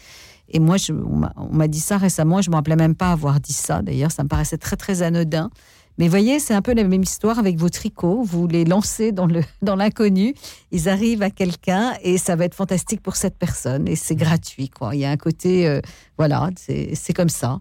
Et 0.51 0.59
moi, 0.59 0.77
je, 0.77 0.93
on 0.93 1.55
m'a 1.55 1.69
dit 1.69 1.81
ça 1.81 1.97
récemment. 1.97 2.43
Je 2.43 2.51
me 2.51 2.57
rappelais 2.57 2.77
même 2.77 2.95
pas 2.95 3.13
avoir 3.13 3.41
dit 3.41 3.53
ça. 3.53 3.83
D'ailleurs, 3.83 4.11
ça 4.11 4.23
me 4.23 4.29
paraissait 4.29 4.59
très 4.59 4.77
très 4.77 5.03
anodin. 5.03 5.51
Mais 5.99 6.09
voyez, 6.09 6.39
c'est 6.39 6.55
un 6.55 6.63
peu 6.63 6.73
la 6.73 6.85
même 6.85 7.03
histoire 7.03 7.39
avec 7.39 7.59
vos 7.59 7.69
tricots. 7.69 8.23
Vous 8.23 8.47
les 8.47 8.65
lancez 8.65 9.13
dans 9.13 9.27
le 9.27 9.43
dans 9.63 9.77
l'inconnu, 9.77 10.35
ils 10.71 10.89
arrivent 10.89 11.23
à 11.23 11.31
quelqu'un 11.31 11.93
et 12.03 12.17
ça 12.17 12.37
va 12.37 12.47
être 12.47 12.55
fantastique 12.55 13.03
pour 13.03 13.17
cette 13.17 13.37
personne 13.37 13.87
et 13.87 13.97
c'est 13.97 14.15
gratuit 14.15 14.71
quoi. 14.71 14.95
Il 14.95 15.01
y 15.01 15.05
a 15.05 15.11
un 15.11 15.19
côté 15.19 15.69
euh, 15.69 15.81
voilà, 16.17 16.49
c'est 16.57 17.13
comme 17.13 17.29
ça. 17.29 17.61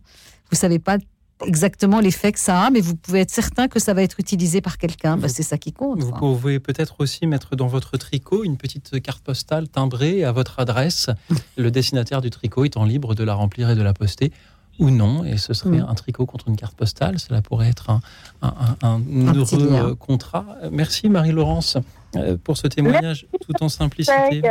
Vous 0.52 0.58
savez 0.58 0.80
pas 0.80 0.98
exactement 1.46 2.00
l'effet 2.00 2.32
que 2.32 2.40
ça 2.40 2.64
a, 2.64 2.70
mais 2.70 2.82
vous 2.82 2.96
pouvez 2.96 3.22
être 3.22 3.32
certain 3.32 3.68
que 3.68 3.80
ça 3.80 3.94
va 3.94 4.04
être 4.04 4.20
utilisé 4.20 4.62
par 4.62 4.78
quelqu'un. 4.78 5.18
Bah, 5.18 5.30
c'est 5.30 5.44
ça 5.44 5.58
qui 5.58 5.74
compte. 5.74 6.00
Vous 6.00 6.12
pouvez 6.12 6.60
peut-être 6.60 6.96
aussi 7.00 7.28
mettre 7.28 7.56
dans 7.56 7.68
votre 7.68 7.98
tricot 7.98 8.44
une 8.44 8.58
petite 8.58 9.02
carte 9.02 9.24
postale 9.24 9.68
timbrée 9.68 10.24
à 10.24 10.32
votre 10.32 10.60
adresse. 10.60 11.10
le 11.58 11.72
destinataire 11.72 12.22
du 12.22 12.30
tricot 12.30 12.66
étant 12.66 12.86
libre 12.86 13.16
de 13.16 13.24
la 13.24 13.34
remplir 13.34 13.70
et 13.70 13.76
de 13.76 13.82
la 13.82 13.94
poster 13.94 14.32
ou 14.80 14.92
non, 14.92 15.26
et 15.26 15.38
ce 15.38 15.54
serait 15.54 15.80
mm. 15.80 15.88
un 15.90 15.96
tricot 15.96 16.26
contre 16.26 16.48
une 16.48 16.56
carte 16.56 16.76
postale. 16.76 17.20
Cela 17.20 17.42
pourrait 17.42 17.70
être 17.70 17.90
un, 17.90 18.00
un, 18.82 19.02
heureux 19.36 19.96
contrat. 19.96 20.46
Merci 20.72 21.10
Marie-Laurence 21.10 21.78
euh, 22.16 22.38
pour 22.42 22.58
ce 22.58 22.68
témoignage 22.68 23.28
tout 23.46 23.62
en 23.62 23.68
simplicité. 23.68 24.42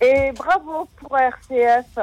Et 0.00 0.32
bravo 0.36 0.88
pour 0.96 1.16
RCF. 1.16 1.98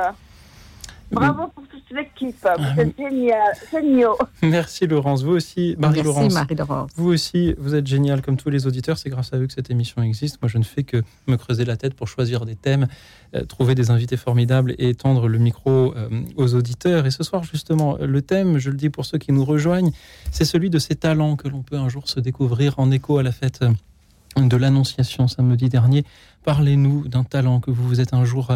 Bravo 1.11 1.47
pour 1.53 1.63
tout 1.63 1.95
l'équipe. 1.95 2.35
Vous 2.57 2.81
êtes 2.81 2.97
génial, 2.97 3.53
géniaux. 3.71 4.17
Merci 4.41 4.87
Laurence. 4.87 5.23
Vous 5.23 5.33
aussi, 5.33 5.75
Marie-Laurence. 5.77 6.33
Merci 6.33 6.35
Marie-Laurence. 6.35 6.91
Vous 6.95 7.09
aussi, 7.09 7.53
vous 7.57 7.75
êtes 7.75 7.85
génial 7.85 8.21
comme 8.21 8.37
tous 8.37 8.49
les 8.49 8.65
auditeurs. 8.65 8.97
C'est 8.97 9.09
grâce 9.09 9.33
à 9.33 9.37
eux 9.37 9.47
que 9.47 9.53
cette 9.53 9.69
émission 9.69 10.01
existe. 10.01 10.41
Moi, 10.41 10.49
je 10.49 10.57
ne 10.57 10.63
fais 10.63 10.83
que 10.83 11.03
me 11.27 11.35
creuser 11.35 11.65
la 11.65 11.77
tête 11.77 11.93
pour 11.93 12.07
choisir 12.07 12.45
des 12.45 12.55
thèmes, 12.55 12.87
euh, 13.35 13.43
trouver 13.43 13.75
des 13.75 13.91
invités 13.91 14.17
formidables 14.17 14.73
et 14.77 14.89
étendre 14.89 15.27
le 15.27 15.37
micro 15.37 15.93
euh, 15.95 16.09
aux 16.37 16.55
auditeurs. 16.55 17.05
Et 17.05 17.11
ce 17.11 17.23
soir, 17.23 17.43
justement, 17.43 17.97
le 17.99 18.21
thème, 18.21 18.57
je 18.57 18.69
le 18.69 18.77
dis 18.77 18.89
pour 18.89 19.05
ceux 19.05 19.17
qui 19.17 19.31
nous 19.31 19.45
rejoignent, 19.45 19.91
c'est 20.31 20.45
celui 20.45 20.69
de 20.69 20.79
ces 20.79 20.95
talents 20.95 21.35
que 21.35 21.47
l'on 21.47 21.61
peut 21.61 21.77
un 21.77 21.89
jour 21.89 22.07
se 22.07 22.19
découvrir 22.19 22.75
en 22.77 22.89
écho 22.91 23.17
à 23.17 23.23
la 23.23 23.31
fête 23.31 23.63
euh, 23.63 24.41
de 24.41 24.55
l'Annonciation 24.57 25.27
samedi 25.27 25.67
dernier. 25.67 26.05
Parlez-nous 26.45 27.07
d'un 27.09 27.23
talent 27.23 27.59
que 27.59 27.69
vous 27.69 27.85
vous 27.85 27.99
êtes 27.99 28.13
un 28.13 28.23
jour 28.23 28.51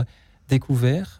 découvert 0.47 1.19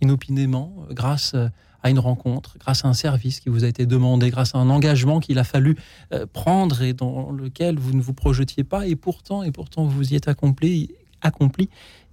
inopinément 0.00 0.86
grâce 0.90 1.34
à 1.82 1.90
une 1.90 1.98
rencontre, 1.98 2.56
grâce 2.58 2.84
à 2.84 2.88
un 2.88 2.94
service 2.94 3.40
qui 3.40 3.48
vous 3.48 3.64
a 3.64 3.68
été 3.68 3.86
demandé, 3.86 4.30
grâce 4.30 4.54
à 4.54 4.58
un 4.58 4.70
engagement 4.70 5.20
qu'il 5.20 5.38
a 5.38 5.44
fallu 5.44 5.76
euh, 6.12 6.26
prendre 6.26 6.82
et 6.82 6.92
dans 6.92 7.30
lequel 7.30 7.78
vous 7.78 7.92
ne 7.92 8.02
vous 8.02 8.14
projetiez 8.14 8.64
pas, 8.64 8.86
et 8.86 8.96
pourtant, 8.96 9.42
et 9.42 9.52
pourtant 9.52 9.84
vous 9.84 10.12
y 10.12 10.16
êtes 10.16 10.28
accompli, 10.28 10.90
accompli 11.22 11.68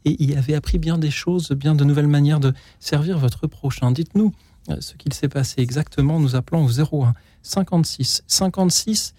et 0.06 0.24
y 0.24 0.36
avez 0.36 0.54
appris 0.54 0.78
bien 0.78 0.98
des 0.98 1.10
choses, 1.10 1.50
bien 1.52 1.74
de 1.74 1.84
nouvelles 1.84 2.08
manières 2.08 2.40
de 2.40 2.54
servir 2.80 3.18
votre 3.18 3.48
prochain. 3.48 3.92
Dites-nous 3.92 4.34
euh, 4.70 4.78
ce 4.80 4.94
qu'il 4.96 5.14
s'est 5.14 5.30
passé 5.30 5.62
exactement. 5.62 6.20
Nous 6.20 6.36
appelons 6.36 6.66
au 6.66 7.04
01 7.04 7.14
56 7.42 8.24
56 8.28 9.14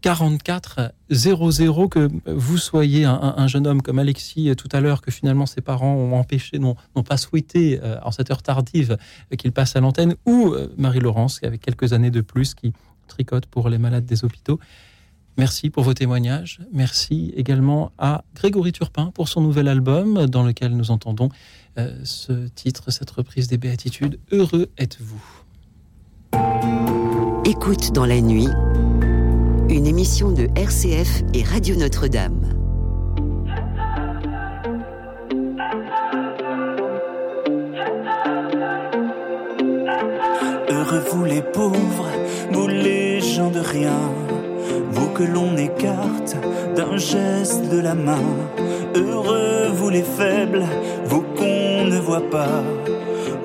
44 0.00 0.92
00 1.10 1.88
que 1.88 2.08
vous 2.26 2.58
soyez 2.58 3.04
un, 3.04 3.46
jeune 3.46 3.66
homme 3.66 3.82
comme 3.82 3.98
Alexis 3.98 4.48
euh, 4.48 4.54
tout 4.54 4.68
à 4.72 4.80
l'heure 4.80 5.02
que 5.02 5.10
finalement 5.10 5.46
ses 5.46 5.60
parents 5.60 5.94
ont 5.94 6.14
empêché, 6.14 6.58
n'ont 6.58 6.76
pas 7.06 7.16
souhaité 7.16 7.80
euh, 7.82 7.98
en 8.02 8.10
cette 8.10 8.30
heure 8.30 8.42
tardive 8.42 8.96
euh, 9.32 9.36
qu'il 9.36 9.52
passe 9.52 9.76
à 9.76 9.80
l'antenne 9.80 10.14
ou 10.26 10.54
Marie-Laurence 10.78 11.40
avec 11.42 11.60
quelques 11.60 11.92
années 11.92 12.10
de 12.10 12.20
plus 12.20 12.54
qui 12.54 12.72
tricote 13.08 13.46
pour 13.46 13.68
les 13.68 13.78
malades 13.78 14.06
des 14.06 14.24
hôpitaux. 14.24 14.58
Merci 15.36 15.70
pour 15.70 15.84
vos 15.84 15.94
témoignages. 15.94 16.60
Merci 16.72 17.32
également 17.36 17.92
à 17.98 18.24
Grégory 18.34 18.72
Turpin 18.72 19.10
pour 19.14 19.28
son 19.28 19.40
nouvel 19.40 19.68
album 19.68 20.26
dans 20.26 20.42
lequel 20.42 20.76
nous 20.76 20.90
entendons 20.90 21.28
ce 22.04 22.48
titre, 22.48 22.90
cette 22.90 23.10
reprise 23.10 23.48
des 23.48 23.56
béatitudes. 23.56 24.18
Heureux 24.32 24.68
êtes-vous. 24.76 25.22
Écoute 27.46 27.92
dans 27.92 28.06
la 28.06 28.20
nuit 28.20 28.48
une 29.70 29.86
émission 29.86 30.32
de 30.32 30.48
RCF 30.56 31.22
et 31.32 31.44
Radio 31.44 31.76
Notre-Dame. 31.76 32.40
Heureux 40.68 41.02
vous 41.12 41.24
les 41.24 41.42
pauvres, 41.42 42.08
vous 42.50 42.66
les 42.66 43.20
gens 43.20 43.50
de 43.50 43.60
rien, 43.60 43.96
vous 44.90 45.08
que 45.10 45.22
l'on 45.22 45.56
écarte 45.56 46.36
d'un 46.74 46.96
geste 46.96 47.68
de 47.70 47.78
la 47.78 47.94
main. 47.94 48.24
Heureux 48.96 49.68
vous 49.72 49.88
les 49.88 50.02
faibles, 50.02 50.64
vous 51.04 51.22
qu'on 51.36 51.84
ne 51.84 51.98
voit 52.00 52.28
pas, 52.28 52.64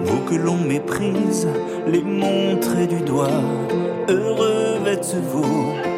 vous 0.03 0.21
que 0.21 0.35
l'on 0.35 0.57
méprise, 0.57 1.47
les 1.85 2.01
montrer 2.01 2.87
du 2.87 3.01
doigt. 3.01 3.43
Heureux 4.09 4.79
êtes-vous 4.87 5.94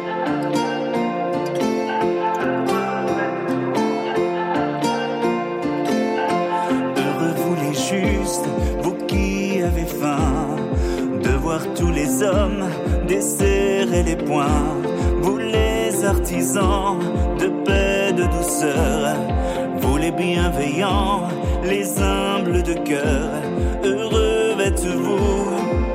les 12.08 12.22
hommes 12.22 12.64
desserrer 13.06 14.02
les 14.02 14.16
poings. 14.16 14.76
Vous 15.22 15.38
les 15.38 16.04
artisans 16.04 16.98
de 17.38 17.48
paix, 17.64 18.12
de 18.12 18.24
douceur. 18.24 19.16
Vous 19.80 19.96
les 19.96 20.10
bienveillants, 20.10 21.28
les 21.64 22.00
humbles 22.00 22.62
de 22.62 22.74
cœur. 22.74 23.30
Heureux 23.84 24.56
êtes-vous 24.60 25.87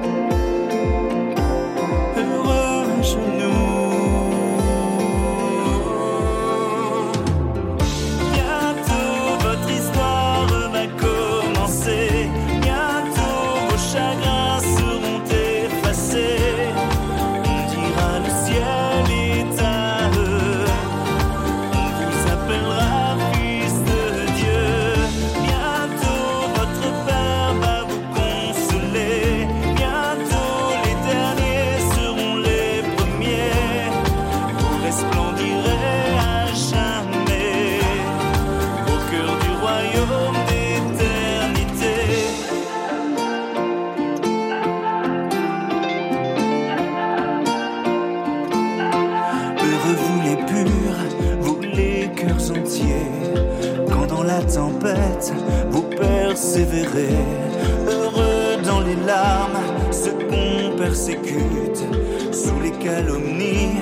heureux 56.99 58.61
dans 58.65 58.81
les 58.81 58.95
larmes, 58.95 59.59
ceux 59.91 60.11
qu'on 60.11 60.77
persécute, 60.77 61.83
sous 62.31 62.59
les 62.61 62.71
calomnies, 62.71 63.77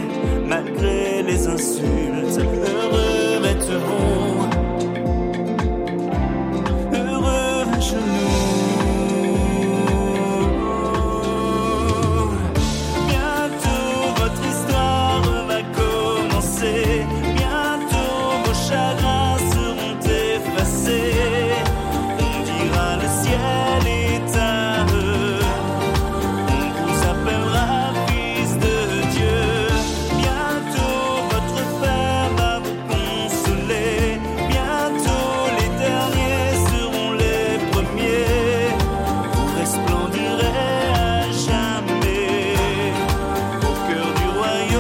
malgré 0.47 1.24
les 1.24 1.47
insultes, 1.47 2.39
heureux 2.39 3.11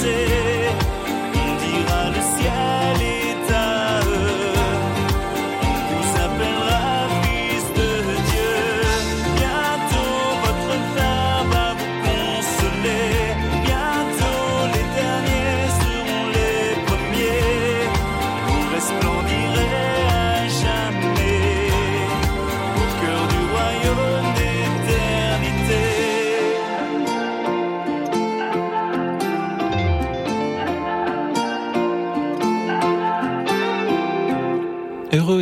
seront 0.00 0.67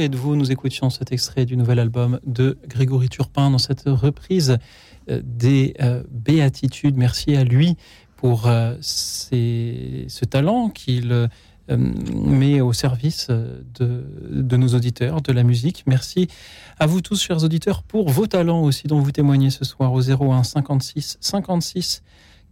êtes-vous, 0.07 0.37
nous 0.37 0.53
écoutions 0.53 0.89
cet 0.89 1.11
extrait 1.11 1.47
du 1.47 1.57
nouvel 1.57 1.81
album 1.81 2.21
de 2.25 2.59
Grégory 2.69 3.09
Turpin 3.09 3.51
dans 3.51 3.59
cette 3.59 3.83
reprise 3.87 4.57
euh, 5.11 5.21
des 5.25 5.75
euh, 5.81 6.05
Béatitudes. 6.13 6.97
Merci 6.97 7.35
à 7.35 7.43
lui 7.43 7.77
pour 8.15 8.47
euh, 8.47 8.77
ce 8.81 10.25
talent 10.25 10.69
qu'il 10.69 11.29
met 11.69 12.61
au 12.61 12.73
service 12.73 13.27
de, 13.29 14.05
de, 14.31 14.57
nos 14.57 14.69
auditeurs, 14.69 15.23
de 15.23 15.33
la 15.33 15.43
musique. 15.43 15.83
Merci 15.89 16.29
à 16.79 16.87
vous 16.87 17.01
tous, 17.01 17.21
chers 17.21 17.43
auditeurs, 17.43 17.83
pour 17.83 18.09
vos 18.09 18.29
talents 18.29 18.63
aussi 18.63 18.87
dont 18.87 19.01
vous 19.01 19.11
témoignez 19.11 19.51
ce 19.51 19.65
soir 19.65 19.93
au 19.93 20.01
01 20.01 20.45
56 20.45 21.19
56 21.21 22.05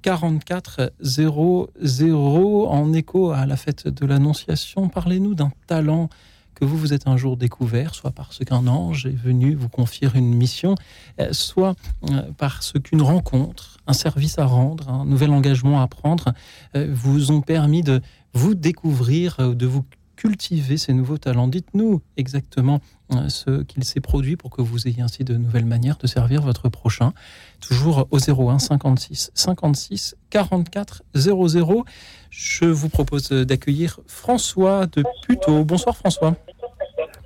44 0.03 0.93
00 1.01 2.69
en 2.69 2.93
écho 2.93 3.31
à 3.31 3.47
la 3.47 3.57
fête 3.57 3.87
de 3.87 4.07
l'Annonciation. 4.07 4.89
Parlez-nous 4.89 5.37
d'un 5.37 5.53
talent 5.69 6.09
que 6.55 6.65
vous 6.65 6.77
vous 6.77 6.93
êtes 6.93 7.07
un 7.09 7.17
jour 7.17 7.37
découvert, 7.37 7.95
soit 7.95 8.11
parce 8.11 8.39
qu'un 8.39 8.67
ange 8.67 9.07
est 9.07 9.17
venu 9.17 9.55
vous 9.55 9.69
confier 9.69 10.09
une 10.15 10.35
mission, 10.35 10.75
euh, 11.21 11.33
soit 11.33 11.75
euh, 12.11 12.23
parce 12.37 12.73
qu'une 12.83 13.03
rencontre, 13.03 13.79
un 13.87 13.93
service 13.93 14.39
à 14.39 14.47
rendre, 14.47 14.89
un 14.89 15.05
nouvel 15.05 15.31
engagement 15.31 15.81
à 15.83 15.87
prendre, 15.87 16.33
euh, 16.77 16.89
vous 16.93 17.31
ont 17.31 17.41
permis 17.41 17.83
de 17.83 18.01
vous 18.33 18.55
découvrir, 18.55 19.55
de 19.55 19.67
vous 19.67 19.85
cultiver 20.25 20.79
ces 20.79 20.95
nouveaux 20.95 21.19
talents. 21.19 21.49
Dites-nous 21.49 22.01
exactement 22.17 22.81
ce 23.29 23.63
qu'il 23.63 23.85
s'est 23.85 24.01
produit 24.01 24.37
pour 24.37 24.51
que 24.51 24.63
vous 24.63 24.89
ayez 24.89 25.03
ainsi 25.03 25.23
de 25.23 25.37
nouvelles 25.37 25.67
manières 25.67 25.99
de 25.99 26.07
servir 26.07 26.41
votre 26.41 26.71
prochain. 26.71 27.13
Toujours 27.61 28.09
au 28.11 28.19
01 28.19 28.59
56 28.59 29.33
56 29.35 30.17
44 30.31 31.03
00. 31.15 31.85
Je 32.31 32.65
vous 32.65 32.89
propose 32.89 33.29
d'accueillir 33.29 34.01
François 34.07 34.87
de 34.87 35.05
Puteaux. 35.27 35.63
Bonsoir 35.65 35.95
François. 35.95 36.37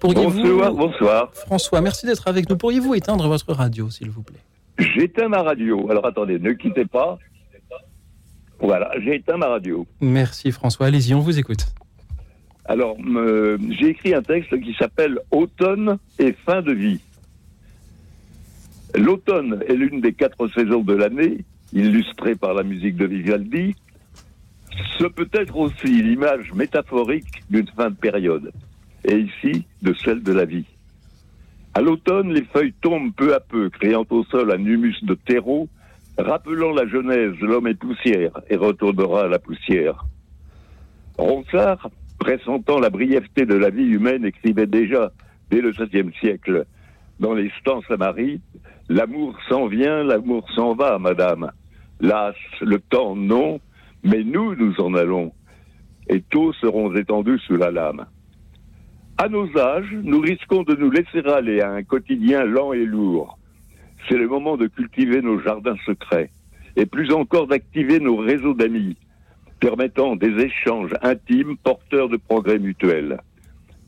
Bonsoir, 0.02 0.72
bonsoir. 0.74 1.30
François, 1.34 1.80
merci 1.80 2.04
d'être 2.04 2.26
avec 2.26 2.50
nous. 2.50 2.56
Pourriez-vous 2.56 2.94
éteindre 2.94 3.28
votre 3.28 3.52
radio, 3.52 3.90
s'il 3.90 4.10
vous 4.10 4.22
plaît? 4.22 4.40
J'éteins 4.78 5.28
ma 5.28 5.42
radio. 5.42 5.88
Alors 5.88 6.04
attendez, 6.04 6.40
ne 6.40 6.52
quittez 6.52 6.84
pas. 6.84 7.18
Voilà, 8.60 8.90
j'ai 9.04 9.14
éteint 9.14 9.36
ma 9.36 9.46
radio. 9.46 9.86
Merci 10.00 10.50
François. 10.50 10.86
Allez-y, 10.86 11.14
on 11.14 11.20
vous 11.20 11.38
écoute. 11.38 11.66
Alors, 12.68 12.98
j'ai 13.70 13.88
écrit 13.88 14.12
un 14.12 14.20
texte 14.20 14.60
qui 14.60 14.74
s'appelle 14.74 15.18
Automne 15.30 15.96
et 16.18 16.32
fin 16.32 16.60
de 16.60 16.72
vie. 16.72 17.00
L'automne 18.94 19.64
est 19.66 19.74
l'une 19.74 20.02
des 20.02 20.12
quatre 20.12 20.48
saisons 20.48 20.82
de 20.82 20.92
l'année, 20.92 21.38
illustrée 21.72 22.34
par 22.34 22.52
la 22.52 22.62
musique 22.62 22.96
de 22.96 23.06
Vivaldi. 23.06 23.74
Ce 24.98 25.04
peut 25.04 25.30
être 25.32 25.56
aussi 25.56 26.02
l'image 26.02 26.52
métaphorique 26.52 27.42
d'une 27.48 27.66
fin 27.68 27.88
de 27.88 27.96
période 27.96 28.52
et 29.04 29.16
ici 29.16 29.64
de 29.80 29.94
celle 29.94 30.22
de 30.22 30.32
la 30.32 30.44
vie. 30.44 30.66
À 31.72 31.80
l'automne, 31.80 32.34
les 32.34 32.44
feuilles 32.44 32.74
tombent 32.82 33.14
peu 33.14 33.34
à 33.34 33.40
peu, 33.40 33.70
créant 33.70 34.04
au 34.10 34.24
sol 34.24 34.52
un 34.52 34.62
humus 34.62 35.02
de 35.04 35.14
terreau, 35.14 35.68
rappelant 36.18 36.72
la 36.72 36.86
genèse 36.86 37.34
l'homme 37.40 37.68
est 37.68 37.78
poussière 37.78 38.32
et 38.50 38.56
retournera 38.56 39.24
à 39.24 39.28
la 39.28 39.38
poussière. 39.38 40.04
Ronsard, 41.16 41.88
pressentant 42.18 42.78
la 42.78 42.90
brièveté 42.90 43.46
de 43.46 43.54
la 43.54 43.70
vie 43.70 43.86
humaine, 43.86 44.24
écrivait 44.24 44.66
déjà, 44.66 45.12
dès 45.50 45.60
le 45.60 45.70
XVIe 45.70 46.12
siècle, 46.20 46.66
dans 47.20 47.34
les 47.34 47.50
stances 47.60 47.90
à 47.90 47.96
L'amour 48.88 49.36
s'en 49.48 49.66
vient, 49.66 50.02
l'amour 50.02 50.48
s'en 50.54 50.74
va, 50.74 50.98
madame. 50.98 51.50
Las, 52.00 52.36
le 52.60 52.78
temps, 52.78 53.14
non, 53.16 53.60
mais 54.02 54.24
nous, 54.24 54.54
nous 54.54 54.80
en 54.80 54.94
allons. 54.94 55.32
Et 56.08 56.22
tous 56.22 56.54
seront 56.54 56.94
étendus 56.94 57.38
sous 57.40 57.56
la 57.56 57.70
lame. 57.70 58.06
À 59.18 59.28
nos 59.28 59.48
âges, 59.58 59.94
nous 60.02 60.20
risquons 60.20 60.62
de 60.62 60.74
nous 60.74 60.90
laisser 60.90 61.26
aller 61.28 61.60
à 61.60 61.72
un 61.72 61.82
quotidien 61.82 62.44
lent 62.44 62.72
et 62.72 62.84
lourd. 62.84 63.38
C'est 64.08 64.16
le 64.16 64.28
moment 64.28 64.56
de 64.56 64.68
cultiver 64.68 65.20
nos 65.20 65.40
jardins 65.40 65.76
secrets 65.84 66.30
et 66.76 66.86
plus 66.86 67.12
encore 67.12 67.48
d'activer 67.48 67.98
nos 67.98 68.16
réseaux 68.16 68.54
d'amis, 68.54 68.96
permettant 69.60 70.16
des 70.16 70.44
échanges 70.44 70.92
intimes 71.02 71.56
porteurs 71.56 72.08
de 72.08 72.16
progrès 72.16 72.58
mutuels. 72.58 73.20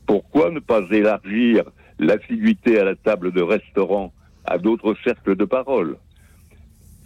Pourquoi 0.05 0.51
ne 0.51 0.59
pas 0.59 0.81
élargir 0.91 1.63
l'assiduité 1.99 2.79
à 2.79 2.83
la 2.83 2.95
table 2.95 3.31
de 3.31 3.41
restaurant 3.41 4.11
à 4.45 4.57
d'autres 4.57 4.95
cercles 5.03 5.35
de 5.35 5.45
parole? 5.45 5.97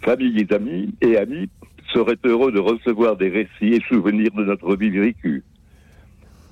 Familles, 0.02 0.48
amis 0.52 0.94
et 1.02 1.18
amis 1.18 1.50
seraient 1.94 2.18
heureux 2.24 2.52
de 2.52 2.60
recevoir 2.60 3.16
des 3.16 3.30
récits 3.30 3.76
et 3.76 3.82
souvenirs 3.88 4.32
de 4.36 4.44
notre 4.44 4.76
vie 4.76 4.90
vécue. 4.90 5.44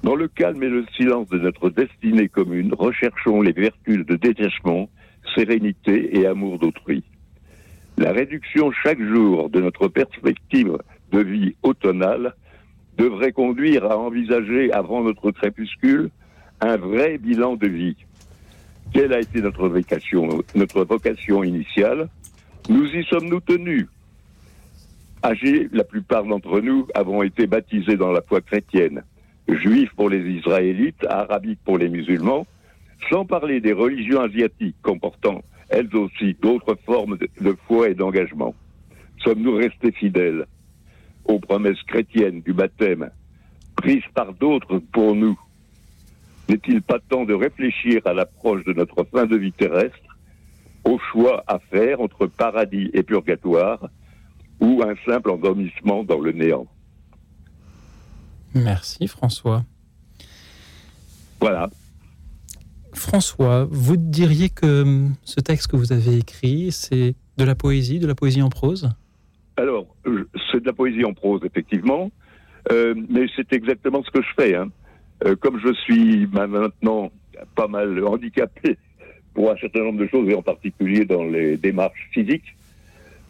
Dans 0.03 0.15
le 0.15 0.27
calme 0.27 0.61
et 0.63 0.69
le 0.69 0.85
silence 0.95 1.29
de 1.29 1.39
notre 1.39 1.69
destinée 1.69 2.27
commune, 2.27 2.73
recherchons 2.73 3.41
les 3.41 3.53
vertus 3.53 4.05
de 4.05 4.15
détachement, 4.15 4.89
sérénité 5.33 6.19
et 6.19 6.25
amour 6.25 6.59
d'autrui. 6.59 7.03
La 7.97 8.11
réduction 8.11 8.71
chaque 8.71 9.01
jour 9.01 9.49
de 9.49 9.61
notre 9.61 9.87
perspective 9.87 10.77
de 11.13 11.19
vie 11.19 11.55
automnale 11.63 12.33
devrait 12.97 13.31
conduire 13.31 13.85
à 13.85 13.97
envisager 13.97 14.71
avant 14.73 15.03
notre 15.03 15.31
crépuscule 15.31 16.09
un 16.59 16.77
vrai 16.77 17.17
bilan 17.17 17.55
de 17.55 17.67
vie. 17.67 17.95
Quelle 18.93 19.13
a 19.13 19.19
été 19.19 19.41
notre 19.41 19.69
vocation, 19.69 21.43
initiale? 21.43 22.09
Nous 22.69 22.85
y 22.85 23.03
sommes-nous 23.05 23.39
tenus? 23.39 23.87
Âgés, 25.23 25.69
la 25.71 25.83
plupart 25.83 26.25
d'entre 26.25 26.59
nous 26.59 26.87
avons 26.93 27.23
été 27.23 27.47
baptisés 27.47 27.95
dans 27.95 28.11
la 28.11 28.21
foi 28.21 28.41
chrétienne. 28.41 29.03
Juifs 29.47 29.93
pour 29.95 30.09
les 30.09 30.19
Israélites, 30.19 31.05
arabiques 31.07 31.59
pour 31.63 31.77
les 31.77 31.89
musulmans, 31.89 32.45
sans 33.09 33.25
parler 33.25 33.61
des 33.61 33.73
religions 33.73 34.21
asiatiques 34.21 34.75
comportant 34.81 35.41
elles 35.73 35.95
aussi 35.95 36.35
d'autres 36.39 36.77
formes 36.85 37.17
de 37.17 37.57
foi 37.67 37.89
et 37.89 37.95
d'engagement. 37.95 38.53
Sommes-nous 39.23 39.55
restés 39.55 39.91
fidèles? 39.91 40.45
Aux 41.25 41.39
promesses 41.39 41.81
chrétiennes 41.83 42.41
du 42.41 42.53
baptême, 42.53 43.09
prises 43.75 44.03
par 44.13 44.33
d'autres 44.33 44.79
pour 44.91 45.15
nous 45.15 45.39
N'est-il 46.49 46.81
pas 46.81 46.99
temps 46.99 47.25
de 47.25 47.33
réfléchir 47.33 48.01
à 48.05 48.13
l'approche 48.13 48.63
de 48.65 48.73
notre 48.73 49.03
fin 49.05 49.25
de 49.25 49.35
vie 49.35 49.51
terrestre, 49.51 49.97
au 50.83 50.99
choix 51.11 51.43
à 51.47 51.59
faire 51.59 52.01
entre 52.01 52.27
paradis 52.27 52.89
et 52.93 53.03
purgatoire, 53.03 53.89
ou 54.59 54.81
un 54.83 54.95
simple 55.05 55.31
endormissement 55.31 56.03
dans 56.03 56.19
le 56.19 56.31
néant? 56.31 56.67
Merci 58.53 59.07
François. 59.07 59.65
Voilà. 61.39 61.69
François, 62.93 63.67
vous 63.69 63.97
diriez 63.97 64.49
que 64.49 64.83
hum, 64.83 65.15
ce 65.23 65.39
texte 65.39 65.67
que 65.67 65.75
vous 65.75 65.91
avez 65.91 66.17
écrit, 66.17 66.71
c'est 66.71 67.15
de 67.37 67.43
la 67.43 67.55
poésie, 67.55 67.99
de 67.99 68.07
la 68.07 68.15
poésie 68.15 68.41
en 68.41 68.49
prose? 68.49 68.91
Alors, 69.57 69.87
c'est 70.51 70.61
de 70.61 70.65
la 70.65 70.73
poésie 70.73 71.05
en 71.05 71.13
prose, 71.13 71.41
effectivement, 71.43 72.11
euh, 72.71 72.95
mais 73.09 73.25
c'est 73.35 73.53
exactement 73.53 74.03
ce 74.03 74.11
que 74.11 74.21
je 74.21 74.41
fais. 74.41 74.55
Hein. 74.55 74.69
Euh, 75.25 75.35
comme 75.35 75.59
je 75.59 75.73
suis 75.73 76.27
maintenant 76.27 77.11
pas 77.55 77.67
mal 77.67 78.03
handicapé 78.05 78.77
pour 79.33 79.51
un 79.51 79.57
certain 79.57 79.83
nombre 79.83 79.99
de 79.99 80.07
choses, 80.07 80.29
et 80.29 80.35
en 80.35 80.41
particulier 80.41 81.05
dans 81.05 81.23
les 81.23 81.57
démarches 81.57 82.09
physiques, 82.11 82.55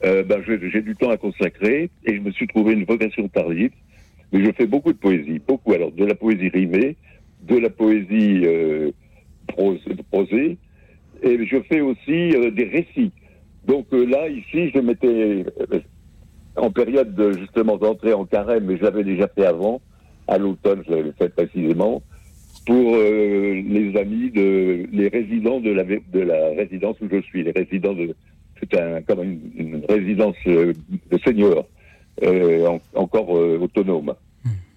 euh, 0.05 0.23
ben, 0.23 0.43
j'ai 0.45 0.81
du 0.81 0.95
temps 0.95 1.11
à 1.11 1.17
consacrer 1.17 1.89
et 2.05 2.15
je 2.15 2.21
me 2.21 2.31
suis 2.31 2.47
trouvé 2.47 2.73
une 2.73 2.83
vocation 2.83 3.27
tardive 3.29 3.71
mais 4.33 4.43
je 4.43 4.51
fais 4.51 4.65
beaucoup 4.65 4.91
de 4.91 4.97
poésie, 4.97 5.39
beaucoup. 5.47 5.73
Alors, 5.73 5.91
de 5.91 6.03
la 6.03 6.15
poésie 6.15 6.49
rimée, 6.49 6.97
de 7.43 7.55
la 7.57 7.69
poésie 7.69 8.41
euh, 8.45 8.91
prosée, 9.47 10.57
et 11.21 11.45
je 11.45 11.61
fais 11.69 11.81
aussi 11.81 12.35
euh, 12.35 12.49
des 12.49 12.65
récits. 12.65 13.11
Donc 13.67 13.85
euh, 13.93 14.05
là, 14.05 14.27
ici, 14.27 14.71
je 14.73 14.79
m'étais 14.79 15.45
en 16.55 16.71
période 16.71 17.13
de, 17.15 17.33
justement 17.33 17.77
d'entrée 17.77 18.13
en 18.13 18.25
carême, 18.25 18.65
mais 18.65 18.77
je 18.77 18.83
l'avais 18.83 19.03
déjà 19.03 19.27
fait 19.27 19.45
avant, 19.45 19.81
à 20.27 20.37
l'automne, 20.37 20.83
je 20.87 20.93
l'avais 20.93 21.11
fait 21.13 21.29
précisément, 21.29 22.01
pour 22.65 22.95
les 22.95 23.93
amis, 23.97 24.31
de, 24.31 24.87
les 24.91 25.09
résidents 25.09 25.59
de 25.59 25.71
la, 25.71 25.83
de 25.83 26.19
la 26.19 26.49
résidence 26.55 26.95
où 27.01 27.07
je 27.11 27.21
suis, 27.21 27.43
les 27.43 27.51
résidents 27.51 27.93
de, 27.93 28.15
c'est 28.59 28.79
un, 28.79 29.01
comme 29.01 29.23
une, 29.23 29.39
une 29.55 29.85
résidence 29.89 30.35
de 30.45 31.17
seniors. 31.25 31.65
Euh, 32.21 32.77
encore 32.93 33.35
euh, 33.35 33.57
autonome. 33.59 34.13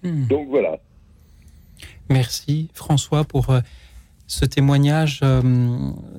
Hmm. 0.01 0.25
Donc 0.27 0.47
voilà. 0.49 0.79
Merci 2.09 2.69
François 2.73 3.25
pour 3.25 3.51
euh, 3.51 3.59
ce 4.25 4.43
témoignage, 4.43 5.21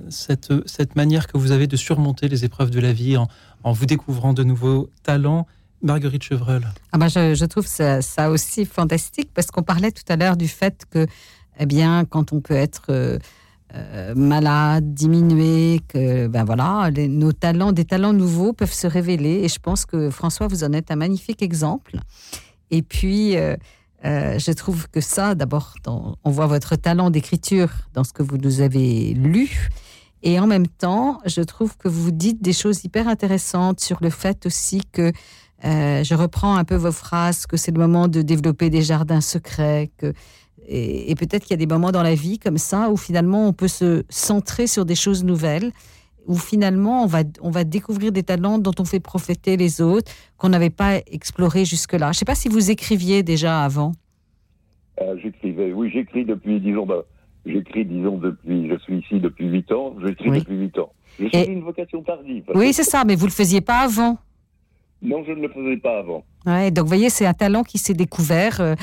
cette, 0.09 0.53
cette 0.67 0.95
manière 0.95 1.27
que 1.27 1.37
vous 1.37 1.51
avez 1.51 1.67
de 1.67 1.77
surmonter 1.77 2.29
les 2.29 2.45
épreuves 2.45 2.71
de 2.71 2.79
la 2.79 2.93
vie 2.93 3.17
en, 3.17 3.27
en 3.65 3.73
vous 3.73 3.87
découvrant 3.87 4.33
de 4.33 4.45
nouveaux 4.45 4.91
talents. 5.03 5.47
Marguerite 5.83 6.25
Chevreul. 6.25 6.67
Ah 6.93 6.99
ben 6.99 7.09
je, 7.09 7.45
trouve 7.45 7.67
ça, 7.67 8.31
aussi 8.31 8.65
fantastique 8.65 9.31
parce 9.33 9.49
qu'on 9.49 9.63
parlait 9.63 9.93
tout 9.93 10.03
à 10.09 10.17
l'heure 10.17 10.37
du 10.37 10.49
fait 10.49 10.85
que, 10.91 11.07
eh 11.59 11.67
bien, 11.67 12.05
quand 12.05 12.33
on 12.33 12.41
peut 12.41 12.55
être 12.55 12.87
euh, 12.91 14.15
malades, 14.17 14.93
diminués, 14.93 15.81
que 15.87 16.27
ben 16.27 16.45
voilà, 16.45 16.91
nos 16.91 17.33
talents, 17.33 17.73
des 17.73 17.85
talents 17.85 18.13
nouveaux 18.13 18.53
peuvent 18.53 18.73
se 18.73 18.89
révéler. 18.89 19.45
Et 19.45 19.49
je 19.49 19.61
pense 19.61 19.87
que 19.87 20.11
François, 20.11 20.49
vous 20.49 20.65
en 20.65 20.73
êtes 20.73 20.91
un 20.91 20.97
magnifique 20.97 21.43
exemple. 21.43 21.99
Et 22.71 22.83
puis, 22.83 23.37
euh, 23.37 23.57
Euh, 24.05 24.39
je 24.39 24.53
trouve 24.53 24.89
que 24.89 25.01
ça, 25.01 25.35
d'abord, 25.35 25.75
on 25.87 26.31
voit 26.31 26.47
votre 26.47 26.77
talent 26.77 27.11
d'écriture 27.11 27.71
dans 27.95 28.05
ce 28.05 28.13
que 28.13 28.23
vous 28.23 28.39
nous 28.39 28.61
avez 28.61 29.13
lu. 29.15 29.71
Et 30.23 30.41
en 30.41 30.47
même 30.47 30.66
temps, 30.66 31.21
je 31.27 31.41
trouve 31.43 31.77
que 31.77 31.89
vous 31.89 32.11
dites 32.11 32.43
des 32.43 32.53
choses 32.53 32.85
hyper 32.85 33.09
intéressantes 33.09 33.81
sur 33.81 33.99
le 34.01 34.11
fait 34.11 34.47
aussi 34.47 34.83
que, 34.93 35.12
euh, 35.64 36.05
je 36.05 36.14
reprends 36.14 36.57
un 36.57 36.64
peu 36.64 36.75
vos 36.75 36.93
phrases, 36.93 37.47
que 37.47 37.57
c'est 37.57 37.73
le 37.73 37.81
moment 37.81 38.09
de 38.09 38.23
développer 38.23 38.71
des 38.71 38.83
jardins 38.83 39.21
secrets, 39.21 39.91
que, 39.97 40.12
et, 40.66 41.14
peut-être 41.14 41.45
qu'il 41.45 41.53
y 41.53 41.55
a 41.55 41.64
des 41.64 41.66
moments 41.66 41.93
dans 41.93 42.03
la 42.03 42.14
vie 42.14 42.39
comme 42.39 42.59
ça 42.59 42.91
où 42.91 42.97
finalement 42.97 43.49
on 43.49 43.53
peut 43.53 43.69
se 43.69 44.05
centrer 44.11 44.66
sur 44.66 44.85
des 44.85 44.95
choses 44.95 45.25
nouvelles, 45.25 45.73
où 46.27 46.37
finalement 46.37 47.05
on 47.05 47.07
va, 47.07 47.23
on 47.41 47.51
va 47.51 47.64
découvrir 47.64 48.12
des 48.12 48.23
talents 48.23 48.59
dont 48.59 48.75
on 48.79 48.85
fait 48.85 49.01
profiter 49.01 49.57
les 49.57 49.81
autres, 49.81 50.12
qu'on 50.37 50.51
n'avait 50.51 50.69
pas 50.69 50.99
explorés 51.07 51.64
jusque-là. 51.64 52.07
Je 52.07 52.11
ne 52.11 52.19
sais 52.19 52.25
pas 52.27 52.35
si 52.35 52.49
vous 52.49 52.71
écriviez 52.71 53.23
déjà 53.23 53.64
avant. 53.64 53.93
Euh, 55.01 55.16
j'écrivais, 55.23 55.73
oui, 55.73 55.91
j'écris 55.91 56.25
depuis, 56.25 56.61
disons, 56.61 56.85
bah, 56.85 57.05
J'écris, 57.49 57.85
disons, 57.85 58.19
depuis. 58.19 58.69
Je 58.69 58.79
suis 58.79 58.99
ici 58.99 59.21
depuis 59.21 59.47
8 59.47 59.73
ans. 59.73 59.95
J'écris 60.05 60.31
depuis 60.31 60.57
8 60.57 60.79
ans. 60.79 60.93
Je 61.19 61.29
suis 61.29 61.45
une 61.45 61.63
vocation 61.63 62.03
tardive. 62.03 62.45
Oui, 62.55 62.73
c'est 62.73 62.85
ça, 62.85 63.05
mais 63.05 63.15
vous 63.15 63.25
ne 63.25 63.31
le 63.31 63.35
faisiez 63.35 63.61
pas 63.61 63.81
avant. 63.81 64.19
Non, 65.03 65.23
je 65.25 65.33
ne 65.33 65.43
le 65.43 65.49
faisais 65.49 65.77
pas 65.77 65.99
avant. 65.99 66.25
Ouais, 66.47 66.71
donc, 66.71 66.85
vous 66.85 66.89
voyez, 66.89 67.11
c'est 67.11 67.27
un 67.27 67.35
talent 67.35 67.63
qui 67.63 67.79
s'est 67.79 67.95
découvert. 67.95 68.61
Euh, 68.61 68.75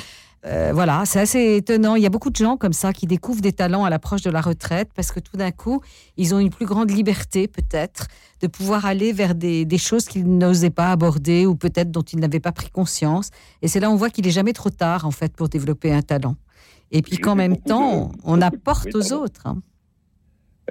euh, 0.45 0.71
voilà, 0.73 1.03
c'est 1.05 1.19
assez 1.19 1.57
étonnant. 1.57 1.95
Il 1.95 2.03
y 2.03 2.05
a 2.05 2.09
beaucoup 2.09 2.29
de 2.29 2.35
gens 2.35 2.55
comme 2.55 2.73
ça 2.73 2.93
qui 2.93 3.07
découvrent 3.07 3.41
des 3.41 3.51
talents 3.51 3.83
à 3.83 3.89
l'approche 3.89 4.21
de 4.21 4.29
la 4.29 4.41
retraite 4.41 4.89
parce 4.95 5.11
que 5.11 5.19
tout 5.19 5.37
d'un 5.37 5.51
coup, 5.51 5.81
ils 6.17 6.35
ont 6.35 6.39
une 6.39 6.51
plus 6.51 6.65
grande 6.65 6.91
liberté, 6.91 7.47
peut-être, 7.47 8.07
de 8.41 8.47
pouvoir 8.47 8.85
aller 8.85 9.11
vers 9.11 9.33
des, 9.33 9.65
des 9.65 9.77
choses 9.77 10.05
qu'ils 10.05 10.37
n'osaient 10.37 10.69
pas 10.69 10.91
aborder 10.91 11.45
ou 11.45 11.55
peut-être 11.55 11.91
dont 11.91 12.03
ils 12.03 12.19
n'avaient 12.19 12.39
pas 12.39 12.51
pris 12.51 12.69
conscience. 12.69 13.31
Et 13.61 13.67
c'est 13.67 13.79
là 13.79 13.89
où 13.89 13.93
on 13.93 13.97
voit 13.97 14.09
qu'il 14.09 14.27
est 14.27 14.31
jamais 14.31 14.53
trop 14.53 14.69
tard, 14.69 15.05
en 15.05 15.11
fait, 15.11 15.35
pour 15.35 15.49
développer 15.49 15.91
un 15.91 16.01
talent 16.01 16.35
et 16.95 17.01
puis 17.01 17.17
qu'en 17.17 17.35
même 17.35 17.57
temps, 17.57 18.13
on 18.23 18.41
apporte 18.41 18.95
aux 18.95 19.11
autres. 19.11 19.45
Hein. 19.47 19.57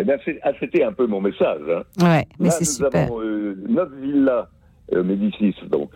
Eh 0.00 0.04
bien, 0.04 0.16
ah, 0.42 0.52
c'était 0.58 0.82
un 0.82 0.92
peu 0.94 1.06
mon 1.06 1.20
message. 1.20 1.60
Hein. 1.68 1.82
Ouais, 2.02 2.26
mais 2.40 2.48
c'est 2.48 2.64
super. 2.64 3.08
Nous 3.08 3.14
avons 3.14 3.20
euh, 3.20 3.64
neuf 3.68 3.88
villas 4.00 4.48
euh, 4.94 5.04
Médicis, 5.04 5.54
donc, 5.70 5.90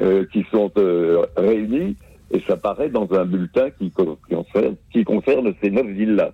euh, 0.00 0.24
qui 0.32 0.46
sont 0.50 0.72
réunies, 1.36 1.94
et 2.30 2.40
ça 2.48 2.56
paraît 2.56 2.88
dans 2.88 3.06
un 3.12 3.26
bulletin 3.26 3.68
qui, 3.78 3.90
concerne, 3.90 4.76
qui 4.90 5.04
concerne 5.04 5.52
ces 5.62 5.70
neuf 5.70 5.86
villas. 5.86 6.32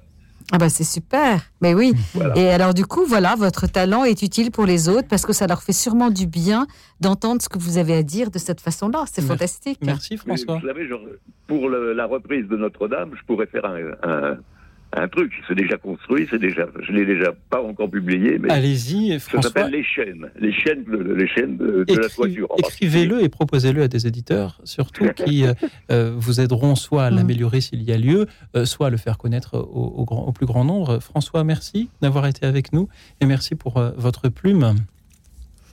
Ah 0.51 0.59
bah 0.59 0.68
c'est 0.68 0.84
super, 0.84 1.40
mais 1.61 1.74
oui. 1.74 1.95
Et 2.36 2.49
alors 2.49 2.74
du 2.74 2.84
coup, 2.86 3.05
voilà, 3.07 3.34
votre 3.36 3.66
talent 3.66 4.05
est 4.05 4.22
utile 4.22 4.51
pour 4.51 4.66
les 4.66 4.88
autres 4.88 5.09
parce 5.09 5.24
que 5.26 5.32
ça 5.32 5.47
leur 5.47 5.62
fait 5.62 5.72
sûrement 5.72 6.11
du 6.11 6.26
bien 6.26 6.66
d'entendre 7.01 7.40
ce 7.43 7.49
que 7.49 7.59
vous 7.59 7.78
avez 7.78 7.95
à 7.95 8.03
dire 8.03 8.30
de 8.30 8.38
cette 8.38 8.61
façon-là. 8.61 9.05
C'est 9.11 9.22
fantastique. 9.22 9.78
Merci 9.82 10.16
François. 10.16 10.59
vous 10.59 10.66
savez, 10.66 10.88
pour 11.47 11.68
la 11.68 12.07
reprise 12.07 12.49
de 12.49 12.57
Notre-Dame, 12.57 13.12
je 13.18 13.24
pourrais 13.26 13.47
faire 13.47 13.64
un, 13.64 13.78
un 14.03 14.38
truc. 15.09 15.32
C'est 15.49 15.55
déjà 15.55 15.76
construit, 15.76 16.26
c'est 16.30 16.38
déjà, 16.38 16.66
je 16.82 16.93
l'ai 16.93 17.07
déjà 17.07 17.32
pas 17.51 17.62
encore 17.62 17.90
publié, 17.90 18.38
mais 18.38 18.51
allez-y, 18.51 19.18
François. 19.18 19.43
Ça 19.43 19.49
s'appelle 19.49 19.72
les 19.72 19.82
chaînes, 19.82 20.30
les 20.38 20.53
chaînes, 20.53 20.84
les 21.16 21.26
chaînes 21.28 21.57
de, 21.57 21.84
la 21.88 22.09
toiture. 22.09 22.49
Écrivez-le 22.59 23.22
et 23.22 23.28
proposez-le 23.28 23.82
à 23.82 23.88
des 23.88 24.07
éditeurs, 24.07 24.61
surtout 24.64 25.09
qui 25.16 25.45
euh, 25.47 25.55
euh, 25.90 26.14
vous 26.16 26.40
aideront 26.40 26.74
soit 26.74 27.05
à 27.05 27.11
mm. 27.11 27.16
l'améliorer 27.16 27.61
s'il 27.61 27.82
y 27.82 27.93
a 27.93 27.99
lieu, 27.99 28.26
euh, 28.55 28.64
soit 28.64 28.88
à 28.88 28.90
le 28.90 28.97
faire 28.97 29.18
connaître 29.18 29.57
au, 29.57 30.05
grand, 30.05 30.26
au, 30.26 30.32
plus 30.32 30.47
grand 30.47 30.64
nombre. 30.64 30.99
François, 31.01 31.45
merci 31.45 31.88
d'avoir 32.01 32.26
été 32.26 32.47
avec 32.47 32.72
nous 32.72 32.88
et 33.20 33.26
merci 33.26 33.55
pour 33.55 33.80
votre 33.97 34.28
plume. 34.28 34.74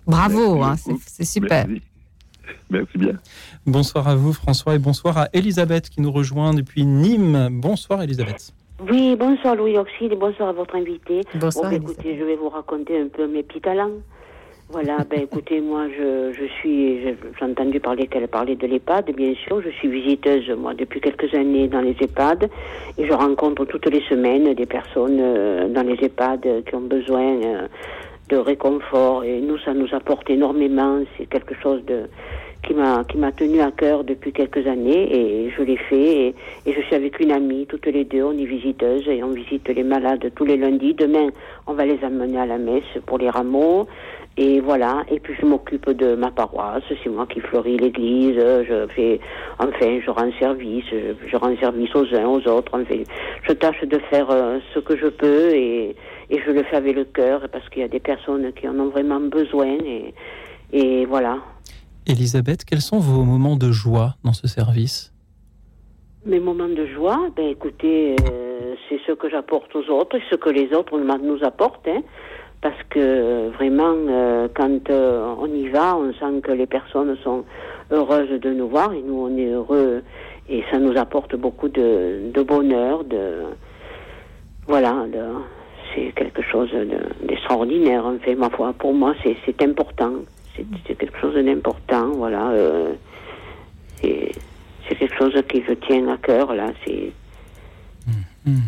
Bravo, 0.08 0.64
hein, 0.64 0.76
c'est 1.06 1.26
super. 1.26 1.68
Merci. 1.68 1.84
Merci 2.72 2.98
bien. 2.98 3.14
Bonsoir 3.66 4.08
à 4.08 4.16
vous, 4.16 4.34
François, 4.34 4.76
et 4.76 4.80
bonsoir 4.80 5.18
à 5.18 5.30
Elisabeth 5.34 5.90
qui 5.90 6.02
nous 6.02 6.12
rejoint 6.12 6.54
depuis 6.54 6.86
Nîmes. 6.86 7.50
Bonsoir, 7.52 8.02
Elisabeth. 8.02 8.54
Oui, 8.88 9.18
bonsoir 9.18 9.56
Louis 9.58 9.78
Oxide, 9.78 10.14
bonsoir 10.18 10.50
à 10.50 10.52
votre 10.54 10.76
invité. 10.76 11.22
Bonsoir. 11.36 11.74
écoutez, 11.74 12.18
je 12.18 12.24
vais 12.24 12.38
vous 12.38 12.48
raconter 12.48 12.98
un 12.98 13.10
peu 13.10 13.28
mes 13.28 13.44
petits 13.44 13.60
talents. 13.60 13.92
Voilà, 14.70 15.00
ben 15.10 15.20
écoutez, 15.20 15.60
moi 15.60 15.88
je, 15.90 16.32
je 16.32 16.46
suis, 16.46 17.02
j'ai 17.02 17.18
entendu 17.42 17.82
parler 17.82 18.08
qu'elle 18.08 18.30
parlait 18.30 18.56
de 18.56 18.66
l'EHPAD, 18.66 19.12
bien 19.14 19.34
sûr. 19.34 19.62
Je 19.62 19.70
suis 19.70 19.90
visiteuse, 19.90 20.50
moi, 20.58 20.74
depuis 20.74 21.02
quelques 21.02 21.34
années 21.34 21.68
dans 21.68 21.82
les 21.82 21.96
EHPAD 22.00 22.50
et 22.98 23.06
je 23.06 23.12
rencontre 23.12 23.66
toutes 23.66 23.88
les 23.88 24.02
semaines 24.04 24.54
des 24.54 24.66
personnes 24.66 25.20
euh, 25.20 25.68
dans 25.68 25.84
les 25.84 25.98
EHPAD 26.02 26.64
qui 26.66 26.76
ont 26.76 26.82
besoin 26.82 27.36
euh, 27.44 27.68
de 28.30 28.38
réconfort 28.38 29.26
et 29.26 29.42
nous, 29.42 29.58
ça 29.60 29.74
nous 29.74 29.94
apporte 29.94 30.30
énormément. 30.30 31.00
C'est 31.18 31.26
quelque 31.26 31.56
chose 31.62 31.84
de 31.86 32.04
qui 32.64 32.74
m'a 32.74 33.04
qui 33.06 33.18
m'a 33.18 33.32
tenu 33.32 33.62
à 33.62 33.72
cœur 33.72 34.04
depuis 34.04 34.34
quelques 34.34 34.66
années 34.68 35.08
et 35.16 35.50
je 35.56 35.62
l'ai 35.64 35.78
fait 35.78 36.36
et, 36.66 36.74
je 36.74 36.82
suis 36.82 36.96
avec 36.96 37.20
une 37.20 37.32
amie 37.32 37.66
toutes 37.68 37.86
les 37.88 38.04
deux. 38.04 38.24
On 38.24 38.38
est 38.38 38.46
visiteuses 38.46 39.08
et 39.08 39.24
on 39.24 39.32
visite 39.32 39.68
les 39.70 39.84
malades 39.84 40.32
tous 40.36 40.46
les 40.46 40.58
lundis. 40.58 40.94
Demain 40.94 41.30
on 41.68 41.74
va 41.74 41.86
les 41.86 42.04
amener 42.04 42.40
à 42.40 42.46
la 42.46 42.58
messe 42.58 42.84
pour 43.06 43.18
les 43.18 43.30
rameaux. 43.30 43.88
Et 44.38 44.62
voilà. 44.62 45.04
Et 45.10 45.20
puis 45.20 45.34
je 45.40 45.46
m'occupe 45.46 45.90
de 45.90 46.16
ma 46.16 46.32
paroisse. 46.32 46.84
C'est 47.04 47.10
moi 47.10 47.26
qui 47.28 47.40
fleuris 47.40 47.78
l'église. 47.78 48.36
Je 48.38 48.88
fais 48.96 49.20
enfin 49.58 50.00
je 50.06 50.10
rends 50.10 50.32
service. 50.40 50.86
Je, 50.92 51.38
rends 51.38 51.56
service 51.58 51.96
aux 51.96 52.14
uns 52.14 52.26
aux 52.26 52.46
autres. 52.48 52.72
Enfin 52.74 53.04
je 53.44 53.54
tâche 53.54 53.84
de 53.84 54.00
faire 54.10 54.30
euh, 54.32 54.60
ce 54.74 54.80
que 54.80 54.98
je 54.98 55.08
peux 55.08 55.50
et 55.54 55.96
et 56.30 56.40
je 56.46 56.52
le 56.52 56.64
fais 56.64 56.76
avec 56.76 56.96
le 56.96 57.06
cœur 57.06 57.48
parce 57.52 57.68
qu'il 57.70 57.82
y 57.82 57.86
a 57.86 57.88
des 57.88 58.00
personnes 58.00 58.52
qui 58.54 58.68
en 58.68 58.78
ont 58.80 58.90
vraiment 58.90 59.20
besoin 59.20 59.78
et 59.86 60.14
et 60.72 61.06
voilà 61.06 61.40
Elisabeth, 62.10 62.66
quels 62.66 62.82
sont 62.82 62.98
vos 62.98 63.24
moments 63.24 63.56
de 63.56 63.72
joie 63.72 64.16
dans 64.24 64.34
ce 64.34 64.48
service? 64.48 65.14
Mes 66.26 66.40
moments 66.40 66.68
de 66.68 66.88
joie, 66.88 67.30
ben 67.36 67.48
écoutez, 67.48 68.16
euh, 68.32 68.74
c'est 68.88 69.00
ce 69.06 69.12
que 69.12 69.30
j'apporte 69.30 69.76
aux 69.76 69.88
autres 69.90 70.18
et 70.18 70.24
ce 70.30 70.36
que 70.36 70.50
les 70.50 70.74
autres 70.74 70.98
nous 70.98 71.44
apportent. 71.44 71.88
Hein, 71.88 72.02
parce 72.62 72.82
que 72.90 73.50
vraiment, 73.50 73.94
euh, 73.94 74.48
quand 74.54 74.90
euh, 74.90 75.36
on 75.40 75.46
y 75.46 75.68
va, 75.70 75.96
on 75.96 76.12
sent 76.14 76.42
que 76.42 76.52
les 76.52 76.66
personnes 76.66 77.16
sont 77.24 77.46
heureuses 77.92 78.42
de 78.42 78.54
nous 78.54 78.68
voir 78.68 78.92
et 78.92 79.02
nous, 79.02 79.28
on 79.30 79.38
est 79.38 79.52
heureux 79.52 80.02
et 80.50 80.64
ça 80.72 80.80
nous 80.80 80.98
apporte 80.98 81.36
beaucoup 81.36 81.70
de, 81.70 82.32
bonheur, 82.42 83.04
de 83.04 83.44
voilà, 84.68 85.06
c'est 85.94 86.12
quelque 86.16 86.42
chose 86.42 86.70
d'extraordinaire. 87.24 88.06
En 88.06 88.18
fait, 88.18 88.36
ma 88.36 88.50
foi, 88.50 88.74
pour 88.74 88.94
moi, 88.94 89.14
c'est 89.24 89.62
important 89.62 90.14
c'est 90.88 90.98
quelque 90.98 91.20
chose 91.20 91.36
d'important, 91.36 92.12
voilà. 92.16 92.50
Euh, 92.52 92.94
c'est 94.02 94.96
quelque 94.98 95.16
chose 95.18 95.34
qui 95.50 95.62
je 95.68 95.74
tiens 95.74 96.08
à 96.08 96.18
cœur, 96.18 96.54
là. 96.54 96.72
C'est. 96.86 97.12
Hmm. 98.46 98.60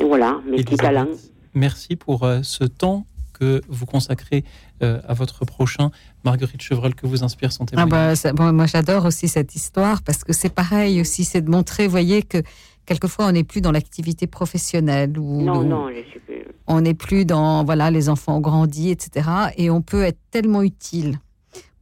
Voilà, 0.00 0.40
mes 0.46 0.58
petits 0.58 0.76
talents. 0.76 1.06
Merci 1.54 1.96
pour 1.96 2.24
euh, 2.24 2.40
ce 2.42 2.64
temps 2.64 3.06
que 3.32 3.60
vous 3.68 3.86
consacrez 3.86 4.44
euh, 4.82 5.00
à 5.06 5.14
votre 5.14 5.44
prochain. 5.44 5.90
Marguerite 6.24 6.62
Chevreul, 6.62 6.94
que 6.94 7.06
vous 7.06 7.22
inspire 7.24 7.52
son 7.52 7.64
ah 7.64 7.66
témoignage 7.66 8.18
ah 8.24 8.32
bah, 8.32 8.52
Moi, 8.52 8.66
j'adore 8.66 9.04
aussi 9.04 9.28
cette 9.28 9.54
histoire 9.54 10.02
parce 10.02 10.24
que 10.24 10.32
c'est 10.32 10.52
pareil 10.52 11.00
aussi, 11.00 11.24
c'est 11.24 11.42
de 11.42 11.50
montrer, 11.50 11.84
vous 11.84 11.90
voyez, 11.90 12.22
que 12.22 12.38
quelquefois 12.86 13.26
on 13.26 13.32
n'est 13.32 13.44
plus 13.44 13.60
dans 13.60 13.72
l'activité 13.72 14.26
professionnelle. 14.26 15.18
Ou, 15.18 15.42
non, 15.42 15.62
non, 15.62 15.88
je 15.90 16.08
suis 16.10 16.20
plus. 16.20 16.44
On 16.66 16.80
n'est 16.80 16.94
plus 16.94 17.24
dans, 17.24 17.64
voilà, 17.64 17.90
les 17.90 18.08
enfants 18.08 18.36
ont 18.36 18.40
grandi, 18.40 18.90
etc. 18.90 19.28
Et 19.56 19.70
on 19.70 19.82
peut 19.82 20.02
être 20.02 20.18
tellement 20.30 20.62
utile 20.62 21.18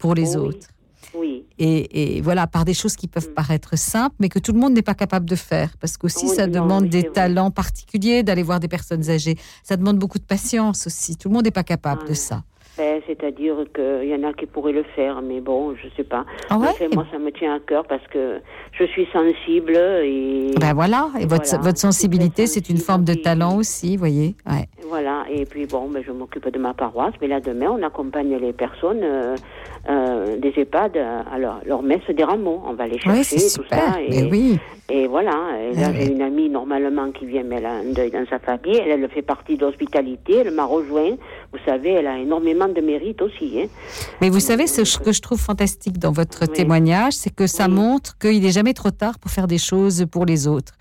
pour 0.03 0.17
les 0.17 0.37
autres. 0.37 0.67
Oui. 1.15 1.45
Et, 1.57 2.21
voilà, 2.23 2.49
par 2.49 2.65
des 2.65 2.75
choses 2.75 2.97
qui 2.97 3.07
peuvent 3.07 3.31
mm. 3.31 3.35
paraître 3.35 3.79
simples, 3.79 4.17
mais 4.19 4.29
que 4.29 4.41
tout 4.41 4.53
le 4.53 4.59
monde 4.59 4.73
n'est 4.73 4.83
pas 4.83 4.95
capable 4.95 5.27
de 5.27 5.37
faire. 5.37 5.71
Parce 5.81 5.97
qu'aussi, 5.97 6.27
ça 6.27 6.49
demande 6.49 6.87
des 6.89 7.05
talents 7.05 7.53
particuliers 7.53 8.25
d'aller 8.25 8.43
voir 8.43 8.59
des 8.59 8.67
personnes 8.67 9.09
âgées. 9.09 9.37
Ça 9.63 9.77
demande 9.77 9.99
beaucoup 9.99 10.19
de 10.19 10.25
patience 10.25 10.89
aussi. 10.89 11.17
Tout 11.17 11.29
le 11.29 11.35
monde 11.35 11.45
n'est 11.45 11.53
pas 11.53 11.63
capable 11.63 12.09
de 12.09 12.15
ça. 12.15 12.43
Ben, 12.79 13.03
c'est-à-dire 13.07 13.57
qu'il 13.75 14.09
y 14.09 14.15
en 14.15 14.27
a 14.27 14.33
qui 14.33 14.47
pourraient 14.47 14.73
le 14.73 14.85
faire, 14.97 15.21
mais 15.21 15.41
bon, 15.41 15.75
je 15.77 15.89
sais 15.95 16.05
pas. 16.05 16.25
Ah 16.49 16.57
moi, 16.57 16.73
ça 17.13 17.19
me 17.19 17.31
tient 17.31 17.55
à 17.57 17.61
cœur 17.61 17.85
parce 17.87 18.07
que 18.09 18.41
je 18.73 18.85
suis 18.85 19.07
sensible 19.13 19.77
et. 19.77 20.53
Ben 20.59 20.73
voilà, 20.73 21.11
et, 21.21 21.27
votre, 21.27 21.61
votre 21.61 21.79
sensibilité, 21.79 22.47
c'est 22.47 22.71
une 22.71 22.79
forme 22.79 23.05
de 23.05 23.13
talent 23.13 23.59
aussi, 23.59 23.99
voyez. 23.99 24.37
Ouais. 24.47 24.69
Voilà, 24.89 25.25
et 25.31 25.45
puis 25.45 25.67
bon, 25.67 25.91
ben, 25.91 26.03
je 26.07 26.13
m'occupe 26.13 26.49
de 26.49 26.59
ma 26.59 26.73
paroisse, 26.73 27.13
mais 27.21 27.29
là 27.29 27.41
demain, 27.41 27.69
on 27.71 27.83
accompagne 27.83 28.35
les 28.37 28.55
personnes 28.55 29.03
euh, 29.03 29.37
euh, 29.89 30.39
des 30.39 30.53
EHPAD 30.57 30.97
à 30.97 31.39
leur, 31.39 31.61
leur, 31.67 31.83
messe 31.83 32.09
des 32.15 32.23
rameaux. 32.23 32.63
On 32.67 32.75
va 32.75 32.87
les 32.87 32.99
chercher, 33.01 33.37
tout 33.37 33.65
ça. 33.69 34.01
Et, 34.01 34.25
oui. 34.31 34.59
et 34.89 35.09
voilà, 35.09 35.35
et 35.61 35.75
là, 35.75 35.93
j'ai 35.93 36.13
une 36.13 36.23
amie 36.23 36.49
normalement 36.49 37.11
qui 37.11 37.27
vient, 37.27 37.43
mais 37.43 37.57
elle 37.57 37.67
a 37.67 37.73
un 37.73 37.93
deuil 37.93 38.11
dans 38.11 38.25
sa 38.31 38.39
famille. 38.39 38.77
Elle, 38.77 39.03
elle 39.03 39.11
fait 39.11 39.23
partie 39.23 39.57
d'hospitalité, 39.57 40.37
elle 40.37 40.53
m'a 40.53 40.65
rejoint. 40.65 41.17
Vous 41.53 41.59
savez, 41.67 41.91
elle 41.91 42.07
a 42.07 42.19
énormément 42.19 42.69
de 42.69 42.81
mérite 42.81 43.21
aussi. 43.23 43.61
Hein. 43.61 43.67
Mais 44.21 44.31
vous 44.31 44.41
savez, 44.41 44.69
ce 44.69 44.99
que 44.99 45.13
je 45.13 45.21
trouve 45.21 45.41
fantastique 45.41 45.99
dans 45.99 46.13
votre 46.13 46.47
témoignage, 46.47 47.15
c'est 47.15 47.35
que 47.35 47.47
ça 47.49 47.67
montre 47.67 48.17
qu'il 48.19 48.43
n'est 48.43 48.51
jamais 48.51 48.75
trop 48.75 48.91
tard 48.91 49.19
pour 49.19 49.31
faire 49.31 49.49
des 49.49 49.59
choses 49.59 50.07
pour 50.11 50.27
les 50.27 50.47
autres. 50.47 50.75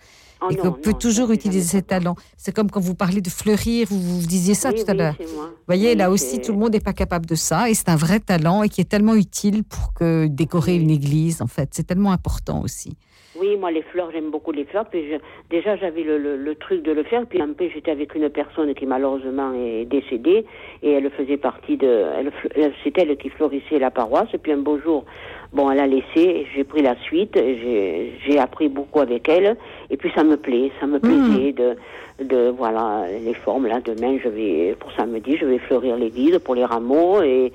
Oh 0.44 0.48
et 0.50 0.56
qu'on 0.56 0.72
peut 0.72 0.94
toujours 0.94 1.32
utiliser 1.32 1.62
ses 1.78 1.82
talents. 1.84 2.16
C'est 2.38 2.54
comme 2.56 2.72
quand 2.72 2.80
vous 2.80 2.96
parlez 2.96 3.22
de 3.22 3.30
fleurir, 3.30 3.88
vous, 3.90 4.00
vous 4.22 4.26
disiez 4.28 4.56
ça 4.56 4.74
tout 4.74 4.84
à 4.88 4.94
l'heure. 4.94 5.16
Vous 5.20 5.26
voyez, 5.68 5.94
là 5.96 6.10
aussi, 6.10 6.42
tout 6.42 6.52
le 6.52 6.58
monde 6.58 6.74
n'est 6.74 6.80
pas 6.80 6.94
capable 6.94 7.26
de 7.28 7.36
ça. 7.36 7.70
Et 7.70 7.74
c'est 7.76 7.90
un 7.90 7.96
vrai 7.96 8.20
talent 8.20 8.64
et 8.64 8.70
qui 8.70 8.82
est 8.82 8.90
tellement 8.90 9.14
utile 9.16 9.64
pour 9.64 9.94
que 9.94 10.26
décorer 10.28 10.76
une 10.76 10.90
église, 10.90 11.42
en 11.42 11.48
fait. 11.48 11.70
C'est 11.72 11.86
tellement 11.86 12.12
important 12.12 12.62
aussi. 12.64 12.98
Oui, 13.40 13.56
moi 13.58 13.72
les 13.72 13.82
fleurs, 13.82 14.10
j'aime 14.12 14.30
beaucoup 14.30 14.52
les 14.52 14.66
fleurs. 14.66 14.88
Puis 14.90 15.04
je- 15.10 15.18
déjà 15.50 15.76
j'avais 15.78 16.04
le, 16.04 16.18
le, 16.18 16.36
le 16.38 16.56
truc 16.56 16.84
de 16.84 16.92
le 16.92 17.04
faire. 17.04 17.26
Puis 17.26 17.42
en 17.42 17.54
plus 17.54 17.70
j'étais 17.74 17.90
avec 17.92 18.14
une 18.14 18.30
personne 18.30 18.74
qui 18.76 18.86
malheureusement 18.86 19.54
est 19.54 19.86
décédée 19.86 20.46
et 20.84 20.92
elle 20.92 21.10
faisait 21.12 21.38
partie 21.38 21.78
de, 21.78 21.88
elle, 21.88 22.28
fl- 22.28 22.52
elle- 22.56 22.74
c'est 22.84 22.96
elle 22.98 23.16
qui 23.18 23.30
florissait 23.30 23.80
la 23.80 23.90
paroisse. 23.90 24.28
Et 24.34 24.38
puis 24.38 24.52
un 24.52 24.58
beau 24.58 24.80
jour, 24.82 25.06
bon, 25.54 25.70
elle 25.72 25.80
a 25.80 25.88
laissé. 25.88 26.46
J'ai 26.56 26.64
pris 26.64 26.82
la 26.82 26.96
suite. 27.02 27.36
J'ai, 27.38 28.40
appris 28.40 28.70
beaucoup 28.70 29.00
avec 29.00 29.28
elle. 29.30 29.56
Et 29.90 29.98
puis 29.98 30.12
ça 30.16 30.24
me 30.24 30.38
plaît, 30.38 30.72
ça 30.80 30.88
me 30.88 31.00
plaisait 31.00 31.52
de, 31.54 31.76
de 32.24 32.50
voilà 32.58 33.06
les 33.24 33.34
formes 33.34 33.68
là. 33.68 33.80
Demain 33.84 34.18
je 34.24 34.30
vais 34.30 34.76
pour 34.80 34.92
samedi, 34.94 35.38
je 35.38 35.46
vais 35.46 35.58
fleurir 35.60 35.96
l'église 35.98 36.40
pour 36.40 36.56
les 36.56 36.66
rameaux 36.66 37.22
et 37.22 37.52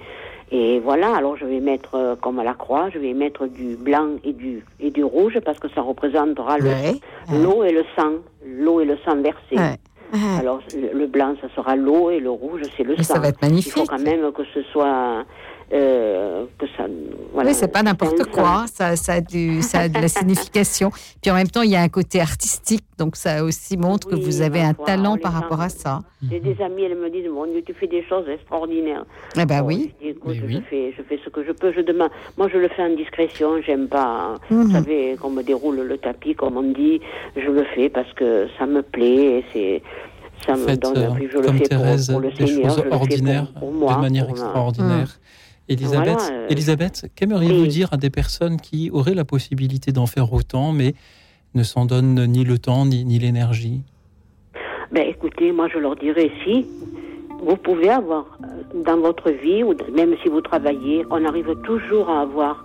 et 0.53 0.79
voilà, 0.79 1.17
alors 1.17 1.37
je 1.37 1.45
vais 1.45 1.59
mettre, 1.59 1.97
euh, 1.97 2.15
comme 2.15 2.39
à 2.39 2.45
la 2.45 2.55
croix, 2.55 2.89
je 2.95 3.01
vais 3.01 3.15
mettre 3.15 3.49
du 3.49 3.75
blanc 3.75 4.11
et 4.23 4.33
du, 4.33 4.63
et 4.79 4.91
du 4.93 5.03
rouge 5.03 5.41
parce 5.45 5.59
que 5.59 5.69
ça 5.71 5.81
représentera 5.81 6.57
le- 6.59 6.67
Ouais. 6.67 6.93
l'eau 7.43 7.65
et 7.65 7.73
le 7.73 7.83
sang, 7.99 8.13
l'eau 8.47 8.81
et 8.81 8.85
le 8.85 8.97
sang 9.05 9.17
versé. 9.17 9.57
Ouais. 9.57 9.75
Ouais. 10.13 10.39
Alors 10.39 10.61
le, 10.73 10.97
le 10.97 11.07
blanc, 11.09 11.35
ça 11.43 11.49
sera 11.57 11.75
l'eau 11.75 12.11
et 12.11 12.21
le 12.21 12.31
rouge, 12.31 12.61
c'est 12.77 12.85
le 12.85 12.95
Mais 12.97 13.03
sang. 13.03 13.15
ça 13.15 13.21
va 13.21 13.27
être 13.31 13.39
Il 13.43 13.49
magnifique. 13.49 13.73
faut 13.73 13.87
quand 13.87 13.99
même 14.01 14.31
que 14.31 14.45
ce 14.55 14.63
soit, 14.71 15.25
euh, 15.73 16.45
que 16.59 16.67
ça, 16.77 16.85
voilà. 17.33 17.51
Oui, 17.51 17.55
c'est 17.57 17.69
pas 17.73 17.83
n'importe 17.83 18.25
quoi. 18.31 18.67
Ça, 18.73 18.95
ça, 18.97 19.15
a 19.15 19.21
du, 19.21 19.63
ça 19.63 19.81
a 19.81 19.89
de 19.89 19.99
la 20.01 20.09
signification. 20.09 20.91
Puis 21.21 21.31
en 21.31 21.35
même 21.35 21.49
temps, 21.49 21.63
il 21.63 21.71
y 21.71 21.77
a 21.77 21.83
un 21.83 21.89
côté 21.89 22.21
artistique. 22.21 22.85
Donc 22.99 23.17
ça 23.17 23.43
aussi 23.45 23.77
montre 23.77 24.09
que 24.09 24.15
vous 24.15 24.41
avez 24.43 24.61
un 24.61 24.75
foi, 24.75 24.87
talent 24.87 25.17
par 25.19 25.33
gens- 25.33 25.41
rapport 25.41 25.61
à 25.61 25.69
ça. 25.69 26.01
J'ai 26.31 26.41
des 26.41 26.57
amis, 26.63 26.83
elles 26.85 26.97
me 26.97 27.11
disent, 27.11 27.29
mon 27.29 27.47
Dieu, 27.47 27.63
tu 27.67 27.75
fais 27.75 27.89
des 27.89 28.05
choses 28.09 28.27
extraordinaires. 28.29 29.05
Eh 29.37 29.45
ben 29.45 29.61
Bon, 29.61 29.67
oui. 29.69 29.93
je 30.01 30.05
dis, 30.05 30.11
écoute, 30.13 30.35
Mais 30.41 30.47
oui. 30.47 30.55
je, 30.65 30.69
fais, 30.71 30.95
je 30.97 31.03
fais 31.03 31.19
ce 31.25 31.29
que 31.31 31.45
je 31.45 31.53
peux. 31.53 31.73
Je 31.73 31.81
demande. 31.81 32.11
Moi, 32.39 32.49
je 32.53 32.59
le 32.59 32.69
fais 32.69 32.83
en 32.83 32.95
discrétion. 32.95 33.61
J'aime 33.67 33.89
pas. 33.89 34.35
Mhm. 34.51 34.63
Vous 34.63 34.71
savez, 34.73 35.17
qu'on 35.21 35.31
me 35.31 35.43
déroule 35.43 35.81
le 35.81 35.99
tapis, 35.99 36.35
comme 36.35 36.57
on 36.57 36.63
dit. 36.73 37.01
Je 37.37 37.51
le 37.51 37.65
fais 37.75 37.89
parce 37.91 38.13
que 38.15 38.47
ça 38.59 38.67
me 38.67 38.83
plaît. 38.83 39.39
Et 39.41 39.45
c'est. 39.53 39.83
Ça 40.47 40.53
me 40.55 40.67
Faites 40.67 40.81
donne. 40.83 40.97
euh, 40.99 41.09
je 41.33 41.39
le 41.39 41.43
fais 41.45 41.59
pour- 41.59 41.69
Thérèse 41.69 42.11
pour, 42.11 42.21
le 42.21 42.31
des 42.31 42.47
Seigneur. 42.47 42.69
choses 42.71 42.77
je 42.77 42.77
le 42.77 42.83
fais 42.85 42.89
pour- 42.91 43.01
ordinaires 43.01 43.53
pour, 43.59 43.73
moi, 43.73 43.95
de 43.97 44.01
manière 44.03 44.25
ma- 44.27 44.31
extraordinaire. 44.31 45.19
Elisabeth, 45.69 46.19
Voilà, 46.19 46.33
euh, 46.33 46.49
Elisabeth, 46.49 47.11
qu'aimeriez-vous 47.17 47.63
oui. 47.63 47.69
dire 47.69 47.89
à 47.93 47.97
des 47.97 48.11
personnes 48.11 48.61
qui 48.61 48.91
auraient 48.91 49.15
la 49.15 49.25
possibilité 49.25 49.91
d'en 49.93 50.07
faire 50.07 50.33
autant, 50.33 50.73
mais 50.73 50.95
ne 51.55 51.63
s'en 51.63 51.87
donnent 51.87 52.25
ni 52.27 52.45
le 52.45 52.59
temps 52.59 52.87
ni, 52.87 53.05
ni 53.05 53.19
l'énergie? 53.19 53.83
Ben, 54.93 55.07
écoutez, 55.09 55.51
moi, 55.53 55.69
je 55.73 55.79
leur 55.79 55.97
dirais 55.97 56.31
si 56.45 56.67
vous 57.43 57.57
pouvez 57.57 57.91
avoir 57.91 58.39
euh, 58.45 58.83
dans 58.85 58.99
votre 58.99 59.31
vie, 59.31 59.63
ou 59.65 59.75
même 59.95 60.15
si 60.23 60.29
vous 60.29 60.41
travaillez, 60.41 61.05
on 61.11 61.25
arrive 61.25 61.55
toujours 61.65 62.09
à 62.09 62.21
avoir 62.21 62.65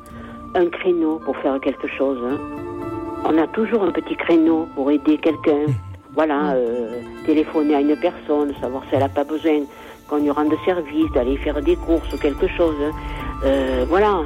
un 0.56 0.68
créneau 0.68 1.20
pour 1.26 1.36
faire 1.38 1.60
quelque 1.60 1.88
chose. 1.98 2.20
hein. 2.30 2.38
On 3.26 3.38
a 3.38 3.48
toujours 3.48 3.84
un 3.84 3.92
petit 3.92 4.16
créneau 4.16 4.68
pour 4.76 4.92
aider 4.92 5.18
quelqu'un. 5.18 5.66
Voilà, 6.14 6.54
euh, 6.56 7.00
téléphoner 7.26 7.76
à 7.76 7.82
une 7.82 7.96
personne, 7.96 8.54
savoir 8.60 8.84
si 8.90 8.96
elle 8.96 9.00
n'a 9.00 9.10
pas 9.10 9.24
besoin 9.24 9.62
qu'on 10.12 10.18
lui 10.18 10.30
rende 10.30 10.54
service, 10.66 11.10
d'aller 11.14 11.38
faire 11.38 11.62
des 11.62 11.78
courses 11.78 12.14
ou 12.14 12.18
quelque 12.18 12.48
chose. 12.50 12.76
Euh, 13.46 13.86
voilà. 13.88 14.24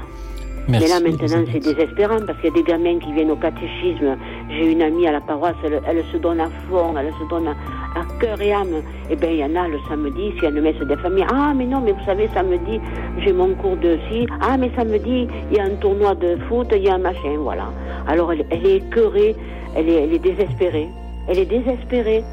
Merci. 0.67 0.83
Mais 0.83 0.89
là, 0.89 0.99
maintenant, 0.99 1.45
c'est 1.51 1.59
désespérant 1.59 2.17
parce 2.25 2.39
qu'il 2.39 2.49
y 2.49 2.53
a 2.53 2.55
des 2.55 2.63
gamins 2.63 2.97
qui 2.97 3.13
viennent 3.13 3.29
au 3.29 3.35
catéchisme. 3.35 4.17
J'ai 4.49 4.71
une 4.71 4.81
amie 4.81 5.05
à 5.07 5.11
la 5.11 5.21
paroisse, 5.21 5.53
elle, 5.63 5.79
elle 5.87 6.03
se 6.11 6.17
donne 6.17 6.39
à 6.39 6.49
fond, 6.67 6.95
elle 6.97 7.13
se 7.13 7.29
donne 7.29 7.49
à, 7.49 7.99
à 7.99 8.03
cœur 8.19 8.41
et 8.41 8.51
âme. 8.51 8.81
Eh 9.11 9.15
bien, 9.15 9.29
il 9.29 9.37
y 9.37 9.43
en 9.43 9.55
a 9.55 9.67
le 9.67 9.77
samedi, 9.87 10.31
s'il 10.31 10.43
y 10.43 10.45
a 10.47 10.49
une 10.49 10.61
messe 10.61 10.79
des 10.79 10.95
familles. 10.95 11.27
Ah, 11.31 11.53
mais 11.55 11.65
non, 11.65 11.81
mais 11.81 11.91
vous 11.91 12.03
savez, 12.03 12.27
samedi, 12.33 12.79
j'ai 13.19 13.31
mon 13.31 13.53
cours 13.53 13.77
de 13.77 13.99
ci. 14.09 14.25
Ah, 14.41 14.57
mais 14.57 14.71
samedi, 14.75 15.27
il 15.51 15.57
y 15.57 15.59
a 15.59 15.65
un 15.65 15.75
tournoi 15.75 16.15
de 16.15 16.35
foot, 16.49 16.67
il 16.75 16.83
y 16.83 16.89
a 16.89 16.95
un 16.95 16.97
machin, 16.97 17.37
voilà. 17.41 17.67
Alors, 18.07 18.33
elle, 18.33 18.43
elle 18.49 18.65
est 18.65 18.77
écœurée, 18.77 19.35
elle 19.75 19.87
est, 19.87 20.03
elle 20.03 20.13
est 20.15 20.19
désespérée. 20.19 20.87
Elle 21.27 21.37
est 21.37 21.45
désespérée. 21.45 22.23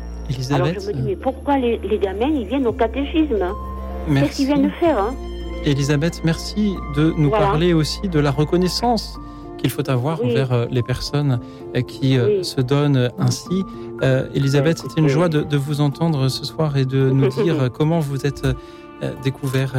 Alors, 0.51 0.67
Elisabeth, 0.69 0.83
je 0.83 0.89
me 0.89 0.93
dis, 0.95 1.03
mais 1.03 1.17
pourquoi 1.17 1.59
les, 1.59 1.79
les 1.79 1.99
gamins, 1.99 2.29
ils 2.29 2.47
viennent 2.47 2.67
au 2.67 2.73
catéchisme 2.73 3.39
Qu'est-ce 3.39 4.11
merci. 4.11 4.37
qu'ils 4.37 4.47
viennent 4.47 4.71
faire 4.81 4.99
hein 4.99 5.15
Elisabeth, 5.65 6.23
merci 6.25 6.75
de 6.97 7.13
nous 7.17 7.29
Voilà. 7.29 7.47
parler 7.47 7.73
aussi 7.73 8.09
de 8.09 8.19
la 8.19 8.31
reconnaissance 8.31 9.17
qu'il 9.59 9.71
faut 9.71 9.89
avoir 9.89 10.21
Oui. 10.21 10.31
envers 10.33 10.53
euh, 10.53 10.67
les 10.71 10.83
personnes 10.83 11.39
euh, 11.77 11.83
qui 11.83 12.19
euh, 12.19 12.39
Oui. 12.39 12.45
se 12.45 12.61
donnent 12.61 13.11
ainsi. 13.19 13.63
Euh, 14.03 14.27
Elisabeth, 14.35 14.79
c'était 14.79 15.01
une 15.01 15.09
joie 15.09 15.29
de, 15.29 15.43
de 15.43 15.57
vous 15.57 15.81
entendre 15.81 16.29
ce 16.29 16.45
soir 16.45 16.77
et 16.77 16.85
de 16.85 17.11
nous 17.15 17.29
dire 17.29 17.71
comment 17.73 18.01
vous 18.01 18.27
êtes 18.27 18.47
découvert 19.25 19.75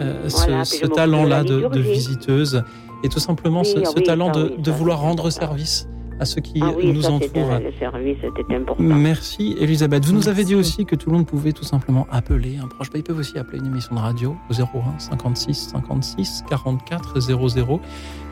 euh, 0.00 0.28
ce, 0.28 0.86
talent-là 0.86 1.44
de 1.44 1.80
visiteuse 1.80 2.62
et 3.04 3.08
tout 3.08 3.18
simplement 3.18 3.62
Oui, 3.62 3.84
ce, 3.84 4.00
talent 4.00 4.32
ça, 4.32 4.44
de, 4.56 4.70
vouloir 4.70 5.00
rendre 5.00 5.30
service 5.30 5.86
à 6.22 6.24
ceux 6.24 6.40
qui 6.40 6.60
Ah 6.62 6.70
oui, 6.76 6.92
nous 6.92 7.02
ça, 7.02 7.10
entourent. 7.10 7.58
le 7.58 7.72
service, 7.78 8.16
c'était 8.22 8.54
important. 8.54 8.82
Merci 8.82 9.56
Elisabeth. 9.60 10.04
Vous 10.04 10.12
nous 10.12 10.28
avez 10.28 10.44
dit 10.44 10.54
aussi 10.54 10.86
que 10.86 10.94
tout 10.96 11.10
le 11.10 11.16
monde 11.16 11.26
pouvait 11.26 11.52
tout 11.52 11.64
simplement 11.64 12.06
appeler 12.10 12.58
un 12.62 12.68
proche. 12.68 12.90
Bah, 12.90 12.98
ils 12.98 13.02
peuvent 13.02 13.18
aussi 13.18 13.38
appeler 13.38 13.58
une 13.58 13.66
émission 13.66 13.94
de 13.96 14.00
radio 14.00 14.36
au 14.48 14.54
01 14.54 14.98
56 14.98 15.70
56 15.72 16.44
44 16.48 17.20
00. 17.20 17.80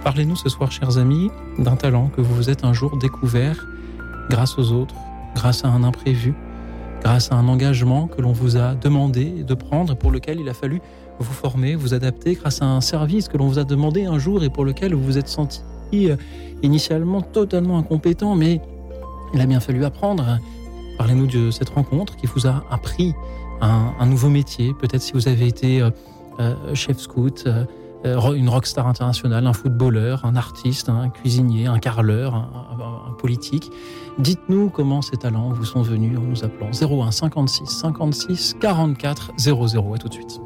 Parlez-nous 0.05 0.37
ce 0.37 0.49
soir, 0.49 0.71
chers 0.73 0.99
amis, 0.99 1.31
d'un 1.59 1.77
talent 1.77 2.09
que 2.17 2.21
vous 2.21 2.35
vous 2.35 2.49
êtes 2.49 2.65
un 2.65 2.73
jour 2.73 2.97
découvert 2.97 3.67
grâce 4.31 4.57
aux 4.59 4.73
autres, 4.73 4.95
grâce 5.35 5.65
à 5.65 5.69
un 5.69 5.83
imprévu, 5.83 6.35
grâce 7.03 7.33
à 7.33 7.35
un 7.35 7.49
engagement 7.49 8.07
que 8.07 8.23
l'on 8.23 8.33
vous 8.33 8.57
a 8.57 8.75
demandé 8.77 9.43
de 9.43 9.55
prendre 9.55 9.95
et 9.95 9.97
pour 9.97 10.13
lequel 10.13 10.39
il 10.41 10.49
a 10.49 10.55
fallu 10.55 10.81
vous 11.19 11.33
former, 11.33 11.75
vous 11.75 11.93
adapter, 11.93 12.35
grâce 12.35 12.63
à 12.63 12.67
un 12.67 12.81
service 12.81 13.29
que 13.29 13.37
l'on 13.37 13.49
vous 13.49 13.59
a 13.59 13.65
demandé 13.65 14.05
un 14.05 14.19
jour 14.19 14.43
et 14.45 14.49
pour 14.49 14.65
lequel 14.65 14.95
vous 14.95 15.05
vous 15.05 15.19
êtes 15.19 15.29
senti 15.29 15.61
euh, 15.95 16.17
initialement 16.63 17.21
totalement 17.23 17.79
incompétent, 17.79 18.35
mais 18.37 18.61
il 19.35 19.41
a 19.41 19.47
bien 19.47 19.61
fallu 19.61 19.85
apprendre. 19.85 20.39
Parlez-nous 20.99 21.27
de 21.27 21.51
cette 21.51 21.71
rencontre 21.71 22.17
qui 22.17 22.27
vous 22.27 22.47
a 22.47 22.63
appris 22.71 23.15
un, 23.61 24.07
nouveau 24.07 24.29
métier. 24.29 24.73
Peut-être 24.79 25.03
si 25.03 25.13
vous 25.13 25.29
avez 25.29 25.47
été 25.47 25.81
euh, 25.81 25.91
euh, 26.41 26.55
chef 26.75 26.99
scout, 26.99 27.45
euh, 27.47 27.65
une 28.35 28.49
rockstar 28.49 28.87
internationale, 28.87 29.47
un 29.47 29.53
footballeur, 29.53 30.25
un 30.25 30.37
artiste, 30.37 30.89
un 30.89 31.11
cuisinier, 31.11 31.67
un 31.67 31.75
un- 31.75 32.49
un 33.09 33.13
politique. 33.19 33.71
Dites-nous 34.19 34.71
comment 34.71 35.03
ces 35.03 35.17
talents 35.17 35.51
vous 35.51 35.65
sont 35.65 35.83
venus 35.83 36.19
en 36.19 36.23
nous 36.23 36.45
appelant 36.45 36.71
01 36.73 37.11
56 37.11 37.67
56 37.67 38.57
44 38.61 39.33
00. 39.39 39.95
À 39.95 39.99
tout 39.99 40.09
de 40.09 40.15
suite. 40.15 40.41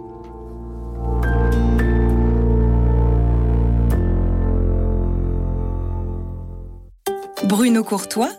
Bruno 7.45 7.84
Courtois, 7.84 8.30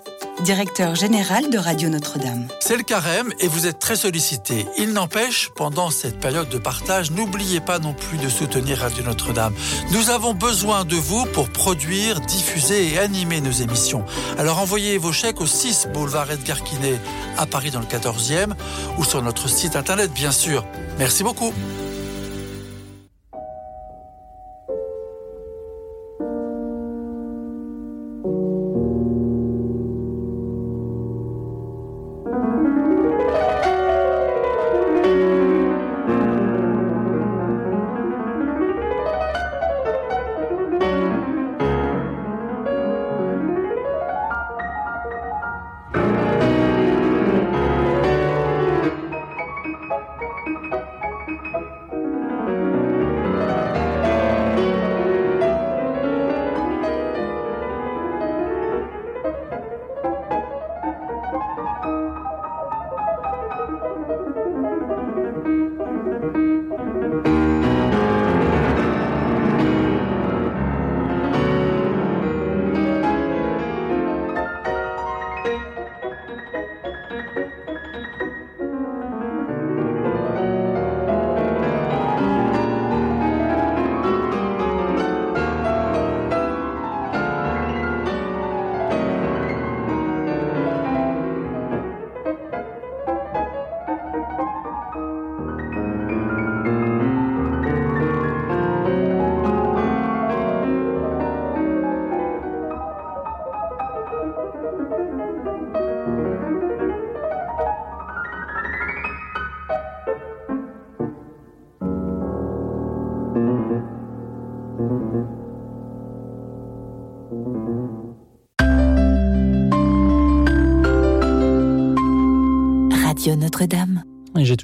directeur 0.44 0.96
général 0.96 1.52
de 1.52 1.60
Radio 1.60 1.90
Notre-Dame. 1.90 2.48
C'est 2.60 2.76
le 2.76 2.82
carême 2.82 3.32
et 3.40 3.48
vous 3.48 3.68
êtes 3.68 3.78
très 3.78 3.96
sollicité. 3.96 4.66
Il 4.80 4.94
n'empêche, 4.94 5.52
pendant 5.56 5.92
cette 5.92 6.20
période 6.20 6.50
de 6.50 6.58
partage, 6.58 7.12
n'oubliez 7.12 7.60
pas 7.60 7.78
non 7.78 7.94
plus 7.94 8.18
de 8.18 8.28
soutenir 8.30 8.80
Radio 8.80 9.04
Notre-Dame. 9.04 9.54
Nous 9.92 10.10
avons 10.10 10.34
besoin 10.34 10.86
de 10.86 10.96
vous 10.96 11.26
pour 11.28 11.50
produire, 11.50 12.20
diffuser 12.20 12.94
et 12.94 12.98
animer 12.98 13.42
nos 13.42 13.52
émissions. 13.52 14.04
Alors 14.40 14.60
envoyez 14.60 14.98
vos 14.98 15.12
chèques 15.12 15.40
au 15.40 15.48
6 15.48 15.90
boulevard 15.94 16.32
Edgar 16.32 16.64
Quinet 16.64 17.00
à 17.38 17.46
Paris 17.46 17.70
dans 17.70 17.82
le 17.82 17.86
14e 17.86 18.54
ou 18.98 19.04
sur 19.04 19.22
notre 19.22 19.48
site 19.48 19.76
internet 19.76 20.12
bien 20.12 20.32
sûr. 20.32 20.66
Merci 20.98 21.24
beaucoup. 21.24 21.54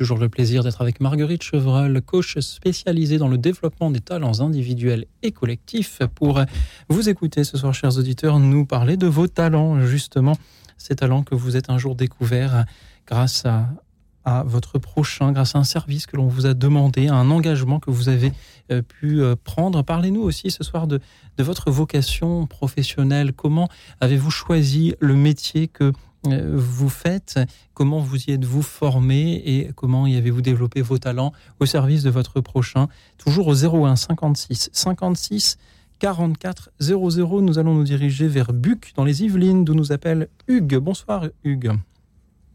Toujours 0.01 0.17
le 0.17 0.29
plaisir 0.29 0.63
d'être 0.63 0.81
avec 0.81 0.99
Marguerite 0.99 1.43
Chevreul, 1.43 2.01
coach 2.01 2.39
spécialisée 2.39 3.19
dans 3.19 3.27
le 3.27 3.37
développement 3.37 3.91
des 3.91 3.99
talents 3.99 4.41
individuels 4.41 5.05
et 5.21 5.31
collectifs, 5.31 5.99
pour 6.15 6.41
vous 6.89 7.07
écouter 7.07 7.43
ce 7.43 7.55
soir, 7.55 7.71
chers 7.71 7.99
auditeurs, 7.99 8.39
nous 8.39 8.65
parler 8.65 8.97
de 8.97 9.05
vos 9.05 9.27
talents, 9.27 9.79
justement, 9.85 10.35
ces 10.79 10.95
talents 10.95 11.21
que 11.21 11.35
vous 11.35 11.55
êtes 11.55 11.69
un 11.69 11.77
jour 11.77 11.93
découverts 11.93 12.65
grâce 13.05 13.45
à, 13.45 14.43
votre 14.43 14.79
prochain, 14.79 15.33
grâce 15.33 15.55
à 15.55 15.59
un 15.59 15.63
service 15.63 16.07
que 16.07 16.17
l'on 16.17 16.27
vous 16.27 16.47
a 16.47 16.55
demandé, 16.55 17.07
un 17.07 17.29
engagement 17.29 17.79
que 17.79 17.91
vous 17.91 18.09
avez 18.09 18.31
euh, 18.71 18.81
pu 18.81 19.21
euh, 19.21 19.35
prendre. 19.35 19.83
Parlez-nous 19.83 20.21
aussi 20.21 20.49
ce 20.49 20.63
soir 20.63 20.87
de, 20.87 20.99
de, 21.37 21.43
votre 21.43 21.69
vocation 21.69 22.47
professionnelle. 22.47 23.33
Comment 23.33 23.67
avez-vous 23.99 24.31
choisi 24.31 24.95
le 24.99 25.15
métier 25.15 25.67
que 25.67 25.91
vous 26.23 26.89
faites 26.89 27.39
Comment 27.73 27.99
vous 27.99 28.23
y 28.25 28.31
êtes-vous 28.31 28.61
formé 28.61 29.41
et 29.45 29.71
comment 29.75 30.07
y 30.07 30.15
avez-vous 30.15 30.41
développé 30.41 30.81
vos 30.81 30.97
talents 30.97 31.33
au 31.59 31.65
service 31.65 32.03
de 32.03 32.09
votre 32.09 32.41
prochain? 32.41 32.87
Toujours 33.17 33.47
au 33.47 33.85
01 33.85 33.95
56 33.95 34.69
56 34.71 35.57
44 35.99 36.71
00. 36.79 37.41
Nous 37.41 37.59
allons 37.59 37.75
nous 37.75 37.83
diriger 37.83 38.27
vers 38.27 38.53
Buc 38.53 38.93
dans 38.95 39.03
les 39.03 39.23
Yvelines, 39.23 39.63
d'où 39.63 39.75
nous 39.75 39.91
appelle 39.91 40.27
Hugues. 40.47 40.77
Bonsoir 40.77 41.25
Hugues. 41.43 41.71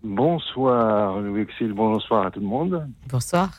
Bonsoir, 0.02 1.20
Louis 1.20 1.46
bonsoir 1.74 2.26
à 2.26 2.30
tout 2.30 2.40
le 2.40 2.46
monde. 2.46 2.88
Bonsoir. 3.08 3.50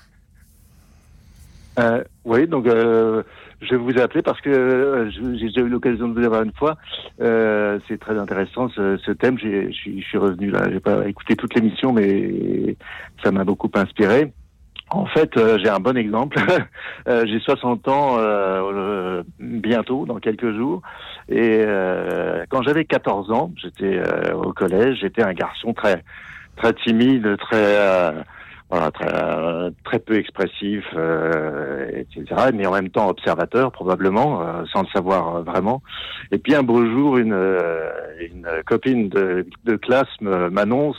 Euh, 1.79 2.03
oui, 2.25 2.47
donc 2.47 2.67
euh, 2.67 3.23
je 3.61 3.75
vous 3.75 3.91
ai 3.91 4.01
appelé 4.01 4.21
parce 4.21 4.39
que 4.41 4.49
euh, 4.49 5.09
j'ai 5.11 5.47
déjà 5.47 5.61
eu 5.61 5.69
l'occasion 5.69 6.07
de 6.07 6.19
vous 6.19 6.25
avoir 6.25 6.43
une 6.43 6.53
fois. 6.53 6.77
Euh, 7.21 7.79
c'est 7.87 7.99
très 7.99 8.17
intéressant 8.17 8.69
ce, 8.69 8.97
ce 8.97 9.11
thème. 9.11 9.37
Je 9.39 9.71
suis 9.71 10.17
revenu 10.17 10.51
là, 10.51 10.69
j'ai 10.71 10.79
pas 10.79 11.07
écouté 11.07 11.35
toute 11.35 11.55
l'émission, 11.55 11.93
mais 11.93 12.75
ça 13.23 13.31
m'a 13.31 13.43
beaucoup 13.43 13.71
inspiré. 13.73 14.31
En 14.89 15.05
fait, 15.05 15.35
euh, 15.35 15.57
j'ai 15.61 15.69
un 15.69 15.79
bon 15.79 15.97
exemple. 15.97 16.37
Euh, 17.07 17.25
j'ai 17.25 17.39
60 17.39 17.87
ans 17.87 18.17
euh, 18.19 19.23
bientôt, 19.39 20.05
dans 20.05 20.17
quelques 20.17 20.51
jours. 20.53 20.81
Et 21.29 21.63
quand 22.49 22.61
j'avais 22.63 22.83
14 22.83 23.31
ans, 23.31 23.53
j'étais 23.55 24.01
au 24.33 24.51
collège. 24.51 24.97
J'étais 25.01 25.23
un 25.23 25.33
garçon 25.33 25.73
très 25.73 26.03
très 26.57 26.73
timide, 26.73 27.37
très 27.37 28.13
voilà, 28.70 28.91
très, 28.91 29.07
très 29.86 29.99
peu 29.99 30.18
expressif, 30.18 30.84
etc. 31.93 32.26
Mais 32.53 32.65
en 32.65 32.74
même 32.74 32.89
temps 32.89 33.07
observateur, 33.07 33.72
probablement, 33.72 34.65
sans 34.74 34.82
le 34.82 34.88
savoir 34.88 35.43
vraiment. 35.43 35.82
Et 36.32 36.38
puis 36.38 36.53
un 36.53 36.63
beau 36.63 36.86
jour, 36.86 37.18
une, 37.18 37.38
une 38.20 38.47
copine 38.65 39.07
de, 39.09 39.47
de 39.63 39.76
classe 39.78 40.09
m'annonce 40.20 40.97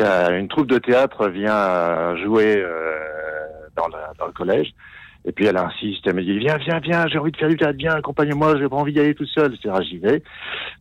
une 0.00 0.48
troupe 0.48 0.68
de 0.68 0.78
théâtre 0.78 1.28
vient 1.28 2.16
jouer 2.16 2.56
euh, 2.56 2.98
dans, 3.76 3.88
dans, 4.18 4.26
le 4.26 4.32
collège. 4.32 4.74
Et 5.28 5.32
puis 5.32 5.44
elle 5.44 5.58
insiste, 5.58 6.06
elle 6.06 6.14
me 6.14 6.22
dit 6.22 6.38
viens, 6.38 6.56
viens, 6.56 6.80
viens, 6.80 7.06
j'ai 7.06 7.18
envie 7.18 7.30
de 7.30 7.36
faire 7.36 7.50
du 7.50 7.56
théâtre, 7.58 7.76
viens, 7.76 7.92
accompagne-moi, 7.92 8.58
j'ai 8.58 8.66
pas 8.66 8.76
envie 8.76 8.94
d'y 8.94 9.00
aller 9.00 9.14
tout 9.14 9.26
seul, 9.26 9.54
etc. 9.54 9.74
J'y 9.82 9.98
vais. 9.98 10.22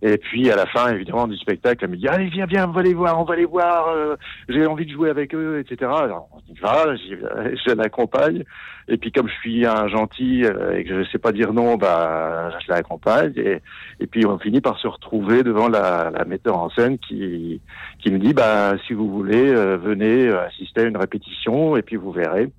Et 0.01 0.17
puis 0.17 0.49
à 0.49 0.55
la 0.55 0.65
fin, 0.67 0.87
évidemment, 0.93 1.27
du 1.27 1.35
spectacle, 1.35 1.83
elle 1.83 1.91
me 1.91 1.97
dit 1.97 2.07
allez, 2.07 2.29
viens, 2.29 2.45
viens, 2.45 2.69
on 2.69 2.71
va 2.71 2.81
les 2.81 2.93
voir, 2.93 3.19
on 3.19 3.25
va 3.25 3.35
les 3.35 3.43
voir, 3.43 3.89
euh, 3.89 4.15
j'ai 4.47 4.65
envie 4.65 4.85
de 4.85 4.91
jouer 4.91 5.09
avec 5.09 5.35
eux, 5.35 5.59
etc. 5.59 5.91
Alors 5.93 6.29
on 6.31 6.53
y 6.53 6.57
va, 6.59 6.95
je 6.95 7.73
l'accompagne. 7.73 8.45
Et 8.87 8.95
puis 8.95 9.11
comme 9.11 9.27
je 9.27 9.33
suis 9.33 9.65
un 9.65 9.89
gentil 9.89 10.45
euh, 10.45 10.77
et 10.77 10.85
que 10.85 10.91
je 10.91 10.99
ne 10.99 11.05
sais 11.05 11.17
pas 11.17 11.33
dire 11.33 11.51
non, 11.51 11.75
bah 11.75 12.49
je 12.65 12.71
l'accompagne. 12.71 13.33
Et, 13.35 13.61
et 13.99 14.07
puis 14.07 14.25
on 14.25 14.39
finit 14.39 14.61
par 14.61 14.79
se 14.79 14.87
retrouver 14.87 15.43
devant 15.43 15.67
la, 15.67 16.09
la 16.09 16.23
metteur 16.23 16.57
en 16.57 16.69
scène 16.69 16.97
qui 16.99 17.59
qui 17.99 18.11
me 18.11 18.17
dit 18.17 18.33
bah 18.33 18.75
si 18.87 18.93
vous 18.93 19.11
voulez, 19.11 19.49
euh, 19.49 19.75
venez 19.75 20.29
assister 20.29 20.81
à 20.81 20.85
une 20.85 20.95
répétition 20.95 21.75
et 21.75 21.81
puis 21.81 21.97
vous 21.97 22.13
verrez. 22.13 22.49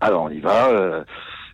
Alors 0.00 0.24
on 0.24 0.30
y 0.30 0.40
va. 0.40 0.70
Euh, 0.70 1.04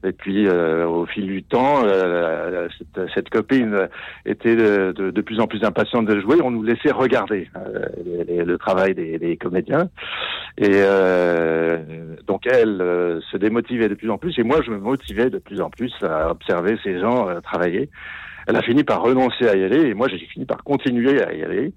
et 0.03 0.13
puis 0.13 0.47
euh, 0.47 0.87
au 0.87 1.05
fil 1.05 1.27
du 1.27 1.43
temps, 1.43 1.83
euh, 1.85 2.69
cette, 2.79 3.11
cette, 3.15 3.29
copine 3.29 3.89
était 4.25 4.57
de, 4.57 4.93
de, 4.93 5.11
de, 5.11 5.21
plus 5.21 5.41
en 5.41 5.47
plus 5.47 5.63
impatiente 5.63 6.07
de 6.07 6.19
jouer. 6.21 6.37
On 6.43 6.51
nous 6.51 6.63
laissait 6.63 6.91
regarder 6.91 7.51
le 8.07 8.57
travail 8.57 8.95
des, 8.95 9.19
des, 9.19 9.37
comédiens. 9.37 9.91
Et 10.57 10.81
donc 12.27 12.47
elle 12.47 13.21
se 13.31 13.37
démotivait 13.37 13.91
de 13.91 13.95
plus 13.95 14.11
en 14.11 14.17
plus. 14.17 14.39
Et 14.39 14.43
moi, 14.43 14.63
je 14.65 14.71
me 14.71 14.79
motivais 14.79 15.29
de 15.29 15.39
plus 15.39 15.61
en 15.61 15.69
plus 15.69 15.93
à 16.03 16.31
observer 16.31 16.79
ces 16.83 16.99
gens 16.99 17.29
travailler. 17.43 17.91
Elle 18.47 18.57
a 18.57 18.63
fini 18.63 18.85
par 18.85 19.03
renoncer 19.03 19.49
à 19.49 19.55
y 19.55 19.65
aller. 19.65 19.89
Et 19.89 19.95
moi, 19.95 20.09
j'ai 20.09 20.19
fini 20.19 20.47
par 20.47 20.65
continuer 20.65 21.23
à 21.23 21.35
y 21.35 21.43
aller. 21.43 21.75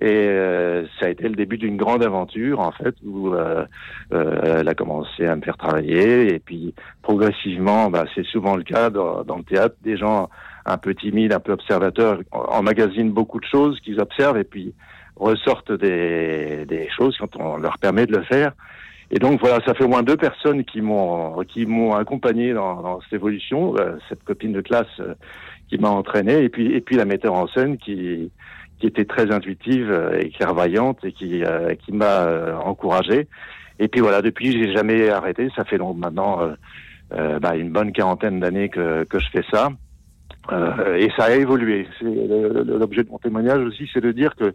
Et 0.00 0.06
euh, 0.06 0.84
ça 0.98 1.06
a 1.06 1.08
été 1.08 1.28
le 1.28 1.36
début 1.36 1.56
d'une 1.56 1.76
grande 1.76 2.02
aventure, 2.02 2.60
en 2.60 2.72
fait, 2.72 2.94
où 3.04 3.32
euh, 3.32 3.64
euh, 4.12 4.58
elle 4.60 4.68
a 4.68 4.74
commencé 4.74 5.26
à 5.26 5.36
me 5.36 5.42
faire 5.42 5.56
travailler. 5.56 6.34
Et 6.34 6.38
puis, 6.40 6.74
progressivement, 7.02 7.90
bah, 7.90 8.04
c'est 8.14 8.26
souvent 8.26 8.56
le 8.56 8.64
cas 8.64 8.90
dans, 8.90 9.22
dans, 9.22 9.36
le 9.36 9.44
théâtre, 9.44 9.76
des 9.82 9.96
gens 9.96 10.28
un 10.66 10.78
peu 10.78 10.94
timides, 10.94 11.32
un 11.32 11.40
peu 11.40 11.52
observateurs, 11.52 12.18
emmagasinent 12.32 13.12
beaucoup 13.12 13.38
de 13.38 13.44
choses 13.44 13.78
qu'ils 13.80 14.00
observent 14.00 14.38
et 14.38 14.44
puis 14.44 14.74
ressortent 15.16 15.72
des, 15.72 16.66
des 16.66 16.88
choses 16.90 17.16
quand 17.18 17.36
on 17.36 17.56
leur 17.58 17.78
permet 17.78 18.06
de 18.06 18.16
le 18.16 18.24
faire. 18.24 18.52
Et 19.10 19.18
donc 19.18 19.40
voilà, 19.40 19.60
ça 19.64 19.74
fait 19.74 19.84
au 19.84 19.88
moins 19.88 20.02
deux 20.02 20.16
personnes 20.16 20.64
qui 20.64 20.80
m'ont 20.80 21.38
qui 21.44 21.66
m'ont 21.66 21.94
accompagné 21.94 22.52
dans, 22.52 22.80
dans, 22.82 23.00
cette 23.02 23.12
évolution. 23.12 23.76
Euh, 23.76 23.96
cette 24.08 24.24
copine 24.24 24.52
de 24.52 24.60
classe 24.60 24.86
euh, 25.00 25.14
qui 25.68 25.78
m'a 25.78 25.90
entraîné, 25.90 26.42
et 26.42 26.48
puis 26.48 26.72
et 26.72 26.80
puis 26.80 26.96
la 26.96 27.04
metteur 27.04 27.34
en 27.34 27.46
scène 27.48 27.76
qui 27.76 28.30
qui 28.84 28.88
était 28.88 29.06
très 29.06 29.32
intuitive 29.32 29.90
euh, 29.90 30.20
et 30.20 30.28
clairvoyante 30.28 30.98
et 31.04 31.12
qui, 31.12 31.42
euh, 31.42 31.74
qui 31.74 31.90
m'a 31.92 32.26
euh, 32.26 32.54
encouragé. 32.54 33.28
Et 33.78 33.88
puis 33.88 34.02
voilà, 34.02 34.20
depuis, 34.20 34.52
j'ai 34.52 34.74
jamais 34.74 35.08
arrêté. 35.08 35.48
Ça 35.56 35.64
fait 35.64 35.78
donc 35.78 35.96
maintenant 35.96 36.54
euh, 37.12 37.38
bah, 37.38 37.56
une 37.56 37.70
bonne 37.70 37.92
quarantaine 37.92 38.40
d'années 38.40 38.68
que, 38.68 39.04
que 39.04 39.18
je 39.18 39.30
fais 39.30 39.44
ça. 39.50 39.70
Et 40.98 41.08
ça 41.16 41.24
a 41.24 41.30
évolué. 41.30 41.88
C'est 41.98 42.04
l'objet 42.04 43.02
de 43.04 43.08
mon 43.08 43.16
témoignage 43.16 43.64
aussi, 43.64 43.88
c'est 43.94 44.02
de 44.02 44.12
dire 44.12 44.34
que 44.36 44.54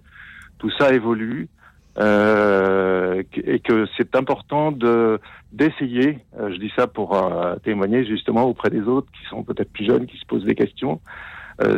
tout 0.59 0.69
ça 0.77 0.93
évolue 0.93 1.49
et 1.97 3.59
que 3.59 3.88
c'est 3.97 4.15
important 4.15 4.71
de 4.71 5.19
d'essayer. 5.51 6.19
je 6.38 6.57
dis 6.57 6.71
ça 6.75 6.86
pour 6.86 7.19
témoigner 7.63 8.05
justement 8.05 8.43
auprès 8.43 8.69
des 8.69 8.82
autres 8.82 9.11
qui 9.11 9.27
sont 9.32 9.41
peut-être 9.41 9.73
plus 9.73 9.86
jeunes, 9.86 10.05
qui 10.05 10.17
se 10.17 10.25
posent 10.27 10.45
des 10.45 10.53
questions. 10.53 11.01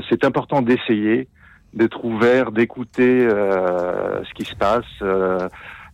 c'est 0.09 0.25
important 0.25 0.61
d'essayer, 0.61 1.29
d'être 1.73 2.03
ouvert, 2.03 2.51
d'écouter 2.51 3.25
euh, 3.25 4.23
ce 4.23 4.33
qui 4.33 4.45
se 4.45 4.55
passe, 4.55 4.85
euh, 5.01 5.47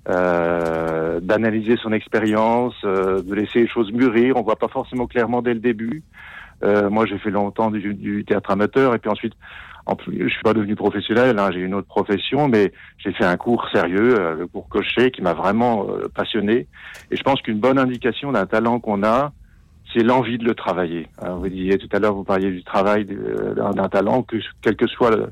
euh, 0.09 1.19
d'analyser 1.19 1.75
son 1.75 1.91
expérience, 1.91 2.75
euh, 2.85 3.21
de 3.21 3.33
laisser 3.35 3.59
les 3.59 3.67
choses 3.67 3.91
mûrir. 3.91 4.37
On 4.37 4.41
voit 4.41 4.55
pas 4.55 4.69
forcément 4.69 5.05
clairement 5.05 5.41
dès 5.41 5.53
le 5.53 5.59
début. 5.59 6.01
Euh, 6.63 6.89
moi, 6.89 7.05
j'ai 7.05 7.17
fait 7.17 7.29
longtemps 7.29 7.69
du, 7.71 8.23
théâtre 8.25 8.51
amateur 8.51 8.95
et 8.95 8.99
puis 8.99 9.09
ensuite, 9.09 9.33
en 9.85 9.95
plus, 9.95 10.23
je 10.23 10.33
suis 10.33 10.43
pas 10.43 10.53
devenu 10.53 10.75
professionnel. 10.75 11.37
Hein, 11.37 11.49
j'ai 11.51 11.59
une 11.59 11.73
autre 11.73 11.87
profession, 11.87 12.47
mais 12.47 12.71
j'ai 12.97 13.11
fait 13.11 13.25
un 13.25 13.35
cours 13.35 13.67
sérieux, 13.73 14.17
euh, 14.17 14.35
le 14.35 14.47
cours 14.47 14.69
Cochet, 14.69 15.11
qui 15.11 15.21
m'a 15.21 15.33
vraiment 15.33 15.87
passionné. 16.15 16.67
Et 17.11 17.17
je 17.17 17.23
pense 17.23 17.41
qu'une 17.41 17.59
bonne 17.59 17.77
indication 17.77 18.31
d'un 18.31 18.45
talent 18.45 18.79
qu'on 18.79 19.03
a, 19.03 19.33
c'est 19.93 20.03
l'envie 20.03 20.37
de 20.37 20.45
le 20.45 20.55
travailler. 20.55 21.07
vous 21.21 21.49
disiez 21.49 21.77
tout 21.77 21.89
à 21.91 21.99
l'heure, 21.99 22.13
vous 22.13 22.23
parliez 22.23 22.51
du 22.51 22.63
travail 22.63 23.05
d'un 23.05 23.89
talent, 23.89 24.23
que 24.23 24.37
quel 24.61 24.75
que 24.75 24.87
soit 24.87 25.11
le, 25.11 25.31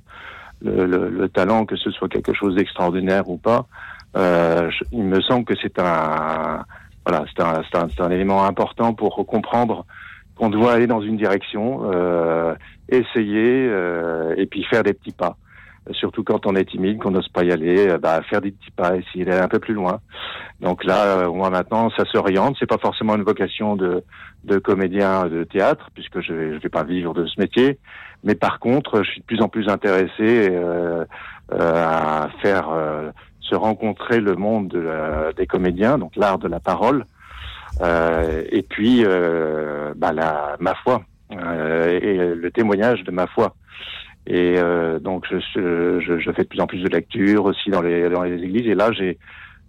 le, 0.61 0.85
le, 0.85 1.09
le, 1.09 1.29
talent, 1.29 1.65
que 1.65 1.75
ce 1.75 1.91
soit 1.91 2.09
quelque 2.09 2.33
chose 2.33 2.55
d'extraordinaire 2.55 3.29
ou 3.29 3.37
pas. 3.37 3.67
Euh, 4.15 4.69
il 4.91 5.03
me 5.03 5.21
semble 5.21 5.45
que 5.45 5.53
c'est 5.61 5.77
un, 5.79 6.63
voilà, 7.05 7.25
c'est 7.35 7.43
un, 7.43 7.61
un, 7.73 8.05
un, 8.05 8.11
élément 8.11 8.45
important 8.45 8.93
pour 8.93 9.25
comprendre 9.27 9.85
qu'on 10.35 10.49
doit 10.49 10.73
aller 10.73 10.87
dans 10.87 11.01
une 11.01 11.17
direction, 11.17 11.91
euh, 11.91 12.55
essayer 12.89 13.67
euh, 13.69 14.33
et 14.37 14.45
puis 14.45 14.63
faire 14.63 14.83
des 14.83 14.93
petits 14.93 15.11
pas. 15.11 15.37
Surtout 15.91 16.23
quand 16.23 16.47
on 16.47 16.55
est 16.55 16.65
timide, 16.65 16.97
qu'on 16.97 17.11
n'ose 17.11 17.27
pas 17.29 17.43
y 17.43 17.51
aller, 17.51 17.89
euh, 17.89 17.97
bah, 17.99 18.21
faire 18.23 18.41
des 18.41 18.51
petits 18.51 18.71
pas, 18.71 18.95
essayer 18.97 19.23
d'aller 19.23 19.41
un 19.41 19.47
peu 19.47 19.59
plus 19.59 19.75
loin. 19.75 19.99
Donc 20.59 20.83
là, 20.83 21.05
euh, 21.05 21.31
moi 21.31 21.51
maintenant, 21.51 21.91
ça 21.91 22.05
s'oriente. 22.05 22.55
C'est 22.59 22.65
pas 22.65 22.79
forcément 22.79 23.15
une 23.15 23.23
vocation 23.23 23.75
de, 23.75 24.03
de 24.45 24.57
comédien 24.57 25.27
de 25.27 25.43
théâtre, 25.43 25.89
puisque 25.93 26.21
je 26.21 26.33
ne 26.33 26.57
vais 26.57 26.69
pas 26.69 26.83
vivre 26.83 27.13
de 27.13 27.27
ce 27.27 27.39
métier. 27.39 27.77
Mais 28.25 28.35
par 28.35 28.59
contre, 28.59 29.03
je 29.03 29.11
suis 29.11 29.21
de 29.21 29.25
plus 29.25 29.41
en 29.41 29.47
plus 29.47 29.69
intéressé 29.69 30.49
euh, 30.51 31.05
euh, 31.53 31.85
à 31.85 32.29
faire 32.41 32.69
euh, 32.69 33.11
se 33.39 33.55
rencontrer 33.55 34.19
le 34.19 34.35
monde 34.35 34.67
de 34.67 34.79
la, 34.79 35.31
des 35.33 35.47
comédiens, 35.47 35.97
donc 35.97 36.15
l'art 36.15 36.39
de 36.39 36.47
la 36.47 36.59
parole, 36.59 37.05
euh, 37.81 38.43
et 38.51 38.63
puis 38.63 39.05
bah, 39.95 40.11
la, 40.11 40.57
ma 40.59 40.75
foi 40.75 41.03
et 41.31 42.17
le 42.35 42.51
témoignage 42.51 43.03
de 43.03 43.11
ma 43.11 43.27
foi. 43.27 43.55
Et 44.27 44.55
euh, 44.57 44.99
donc, 44.99 45.25
je, 45.29 45.37
je, 45.99 46.19
je, 46.19 46.31
fais 46.31 46.43
de 46.43 46.47
plus 46.47 46.59
en 46.59 46.67
plus 46.67 46.81
de 46.81 46.89
lectures 46.89 47.45
aussi 47.45 47.69
dans 47.69 47.81
les, 47.81 48.09
dans 48.09 48.23
les 48.23 48.41
églises. 48.41 48.67
Et 48.67 48.73
là, 48.73 48.91
j'ai, 48.91 49.19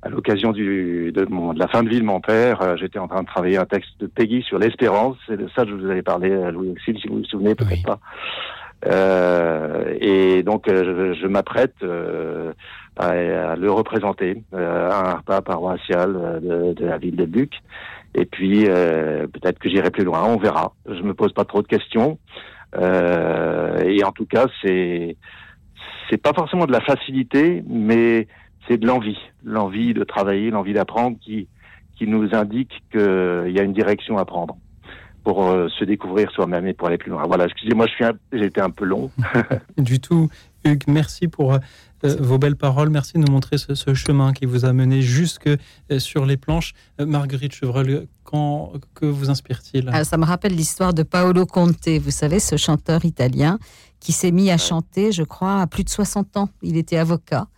à 0.06 0.08
l'occasion 0.08 0.52
du, 0.52 1.12
de, 1.12 1.26
mon, 1.28 1.52
de 1.52 1.58
la 1.58 1.68
fin 1.68 1.82
de 1.82 1.88
vie 1.88 2.00
de 2.00 2.04
mon 2.04 2.20
père, 2.20 2.62
euh, 2.62 2.76
j'étais 2.76 2.98
en 2.98 3.08
train 3.08 3.22
de 3.22 3.26
travailler 3.26 3.58
un 3.58 3.66
texte 3.66 3.90
de 3.98 4.06
Peggy 4.06 4.42
sur 4.42 4.58
l'espérance. 4.58 5.16
C'est 5.26 5.36
de 5.36 5.48
ça 5.54 5.64
que 5.64 5.70
je 5.70 5.74
vous 5.74 5.90
avais 5.90 6.02
parlé, 6.02 6.30
euh, 6.30 6.50
Louis 6.50 6.70
Auxil, 6.70 6.98
si 7.00 7.08
vous 7.08 7.18
vous 7.18 7.24
souvenez, 7.24 7.54
peut-être 7.54 7.82
pas. 7.82 7.98
Euh, 8.86 9.94
et 10.00 10.42
donc, 10.42 10.68
euh, 10.68 11.14
je, 11.14 11.20
je 11.20 11.26
m'apprête 11.26 11.74
euh, 11.82 12.52
à, 12.96 13.08
à, 13.08 13.56
le 13.56 13.70
représenter 13.70 14.42
à 14.52 15.10
un 15.10 15.14
repas 15.16 15.42
paroissial 15.42 16.40
de, 16.42 16.72
de, 16.74 16.86
la 16.86 16.98
ville 16.98 17.16
de 17.16 17.24
Buc. 17.24 17.52
Et 18.14 18.24
puis, 18.24 18.64
peut-être 18.64 19.58
que 19.58 19.68
j'irai 19.68 19.90
plus 19.90 20.04
loin, 20.04 20.24
on 20.24 20.38
verra. 20.38 20.72
Je 20.86 21.02
me 21.02 21.12
pose 21.12 21.34
pas 21.34 21.44
trop 21.44 21.60
de 21.60 21.66
questions. 21.66 22.18
et 22.74 24.04
en 24.04 24.12
tout 24.12 24.24
cas, 24.24 24.46
c'est 24.62 25.16
c'est 26.08 26.16
pas 26.16 26.32
forcément 26.32 26.64
de 26.64 26.72
la 26.72 26.80
facilité, 26.80 27.62
mais 27.68 28.26
c'est 28.68 28.78
de 28.78 28.86
l'envie, 28.86 29.18
l'envie 29.44 29.94
de 29.94 30.04
travailler, 30.04 30.50
l'envie 30.50 30.72
d'apprendre 30.72 31.16
qui 31.20 31.48
qui 31.96 32.06
nous 32.06 32.28
indique 32.34 32.82
qu'il 32.90 33.52
y 33.52 33.58
a 33.58 33.62
une 33.62 33.72
direction 33.72 34.18
à 34.18 34.24
prendre 34.24 34.56
pour 35.24 35.44
euh, 35.44 35.68
se 35.76 35.84
découvrir 35.84 36.30
soi-même 36.30 36.66
et 36.68 36.72
pour 36.72 36.86
aller 36.86 36.98
plus 36.98 37.10
loin. 37.10 37.24
Voilà, 37.26 37.46
excusez-moi, 37.46 37.86
j'ai 38.32 38.44
été 38.44 38.60
un 38.60 38.70
peu 38.70 38.84
long. 38.84 39.10
du 39.76 39.98
tout. 39.98 40.28
Hugues, 40.64 40.84
merci 40.86 41.26
pour 41.26 41.54
euh, 41.54 41.58
vos 42.20 42.38
belles 42.38 42.54
paroles. 42.54 42.90
Merci 42.90 43.14
de 43.14 43.20
nous 43.20 43.32
montrer 43.32 43.58
ce, 43.58 43.74
ce, 43.74 43.92
chemin 43.94 44.32
qui 44.32 44.46
vous 44.46 44.64
a 44.64 44.72
mené 44.72 45.02
jusque 45.02 45.48
euh, 45.48 45.98
sur 45.98 46.26
les 46.26 46.36
planches. 46.36 46.74
Marguerite 47.00 47.54
Chevreul, 47.54 48.06
quand, 48.22 48.74
que 48.94 49.06
vous 49.06 49.28
inspire-t-il? 49.28 49.90
Ah, 49.92 50.04
Ça 50.04 50.16
me 50.16 50.24
rappelle 50.24 50.54
l'histoire 50.54 50.94
de 50.94 51.02
Paolo 51.02 51.44
Conte, 51.44 51.88
vous 51.88 52.12
savez, 52.12 52.38
ce 52.38 52.56
chanteur 52.56 53.04
italien 53.04 53.58
qui 53.98 54.12
s'est 54.12 54.30
mis 54.30 54.52
à 54.52 54.58
chanter, 54.58 55.10
je 55.10 55.24
crois, 55.24 55.60
à 55.60 55.66
plus 55.66 55.82
de 55.82 55.88
60 55.88 56.36
ans. 56.36 56.48
Il 56.62 56.76
était 56.76 56.98
avocat. 56.98 57.48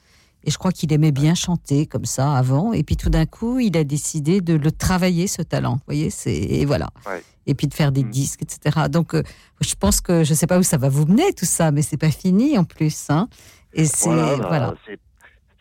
Et 0.48 0.50
je 0.50 0.56
crois 0.56 0.72
qu'il 0.72 0.90
aimait 0.94 1.12
bien 1.12 1.34
chanter 1.34 1.84
comme 1.84 2.06
ça 2.06 2.32
avant. 2.32 2.72
Et 2.72 2.82
puis 2.82 2.96
tout 2.96 3.10
d'un 3.10 3.26
coup, 3.26 3.58
il 3.58 3.76
a 3.76 3.84
décidé 3.84 4.40
de 4.40 4.54
le 4.54 4.72
travailler, 4.72 5.26
ce 5.26 5.42
talent. 5.42 5.74
Vous 5.74 5.82
voyez, 5.86 6.08
c'est 6.08 6.32
et 6.32 6.64
voilà. 6.64 6.88
Ouais 7.06 7.22
et 7.48 7.54
puis 7.54 7.66
de 7.66 7.74
faire 7.74 7.90
des 7.90 8.04
mm. 8.04 8.10
disques, 8.10 8.42
etc. 8.42 8.86
Donc, 8.92 9.14
euh, 9.14 9.22
je 9.60 9.74
pense 9.74 10.00
que 10.00 10.22
je 10.22 10.30
ne 10.30 10.36
sais 10.36 10.46
pas 10.46 10.58
où 10.58 10.62
ça 10.62 10.76
va 10.76 10.88
vous 10.88 11.06
mener 11.06 11.32
tout 11.32 11.46
ça, 11.46 11.72
mais 11.72 11.82
c'est 11.82 11.96
pas 11.96 12.10
fini 12.10 12.56
en 12.56 12.64
plus. 12.64 13.10
Hein. 13.10 13.26
Et 13.72 13.86
c'est 13.86 14.08
voilà. 14.08 14.72
Bah, 14.72 14.74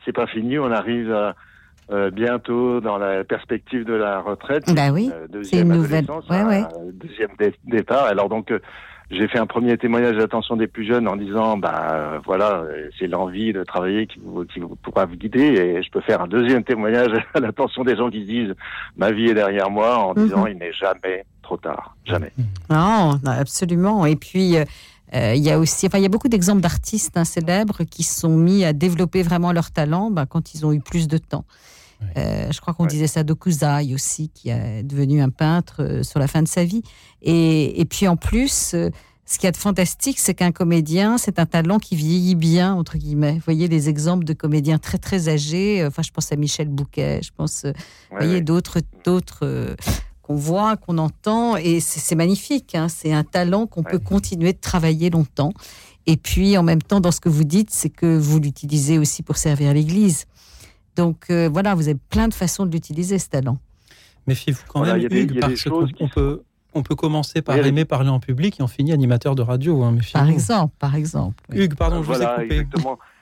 c'est 0.06 0.14
pas 0.14 0.28
fini. 0.28 0.60
On 0.60 0.72
arrive 0.72 1.34
euh, 1.90 2.12
bientôt 2.12 2.82
dans 2.82 2.98
la 2.98 3.24
perspective 3.24 3.86
de 3.86 3.94
la 3.94 4.20
retraite. 4.20 4.74
Bah 4.76 4.92
oui. 4.92 5.10
Euh, 5.14 5.44
c'est 5.44 5.62
une 5.62 5.70
nouvelle. 5.70 6.06
Ouais, 6.30 6.44
ouais. 6.44 6.64
Deuxième 6.94 7.32
départ. 7.64 8.06
Alors 8.06 8.30
donc. 8.30 8.52
J'ai 9.10 9.28
fait 9.28 9.40
un 9.40 9.46
premier 9.46 9.78
témoignage 9.78 10.18
d'attention 10.18 10.58
des 10.58 10.68
plus 10.68 10.86
jeunes 10.86 11.08
en 11.08 11.16
disant, 11.16 11.58
bah 11.58 12.20
voilà, 12.26 12.64
c'est 13.00 13.08
l'envie 13.08 13.54
de 13.54 13.64
travailler 13.64 14.06
qui 14.06 14.20
vous, 14.20 14.44
qui 14.46 14.60
vous 14.60 14.76
pourra 14.76 15.06
vous 15.06 15.16
guider. 15.16 15.40
Et 15.40 15.82
je 15.82 15.90
peux 15.90 16.02
faire 16.02 16.22
un 16.22 16.28
deuxième 16.28 16.64
témoignage 16.64 17.12
à 17.34 17.40
l'attention 17.40 17.84
des 17.84 17.96
gens 17.96 18.10
qui 18.10 18.26
disent, 18.26 18.54
ma 18.98 19.12
vie 19.12 19.30
est 19.30 19.34
derrière 19.34 19.70
moi, 19.70 19.98
en 19.98 20.14
disant, 20.14 20.42
mhm. 20.42 20.52
il 20.52 20.58
n'est 20.58 20.74
jamais 20.74 21.26
trop 21.42 21.58
tard, 21.58 21.96
jamais. 22.06 22.34
Non, 22.70 23.20
absolument. 23.26 24.06
Et 24.06 24.18
puis, 24.18 24.58
euh, 24.58 24.66
euh, 25.14 25.34
il 25.36 25.44
y 25.44 25.52
a 25.52 25.58
aussi, 25.58 25.88
enfin, 25.88 25.98
il 26.00 26.02
y 26.02 26.06
a 26.06 26.10
beaucoup 26.10 26.28
d'exemples 26.28 26.62
d'artistes 26.62 27.16
hein, 27.16 27.24
célèbres 27.24 27.84
qui 27.90 28.04
sont 28.04 28.36
mis 28.36 28.66
à 28.66 28.74
développer 28.74 29.24
vraiment 29.24 29.54
leur 29.54 29.72
talent 29.72 30.12
ben, 30.12 30.26
quand 30.26 30.54
ils 30.54 30.66
ont 30.66 30.74
eu 30.74 30.82
plus 30.82 31.08
de 31.08 31.18
temps. 31.18 31.46
Euh, 32.18 32.52
je 32.52 32.62
crois 32.62 32.74
qu'on 32.74 32.86
disait 32.86 33.08
ça 33.08 33.24
d'Okuzai 33.24 33.94
aussi, 33.94 34.30
qui 34.30 34.50
est 34.50 34.84
devenu 34.84 35.22
un 35.22 35.30
peintre 35.30 36.02
sur 36.04 36.20
la 36.20 36.28
fin 36.28 36.42
de 36.42 36.48
sa 36.48 36.64
vie. 36.64 36.84
Et, 37.22 37.80
et 37.80 37.86
puis 37.86 38.08
en 38.08 38.18
plus, 38.18 38.76
ce 39.30 39.40
qui 39.40 39.46
est 39.46 39.52
de 39.52 39.58
fantastique, 39.58 40.20
c'est 40.20 40.34
qu'un 40.34 40.52
comédien, 40.52 41.18
c'est 41.18 41.38
un 41.40 41.46
talent 41.46 41.80
qui 41.80 41.96
vieillit 41.96 42.36
bien, 42.36 42.74
entre 42.74 42.98
guillemets. 42.98 43.34
Vous 43.34 43.46
voyez 43.46 43.68
les 43.68 43.90
exemples 43.90 44.24
de 44.24 44.34
comédiens 44.34 44.78
très 44.78 44.98
très 44.98 45.28
âgés. 45.28 45.86
Enfin, 45.86 46.02
je 46.02 46.12
pense 46.12 46.32
à 46.32 46.36
Michel 46.36 46.70
Bouquet, 46.70 47.20
je 47.24 47.32
pense, 47.36 47.66
vous 47.66 48.18
voyez, 48.18 48.42
d'autres, 48.42 48.80
d'autres 49.04 49.76
qu'on 50.22 50.36
voit, 50.36 50.78
qu'on 50.78 50.98
entend, 50.98 51.56
et 51.58 51.80
c'est 51.80 52.16
magnifique. 52.16 52.76
Hein. 52.76 52.90
C'est 52.90 53.14
un 53.14 53.24
talent 53.24 53.66
qu'on 53.66 53.84
peut 53.84 54.00
continuer 54.00 54.54
de 54.54 54.60
travailler 54.60 55.10
longtemps. 55.10 55.54
Et 56.06 56.16
puis, 56.16 56.58
en 56.58 56.64
même 56.64 56.82
temps, 56.82 57.02
dans 57.02 57.12
ce 57.12 57.20
que 57.20 57.30
vous 57.30 57.44
dites, 57.44 57.70
c'est 57.72 57.90
que 57.90 58.18
vous 58.18 58.40
l'utilisez 58.40 58.98
aussi 58.98 59.24
pour 59.24 59.36
servir 59.36 59.74
l'Église. 59.74 60.26
Donc 60.98 61.26
euh, 61.30 61.50
voilà, 61.52 61.76
vous 61.76 61.88
avez 61.88 61.98
plein 62.10 62.28
de 62.28 62.34
façons 62.34 62.66
de 62.66 62.72
l'utiliser, 62.72 63.20
ce 63.20 63.30
talent. 63.30 63.58
Méfiez-vous 64.26 64.64
quand 64.68 64.82
même, 64.82 65.08
Hugues, 65.10 65.40
parce 65.40 65.64
qu'on 65.64 66.10
peut, 66.10 66.42
on 66.74 66.84
peut 66.84 66.96
commencer 66.96 67.42
par 67.42 67.56
aimer 67.56 67.86
parler 67.86 68.10
en 68.10 68.20
public 68.20 68.60
et 68.60 68.64
on 68.64 68.68
finit 68.68 68.92
animateur 68.92 69.36
de 69.36 69.42
radio. 69.42 69.84
Hein, 69.84 69.96
par 70.12 70.28
exemple, 70.28 70.74
par 70.80 70.96
exemple. 70.96 71.44
Hugues, 71.54 71.76
pardon, 71.76 72.04
je 72.04 72.08
vous 72.12 72.22
ai 72.22 72.26
coupé. 72.26 72.44
Exactement 72.44 73.00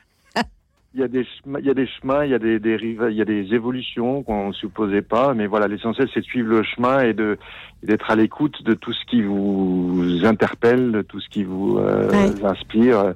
il 0.96 1.02
y 1.02 1.04
a 1.04 1.08
des 1.10 1.26
chemins, 1.26 1.60
il 1.60 1.66
y 1.66 1.70
a 1.70 1.74
des 1.74 1.88
chemins, 1.88 2.24
il 2.24 2.32
y 2.32 2.34
a 2.34 2.40
des, 2.40 2.58
des 2.58 2.78
il 2.82 3.16
y 3.16 3.22
a 3.22 3.26
des 3.26 3.54
évolutions 3.54 4.24
qu'on 4.24 4.48
ne 4.48 4.54
supposait 4.54 5.02
pas, 5.02 5.34
mais 5.34 5.46
voilà, 5.46 5.68
l'essentiel 5.68 6.08
c'est 6.14 6.22
de 6.22 6.26
suivre 6.26 6.50
le 6.50 6.64
chemin 6.64 7.02
et 7.02 7.14
de 7.14 7.38
d'être 7.84 8.10
à 8.10 8.16
l'écoute 8.16 8.64
de 8.64 8.74
tout 8.74 8.94
ce 8.94 9.06
qui 9.06 9.22
vous 9.22 10.22
interpelle, 10.24 10.94
de 10.94 11.02
tout 11.02 11.20
ce 11.20 11.28
qui 11.28 11.44
vous 11.44 11.78
euh, 11.78 12.10
inspire. 12.44 13.14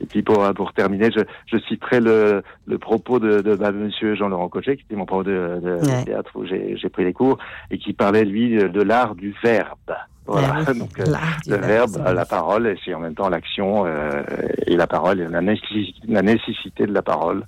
Et 0.00 0.06
puis 0.06 0.22
pour 0.22 0.52
pour 0.54 0.74
terminer, 0.74 1.10
je, 1.10 1.20
je 1.46 1.58
citerai 1.64 2.00
le, 2.00 2.42
le 2.66 2.78
propos 2.78 3.18
de, 3.18 3.40
de, 3.40 3.56
de 3.56 3.70
Monsieur 3.70 4.14
Jean-Laurent 4.14 4.48
Cochet, 4.50 4.76
qui 4.76 4.82
était 4.82 4.96
mon 4.96 5.06
prof 5.06 5.24
de, 5.24 5.58
de 5.62 6.04
théâtre 6.04 6.30
où 6.34 6.44
j'ai 6.44 6.88
pris 6.90 7.04
les 7.04 7.14
cours 7.14 7.38
et 7.70 7.78
qui 7.78 7.94
parlait 7.94 8.24
lui 8.24 8.56
de 8.56 8.82
l'art 8.82 9.14
du 9.14 9.34
verbe. 9.42 9.94
Voilà, 10.26 10.64
donc 10.74 10.98
euh, 11.00 11.04
le 11.46 11.56
verbe, 11.56 11.96
la 11.96 12.24
parole, 12.24 12.66
et 12.68 12.78
c'est 12.84 12.94
en 12.94 13.00
même 13.00 13.14
temps 13.14 13.28
l'action 13.28 13.84
euh, 13.86 14.22
et 14.66 14.76
la 14.76 14.86
parole, 14.86 15.20
et 15.20 15.28
la, 15.28 15.40
nécessité, 15.40 16.00
la 16.08 16.22
nécessité 16.22 16.86
de 16.86 16.92
la 16.92 17.02
parole 17.02 17.46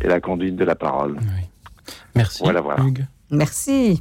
et 0.00 0.08
la 0.08 0.20
conduite 0.20 0.56
de 0.56 0.64
la 0.64 0.74
parole. 0.74 1.18
Merci, 2.14 2.42
voilà, 2.42 2.60
voilà. 2.60 2.82
Hugues. 2.82 3.06
Merci. 3.30 4.00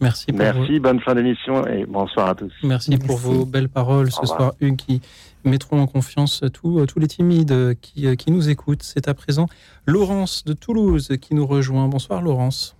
Merci. 0.00 0.26
Pour 0.26 0.38
Merci, 0.38 0.78
bonne 0.78 1.00
fin 1.00 1.14
d'émission 1.14 1.66
et 1.66 1.86
bonsoir 1.86 2.28
à 2.28 2.34
tous. 2.34 2.52
Merci, 2.62 2.98
pour 2.98 3.16
vos 3.16 3.46
belles 3.46 3.70
paroles 3.70 4.12
ce 4.12 4.26
soir, 4.26 4.52
Hugues, 4.60 4.76
qui 4.76 5.00
mettront 5.44 5.80
en 5.80 5.86
confiance 5.86 6.44
tous, 6.52 6.84
tous 6.84 6.98
les 6.98 7.06
timides 7.06 7.78
qui, 7.80 8.14
qui 8.16 8.30
nous 8.30 8.50
écoutent. 8.50 8.82
C'est 8.82 9.08
à 9.08 9.14
présent 9.14 9.46
Laurence 9.86 10.44
de 10.44 10.52
Toulouse 10.52 11.16
qui 11.22 11.34
nous 11.34 11.46
rejoint. 11.46 11.88
Bonsoir, 11.88 12.20
Laurence. 12.20 12.76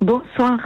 Bonsoir. 0.00 0.58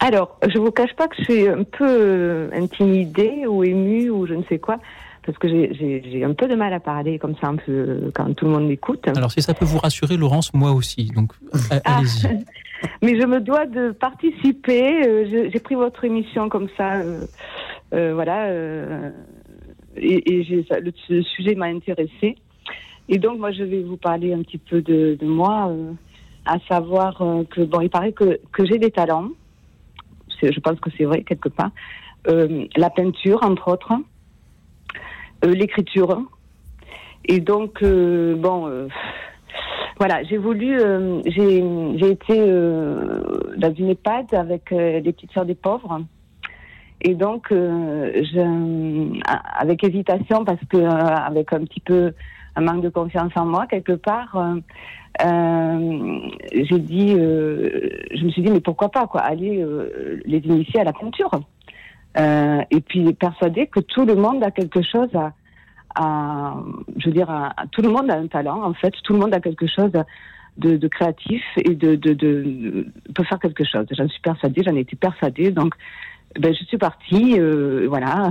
Alors, 0.00 0.38
je 0.46 0.58
vous 0.58 0.70
cache 0.70 0.94
pas 0.94 1.08
que 1.08 1.16
je 1.18 1.24
suis 1.24 1.48
un 1.48 1.64
peu 1.64 1.86
euh, 1.86 2.50
intimidée 2.52 3.46
ou 3.46 3.64
émue 3.64 4.10
ou 4.10 4.26
je 4.26 4.34
ne 4.34 4.44
sais 4.44 4.58
quoi, 4.58 4.78
parce 5.26 5.36
que 5.38 5.48
j'ai 5.48 6.24
un 6.24 6.34
peu 6.34 6.46
de 6.46 6.54
mal 6.54 6.72
à 6.72 6.80
parler 6.80 7.18
comme 7.18 7.34
ça 7.40 7.48
un 7.48 7.56
peu 7.56 8.10
quand 8.14 8.32
tout 8.34 8.44
le 8.44 8.52
monde 8.52 8.68
m'écoute. 8.68 9.08
Alors, 9.16 9.32
si 9.32 9.42
ça 9.42 9.54
peut 9.54 9.64
vous 9.64 9.78
rassurer, 9.78 10.16
Laurence, 10.16 10.54
moi 10.54 10.70
aussi. 10.70 11.06
Donc, 11.06 11.32
ah. 11.70 11.80
allez-y. 11.84 12.44
Mais 13.02 13.20
je 13.20 13.26
me 13.26 13.40
dois 13.40 13.66
de 13.66 13.90
participer. 13.90 15.04
Euh, 15.04 15.48
j'ai 15.52 15.60
pris 15.60 15.74
votre 15.74 16.04
émission 16.04 16.48
comme 16.48 16.68
ça, 16.76 17.02
euh, 17.92 18.14
voilà, 18.14 18.52
et, 19.96 20.32
et 20.32 20.64
le, 21.08 21.22
sujet 21.22 21.56
m'a 21.56 21.66
intéressé. 21.66 22.36
Et 23.08 23.18
donc, 23.18 23.40
moi, 23.40 23.50
je 23.50 23.64
vais 23.64 23.82
vous 23.82 23.96
parler 23.96 24.32
un 24.32 24.42
petit 24.42 24.58
peu 24.58 24.80
de, 24.80 25.18
de 25.20 25.26
moi, 25.26 25.72
à 26.46 26.58
savoir 26.68 27.20
que 27.50 27.62
bon, 27.62 27.80
il 27.80 27.90
paraît 27.90 28.12
que, 28.12 28.38
que 28.52 28.64
j'ai 28.64 28.78
des 28.78 28.92
talents 28.92 29.30
je 30.42 30.60
pense 30.60 30.78
que 30.80 30.90
c'est 30.96 31.04
vrai 31.04 31.22
quelque 31.22 31.48
part. 31.48 31.70
Euh, 32.28 32.66
la 32.76 32.90
peinture, 32.90 33.42
entre 33.42 33.68
autres, 33.68 33.92
euh, 35.44 35.52
l'écriture. 35.52 36.22
Et 37.24 37.40
donc, 37.40 37.82
euh, 37.82 38.34
bon, 38.36 38.88
voilà, 39.98 40.22
j'ai 40.24 40.36
voulu, 40.36 40.78
j'ai 41.26 42.10
été 42.10 42.36
dans 42.36 43.74
une 43.76 43.90
EHPAD 43.90 44.34
avec 44.34 44.70
les 44.70 45.12
petites 45.12 45.32
sœurs 45.32 45.44
des 45.44 45.54
pauvres. 45.54 46.00
Et 47.00 47.14
donc, 47.14 47.52
avec 49.58 49.84
hésitation, 49.84 50.44
parce 50.44 50.60
que 50.68 50.78
avec 50.78 51.52
un 51.52 51.64
petit 51.64 51.80
peu 51.80 52.12
manque 52.60 52.82
de 52.82 52.88
confiance 52.88 53.32
en 53.36 53.46
moi, 53.46 53.66
quelque 53.66 53.92
part, 53.92 54.36
euh, 55.24 56.18
j'ai 56.52 56.78
dit, 56.78 57.14
euh, 57.18 57.88
je 58.14 58.24
me 58.24 58.30
suis 58.30 58.42
dit, 58.42 58.50
mais 58.50 58.60
pourquoi 58.60 58.90
pas 58.90 59.06
quoi, 59.06 59.20
aller 59.20 59.60
euh, 59.60 60.20
les 60.24 60.38
initier 60.38 60.80
à 60.80 60.84
la 60.84 60.92
peinture. 60.92 61.30
Euh, 62.18 62.60
et 62.70 62.80
puis 62.80 63.12
persuader 63.14 63.66
que 63.66 63.80
tout 63.80 64.04
le 64.04 64.14
monde 64.14 64.42
a 64.42 64.50
quelque 64.50 64.82
chose 64.82 65.10
à, 65.94 66.54
je 66.96 67.06
veux 67.06 67.12
dire, 67.12 67.52
tout 67.72 67.82
le 67.82 67.88
monde 67.88 68.10
a 68.10 68.14
un 68.14 68.26
talent 68.28 68.62
en 68.62 68.72
fait, 68.74 68.92
tout 69.02 69.12
le 69.12 69.18
monde 69.18 69.34
a 69.34 69.40
quelque 69.40 69.66
chose 69.66 69.92
de, 70.56 70.88
créatif 70.88 71.42
et 71.56 71.74
de, 71.74 71.96
peut 73.14 73.24
faire 73.24 73.38
quelque 73.38 73.64
chose. 73.64 73.86
J'en 73.90 74.08
suis 74.08 74.20
persuadée, 74.20 74.62
j'en 74.64 74.74
ai 74.74 74.80
été 74.80 74.96
persuadée, 74.96 75.50
donc 75.50 75.74
ben, 76.36 76.54
je 76.54 76.64
suis 76.64 76.78
partie, 76.78 77.38
euh, 77.38 77.86
voilà, 77.88 78.30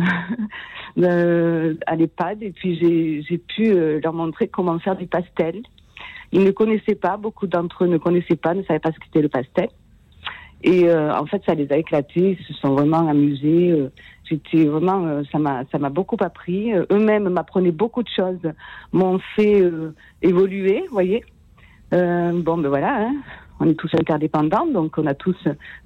à 0.98 1.96
l'EHPAD 1.96 2.44
et 2.44 2.52
puis 2.52 3.24
j'ai 3.28 3.38
pu 3.38 3.74
leur 4.02 4.14
montrer 4.14 4.48
comment 4.48 4.80
faire 4.80 4.96
du 4.96 5.08
pastel. 5.08 5.62
Ils 6.32 6.44
ne 6.44 6.52
connaissaient 6.52 6.96
pas, 6.96 7.18
beaucoup 7.18 7.48
d'entre 7.48 7.86
eux 7.86 7.88
ne 7.88 7.98
connaissaient 7.98 8.36
pas, 8.36 8.54
ne 8.54 8.64
savaient 8.64 8.80
pas 8.80 8.92
ce 8.92 9.00
qu'était 9.00 9.22
le 9.22 9.30
pastel. 9.30 9.70
Et 10.64 10.92
en 10.92 11.26
fait, 11.28 11.42
ça 11.46 11.54
les 11.54 11.72
a 11.72 11.78
éclatés, 11.78 12.38
ils 12.40 12.46
se 12.46 12.54
sont 12.54 12.74
vraiment 12.74 13.08
amusés. 13.08 13.90
J'étais 14.28 14.66
vraiment, 14.66 15.22
ça 15.32 15.38
m'a, 15.38 15.64
ça 15.72 15.78
m'a 15.78 15.90
beaucoup 15.90 16.18
appris. 16.20 16.74
Eux-mêmes 16.74 17.30
m'apprenaient 17.30 17.72
beaucoup 17.72 18.02
de 18.02 18.10
choses, 18.10 18.42
m'ont 18.92 19.20
fait 19.36 19.64
évoluer, 20.24 20.82
vous 20.88 20.94
voyez. 20.94 21.24
bon, 21.92 22.58
ben 22.58 22.70
voilà, 22.70 23.08
hein. 23.08 23.16
On 23.60 23.68
est 23.68 23.76
tous 23.76 23.92
interdépendants, 24.00 24.68
donc 24.68 24.98
on 24.98 25.06
a 25.06 25.14
tous, 25.14 25.38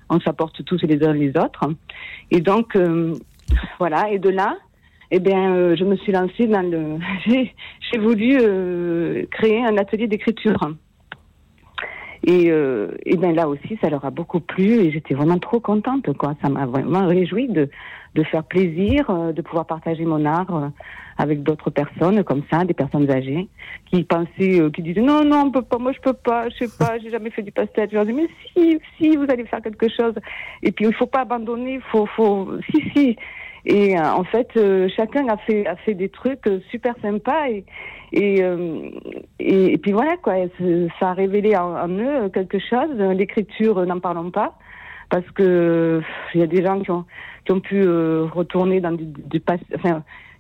on 0.09 0.19
s'apporte 0.19 0.63
tous 0.65 0.81
les 0.83 1.03
uns 1.03 1.13
les 1.13 1.29
autres. 1.29 1.69
Et 2.31 2.41
donc, 2.41 2.77
voilà. 3.79 4.09
Et 4.11 4.19
de 4.19 4.29
là, 4.29 4.57
eh 5.11 5.19
bien, 5.19 5.53
euh, 5.53 5.75
je 5.75 5.83
me 5.83 5.97
suis 5.97 6.13
lancée 6.13 6.47
dans 6.47 6.61
le. 6.61 6.97
J'ai 7.91 7.99
voulu 7.99 8.37
euh, 8.39 9.25
créer 9.29 9.63
un 9.63 9.77
atelier 9.77 10.07
d'écriture. 10.07 10.71
Et, 12.23 12.51
euh, 12.51 12.91
bien 13.05 13.33
là 13.33 13.47
aussi, 13.47 13.77
ça 13.81 13.89
leur 13.89 14.05
a 14.05 14.11
beaucoup 14.11 14.39
plu 14.39 14.75
et 14.79 14.91
j'étais 14.91 15.13
vraiment 15.13 15.39
trop 15.39 15.59
contente. 15.59 16.13
Quoi. 16.17 16.35
Ça 16.41 16.49
m'a 16.49 16.65
vraiment 16.65 17.07
réjoui 17.07 17.47
de, 17.49 17.69
de 18.15 18.23
faire 18.23 18.43
plaisir, 18.43 19.09
euh, 19.09 19.33
de 19.33 19.41
pouvoir 19.41 19.65
partager 19.65 20.05
mon 20.05 20.25
art 20.25 20.71
avec 21.21 21.43
d'autres 21.43 21.69
personnes 21.69 22.23
comme 22.23 22.41
ça, 22.51 22.65
des 22.65 22.73
personnes 22.73 23.09
âgées, 23.11 23.47
qui 23.85 24.03
pensaient, 24.03 24.59
qui 24.73 24.81
disaient 24.81 25.01
non, 25.01 25.23
non, 25.23 25.43
on 25.45 25.51
peut 25.51 25.61
pas, 25.61 25.77
moi 25.77 25.91
je 25.91 25.99
peux 25.99 26.13
pas, 26.13 26.49
je 26.49 26.65
sais 26.65 26.77
pas, 26.79 26.97
j'ai 26.97 27.11
jamais 27.11 27.29
fait 27.29 27.43
du 27.43 27.51
pastel. 27.51 27.89
Je 27.91 27.95
leur 27.95 28.05
dis 28.05 28.13
mais 28.13 28.27
si, 28.53 28.79
si, 28.97 29.15
vous 29.15 29.25
allez 29.29 29.45
faire 29.45 29.61
quelque 29.61 29.87
chose. 29.87 30.15
Et 30.63 30.71
puis 30.71 30.85
il 30.85 30.93
faut 30.93 31.05
pas 31.05 31.21
abandonner, 31.21 31.79
faut, 31.91 32.07
faut, 32.07 32.49
si, 32.71 32.81
si. 32.93 33.17
Et 33.65 33.97
euh, 33.97 34.03
en 34.03 34.23
fait, 34.23 34.49
euh, 34.57 34.89
chacun 34.95 35.27
a 35.27 35.37
fait 35.37 35.67
a 35.67 35.75
fait 35.75 35.93
des 35.93 36.09
trucs 36.09 36.47
euh, 36.47 36.59
super 36.71 36.95
sympas 37.01 37.49
et 37.49 37.63
et, 38.13 39.77
puis 39.77 39.93
voilà 39.93 40.17
quoi, 40.17 40.33
ça 40.99 41.11
a 41.11 41.13
révélé 41.13 41.55
en, 41.55 41.87
eux 41.87 42.29
quelque 42.29 42.59
chose. 42.59 42.89
L'écriture, 43.15 43.85
n'en 43.85 44.01
parlons 44.01 44.31
pas, 44.31 44.57
parce 45.09 45.29
que 45.31 46.01
il 46.33 46.41
y 46.41 46.43
a 46.43 46.47
des 46.47 46.61
gens 46.61 46.81
qui 46.81 46.91
ont 46.91 47.05
qui 47.45 47.53
ont 47.53 47.61
pu 47.61 47.87
retourner 47.87 48.81
dans 48.81 48.91
du, 48.91 49.05
du 49.05 49.39
passé, 49.39 49.63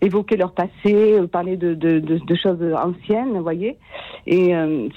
évoquer 0.01 0.37
leur 0.37 0.53
passé, 0.53 1.19
parler 1.31 1.57
de, 1.57 1.73
de, 1.73 1.99
de, 1.99 2.17
de, 2.17 2.35
choses 2.35 2.61
anciennes, 2.73 3.33
vous 3.33 3.43
voyez. 3.43 3.77
Et 4.27 4.53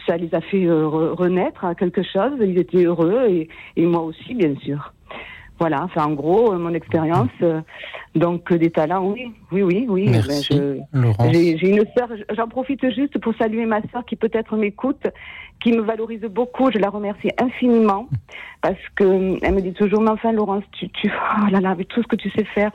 ça 0.06 0.16
les 0.16 0.34
a 0.34 0.40
fait 0.40 0.66
renaître 0.68 1.64
à 1.64 1.74
quelque 1.74 2.02
chose. 2.02 2.32
Ils 2.40 2.58
étaient 2.58 2.84
heureux 2.84 3.26
et, 3.28 3.48
et 3.76 3.86
moi 3.86 4.02
aussi, 4.02 4.34
bien 4.34 4.54
sûr. 4.64 4.92
Voilà, 5.60 5.84
enfin 5.84 6.06
en 6.06 6.14
gros, 6.14 6.52
euh, 6.52 6.58
mon 6.58 6.74
expérience. 6.74 7.30
Euh, 7.42 7.60
donc 8.16 8.52
des 8.52 8.70
talents, 8.70 9.06
oui, 9.06 9.32
oui, 9.52 9.62
oui, 9.62 9.86
oui. 9.88 10.08
Merci, 10.08 10.60
ben, 10.92 11.14
J'ai 11.32 11.68
une 11.68 11.84
sœur, 11.96 12.08
j'en 12.36 12.48
profite 12.48 12.88
juste 12.92 13.18
pour 13.18 13.34
saluer 13.36 13.64
ma 13.66 13.80
sœur 13.92 14.04
qui 14.04 14.16
peut-être 14.16 14.56
m'écoute, 14.56 15.06
qui 15.60 15.72
me 15.72 15.80
valorise 15.80 16.22
beaucoup. 16.22 16.70
Je 16.72 16.78
la 16.78 16.90
remercie 16.90 17.30
infiniment 17.40 18.08
parce 18.62 18.78
que 18.96 19.38
elle 19.44 19.54
me 19.54 19.60
dit 19.60 19.72
toujours, 19.72 20.00
mais 20.00 20.10
enfin 20.10 20.32
Laurence, 20.32 20.64
tu, 20.72 20.88
tu, 20.90 21.10
oh 21.10 21.50
là 21.50 21.60
là, 21.60 21.70
avec 21.70 21.88
tout 21.88 22.02
ce 22.02 22.08
que 22.08 22.16
tu 22.16 22.30
sais 22.30 22.44
faire, 22.44 22.72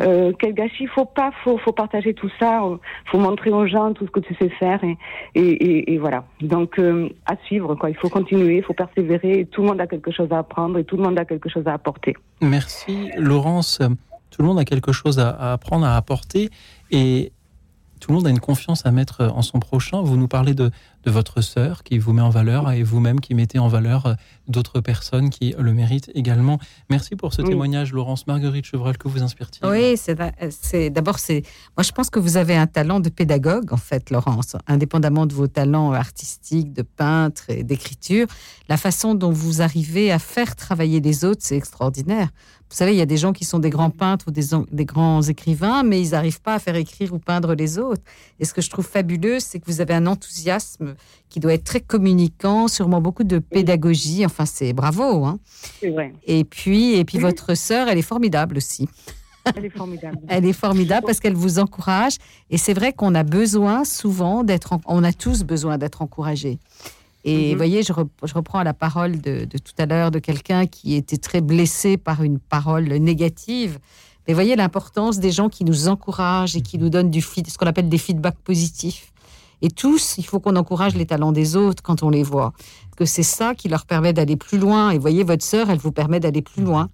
euh, 0.00 0.32
quel 0.38 0.54
gâchis. 0.54 0.86
Faut 0.86 1.04
pas, 1.04 1.30
faut, 1.44 1.58
faut 1.58 1.72
partager 1.72 2.14
tout 2.14 2.30
ça. 2.38 2.62
Faut 3.06 3.18
montrer 3.18 3.50
aux 3.50 3.66
gens 3.66 3.92
tout 3.92 4.06
ce 4.06 4.10
que 4.10 4.20
tu 4.20 4.34
sais 4.34 4.48
faire 4.48 4.80
et, 5.34 5.98
voilà. 5.98 6.24
Donc 6.40 6.78
euh, 6.78 7.08
à 7.26 7.36
suivre 7.44 7.74
quoi. 7.74 7.90
Il 7.90 7.96
faut 7.96 8.08
continuer, 8.08 8.58
il 8.58 8.62
faut 8.62 8.74
persévérer. 8.74 9.46
Tout 9.50 9.62
le 9.62 9.68
monde 9.68 9.80
a 9.80 9.86
quelque 9.86 10.10
chose 10.10 10.28
à 10.30 10.38
apprendre 10.38 10.78
et 10.78 10.84
tout 10.84 10.96
le 10.96 11.02
monde 11.02 11.18
a 11.18 11.24
quelque 11.24 11.48
chose 11.48 11.66
à 11.66 11.74
apporter. 11.74 12.16
Merci 12.40 13.10
Laurence. 13.16 13.80
Tout 14.30 14.42
le 14.42 14.48
monde 14.48 14.58
a 14.58 14.64
quelque 14.64 14.92
chose 14.92 15.18
à 15.18 15.52
apprendre, 15.52 15.84
à 15.86 15.96
apporter 15.96 16.50
et 16.90 17.32
tout 18.00 18.10
le 18.12 18.16
monde 18.16 18.26
a 18.26 18.30
une 18.30 18.40
confiance 18.40 18.86
à 18.86 18.90
mettre 18.90 19.30
en 19.34 19.42
son 19.42 19.60
prochain. 19.60 20.00
Vous 20.00 20.16
nous 20.16 20.28
parlez 20.28 20.54
de, 20.54 20.70
de 21.04 21.10
votre 21.10 21.40
sœur 21.40 21.82
qui 21.82 21.98
vous 21.98 22.12
met 22.12 22.22
en 22.22 22.30
valeur 22.30 22.70
et 22.70 22.82
vous-même 22.82 23.20
qui 23.20 23.34
mettez 23.34 23.58
en 23.58 23.68
valeur 23.68 24.06
euh, 24.06 24.14
d'autres 24.48 24.80
personnes 24.80 25.30
qui 25.30 25.54
le 25.58 25.72
méritent 25.72 26.10
également. 26.14 26.58
Merci 26.88 27.16
pour 27.16 27.32
ce 27.32 27.42
témoignage, 27.42 27.92
Laurence 27.92 28.26
Marguerite 28.26 28.66
Chevreul, 28.66 28.98
que 28.98 29.08
vous 29.08 29.22
inspire-t-il? 29.22 29.68
Oui, 29.68 29.96
c'est 29.96 30.90
d'abord, 30.90 31.18
c'est 31.18 31.42
moi 31.76 31.82
je 31.82 31.92
pense 31.92 32.10
que 32.10 32.18
vous 32.18 32.36
avez 32.36 32.56
un 32.56 32.66
talent 32.66 33.00
de 33.00 33.08
pédagogue 33.08 33.72
en 33.72 33.76
fait, 33.76 34.10
Laurence, 34.10 34.56
indépendamment 34.66 35.26
de 35.26 35.34
vos 35.34 35.46
talents 35.46 35.92
artistiques, 35.92 36.72
de 36.72 36.82
peintre 36.82 37.44
et 37.48 37.64
d'écriture. 37.64 38.26
La 38.68 38.76
façon 38.76 39.14
dont 39.14 39.30
vous 39.30 39.62
arrivez 39.62 40.12
à 40.12 40.18
faire 40.18 40.56
travailler 40.56 41.00
les 41.00 41.24
autres, 41.24 41.40
c'est 41.44 41.56
extraordinaire. 41.56 42.28
Vous 42.70 42.76
savez, 42.76 42.92
il 42.92 42.98
y 42.98 43.02
a 43.02 43.06
des 43.06 43.16
gens 43.16 43.32
qui 43.32 43.44
sont 43.44 43.58
des 43.58 43.68
grands 43.68 43.90
peintres 43.90 44.26
ou 44.28 44.30
des, 44.30 44.44
des 44.70 44.84
grands 44.84 45.22
écrivains, 45.22 45.82
mais 45.82 46.00
ils 46.00 46.10
n'arrivent 46.10 46.40
pas 46.40 46.54
à 46.54 46.58
faire 46.60 46.76
écrire 46.76 47.12
ou 47.12 47.18
peindre 47.18 47.54
les 47.54 47.78
autres. 47.78 48.02
Et 48.38 48.44
ce 48.44 48.54
que 48.54 48.60
je 48.60 48.70
trouve 48.70 48.86
fabuleux, 48.86 49.40
c'est 49.40 49.58
que 49.58 49.66
vous 49.66 49.80
avez 49.80 49.92
un 49.92 50.06
enthousiasme 50.06 50.94
qui 51.28 51.40
doit 51.40 51.52
être 51.52 51.64
très 51.64 51.80
communicant, 51.80 52.68
sûrement 52.68 53.00
beaucoup 53.00 53.24
de 53.24 53.40
pédagogie. 53.40 54.24
Enfin, 54.24 54.46
c'est 54.46 54.72
bravo. 54.72 55.24
Hein. 55.24 55.40
Vrai. 55.82 56.14
Et 56.24 56.44
puis, 56.44 56.94
et 56.94 57.04
puis 57.04 57.18
votre 57.18 57.56
sœur, 57.56 57.88
elle 57.88 57.98
est 57.98 58.02
formidable 58.02 58.56
aussi. 58.56 58.88
Elle 59.56 59.64
est 59.64 59.70
formidable. 59.70 60.18
Elle 60.28 60.44
est 60.44 60.52
formidable 60.52 61.06
parce 61.06 61.18
qu'elle 61.18 61.34
vous 61.34 61.58
encourage. 61.58 62.16
Et 62.50 62.58
c'est 62.58 62.74
vrai 62.74 62.92
qu'on 62.92 63.14
a 63.14 63.22
besoin 63.22 63.84
souvent 63.84 64.44
d'être, 64.44 64.78
on 64.86 65.02
a 65.02 65.12
tous 65.12 65.44
besoin 65.44 65.78
d'être 65.78 66.02
encouragés. 66.02 66.58
Et 67.24 67.46
vous 67.46 67.50
mhm. 67.52 67.56
voyez, 67.56 67.82
je, 67.82 67.92
reprends 67.92 68.62
la 68.62 68.72
parole 68.72 69.20
de, 69.20 69.44
tout 69.44 69.74
à 69.78 69.86
l'heure 69.86 70.10
de 70.10 70.18
quelqu'un 70.18 70.66
qui 70.66 70.94
était 70.94 71.18
très 71.18 71.40
blessé 71.40 71.96
par 71.96 72.22
une 72.22 72.38
parole 72.38 72.84
négative. 72.84 73.78
Mais 74.26 74.34
voyez 74.34 74.56
l'importance 74.56 75.18
des 75.18 75.30
gens 75.30 75.48
qui 75.48 75.64
nous 75.64 75.88
encouragent 75.88 76.56
et 76.56 76.62
qui 76.62 76.78
nous 76.78 76.88
donnent 76.88 77.10
du 77.10 77.20
ce 77.20 77.58
qu'on 77.58 77.66
appelle 77.66 77.88
des 77.88 77.98
feedbacks 77.98 78.38
positifs. 78.38 79.12
Et 79.62 79.68
tous, 79.68 80.16
il 80.16 80.24
faut 80.24 80.40
qu'on 80.40 80.56
encourage 80.56 80.94
les 80.94 81.04
talents 81.04 81.32
des 81.32 81.56
autres 81.56 81.82
quand 81.82 82.02
on 82.02 82.10
les 82.10 82.22
voit. 82.22 82.52
Que 82.96 83.04
c'est 83.04 83.22
ça 83.22 83.54
qui 83.54 83.68
leur 83.68 83.84
permet 83.86 84.12
d'aller 84.12 84.36
plus 84.36 84.58
loin. 84.58 84.90
Et 84.90 84.98
voyez, 84.98 85.24
votre 85.24 85.44
sœur, 85.44 85.70
elle 85.70 85.78
vous 85.78 85.92
permet 85.92 86.20
d'aller 86.20 86.42
plus 86.42 86.62
loin. 86.62 86.88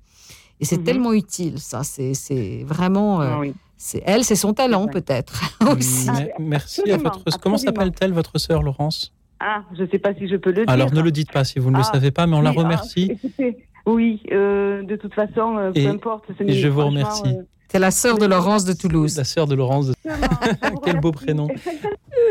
Et 0.60 0.64
c'est 0.64 0.78
mhm. 0.78 0.84
tellement 0.84 1.12
utile, 1.12 1.60
ça. 1.60 1.82
C'est 1.84 2.64
vraiment. 2.66 3.20
Euh, 3.20 3.30
ah 3.30 3.52
c'est 3.76 4.02
elle, 4.06 4.24
c'est 4.24 4.36
son 4.36 4.54
talent, 4.54 4.86
peut-être. 4.86 5.40
aussi. 5.76 6.08
merci 6.38 6.90
à 6.90 6.96
votre. 6.96 7.22
Comment 7.40 7.58
s'appelle-t-elle, 7.58 8.12
votre 8.12 8.38
sœur, 8.38 8.62
Laurence? 8.62 9.12
Ah, 9.40 9.62
je 9.76 9.82
ne 9.82 9.88
sais 9.88 9.98
pas 9.98 10.14
si 10.14 10.28
je 10.28 10.36
peux 10.36 10.50
le 10.50 10.64
dire. 10.64 10.70
Alors 10.70 10.92
ne 10.92 11.00
le 11.00 11.10
dites 11.10 11.32
pas 11.32 11.44
si 11.44 11.58
vous 11.58 11.70
ne 11.70 11.76
le 11.76 11.82
ah, 11.82 11.92
savez 11.92 12.10
pas, 12.10 12.26
mais 12.26 12.36
on 12.36 12.40
la 12.40 12.52
remercie. 12.52 13.12
oui, 13.86 14.22
euh, 14.32 14.82
de 14.82 14.96
toute 14.96 15.14
façon, 15.14 15.56
euh, 15.58 15.72
peu 15.72 15.86
importe. 15.86 16.24
Et 16.40 16.52
je 16.52 16.68
vous 16.68 16.86
remercie. 16.86 17.36
C'est 17.68 17.78
la 17.78 17.90
sœur 17.90 18.18
de 18.18 18.26
Laurence 18.26 18.64
de 18.64 18.72
Toulouse. 18.72 19.16
La 19.16 19.24
sœur 19.24 19.46
de 19.46 19.54
Laurence 19.54 19.88
de 19.88 19.94
Quel 20.84 21.00
beau 21.00 21.12
prénom. 21.12 21.48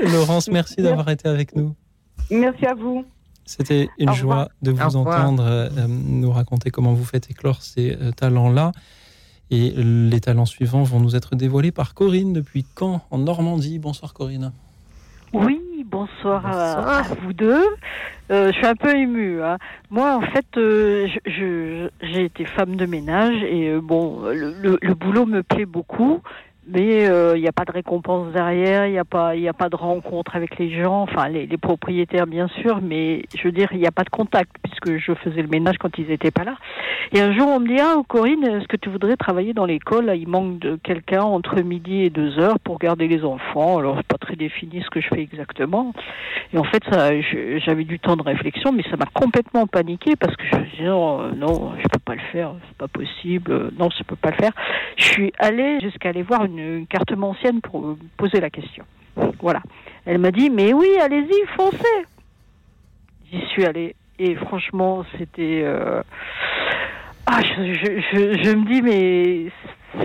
Laurence, 0.03 0.49
merci 0.49 0.81
d'avoir 0.81 1.09
été 1.09 1.27
avec 1.27 1.55
nous. 1.55 1.75
Merci 2.31 2.65
à 2.65 2.73
vous. 2.73 3.05
C'était 3.45 3.89
une 3.99 4.13
joie 4.13 4.49
de 4.63 4.71
vous 4.71 4.95
entendre 4.95 5.43
euh, 5.45 5.69
nous 5.87 6.31
raconter 6.31 6.71
comment 6.71 6.93
vous 6.93 7.05
faites 7.05 7.29
éclore 7.29 7.61
ces 7.61 7.95
euh, 8.01 8.11
talents-là. 8.11 8.71
Et 9.51 9.69
les 9.77 10.19
talents 10.21 10.47
suivants 10.47 10.81
vont 10.81 10.99
nous 10.99 11.15
être 11.15 11.35
dévoilés 11.35 11.71
par 11.71 11.93
Corinne 11.93 12.33
depuis 12.33 12.65
Caen, 12.77 13.01
en 13.11 13.19
Normandie. 13.19 13.77
Bonsoir 13.77 14.15
Corinne. 14.15 14.51
Oui, 15.33 15.61
bonsoir, 15.85 16.45
À, 16.45 17.03
vous 17.21 17.33
deux. 17.33 17.63
Euh, 18.31 18.51
je 18.51 18.57
suis 18.57 18.65
un 18.65 18.75
peu 18.75 18.95
émue. 18.95 19.41
Hein. 19.41 19.57
Moi, 19.89 20.15
en 20.15 20.21
fait, 20.21 20.45
j'ai 21.25 22.23
été 22.23 22.45
femme 22.45 22.75
de 22.75 22.85
ménage 22.85 23.43
et 23.43 23.77
bon, 23.77 24.21
le, 24.23 24.93
boulot 24.93 25.25
me 25.25 25.43
plaît 25.43 25.65
beaucoup 25.65 26.21
mais 26.67 27.03
il 27.03 27.09
euh, 27.09 27.37
n'y 27.37 27.47
a 27.47 27.51
pas 27.51 27.65
de 27.65 27.71
récompense 27.71 28.33
derrière, 28.33 28.87
il 28.87 28.93
n'y 28.93 28.97
a 28.97 29.05
pas, 29.05 29.35
il 29.35 29.47
a 29.47 29.53
pas 29.53 29.69
de 29.69 29.75
rencontre 29.75 30.35
avec 30.35 30.57
les 30.57 30.71
gens, 30.71 31.03
enfin 31.03 31.27
les, 31.27 31.45
les 31.45 31.57
propriétaires 31.57 32.25
bien 32.25 32.47
sûr, 32.47 32.79
mais 32.81 33.23
je 33.37 33.43
veux 33.43 33.51
dire 33.51 33.69
il 33.71 33.79
n'y 33.79 33.85
a 33.85 33.91
pas 33.91 34.03
de 34.03 34.09
contact 34.09 34.51
puisque 34.63 34.97
je 34.97 35.13
faisais 35.13 35.41
le 35.41 35.47
ménage 35.47 35.77
quand 35.77 35.97
ils 35.97 36.07
n'étaient 36.07 36.31
pas 36.31 36.43
là. 36.43 36.55
Et 37.11 37.21
un 37.21 37.33
jour 37.33 37.47
on 37.47 37.59
me 37.59 37.67
dit 37.67 37.79
ah 37.79 38.01
Corinne, 38.07 38.43
est-ce 38.43 38.67
que 38.67 38.77
tu 38.77 38.89
voudrais 38.89 39.15
travailler 39.15 39.53
dans 39.53 39.65
l'école? 39.65 40.11
Il 40.15 40.27
manque 40.27 40.59
de 40.59 40.77
quelqu'un 40.77 41.21
entre 41.21 41.61
midi 41.61 42.01
et 42.01 42.09
deux 42.09 42.39
heures 42.39 42.59
pour 42.59 42.79
garder 42.79 43.07
les 43.07 43.23
enfants. 43.23 43.77
Alors 43.77 43.97
c'est 43.97 44.07
pas 44.07 44.17
très 44.17 44.35
défini 44.35 44.81
ce 44.81 44.89
que 44.89 45.01
je 45.01 45.07
fais 45.09 45.21
exactement. 45.21 45.93
Et 46.51 46.57
en 46.57 46.63
fait 46.63 46.83
ça, 46.91 47.11
j'avais 47.59 47.83
du 47.83 47.99
temps 47.99 48.15
de 48.15 48.23
réflexion, 48.23 48.71
mais 48.71 48.83
ça 48.89 48.97
m'a 48.97 49.07
complètement 49.13 49.67
paniqué 49.67 50.15
parce 50.15 50.35
que 50.35 50.43
je 50.51 50.57
me 50.57 50.65
disais 50.65 50.89
oh, 50.89 51.21
non, 51.35 51.73
je 51.77 51.87
peux 51.89 51.99
pas 52.03 52.15
le 52.15 52.21
faire, 52.31 52.53
c'est 52.67 52.77
pas 52.77 52.87
possible, 52.87 53.71
non 53.77 53.89
je 53.95 54.03
peux 54.03 54.15
pas 54.15 54.31
le 54.31 54.37
faire. 54.37 54.51
Je 54.97 55.03
suis 55.03 55.33
allée 55.37 55.79
jusqu'à 55.81 56.09
aller 56.09 56.23
voir 56.23 56.45
une 56.45 56.54
une, 56.57 56.87
carte 56.87 57.11
ancienne 57.11 57.61
pour 57.61 57.97
poser 58.17 58.39
la 58.39 58.49
question. 58.49 58.85
Voilà. 59.41 59.61
Elle 60.05 60.17
m'a 60.17 60.31
dit, 60.31 60.49
mais 60.49 60.73
oui, 60.73 60.89
allez-y, 61.01 61.47
foncez. 61.55 62.05
J'y 63.31 63.41
suis 63.47 63.65
allée. 63.65 63.95
Et 64.19 64.35
franchement, 64.35 65.05
c'était... 65.17 65.61
Euh, 65.63 66.01
ah, 67.25 67.41
je, 67.41 68.55
me 68.55 68.65
dis, 68.65 68.81
mais 68.81 69.51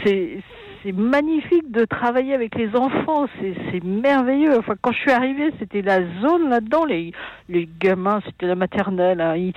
c'est 0.04 0.38
c'est 0.82 0.92
magnifique 0.92 1.70
de 1.70 1.84
travailler 1.84 2.34
avec 2.34 2.54
les 2.54 2.74
enfants, 2.74 3.26
c'est 3.40 3.84
merveilleux. 3.84 4.58
Enfin, 4.58 4.74
quand 4.80 4.92
je 4.92 4.98
suis 4.98 5.10
arrivée, 5.10 5.50
c'était 5.58 5.82
la 5.82 6.00
zone 6.20 6.48
là-dedans. 6.48 6.84
Les, 6.84 7.12
gamins, 7.78 8.20
c'était 8.24 8.46
la 8.46 8.54
maternelle. 8.54 9.20
Hein. 9.20 9.50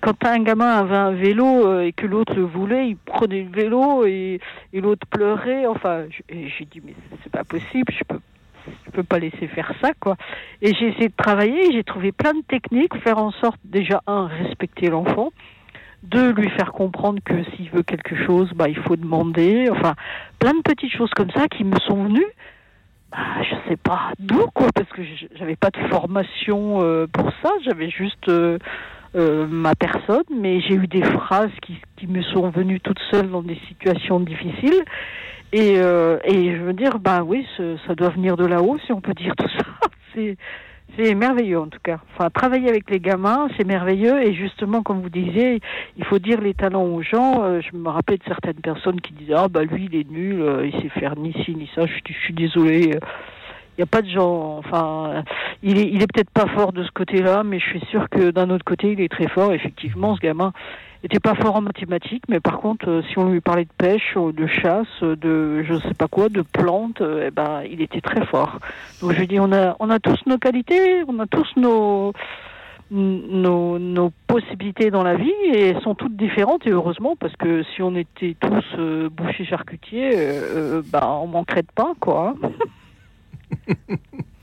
quand 0.00 0.24
un 0.24 0.42
gamin 0.42 0.70
avait 0.70 0.96
un 0.96 1.12
vélo 1.12 1.66
euh, 1.66 1.86
et 1.86 1.92
que 1.92 2.06
l'autre 2.06 2.34
le 2.34 2.44
voulait, 2.44 2.88
il 2.88 2.96
prenait 2.96 3.42
le 3.42 3.50
vélo 3.50 4.04
et, 4.06 4.40
l'autre 4.72 5.06
pleurait. 5.08 5.66
Enfin, 5.66 6.04
j'ai 6.28 6.64
dit, 6.70 6.80
mais 6.84 6.94
c'est 7.22 7.32
pas 7.32 7.44
possible, 7.44 7.92
je 7.92 8.04
peux 8.04 8.20
peux 8.92 9.04
pas 9.04 9.18
laisser 9.18 9.46
faire 9.46 9.72
ça, 9.80 9.90
quoi. 10.00 10.16
Et 10.62 10.74
j'ai 10.74 10.88
essayé 10.88 11.08
de 11.08 11.14
travailler, 11.16 11.72
j'ai 11.72 11.84
trouvé 11.84 12.10
plein 12.10 12.32
de 12.32 12.42
techniques, 12.48 12.96
faire 13.02 13.18
en 13.18 13.30
sorte, 13.30 13.60
déjà, 13.64 14.02
un, 14.06 14.26
respecter 14.26 14.88
l'enfant, 14.88 15.30
de 16.10 16.30
lui 16.30 16.48
faire 16.50 16.72
comprendre 16.72 17.20
que 17.24 17.44
s'il 17.50 17.70
veut 17.70 17.82
quelque 17.82 18.16
chose, 18.24 18.50
bah, 18.54 18.68
il 18.68 18.76
faut 18.76 18.96
demander. 18.96 19.68
Enfin, 19.70 19.94
plein 20.38 20.54
de 20.54 20.62
petites 20.62 20.92
choses 20.92 21.10
comme 21.16 21.30
ça 21.30 21.48
qui 21.48 21.64
me 21.64 21.78
sont 21.80 22.04
venues. 22.04 22.32
Bah, 23.10 23.18
je 23.42 23.54
sais 23.68 23.76
pas 23.76 24.12
d'où 24.18 24.46
quoi, 24.54 24.68
parce 24.74 24.88
que 24.90 25.02
j'avais 25.36 25.56
pas 25.56 25.70
de 25.70 25.78
formation 25.88 26.82
euh, 26.82 27.06
pour 27.06 27.30
ça. 27.42 27.50
J'avais 27.64 27.90
juste 27.90 28.28
euh, 28.28 28.58
euh, 29.14 29.46
ma 29.46 29.74
personne, 29.74 30.24
mais 30.30 30.60
j'ai 30.60 30.74
eu 30.74 30.86
des 30.86 31.02
phrases 31.02 31.52
qui, 31.62 32.06
me 32.06 32.22
sont 32.22 32.50
venues 32.50 32.80
toutes 32.80 33.00
seules 33.10 33.30
dans 33.30 33.42
des 33.42 33.58
situations 33.68 34.20
difficiles. 34.20 34.84
Et, 35.52 35.74
et 35.74 36.56
je 36.56 36.62
veux 36.62 36.72
dire, 36.72 36.98
bah 36.98 37.22
oui, 37.24 37.46
ça 37.86 37.94
doit 37.94 38.10
venir 38.10 38.36
de 38.36 38.44
là-haut, 38.44 38.78
si 38.84 38.92
on 38.92 39.00
peut 39.00 39.14
dire 39.14 39.34
tout 39.36 39.48
ça. 39.48 39.64
C'est 40.14 40.36
c'est 40.96 41.14
merveilleux 41.14 41.60
en 41.60 41.66
tout 41.66 41.78
cas. 41.82 41.98
Enfin, 42.14 42.30
travailler 42.30 42.68
avec 42.68 42.90
les 42.90 43.00
gamins, 43.00 43.48
c'est 43.56 43.66
merveilleux. 43.66 44.22
Et 44.22 44.34
justement, 44.34 44.82
comme 44.82 45.00
vous 45.02 45.10
disiez, 45.10 45.60
il 45.96 46.04
faut 46.04 46.18
dire 46.18 46.40
les 46.40 46.54
talents 46.54 46.84
aux 46.84 47.02
gens. 47.02 47.42
Euh, 47.42 47.60
je 47.60 47.76
me 47.76 47.88
rappelle 47.88 48.18
de 48.18 48.24
certaines 48.24 48.60
personnes 48.60 49.00
qui 49.00 49.12
disaient 49.12 49.34
ah 49.36 49.48
bah 49.48 49.64
lui 49.64 49.88
il 49.92 49.98
est 49.98 50.10
nul, 50.10 50.40
euh, 50.40 50.66
il 50.66 50.80
sait 50.80 50.88
faire 50.88 51.16
ni 51.16 51.32
ci 51.44 51.54
ni 51.54 51.68
ça. 51.74 51.82
Je, 51.86 52.12
suis 52.12 52.34
désolée. 52.34 52.98
Il 53.78 53.80
n'y 53.80 53.82
a 53.82 53.86
pas 53.86 54.00
de 54.00 54.08
gens. 54.08 54.58
Enfin, 54.58 55.22
il 55.62 55.78
est, 55.78 55.88
il 55.90 56.02
est 56.02 56.10
peut-être 56.10 56.30
pas 56.30 56.46
fort 56.46 56.72
de 56.72 56.82
ce 56.82 56.90
côté-là, 56.92 57.42
mais 57.44 57.58
je 57.58 57.64
suis 57.66 57.84
sûre 57.90 58.08
que 58.08 58.30
d'un 58.30 58.48
autre 58.48 58.64
côté, 58.64 58.92
il 58.92 59.00
est 59.00 59.10
très 59.10 59.28
fort. 59.28 59.52
Effectivement, 59.52 60.16
ce 60.16 60.20
gamin, 60.20 60.52
n'était 61.06 61.20
pas 61.20 61.36
fort 61.36 61.56
en 61.56 61.60
mathématiques, 61.60 62.24
mais 62.28 62.40
par 62.40 62.58
contre, 62.58 62.88
euh, 62.88 63.02
si 63.08 63.18
on 63.18 63.30
lui 63.30 63.40
parlait 63.40 63.64
de 63.64 63.70
pêche, 63.78 64.14
de 64.16 64.46
chasse, 64.46 65.02
de 65.02 65.62
je 65.62 65.78
sais 65.78 65.94
pas 65.94 66.08
quoi, 66.08 66.28
de 66.28 66.42
plantes, 66.42 67.00
euh, 67.00 67.26
eh 67.28 67.30
ben, 67.30 67.62
il 67.70 67.80
était 67.80 68.00
très 68.00 68.26
fort. 68.26 68.58
Donc 69.00 69.12
je 69.12 69.22
dis, 69.22 69.38
on 69.38 69.52
a, 69.52 69.76
on 69.78 69.88
a 69.88 70.00
tous 70.00 70.18
nos 70.26 70.38
qualités, 70.38 71.04
on 71.06 71.20
a 71.20 71.26
tous 71.26 71.48
nos, 71.56 72.12
nos, 72.90 73.78
nos 73.78 74.10
possibilités 74.26 74.90
dans 74.90 75.04
la 75.04 75.14
vie 75.14 75.32
et 75.52 75.68
elles 75.68 75.80
sont 75.82 75.94
toutes 75.94 76.16
différentes 76.16 76.66
et 76.66 76.70
heureusement 76.70 77.14
parce 77.14 77.36
que 77.36 77.62
si 77.62 77.82
on 77.82 77.94
était 77.94 78.36
tous 78.40 78.64
euh, 78.78 79.08
bouchers 79.08 79.44
charcutiers, 79.44 80.10
euh, 80.14 80.82
bah, 80.90 81.08
on 81.22 81.28
manquerait 81.28 81.62
de 81.62 81.72
pain, 81.72 81.94
quoi. 82.00 82.34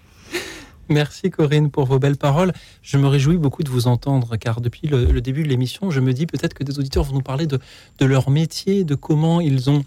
Merci 0.89 1.31
Corinne 1.31 1.71
pour 1.71 1.85
vos 1.85 1.97
belles 1.97 2.17
paroles. 2.17 2.51
Je 2.81 2.97
me 2.97 3.07
réjouis 3.07 3.37
beaucoup 3.37 3.63
de 3.63 3.69
vous 3.69 3.87
entendre 3.87 4.35
car 4.35 4.59
depuis 4.59 4.87
le, 4.87 5.21
début 5.21 5.43
de 5.43 5.47
l'émission, 5.47 5.91
je 5.91 5.99
me 5.99 6.13
dis 6.13 6.25
peut-être 6.25 6.53
que 6.53 6.63
des 6.63 6.77
auditeurs 6.77 7.03
vont 7.03 7.15
nous 7.15 7.21
parler 7.21 7.47
de, 7.47 7.59
leur 8.01 8.29
métier, 8.29 8.83
de 8.83 8.95
comment 8.95 9.39
ils 9.39 9.69
ont 9.69 9.85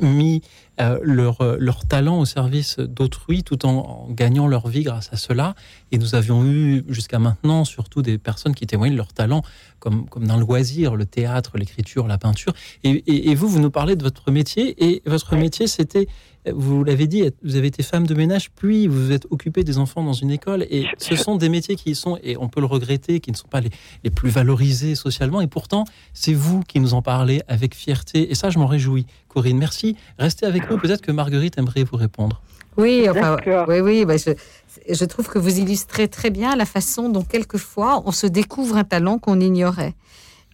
mis 0.00 0.42
euh, 0.80 0.98
leur, 1.02 1.38
leur 1.58 1.84
talent 1.86 2.18
au 2.18 2.24
service 2.24 2.78
d'autrui 2.78 3.42
tout 3.42 3.66
en, 3.66 4.08
gagnant 4.10 4.46
leur 4.46 4.68
vie 4.68 4.82
grâce 4.82 5.10
à 5.12 5.16
cela. 5.16 5.54
Et 5.92 5.98
nous 5.98 6.14
avions 6.14 6.44
eu 6.44 6.84
jusqu'à 6.88 7.18
maintenant 7.18 7.64
surtout 7.64 8.02
des 8.02 8.18
personnes 8.18 8.54
qui 8.54 8.66
témoignent 8.66 8.92
de 8.92 8.96
leur 8.96 9.12
talent 9.12 9.42
comme, 9.78 10.08
comme 10.08 10.26
dans 10.26 10.36
le 10.36 10.42
loisir, 10.42 10.96
le 10.96 11.06
théâtre, 11.06 11.52
l'écriture, 11.56 12.06
la 12.06 12.18
peinture. 12.18 12.52
Et, 12.84 13.34
vous, 13.34 13.48
vous 13.48 13.60
nous 13.60 13.70
parlez 13.70 13.96
de 13.96 14.02
votre 14.02 14.30
métier 14.30 14.74
et 14.84 15.02
votre 15.06 15.36
métier 15.36 15.66
c'était 15.66 16.08
vous 16.50 16.84
l'avez 16.84 17.06
dit, 17.06 17.22
vous 17.44 17.56
avez 17.56 17.66
été 17.66 17.82
femme 17.82 18.06
de 18.06 18.14
ménage, 18.14 18.50
puis 18.50 18.86
vous 18.86 19.06
vous 19.06 19.12
êtes 19.12 19.26
occupée 19.30 19.62
des 19.62 19.76
enfants 19.76 20.02
dans 20.02 20.14
une 20.14 20.30
école. 20.30 20.62
Et 20.70 20.86
ce 20.96 21.14
sont 21.14 21.36
des 21.36 21.50
métiers 21.50 21.76
qui 21.76 21.94
sont, 21.94 22.18
et 22.22 22.38
on 22.38 22.48
peut 22.48 22.60
le 22.60 22.66
regretter, 22.66 23.20
qui 23.20 23.30
ne 23.30 23.36
sont 23.36 23.48
pas 23.48 23.60
les, 23.60 24.10
plus 24.10 24.30
valorisés 24.30 24.94
socialement. 24.94 25.42
Et 25.42 25.46
pourtant, 25.46 25.84
c'est 26.14 26.32
vous 26.32 26.62
qui 26.62 26.80
nous 26.80 26.94
en 26.94 27.02
parlez 27.02 27.42
avec 27.46 27.74
fierté. 27.74 28.30
Et 28.30 28.34
ça, 28.34 28.48
je 28.48 28.58
m'en 28.58 28.66
réjouis. 28.66 29.06
Corinne, 29.28 29.58
merci. 29.58 29.96
Restez 30.18 30.46
avec 30.46 30.69
Peut-être 30.76 31.00
que 31.00 31.12
Marguerite 31.12 31.58
aimerait 31.58 31.84
vous 31.84 31.96
répondre. 31.96 32.40
Oui, 32.76 33.08
enfin, 33.08 33.36
oui, 33.68 33.80
oui. 33.80 34.04
Bah, 34.04 34.14
je, 34.16 35.04
trouve 35.04 35.28
que 35.28 35.38
vous 35.38 35.58
illustrez 35.58 36.08
très 36.08 36.30
bien 36.30 36.56
la 36.56 36.64
façon 36.64 37.08
dont 37.08 37.22
quelquefois 37.22 38.02
on 38.06 38.12
se 38.12 38.26
découvre 38.26 38.76
un 38.76 38.84
talent 38.84 39.18
qu'on 39.18 39.40
ignorait. 39.40 39.94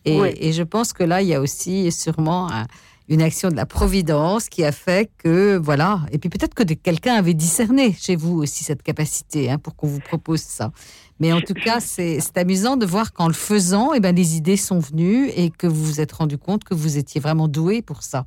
Et, 0.05 0.49
et, 0.49 0.53
je 0.53 0.63
pense 0.63 0.93
que 0.93 1.03
là, 1.03 1.21
il 1.21 1.29
y 1.29 1.35
a 1.35 1.41
aussi 1.41 1.91
sûrement 1.91 2.51
un, 2.51 2.67
une 3.09 3.23
action 3.23 3.51
de 3.51 3.57
la 3.57 3.67
Providence 3.67 4.49
qui 4.49 4.65
a 4.65 4.73
fait 4.73 5.11
que, 5.19 5.57
voilà, 5.57 6.01
et 6.11 6.19
puis 6.19 6.29
peut-être 6.29 6.55
que 6.55 6.63
quelqu'un 6.63 7.15
avait 7.15 7.35
discerné 7.35 7.93
chez 7.93 8.17
vous 8.17 8.39
aussi 8.39 8.65
cette 8.65 8.83
capacité 8.83 9.51
hein, 9.51 9.59
pour 9.59 9.77
qu'on 9.77 9.87
vous 9.87 10.01
propose 10.01 10.41
ça. 10.41 10.73
Mais 11.21 11.33
en 11.33 11.41
tout 11.41 11.55
cas, 11.55 11.81
c'est 11.81 12.21
amusant 12.37 12.77
de 12.77 12.85
voir 12.85 13.13
qu'en 13.13 13.29
le 13.29 13.33
faisant, 13.33 13.95
et 13.95 13.99
eh 13.99 14.01
ben, 14.01 14.15
les 14.15 14.37
idées 14.37 14.57
sont 14.57 14.81
venues 14.81 15.31
et 15.35 15.51
que 15.51 15.67
vous 15.67 15.85
vous 15.85 16.01
êtes 16.01 16.13
rendu 16.13 16.37
compte 16.37 16.65
que 16.65 16.75
vous 16.75 16.99
étiez 16.99 17.21
vraiment 17.21 17.49
doué 17.49 17.81
pour 17.81 18.03
ça. 18.03 18.27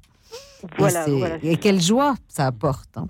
Voilà, 0.78 1.06
et, 1.44 1.58
quelle 1.58 1.82
joie 1.82 2.16
ça 2.28 2.48
apporte. 2.48 2.98
Hein. 2.98 3.08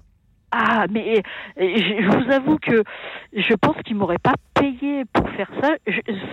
Ah, 0.52 0.86
mais 0.90 1.22
je, 1.58 2.06
vous 2.06 2.32
avoue 2.32 2.58
que 2.58 2.84
je 3.34 3.54
pense 3.56 3.76
qu'il 3.84 3.96
m'aurait 3.96 4.18
pas 4.18 4.34
payé 4.54 5.04
pour 5.14 5.30
faire 5.32 5.50
ça. 5.62 5.70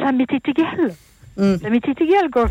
ça 0.01 0.13
m'était 0.13 0.41
égal. 0.51 0.95
Mm. 1.37 1.57
Ça 1.57 1.71
m'était 1.71 1.93
égal, 2.03 2.31
quoi. 2.31 2.47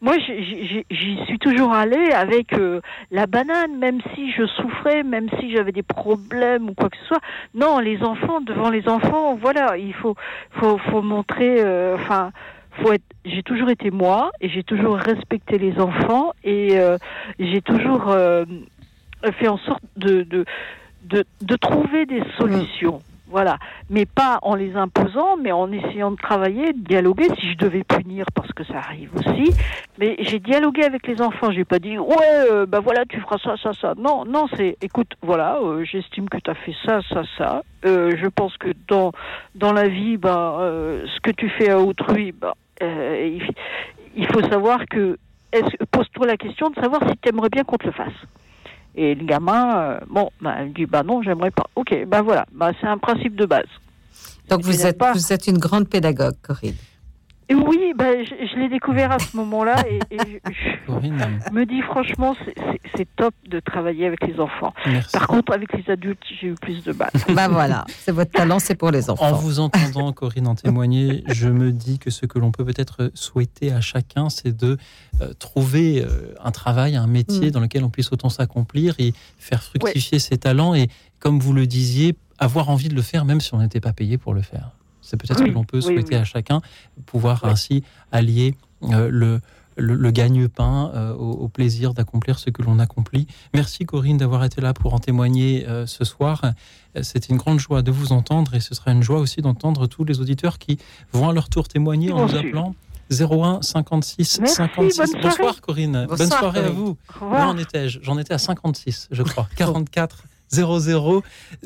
Moi, 0.00 0.14
j'y 0.18 1.18
suis 1.26 1.38
toujours 1.40 1.72
allée 1.72 2.12
avec 2.12 2.52
euh, 2.52 2.80
la 3.10 3.26
banane, 3.26 3.76
même 3.78 4.00
si 4.14 4.30
je 4.32 4.46
souffrais, 4.46 5.02
même 5.02 5.28
si 5.40 5.50
j'avais 5.50 5.72
des 5.72 5.82
problèmes 5.82 6.70
ou 6.70 6.74
quoi 6.74 6.88
que 6.88 6.96
ce 6.98 7.06
soit. 7.06 7.20
Non, 7.54 7.80
les 7.80 8.02
enfants, 8.02 8.40
devant 8.40 8.70
les 8.70 8.88
enfants, 8.88 9.34
voilà, 9.34 9.76
il 9.76 9.94
faut, 9.94 10.14
faut, 10.52 10.78
faut 10.90 11.02
montrer, 11.02 11.56
euh, 11.64 11.96
faut 12.82 12.92
être. 12.92 13.04
J'ai 13.24 13.42
toujours 13.42 13.70
été 13.70 13.90
moi 13.90 14.30
et 14.40 14.48
j'ai 14.48 14.62
toujours 14.62 14.96
respecté 14.96 15.58
les 15.58 15.78
enfants 15.80 16.32
et 16.44 16.78
euh, 16.78 16.96
j'ai 17.38 17.60
toujours 17.60 18.14
fait 19.38 19.48
en 19.48 19.58
sorte 19.58 19.82
de, 19.96 20.22
de, 20.22 20.44
de, 21.04 21.24
de 21.42 21.56
trouver 21.56 22.06
des 22.06 22.22
solutions. 22.38 23.00
Voilà, 23.30 23.58
mais 23.90 24.06
pas 24.06 24.38
en 24.40 24.54
les 24.54 24.74
imposant, 24.74 25.36
mais 25.36 25.52
en 25.52 25.70
essayant 25.70 26.10
de 26.10 26.16
travailler, 26.16 26.72
de 26.72 26.78
dialoguer. 26.78 27.26
Si 27.38 27.52
je 27.52 27.58
devais 27.58 27.84
punir, 27.84 28.24
parce 28.34 28.50
que 28.52 28.64
ça 28.64 28.78
arrive 28.78 29.10
aussi, 29.16 29.52
mais 29.98 30.16
j'ai 30.20 30.38
dialogué 30.38 30.82
avec 30.84 31.06
les 31.06 31.20
enfants. 31.20 31.50
J'ai 31.50 31.66
pas 31.66 31.78
dit 31.78 31.98
ouais, 31.98 32.66
ben 32.66 32.80
voilà, 32.80 33.04
tu 33.04 33.20
feras 33.20 33.36
ça, 33.36 33.54
ça, 33.62 33.74
ça. 33.74 33.92
Non, 33.98 34.24
non, 34.24 34.46
c'est 34.56 34.78
écoute, 34.80 35.12
voilà, 35.20 35.58
euh, 35.62 35.84
j'estime 35.84 36.30
que 36.30 36.38
tu 36.38 36.50
as 36.50 36.54
fait 36.54 36.74
ça, 36.86 37.00
ça, 37.10 37.22
ça. 37.36 37.62
Euh, 37.84 38.16
je 38.16 38.28
pense 38.28 38.56
que 38.56 38.70
dans 38.88 39.12
dans 39.54 39.74
la 39.74 39.88
vie, 39.88 40.16
bah, 40.16 40.56
ce 40.60 41.20
que 41.20 41.30
tu 41.30 41.50
fais 41.50 41.68
à 41.68 41.78
autrui, 41.78 42.32
bah, 42.32 42.54
il, 42.80 43.42
il 44.16 44.26
faut 44.26 44.42
savoir 44.42 44.86
que 44.86 45.18
pose-toi 45.90 46.26
la 46.26 46.36
question 46.36 46.70
de 46.70 46.74
savoir 46.76 47.02
si 47.08 47.16
tu 47.20 47.28
aimerais 47.28 47.48
bien 47.48 47.64
qu'on 47.64 47.76
te 47.76 47.86
le 47.86 47.92
fasse. 47.92 48.12
Et 48.94 49.14
le 49.14 49.24
gamin, 49.24 49.78
euh, 49.78 50.00
bon, 50.08 50.30
bah, 50.40 50.56
il 50.64 50.72
dit 50.72 50.86
bah 50.86 51.02
non, 51.02 51.22
j'aimerais 51.22 51.50
pas. 51.50 51.66
Ok, 51.76 51.94
ben 52.06 52.22
voilà, 52.22 52.46
bah, 52.52 52.72
c'est 52.80 52.86
un 52.86 52.98
principe 52.98 53.36
de 53.36 53.46
base. 53.46 53.68
Donc 54.48 54.62
vous 54.62 54.86
êtes, 54.86 55.00
vous 55.14 55.32
êtes 55.32 55.46
une 55.46 55.58
grande 55.58 55.88
pédagogue, 55.88 56.34
Corinne. 56.42 56.74
Oui, 57.50 57.94
ben, 57.96 58.26
je, 58.26 58.58
l'ai 58.58 58.68
découvert 58.68 59.10
à 59.10 59.18
ce 59.18 59.36
moment-là 59.38 59.82
et, 59.88 59.98
je, 60.16 61.52
me 61.52 61.64
dis 61.64 61.80
franchement, 61.82 62.36
c'est 62.94 63.08
top 63.16 63.34
de 63.48 63.58
travailler 63.60 64.06
avec 64.06 64.26
les 64.26 64.38
enfants. 64.38 64.74
Par 65.12 65.26
contre, 65.26 65.52
avec 65.52 65.72
les 65.72 65.90
adultes, 65.90 66.22
j'ai 66.40 66.48
eu 66.48 66.54
plus 66.54 66.84
de 66.84 66.92
mal. 66.92 67.10
ben 67.34 67.48
voilà, 67.48 67.84
c'est 67.88 68.12
votre 68.12 68.32
talent, 68.32 68.58
c'est 68.58 68.74
pour 68.74 68.90
les 68.90 69.08
enfants. 69.08 69.28
En 69.28 69.32
vous 69.32 69.60
entendant, 69.60 70.12
Corinne, 70.12 70.46
en 70.46 70.54
témoigner, 70.54 71.24
je 71.28 71.48
me 71.48 71.72
dis 71.72 71.98
que 71.98 72.10
ce 72.10 72.26
que 72.26 72.38
l'on 72.38 72.50
peut 72.50 72.66
peut-être 72.66 73.10
souhaiter 73.14 73.72
à 73.72 73.80
chacun, 73.80 74.28
c'est 74.28 74.54
de 74.54 74.76
euh, 75.22 75.32
trouver 75.38 76.04
euh, 76.04 76.34
un 76.44 76.50
travail, 76.50 76.96
un 76.96 77.06
métier 77.06 77.48
mm. 77.48 77.52
dans 77.52 77.60
lequel 77.60 77.82
on 77.82 77.90
puisse 77.90 78.12
autant 78.12 78.28
s'accomplir 78.28 78.94
et 78.98 79.14
faire 79.38 79.62
fructifier 79.62 80.18
ses 80.18 80.36
talents 80.36 80.74
et, 80.74 80.88
comme 81.18 81.38
vous 81.38 81.54
le 81.54 81.66
disiez, 81.66 82.14
avoir 82.38 82.68
envie 82.68 82.88
de 82.88 82.94
le 82.94 83.02
faire 83.02 83.24
même 83.24 83.40
si 83.40 83.54
on 83.54 83.58
n'était 83.58 83.80
pas 83.80 83.92
payé 83.92 84.18
pour 84.18 84.34
le 84.34 84.42
faire. 84.42 84.70
C'est 85.08 85.16
peut-être 85.16 85.38
ce 85.38 85.44
que 85.44 85.50
l'on 85.50 85.64
peut 85.64 85.80
souhaiter 85.80 86.16
à 86.16 86.24
chacun, 86.24 86.60
pouvoir 87.06 87.44
ainsi 87.44 87.82
allier 88.12 88.54
euh, 88.82 89.08
le, 89.10 89.40
le, 89.76 90.10
gagne-pain 90.10 90.92
euh, 90.94 91.14
au, 91.14 91.48
plaisir 91.48 91.94
d'accomplir 91.94 92.38
ce 92.38 92.50
que 92.50 92.60
l'on 92.60 92.78
accomplit. 92.78 93.26
Merci 93.54 93.86
Corinne 93.86 94.18
d'avoir 94.18 94.44
été 94.44 94.60
là 94.60 94.74
pour 94.74 94.92
en 94.92 94.98
témoigner 94.98 95.66
euh, 95.66 95.86
ce 95.86 96.04
soir. 96.04 96.42
C'était 97.00 97.28
une 97.28 97.38
grande 97.38 97.58
joie 97.58 97.80
de 97.80 97.90
vous 97.90 98.12
entendre 98.12 98.54
et 98.54 98.60
ce 98.60 98.74
sera 98.74 98.92
une 98.92 99.02
joie 99.02 99.18
aussi 99.18 99.40
d'entendre 99.40 99.86
tous 99.86 100.04
les 100.04 100.20
auditeurs 100.20 100.58
qui 100.58 100.78
vont 101.12 101.30
à 101.30 101.32
leur 101.32 101.48
tour 101.48 101.68
témoigner 101.68 102.12
en 102.12 102.26
nous 102.26 102.34
appelant 102.34 102.74
01 103.10 103.62
56 103.62 104.40
56. 104.44 105.12
Bonsoir 105.22 105.60
Corinne. 105.62 106.06
Bonne 106.06 106.30
soirée 106.30 106.60
à 106.60 106.70
vous. 106.70 106.98
Où 107.22 107.24
en 107.24 107.56
étais-je? 107.56 108.00
J'en 108.02 108.18
étais 108.18 108.34
à 108.34 108.38
56, 108.38 109.08
je 109.10 109.22
crois. 109.22 109.48
44 109.56 110.24
00. 110.50 111.22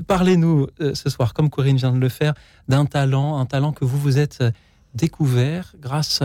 Parlez-nous 0.06 0.66
euh, 0.80 0.94
ce 0.94 1.10
soir, 1.10 1.34
comme 1.34 1.50
Corinne 1.50 1.76
vient 1.76 1.92
de 1.92 1.98
le 1.98 2.08
faire, 2.08 2.34
d'un 2.68 2.86
talent, 2.86 3.38
un 3.38 3.46
talent 3.46 3.72
que 3.72 3.84
vous 3.84 3.98
vous 3.98 4.18
êtes 4.18 4.38
euh, 4.40 4.50
découvert 4.94 5.74
grâce 5.80 6.22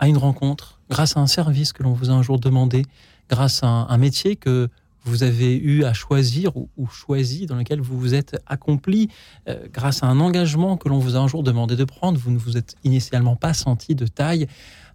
à 0.00 0.08
une 0.08 0.16
rencontre, 0.16 0.80
grâce 0.88 1.16
à 1.16 1.20
un 1.20 1.26
service 1.26 1.72
que 1.72 1.82
l'on 1.82 1.92
vous 1.92 2.10
a 2.10 2.12
un 2.12 2.22
jour 2.22 2.38
demandé, 2.38 2.84
grâce 3.28 3.62
à 3.62 3.68
un, 3.68 3.98
métier 3.98 4.36
que 4.36 4.68
vous 5.04 5.22
avez 5.22 5.56
eu 5.56 5.84
à 5.84 5.92
choisir 5.92 6.56
ou, 6.56 6.86
choisi, 6.88 7.46
dans 7.46 7.56
lequel 7.56 7.80
vous 7.80 7.98
vous 7.98 8.14
êtes 8.14 8.40
accompli, 8.46 9.08
euh, 9.48 9.66
grâce 9.72 10.02
à 10.02 10.06
un 10.06 10.20
engagement 10.20 10.76
que 10.76 10.88
l'on 10.88 10.98
vous 10.98 11.16
a 11.16 11.18
un 11.18 11.28
jour 11.28 11.42
demandé 11.42 11.76
de 11.76 11.84
prendre. 11.84 12.18
Vous 12.18 12.30
ne 12.30 12.38
vous 12.38 12.56
êtes 12.56 12.76
initialement 12.84 13.36
pas 13.36 13.54
senti 13.54 13.94
de 13.94 14.06
taille 14.06 14.46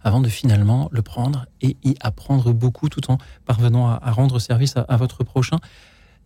avant 0.02 0.20
de 0.20 0.28
finalement 0.28 0.88
le 0.92 1.02
prendre 1.02 1.46
et 1.60 1.76
y 1.82 1.94
apprendre 2.00 2.52
beaucoup 2.52 2.88
tout 2.88 3.10
en 3.10 3.18
parvenant 3.44 3.88
à, 3.88 4.10
rendre 4.10 4.38
service 4.38 4.74
à 4.76 4.96
votre 4.96 5.24
prochain. 5.24 5.58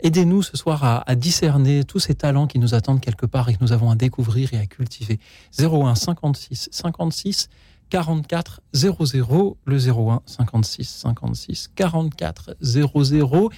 Aidez-nous 0.02 0.42
ce 0.42 0.56
soir 0.56 1.04
à, 1.06 1.14
discerner 1.14 1.84
tous 1.84 1.98
ces 1.98 2.14
talents 2.14 2.46
qui 2.46 2.58
nous 2.58 2.74
attendent 2.74 3.00
quelque 3.00 3.26
part 3.26 3.48
et 3.48 3.54
que 3.54 3.62
nous 3.62 3.72
avons 3.72 3.90
à 3.90 3.94
découvrir 3.94 4.54
et 4.54 4.58
à 4.58 4.66
cultiver. 4.66 5.18
01 5.58 5.94
56 5.94 6.68
56 6.72 7.48
44 7.90 8.62
00 8.72 9.56
le 9.64 9.76
01 9.76 10.22
56 10.24 10.88
56 10.88 11.70
44 11.74 12.56
00 12.60 13.50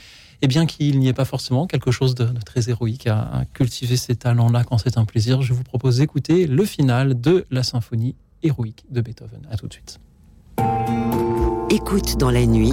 et 0.43 0.49
bien 0.49 0.67
qu'il 0.67 0.99
n'y 0.99 1.07
ait 1.07 1.13
pas 1.13 1.25
forcément 1.25 1.67
quelque 1.67 1.93
chose 1.93 2.17
de, 2.17 2.25
très 2.45 2.69
héroïque 2.69 3.07
à, 3.07 3.45
cultiver 3.53 3.97
ces 3.97 4.17
talents-là 4.17 4.65
quand 4.65 4.79
c'est 4.79 4.99
un 4.99 5.05
plaisir, 5.05 5.43
je 5.43 5.53
vous 5.53 5.63
propose 5.63 5.99
d'écouter 5.99 6.47
le 6.49 6.65
final 6.65 7.21
de 7.21 7.47
la 7.51 7.63
symphonie 7.63 8.17
héroïque 8.43 8.85
de 8.91 9.01
Beethoven. 9.01 9.47
À 9.51 9.57
tout 9.57 9.69
de 9.69 9.75
suite. 9.75 10.01
Écoute 11.71 12.17
dans 12.19 12.31
la 12.31 12.45
nuit, 12.45 12.73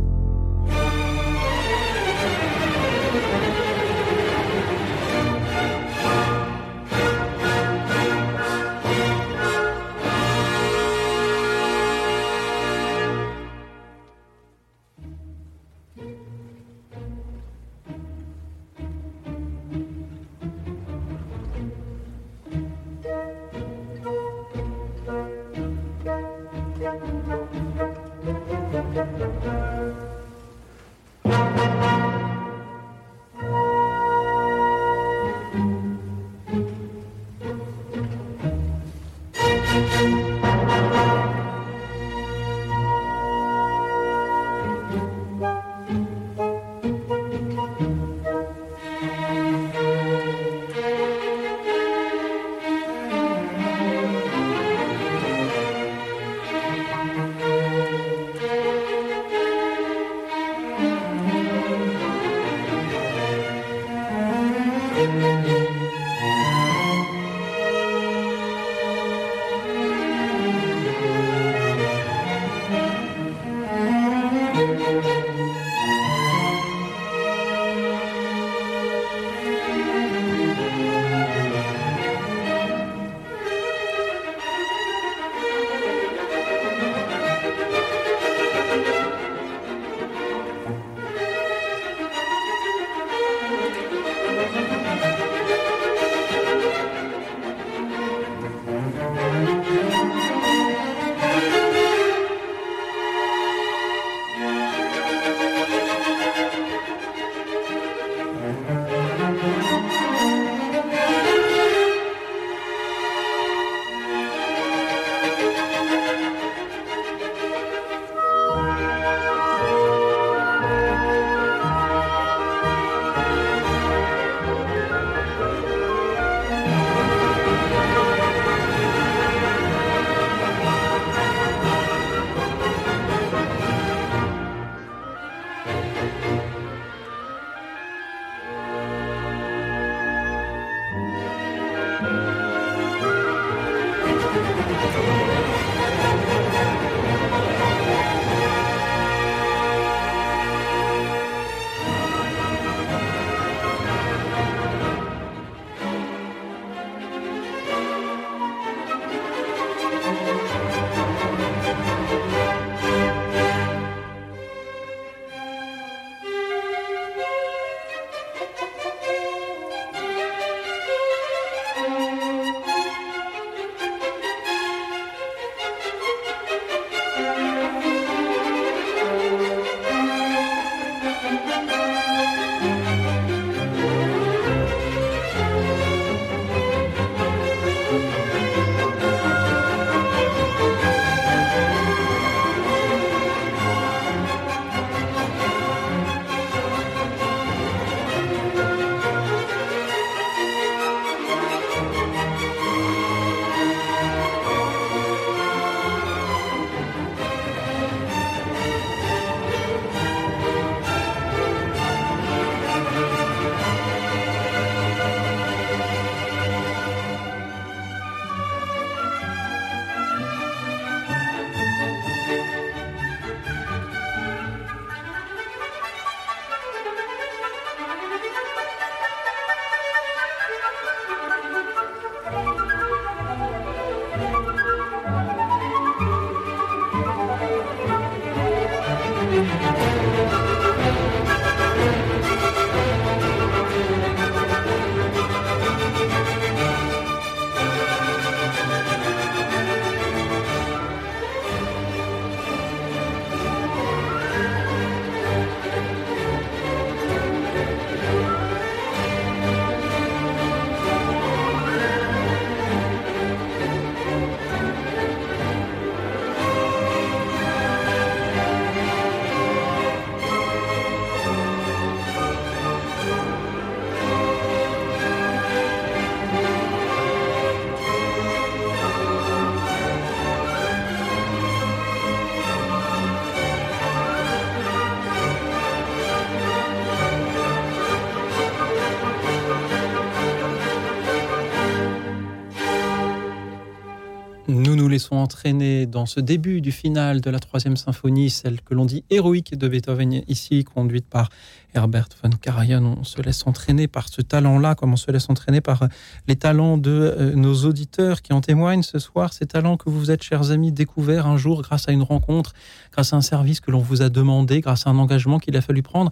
Dans 295.43 296.05
ce 296.05 296.19
début 296.19 296.61
du 296.61 296.71
final 296.71 297.19
de 297.19 297.29
la 297.31 297.39
troisième 297.39 297.75
symphonie, 297.75 298.29
celle 298.29 298.61
que 298.61 298.75
l'on 298.75 298.85
dit 298.85 299.03
héroïque 299.09 299.57
de 299.57 299.67
Beethoven, 299.67 300.21
ici 300.27 300.63
conduite 300.63 301.07
par 301.09 301.29
Herbert 301.73 302.09
von 302.23 302.29
Karajan. 302.29 302.83
On 302.99 303.03
se 303.03 303.19
laisse 303.21 303.47
entraîner 303.47 303.87
par 303.87 304.07
ce 304.07 304.21
talent-là, 304.21 304.75
comme 304.75 304.93
on 304.93 304.97
se 304.97 305.09
laisse 305.09 305.29
entraîner 305.29 305.59
par 305.59 305.87
les 306.27 306.35
talents 306.35 306.77
de 306.77 306.91
euh, 306.91 307.35
nos 307.35 307.65
auditeurs 307.65 308.21
qui 308.21 308.33
en 308.33 308.41
témoignent 308.41 308.83
ce 308.83 308.99
soir, 308.99 309.33
ces 309.33 309.47
talents 309.47 309.77
que 309.77 309.89
vous 309.89 310.11
êtes, 310.11 310.21
chers 310.21 310.51
amis, 310.51 310.71
découverts 310.71 311.25
un 311.25 311.37
jour 311.37 311.63
grâce 311.63 311.89
à 311.89 311.91
une 311.91 312.03
rencontre, 312.03 312.53
grâce 312.91 313.13
à 313.13 313.15
un 313.15 313.21
service 313.21 313.61
que 313.61 313.71
l'on 313.71 313.79
vous 313.79 314.03
a 314.03 314.09
demandé, 314.09 314.61
grâce 314.61 314.85
à 314.85 314.91
un 314.91 314.97
engagement 314.99 315.39
qu'il 315.39 315.57
a 315.57 315.61
fallu 315.61 315.81
prendre 315.81 316.11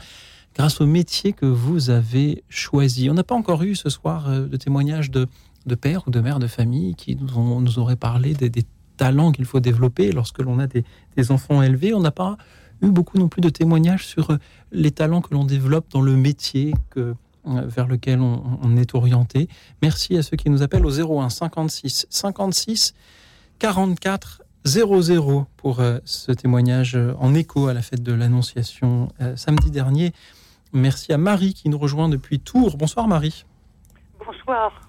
grâce 0.56 0.82
au 0.82 0.88
métier 0.88 1.32
que 1.32 1.46
vous 1.46 1.92
avez 1.92 2.44
choisi. 2.50 3.08
On 3.12 3.14
n'a 3.14 3.24
pas 3.24 3.36
encore 3.36 3.62
eu 3.62 3.76
ce 3.76 3.90
soir 3.90 4.28
euh, 4.28 4.48
de 4.48 4.58
témoignages 4.58 5.12
de, 5.12 5.28
de 5.68 5.76
pères 5.76 6.08
ou 6.08 6.12
de 6.12 6.20
mères 6.20 6.40
de 6.40 6.48
famille 6.48 6.96
qui 6.96 7.16
nous, 7.16 7.38
ont, 7.38 7.62
nous 7.62 7.78
auraient 7.80 7.96
parlé 7.96 8.34
des, 8.34 8.50
talents 9.00 9.32
qu'il 9.32 9.46
faut 9.46 9.62
développer 9.62 10.12
lorsque 10.12 10.40
l'on 10.40 10.60
a 10.60 10.68
des, 10.68 10.84
enfants 11.32 11.62
élevés. 11.64 11.94
On 11.94 12.02
n'a 12.02 12.12
pas 12.12 12.38
eu 12.82 12.90
beaucoup 12.90 13.18
non 13.18 13.30
plus 13.30 13.42
de 13.42 13.50
témoignages 13.50 14.06
sur 14.06 14.32
euh, 14.32 14.38
les 14.72 14.92
talents 14.92 15.22
que 15.22 15.34
l'on 15.34 15.46
développe 15.46 15.86
dans 15.90 16.02
le 16.02 16.16
métier 16.16 16.74
que, 16.90 17.16
euh, 17.48 17.62
vers 17.66 17.88
lequel 17.88 18.20
on, 18.20 18.78
est 18.78 18.94
orienté. 18.96 19.48
Merci 19.82 20.18
à 20.18 20.24
ceux 20.24 20.36
qui 20.36 20.50
nous 20.50 20.64
appellent 20.64 20.86
au 20.86 20.92
01 20.92 21.30
56 21.30 22.08
56 22.10 22.94
44 23.60 24.44
00 24.66 25.46
pour 25.56 25.82
ce 26.04 26.32
témoignage 26.34 26.98
en 27.20 27.34
écho 27.34 27.68
à 27.68 27.74
la 27.74 27.82
fête 27.82 28.04
de 28.04 28.14
l'Annonciation 28.14 29.08
samedi 29.36 29.72
dernier. 29.72 30.14
Merci 30.74 31.14
à 31.14 31.18
Marie 31.18 31.54
qui 31.54 31.70
nous 31.70 31.78
rejoint 31.78 32.10
depuis 32.10 32.40
Tours. 32.40 32.78
Bonsoir 32.78 33.08
Marie. 33.08 33.46
Bonsoir. 34.26 34.89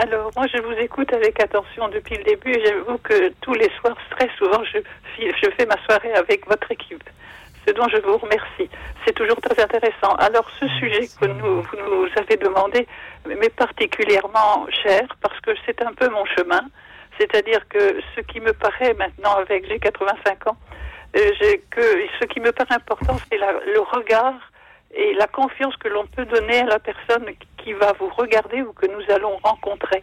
Alors, 0.00 0.30
moi, 0.36 0.46
je 0.46 0.62
vous 0.62 0.78
écoute 0.78 1.12
avec 1.12 1.40
attention 1.42 1.88
depuis 1.88 2.16
le 2.18 2.22
début 2.22 2.54
j'avoue 2.64 2.98
que 2.98 3.30
tous 3.40 3.54
les 3.54 3.68
soirs, 3.80 3.96
très 4.16 4.28
souvent, 4.38 4.62
je, 4.62 4.78
je 5.18 5.50
fais 5.56 5.66
ma 5.66 5.76
soirée 5.86 6.12
avec 6.12 6.46
votre 6.46 6.70
équipe. 6.70 7.02
Ce 7.66 7.72
dont 7.72 7.88
je 7.88 7.96
vous 7.96 8.16
remercie. 8.16 8.70
C'est 9.04 9.12
toujours 9.12 9.40
très 9.40 9.60
intéressant. 9.60 10.14
Alors, 10.20 10.48
ce 10.60 10.68
sujet 10.78 11.08
que 11.20 11.26
nous, 11.26 11.62
vous 11.62 11.76
nous 11.76 12.06
avez 12.16 12.36
demandé 12.36 12.86
m'est 13.26 13.54
particulièrement 13.56 14.68
cher 14.84 15.02
parce 15.20 15.40
que 15.40 15.50
c'est 15.66 15.82
un 15.82 15.92
peu 15.92 16.08
mon 16.10 16.24
chemin. 16.26 16.60
C'est-à-dire 17.18 17.66
que 17.68 18.00
ce 18.14 18.20
qui 18.20 18.38
me 18.38 18.52
paraît 18.52 18.94
maintenant, 18.94 19.34
avec 19.34 19.66
j'ai 19.66 19.80
85 19.80 20.46
ans, 20.46 20.56
euh, 21.16 21.30
que 21.72 22.06
ce 22.20 22.24
qui 22.26 22.38
me 22.38 22.52
paraît 22.52 22.76
important, 22.76 23.16
c'est 23.28 23.38
le 23.38 23.80
regard 23.80 24.38
et 24.94 25.14
la 25.14 25.26
confiance 25.26 25.76
que 25.76 25.88
l'on 25.88 26.06
peut 26.06 26.24
donner 26.24 26.60
à 26.60 26.66
la 26.66 26.78
personne 26.78 27.26
qui 27.58 27.72
va 27.74 27.92
vous 27.98 28.08
regarder 28.08 28.62
ou 28.62 28.72
que 28.72 28.86
nous 28.86 29.02
allons 29.14 29.36
rencontrer. 29.42 30.02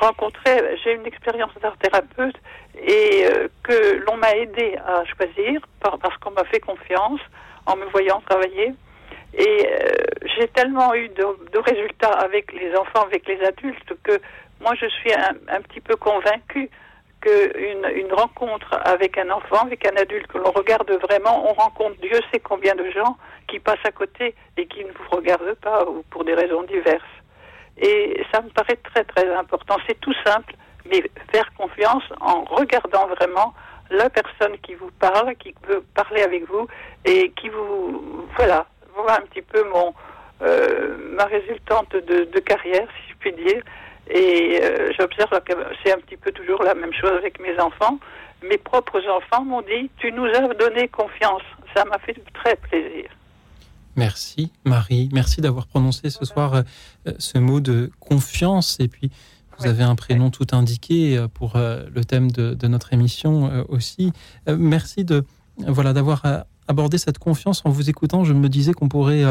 Rencontrer, 0.00 0.78
j'ai 0.84 0.94
une 0.94 1.06
expérience 1.06 1.52
d'art 1.60 1.76
thérapeute 1.78 2.36
et 2.76 3.26
euh, 3.26 3.48
que 3.64 3.96
l'on 4.06 4.16
m'a 4.16 4.32
aidé 4.36 4.76
à 4.86 5.02
choisir 5.04 5.60
parce 5.80 6.16
qu'on 6.18 6.30
m'a 6.30 6.44
fait 6.44 6.60
confiance 6.60 7.20
en 7.66 7.76
me 7.76 7.86
voyant 7.86 8.20
travailler. 8.28 8.72
Et 9.34 9.66
euh, 9.66 9.88
j'ai 10.36 10.48
tellement 10.48 10.94
eu 10.94 11.08
de, 11.08 11.24
de, 11.52 11.58
résultats 11.58 12.12
avec 12.12 12.52
les 12.52 12.74
enfants, 12.76 13.02
avec 13.02 13.26
les 13.26 13.40
adultes, 13.42 13.92
que 14.02 14.20
moi 14.60 14.74
je 14.80 14.86
suis 14.86 15.12
un, 15.12 15.34
un 15.48 15.60
petit 15.62 15.80
peu 15.80 15.96
convaincue 15.96 16.68
qu'une 17.20 17.86
une 17.94 18.12
rencontre 18.12 18.78
avec 18.84 19.18
un 19.18 19.30
enfant, 19.30 19.64
avec 19.66 19.86
un 19.86 19.96
adulte 19.96 20.26
que 20.26 20.38
l'on 20.38 20.50
regarde 20.50 20.90
vraiment, 21.02 21.50
on 21.50 21.52
rencontre 21.52 21.96
Dieu 22.00 22.18
sait 22.32 22.40
combien 22.40 22.74
de 22.74 22.90
gens 22.90 23.16
qui 23.48 23.58
passent 23.58 23.84
à 23.84 23.92
côté 23.92 24.34
et 24.56 24.66
qui 24.66 24.84
ne 24.84 24.90
vous 24.90 25.16
regardent 25.16 25.54
pas 25.60 25.84
ou 25.84 26.02
pour 26.10 26.24
des 26.24 26.34
raisons 26.34 26.62
diverses. 26.64 27.02
Et 27.78 28.22
ça 28.32 28.40
me 28.42 28.48
paraît 28.50 28.76
très 28.76 29.04
très 29.04 29.28
important. 29.34 29.76
C'est 29.86 30.00
tout 30.00 30.14
simple, 30.24 30.54
mais 30.86 31.02
faire 31.32 31.50
confiance 31.56 32.04
en 32.20 32.44
regardant 32.44 33.06
vraiment 33.08 33.54
la 33.90 34.08
personne 34.08 34.56
qui 34.62 34.74
vous 34.74 34.90
parle, 34.98 35.34
qui 35.36 35.54
veut 35.68 35.84
parler 35.94 36.22
avec 36.22 36.48
vous 36.48 36.66
et 37.04 37.30
qui 37.32 37.48
vous 37.48 38.26
voilà, 38.36 38.66
voilà 38.94 39.18
un 39.18 39.26
petit 39.26 39.42
peu 39.42 39.64
mon 39.68 39.94
euh, 40.42 40.96
ma 41.12 41.24
résultante 41.24 41.92
de, 41.92 42.24
de 42.24 42.40
carrière, 42.40 42.88
si 42.96 43.10
je 43.10 43.16
puis 43.18 43.32
dire. 43.32 43.62
Et 44.12 44.60
euh, 44.60 44.90
j'observe 44.98 45.30
que 45.44 45.52
c'est 45.82 45.92
un 45.92 45.98
petit 45.98 46.16
peu 46.16 46.32
toujours 46.32 46.62
la 46.62 46.74
même 46.74 46.92
chose 46.92 47.12
avec 47.18 47.40
mes 47.40 47.58
enfants. 47.60 47.98
Mes 48.42 48.58
propres 48.58 49.02
enfants 49.08 49.44
m'ont 49.44 49.62
dit 49.62 49.90
Tu 49.98 50.10
nous 50.12 50.24
as 50.24 50.54
donné 50.54 50.88
confiance. 50.88 51.42
Ça 51.76 51.84
m'a 51.84 51.98
fait 51.98 52.16
très 52.34 52.56
plaisir. 52.56 53.08
Merci 53.96 54.52
Marie, 54.64 55.08
merci 55.12 55.40
d'avoir 55.40 55.66
prononcé 55.66 56.10
ce 56.10 56.24
soir 56.24 56.54
euh, 56.54 57.12
ce 57.18 57.38
mot 57.38 57.60
de 57.60 57.90
confiance. 58.00 58.78
Et 58.80 58.88
puis, 58.88 59.10
vous 59.58 59.66
avez 59.66 59.82
un 59.84 59.94
prénom 59.94 60.30
tout 60.30 60.46
indiqué 60.52 61.16
euh, 61.16 61.28
pour 61.28 61.52
le 61.56 62.04
thème 62.04 62.30
de, 62.30 62.54
de 62.54 62.68
notre 62.68 62.92
émission 62.92 63.64
aussi. 63.68 64.12
merci 64.48 65.04
de 65.04 65.24
voilà 65.58 65.92
d'avoir 65.92 66.22
abordé 66.66 66.98
cette 66.98 67.18
confiance 67.18 67.62
en 67.64 67.70
vous 67.70 67.90
écoutant. 67.90 68.24
Je 68.24 68.32
me 68.32 68.48
disais 68.48 68.72
qu'on 68.72 68.88
pourrait 68.88 69.24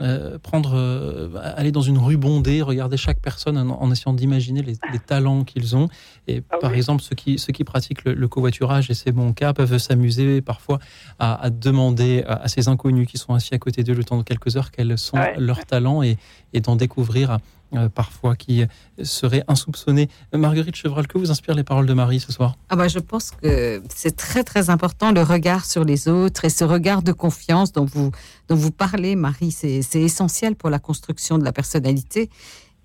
euh, 0.00 0.38
prendre, 0.38 0.74
euh, 0.74 1.30
aller 1.56 1.72
dans 1.72 1.80
une 1.80 1.96
rue 1.96 2.18
bondée, 2.18 2.60
regarder 2.60 2.98
chaque 2.98 3.20
personne 3.20 3.56
en, 3.56 3.90
essayant 3.90 4.12
d'imaginer 4.12 4.62
les, 4.62 4.76
talents 4.98 5.44
qu'ils 5.44 5.74
ont. 5.74 5.88
Et 6.28 6.42
ah 6.50 6.58
par 6.60 6.74
exemple, 6.74 7.02
ceux 7.02 7.14
qui, 7.14 7.38
ceux 7.38 7.52
qui 7.52 7.64
pratiquent 7.64 8.04
le, 8.04 8.28
covoiturage, 8.28 8.90
et 8.90 8.94
c'est 8.94 9.12
mon 9.12 9.32
cas, 9.32 9.54
peuvent 9.54 9.78
s'amuser 9.78 10.42
parfois 10.42 10.80
à, 11.18 11.48
demander 11.50 12.24
à, 12.26 12.46
ces 12.48 12.68
inconnus 12.68 13.08
qui 13.08 13.16
sont 13.16 13.32
assis 13.32 13.54
à 13.54 13.58
côté 13.58 13.84
d'eux 13.84 13.94
le 13.94 14.04
temps 14.04 14.18
de 14.18 14.22
quelques 14.22 14.56
heures 14.56 14.70
quels 14.70 14.98
sont 14.98 15.18
leurs 15.38 15.64
talents 15.64 16.02
et, 16.02 16.18
et 16.52 16.60
d'en 16.60 16.76
découvrir 16.76 17.38
euh, 17.74 17.88
parfois 17.88 18.36
qui 18.36 18.64
seraient 19.02 19.44
insoupçonnés. 19.48 20.08
Marguerite 20.32 20.76
Chevral, 20.76 21.06
que 21.06 21.18
vous 21.18 21.30
inspirent 21.30 21.54
les 21.54 21.64
paroles 21.64 21.86
de 21.86 21.94
Marie 21.94 22.20
ce 22.20 22.32
soir? 22.32 22.56
Ah 22.68 22.76
bah, 22.76 22.88
Je 22.88 22.98
pense 22.98 23.30
que 23.30 23.82
c'est 23.94 24.16
très 24.16 24.44
très 24.44 24.70
important 24.70 25.12
le 25.12 25.22
regard 25.22 25.64
sur 25.64 25.84
les 25.84 26.08
autres 26.08 26.44
et 26.44 26.50
ce 26.50 26.64
regard 26.64 27.02
de 27.02 27.12
confiance 27.12 27.72
dont 27.72 27.84
vous, 27.84 28.10
dont 28.48 28.56
vous 28.56 28.70
parlez, 28.70 29.16
Marie. 29.16 29.50
C'est 29.50 29.82
essentiel 29.94 30.54
pour 30.54 30.70
la 30.70 30.78
construction 30.78 31.38
de 31.38 31.44
la 31.44 31.52
personnalité. 31.52 32.30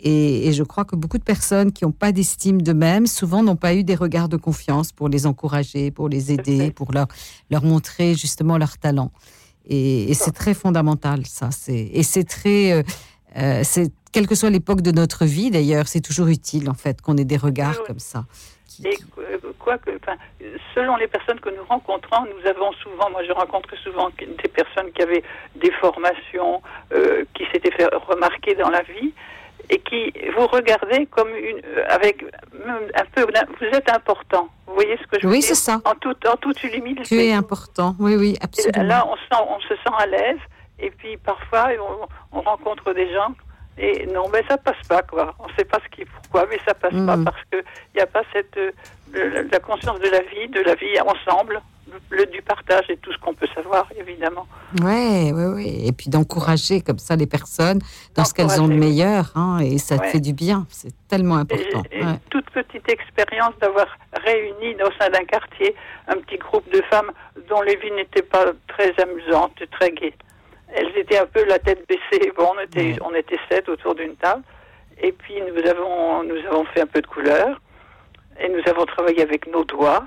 Et, 0.04 0.52
je 0.52 0.64
crois 0.64 0.84
que 0.86 0.96
beaucoup 0.96 1.18
de 1.18 1.24
personnes 1.24 1.72
qui 1.72 1.84
n'ont 1.84 1.92
pas 1.92 2.12
d'estime 2.12 2.62
d'eux-mêmes, 2.62 3.06
souvent 3.06 3.44
n'ont 3.44 3.56
pas 3.56 3.76
eu 3.76 3.84
des 3.84 3.96
regards 3.96 4.30
de 4.30 4.38
confiance 4.38 4.92
pour 4.92 5.10
les 5.10 5.28
encourager, 5.28 5.92
pour 5.92 6.10
les 6.10 6.32
aider, 6.32 6.72
pour 6.72 6.92
leur, 6.92 7.08
leur 7.50 7.64
montrer 7.64 8.16
justement 8.16 8.58
leur 8.58 8.78
talent. 8.78 9.12
Et, 9.66 10.14
c'est 10.16 10.32
très 10.32 10.54
fondamental, 10.54 11.26
ça. 11.26 11.50
Et 11.68 12.04
c'est 12.04 12.24
très... 12.24 12.72
Euh, 12.72 12.84
euh, 13.38 13.62
c'est 13.64 13.92
quelle 14.12 14.28
que 14.28 14.36
soit 14.36 14.50
l'époque 14.50 14.82
de 14.82 14.92
notre 14.92 15.26
vie, 15.26 15.52
d'ailleurs, 15.52 15.88
c'est 15.88 16.02
toujours 16.02 16.28
utile 16.28 16.70
en 16.70 16.74
fait 16.74 17.02
qu'on 17.02 17.18
ait 17.18 17.26
des 17.26 17.38
regards 17.38 17.84
comme 17.84 18.00
ça. 18.00 18.24
Et 18.84 18.98
euh, 19.20 19.38
quoi 19.60 19.78
que, 19.78 19.92
selon 20.74 20.96
les 20.96 21.08
personnes 21.08 21.40
que 21.40 21.50
nous 21.50 21.64
rencontrons, 21.68 22.26
nous 22.26 22.50
avons 22.50 22.72
souvent, 22.74 23.10
moi 23.12 23.22
je 23.28 23.32
rencontre 23.32 23.76
souvent 23.84 24.10
des 24.18 24.50
personnes 24.50 24.92
qui 24.94 25.02
avaient 25.02 25.24
des 25.56 25.72
formations, 25.74 26.62
euh, 26.94 27.26
qui 27.36 27.44
s'étaient 27.52 27.72
fait 27.72 27.88
remarquer 28.08 28.56
dans 28.56 28.70
la 28.70 28.82
vie, 28.82 29.14
et 29.70 29.80
qui 29.80 30.12
vous 30.38 30.48
regardez 30.48 31.06
comme 31.08 31.30
une, 31.30 31.62
avec 31.90 32.24
un 32.96 33.06
peu, 33.14 33.22
vous 33.22 33.78
êtes 33.78 33.90
important. 33.90 34.50
Vous 34.68 34.74
voyez 34.74 34.98
ce 34.98 35.08
que 35.08 35.20
je 35.20 35.28
veux 35.28 35.32
dire? 35.34 35.40
Oui, 35.40 35.42
c'est 35.42 35.56
ça. 35.56 35.80
En 35.86 35.96
toute, 35.96 36.26
en 36.28 36.36
toute 36.38 36.64
humilité. 36.64 37.04
Tu 37.04 37.22
es 37.22 37.34
important. 37.34 37.96
Oui, 38.00 38.16
oui, 38.16 38.38
absolument. 38.42 38.84
là, 38.84 39.08
on, 39.08 39.16
sent, 39.16 39.44
on 39.48 39.60
se 39.60 39.76
sent 39.76 39.96
à 39.98 40.06
l'aise. 40.08 40.40
Et 40.80 40.90
puis 40.90 41.18
parfois, 41.18 41.70
on, 42.32 42.42
rencontre 42.42 42.94
des 42.94 43.12
gens 43.14 43.34
et 43.78 44.06
non, 44.08 44.28
mais 44.32 44.44
ça 44.48 44.58
passe 44.58 44.82
pas, 44.88 45.02
quoi. 45.02 45.34
On 45.40 45.48
ne 45.48 45.54
sait 45.54 45.66
pas 45.66 45.80
ce 45.84 45.96
qui, 45.96 46.06
pourquoi, 46.06 46.46
mais 46.50 46.60
ça 46.66 46.74
passe 46.74 46.92
pas 46.92 47.18
mm. 47.18 47.24
parce 47.24 47.44
qu'il 47.50 47.64
n'y 47.96 48.02
a 48.02 48.06
pas 48.06 48.22
cette 48.34 48.58
euh, 48.58 48.72
la 49.52 49.60
conscience 49.60 50.00
de 50.00 50.10
la 50.10 50.22
vie, 50.22 50.48
de 50.50 50.62
la 50.62 50.76
vie 50.76 51.00
ensemble, 51.02 51.62
le, 52.10 52.26
du 52.28 52.42
partage 52.42 52.86
et 52.90 52.98
tout 52.98 53.12
ce 53.12 53.18
qu'on 53.18 53.34
peut 53.34 53.48
savoir, 53.54 53.88
évidemment. 53.98 54.48
Oui, 54.82 55.32
oui, 55.34 55.46
oui. 55.56 55.84
Et 55.86 55.92
puis 55.92 56.10
d'encourager 56.10 56.82
comme 56.82 57.00
ça 57.00 57.16
les 57.16 57.28
personnes 57.28 57.80
dans 58.16 58.24
ce 58.24 58.34
qu'elles 58.34 58.62
ont 58.62 58.68
de 58.68 58.76
meilleur, 58.76 59.32
hein, 59.36 59.60
et 59.60 59.78
ça 59.78 59.98
fait 60.00 60.20
du 60.20 60.34
bien. 60.34 60.66
C'est 60.70 60.94
tellement 61.08 61.38
important. 61.38 61.84
Toute 62.30 62.50
petite 62.52 62.90
expérience 62.90 63.54
d'avoir 63.60 63.88
réuni 64.26 64.76
au 64.76 64.92
sein 65.00 65.10
d'un 65.10 65.26
quartier 65.26 65.76
un 66.08 66.16
petit 66.16 66.38
groupe 66.38 66.70
de 66.72 66.82
femmes 66.90 67.12
dont 67.50 67.62
les 67.62 67.76
vies 67.78 67.92
n'étaient 67.92 68.22
pas 68.22 68.46
très 68.68 68.94
amusantes, 69.02 69.62
très 69.72 69.92
gaies 69.92 70.16
elles 70.74 70.98
étaient 70.98 71.20
un 71.20 71.26
peu 71.26 71.44
la 71.46 71.60
tête 71.60 71.88
baissée. 71.88 72.32
Bon, 72.36 72.54
on 72.56 72.60
était, 72.62 72.96
on 73.02 73.14
était 73.14 73.40
sept 73.50 73.68
autour 73.70 73.96
d'une 73.96 74.16
table. 74.16 74.44
Et 75.02 75.12
puis 75.12 75.42
nous 75.42 75.70
avons, 75.70 76.24
nous 76.24 76.38
avons 76.48 76.66
fait 76.66 76.82
un 76.82 76.88
peu 76.88 77.02
de 77.02 77.08
couleur. 77.08 77.60
Et 78.40 78.50
nous 78.50 78.62
avons 78.68 78.86
travaillé 78.86 79.22
avec 79.22 79.48
nos 79.48 79.64
doigts. 79.64 80.04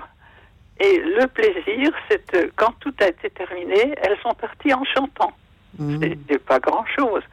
Et 0.79 0.99
le 0.99 1.27
plaisir, 1.27 1.91
c'est 2.09 2.25
que 2.29 2.51
quand 2.55 2.73
tout 2.79 2.93
a 2.99 3.07
été 3.07 3.29
terminé, 3.29 3.95
elles 4.01 4.17
sont 4.21 4.33
parties 4.33 4.73
en 4.73 4.83
chantant. 4.83 5.31
Mmh. 5.79 6.01
C'était 6.01 6.39
pas 6.39 6.59
grand-chose. 6.59 7.23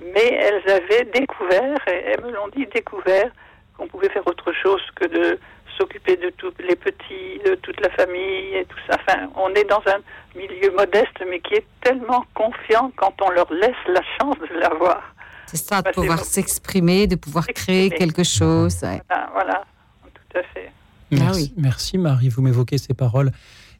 Mais 0.00 0.26
elles 0.32 0.70
avaient 0.70 1.04
découvert, 1.04 1.78
et 1.88 2.04
elles 2.06 2.24
me 2.24 2.32
l'ont 2.32 2.48
dit, 2.48 2.66
découvert 2.66 3.30
qu'on 3.76 3.86
pouvait 3.86 4.08
faire 4.08 4.26
autre 4.26 4.52
chose 4.52 4.82
que 4.94 5.06
de 5.06 5.38
s'occuper 5.76 6.16
de 6.16 6.30
tous 6.36 6.52
les 6.66 6.76
petits, 6.76 7.40
de 7.44 7.54
toute 7.56 7.80
la 7.80 7.90
famille 7.90 8.54
et 8.54 8.64
tout 8.66 8.78
ça. 8.88 8.98
Enfin, 9.00 9.28
on 9.36 9.50
est 9.54 9.64
dans 9.64 9.82
un 9.86 10.00
milieu 10.38 10.70
modeste, 10.76 11.16
mais 11.30 11.40
qui 11.40 11.54
est 11.54 11.66
tellement 11.80 12.24
confiant 12.34 12.92
quand 12.96 13.14
on 13.22 13.30
leur 13.30 13.52
laisse 13.52 13.74
la 13.88 14.02
chance 14.18 14.36
de 14.38 14.58
l'avoir. 14.60 15.02
C'est 15.46 15.56
ça, 15.58 15.80
de 15.82 15.90
pouvoir 15.90 16.24
s'exprimer, 16.24 17.06
de 17.06 17.14
pouvoir 17.16 17.46
créer 17.46 17.90
quelque 17.90 18.24
chose. 18.24 18.80
Voilà, 19.32 19.64
tout 20.02 20.38
à 20.38 20.42
fait. 20.54 20.70
Merci, 21.12 21.54
merci 21.56 21.98
Marie, 21.98 22.28
vous 22.30 22.42
m'évoquez 22.42 22.78
ces 22.78 22.94
paroles 22.94 23.30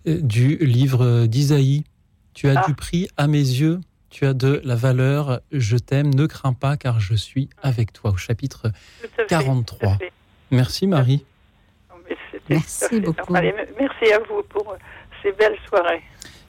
euh, 0.07 0.21
du 0.21 0.57
livre 0.59 1.27
d'Isaïe. 1.27 1.83
Tu 2.35 2.49
as 2.49 2.61
Ah. 2.61 2.67
du 2.69 2.75
prix 2.75 3.09
à 3.17 3.27
mes 3.27 3.39
yeux, 3.39 3.81
tu 4.11 4.27
as 4.27 4.33
de 4.35 4.61
la 4.65 4.77
valeur, 4.77 5.41
je 5.51 5.77
t'aime, 5.77 6.15
ne 6.15 6.27
crains 6.27 6.53
pas 6.53 6.77
car 6.77 7.01
je 7.01 7.15
suis 7.15 7.49
avec 7.63 7.93
toi 7.93 8.13
au 8.13 8.17
chapitre 8.17 8.71
Tout 9.03 9.07
à 9.07 9.23
fait, 9.23 9.27
43. 9.27 9.79
tout 9.89 9.95
à 9.95 9.99
fait. 9.99 10.13
Merci 10.53 10.87
Marie. 10.87 11.25
Merci 12.49 13.01
beaucoup. 13.05 13.33
Merci 13.33 14.13
à 14.13 14.19
vous 14.29 14.43
pour 14.49 14.73
euh, 14.73 14.77
ces 15.23 15.33
belles 15.33 15.59
soirées. 15.69 16.03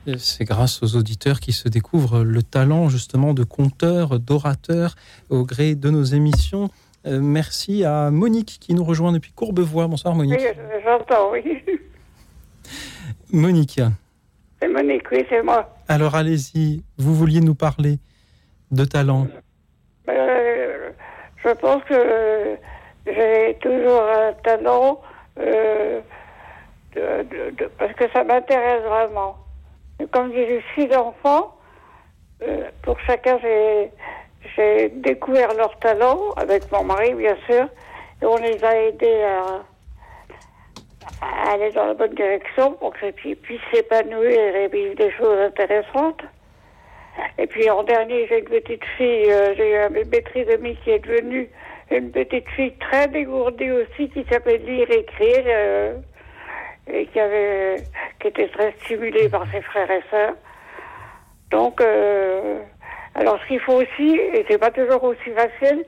Euh, 0.07 0.15
C'est 0.17 0.45
grâce 0.45 0.81
aux 0.83 0.95
auditeurs 0.95 1.39
qui 1.39 1.51
se 1.53 1.67
découvrent 1.69 2.23
le 2.23 2.43
talent 2.43 2.87
justement 2.89 3.33
de 3.33 3.43
conteur, 3.43 4.19
d'orateur 4.19 4.95
au 5.29 5.43
gré 5.43 5.75
de 5.75 5.89
nos 5.89 6.03
émissions. 6.03 6.69
Euh, 7.05 7.19
merci 7.21 7.83
à 7.83 8.11
Monique 8.11 8.57
qui 8.59 8.73
nous 8.73 8.83
rejoint 8.83 9.11
depuis 9.11 9.31
Courbevoie. 9.31 9.87
Bonsoir 9.87 10.15
Monique. 10.15 10.39
Oui, 10.39 10.45
je- 10.55 10.83
j'entends, 10.83 11.31
oui. 11.31 11.43
Monique, 13.31 13.79
C'est 14.61 14.67
Monique, 14.69 15.03
oui, 15.11 15.25
c'est 15.29 15.41
moi. 15.43 15.75
alors 15.87 16.15
allez-y, 16.15 16.81
vous 16.97 17.13
vouliez 17.13 17.41
nous 17.41 17.55
parler 17.55 17.99
de 18.71 18.85
talent. 18.85 19.27
Euh, 20.09 20.89
je 21.43 21.49
pense 21.49 21.83
que 21.83 22.57
j'ai 23.05 23.57
toujours 23.61 24.01
un 24.01 24.33
talent 24.43 25.01
euh, 25.39 26.01
parce 27.77 27.93
que 27.93 28.09
ça 28.11 28.23
m'intéresse 28.23 28.83
vraiment. 28.83 29.37
Comme 30.11 30.31
j'ai 30.31 30.57
eu 30.57 30.63
six 30.75 30.95
enfants, 30.95 31.55
euh, 32.43 32.69
pour 32.83 32.99
chacun, 33.01 33.39
j'ai, 33.39 34.89
découvert 34.89 35.53
leur 35.55 35.77
talent, 35.79 36.31
avec 36.35 36.71
mon 36.71 36.83
mari, 36.83 37.13
bien 37.13 37.35
sûr, 37.47 37.67
et 38.21 38.25
on 38.25 38.37
les 38.37 38.63
a 38.63 38.75
aidés 38.83 39.23
à, 39.23 39.61
aller 41.51 41.71
dans 41.71 41.85
la 41.85 41.93
bonne 41.93 42.13
direction 42.13 42.73
pour 42.73 42.93
qu'ils 42.95 43.35
puissent 43.35 43.59
s'épanouir 43.73 44.55
et 44.55 44.67
vivre 44.67 44.95
des 44.95 45.11
choses 45.11 45.39
intéressantes. 45.39 46.21
Et 47.37 47.47
puis 47.47 47.69
en 47.69 47.83
dernier, 47.83 48.27
j'ai 48.27 48.39
une 48.39 48.45
petite 48.45 48.85
fille, 48.97 49.31
euh, 49.31 49.53
j'ai 49.55 49.71
eu 49.71 49.75
une 49.75 50.09
maîtrise 50.09 50.49
amie 50.49 50.75
qui 50.83 50.91
est 50.91 50.99
devenue 50.99 51.49
une 51.91 52.11
petite 52.11 52.47
fille 52.49 52.73
très 52.79 53.07
dégourdie 53.07 53.71
aussi, 53.71 54.09
qui 54.09 54.25
s'appelle 54.29 54.63
lire 54.65 54.89
et 54.89 54.99
écrire, 54.99 55.43
euh, 55.47 55.95
et 56.87 57.05
qui 57.07 57.19
avait, 57.19 57.83
qui 58.19 58.27
était 58.27 58.49
très 58.49 58.73
stimulée 58.83 59.29
par 59.29 59.49
ses 59.51 59.61
frères 59.61 59.89
et 59.89 60.03
sœurs. 60.09 60.35
Donc, 61.51 61.79
euh, 61.81 62.59
alors 63.15 63.39
ce 63.41 63.47
qu'il 63.47 63.59
faut 63.61 63.81
aussi, 63.81 64.17
et 64.17 64.45
c'est 64.49 64.57
pas 64.57 64.71
toujours 64.71 65.03
aussi 65.03 65.31
facile, 65.35 65.85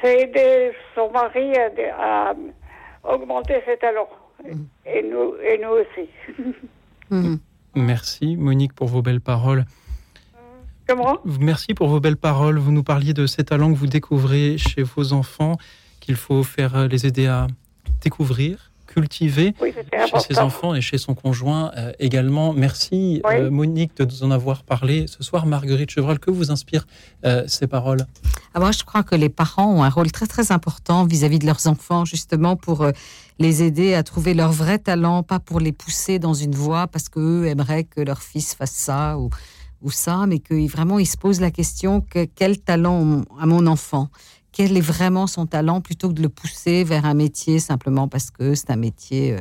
c'est 0.00 0.22
aider 0.22 0.72
son 0.94 1.10
mari 1.10 1.52
à, 1.98 2.30
à 2.30 2.34
augmenter 3.04 3.62
ses 3.66 3.76
talents. 3.76 4.08
Et 4.86 5.02
nous, 5.02 5.34
et 5.36 5.58
nous 5.58 5.68
aussi. 5.68 7.40
Merci 7.74 8.36
Monique 8.36 8.74
pour 8.74 8.88
vos 8.88 9.02
belles 9.02 9.20
paroles. 9.20 9.64
Comment? 10.86 11.18
Merci 11.40 11.74
pour 11.74 11.88
vos 11.88 12.00
belles 12.00 12.16
paroles. 12.16 12.58
Vous 12.58 12.72
nous 12.72 12.82
parliez 12.82 13.14
de 13.14 13.26
ces 13.26 13.44
talents 13.44 13.72
que 13.72 13.78
vous 13.78 13.86
découvrez 13.86 14.58
chez 14.58 14.82
vos 14.82 15.12
enfants, 15.12 15.56
qu'il 16.00 16.16
faut 16.16 16.42
faire 16.42 16.76
euh, 16.76 16.88
les 16.88 17.06
aider 17.06 17.26
à 17.26 17.46
découvrir, 18.02 18.72
cultiver 18.88 19.54
Oui, 19.60 19.72
chez 19.72 20.18
ses 20.34 20.38
enfants 20.40 20.74
et 20.74 20.80
chez 20.80 20.98
son 20.98 21.14
conjoint 21.14 21.70
euh, 21.76 21.92
également. 22.00 22.52
Merci 22.52 23.22
Oui. 23.24 23.34
euh, 23.36 23.50
Monique 23.50 23.96
de 23.96 24.04
nous 24.04 24.24
en 24.24 24.30
avoir 24.32 24.64
parlé. 24.64 25.06
Ce 25.06 25.22
soir, 25.22 25.46
Marguerite 25.46 25.90
Chevreul, 25.90 26.18
que 26.18 26.30
vous 26.30 26.50
inspirent 26.50 26.86
euh, 27.24 27.44
ces 27.46 27.66
paroles? 27.68 28.04
Ah, 28.54 28.60
moi, 28.60 28.72
je 28.72 28.82
crois 28.82 29.02
que 29.04 29.14
les 29.14 29.28
parents 29.30 29.72
ont 29.72 29.82
un 29.84 29.88
rôle 29.88 30.10
très 30.10 30.26
très 30.26 30.50
important 30.52 31.04
vis-à-vis 31.06 31.38
de 31.38 31.46
leurs 31.46 31.66
enfants, 31.68 32.04
justement 32.04 32.56
pour 32.56 32.82
euh, 32.82 32.90
les 33.38 33.62
aider 33.62 33.94
à 33.94 34.02
trouver 34.02 34.34
leur 34.34 34.50
vrai 34.52 34.78
talent, 34.78 35.22
pas 35.22 35.38
pour 35.38 35.58
les 35.60 35.72
pousser 35.72 36.18
dans 36.18 36.34
une 36.34 36.54
voie 36.54 36.86
parce 36.88 37.08
qu'eux 37.08 37.46
aimeraient 37.46 37.84
que 37.84 38.00
leur 38.02 38.20
fils 38.20 38.54
fasse 38.54 38.72
ça 38.72 39.16
ou, 39.16 39.30
ou 39.82 39.90
ça, 39.90 40.26
mais 40.26 40.38
que 40.38 40.68
vraiment 40.68 40.98
ils 40.98 41.06
se 41.06 41.16
posent 41.16 41.40
la 41.40 41.50
question 41.50 42.00
que, 42.00 42.24
quel 42.24 42.58
talent 42.58 43.22
a 43.38 43.46
mon 43.46 43.66
enfant? 43.66 44.08
Quel 44.52 44.76
est 44.76 44.82
vraiment 44.82 45.26
son 45.26 45.46
talent? 45.46 45.80
Plutôt 45.80 46.08
que 46.08 46.14
de 46.14 46.22
le 46.22 46.28
pousser 46.28 46.84
vers 46.84 47.06
un 47.06 47.14
métier 47.14 47.58
simplement 47.58 48.08
parce 48.08 48.30
que 48.30 48.54
c'est 48.54 48.70
un 48.70 48.76
métier 48.76 49.32
euh, 49.32 49.40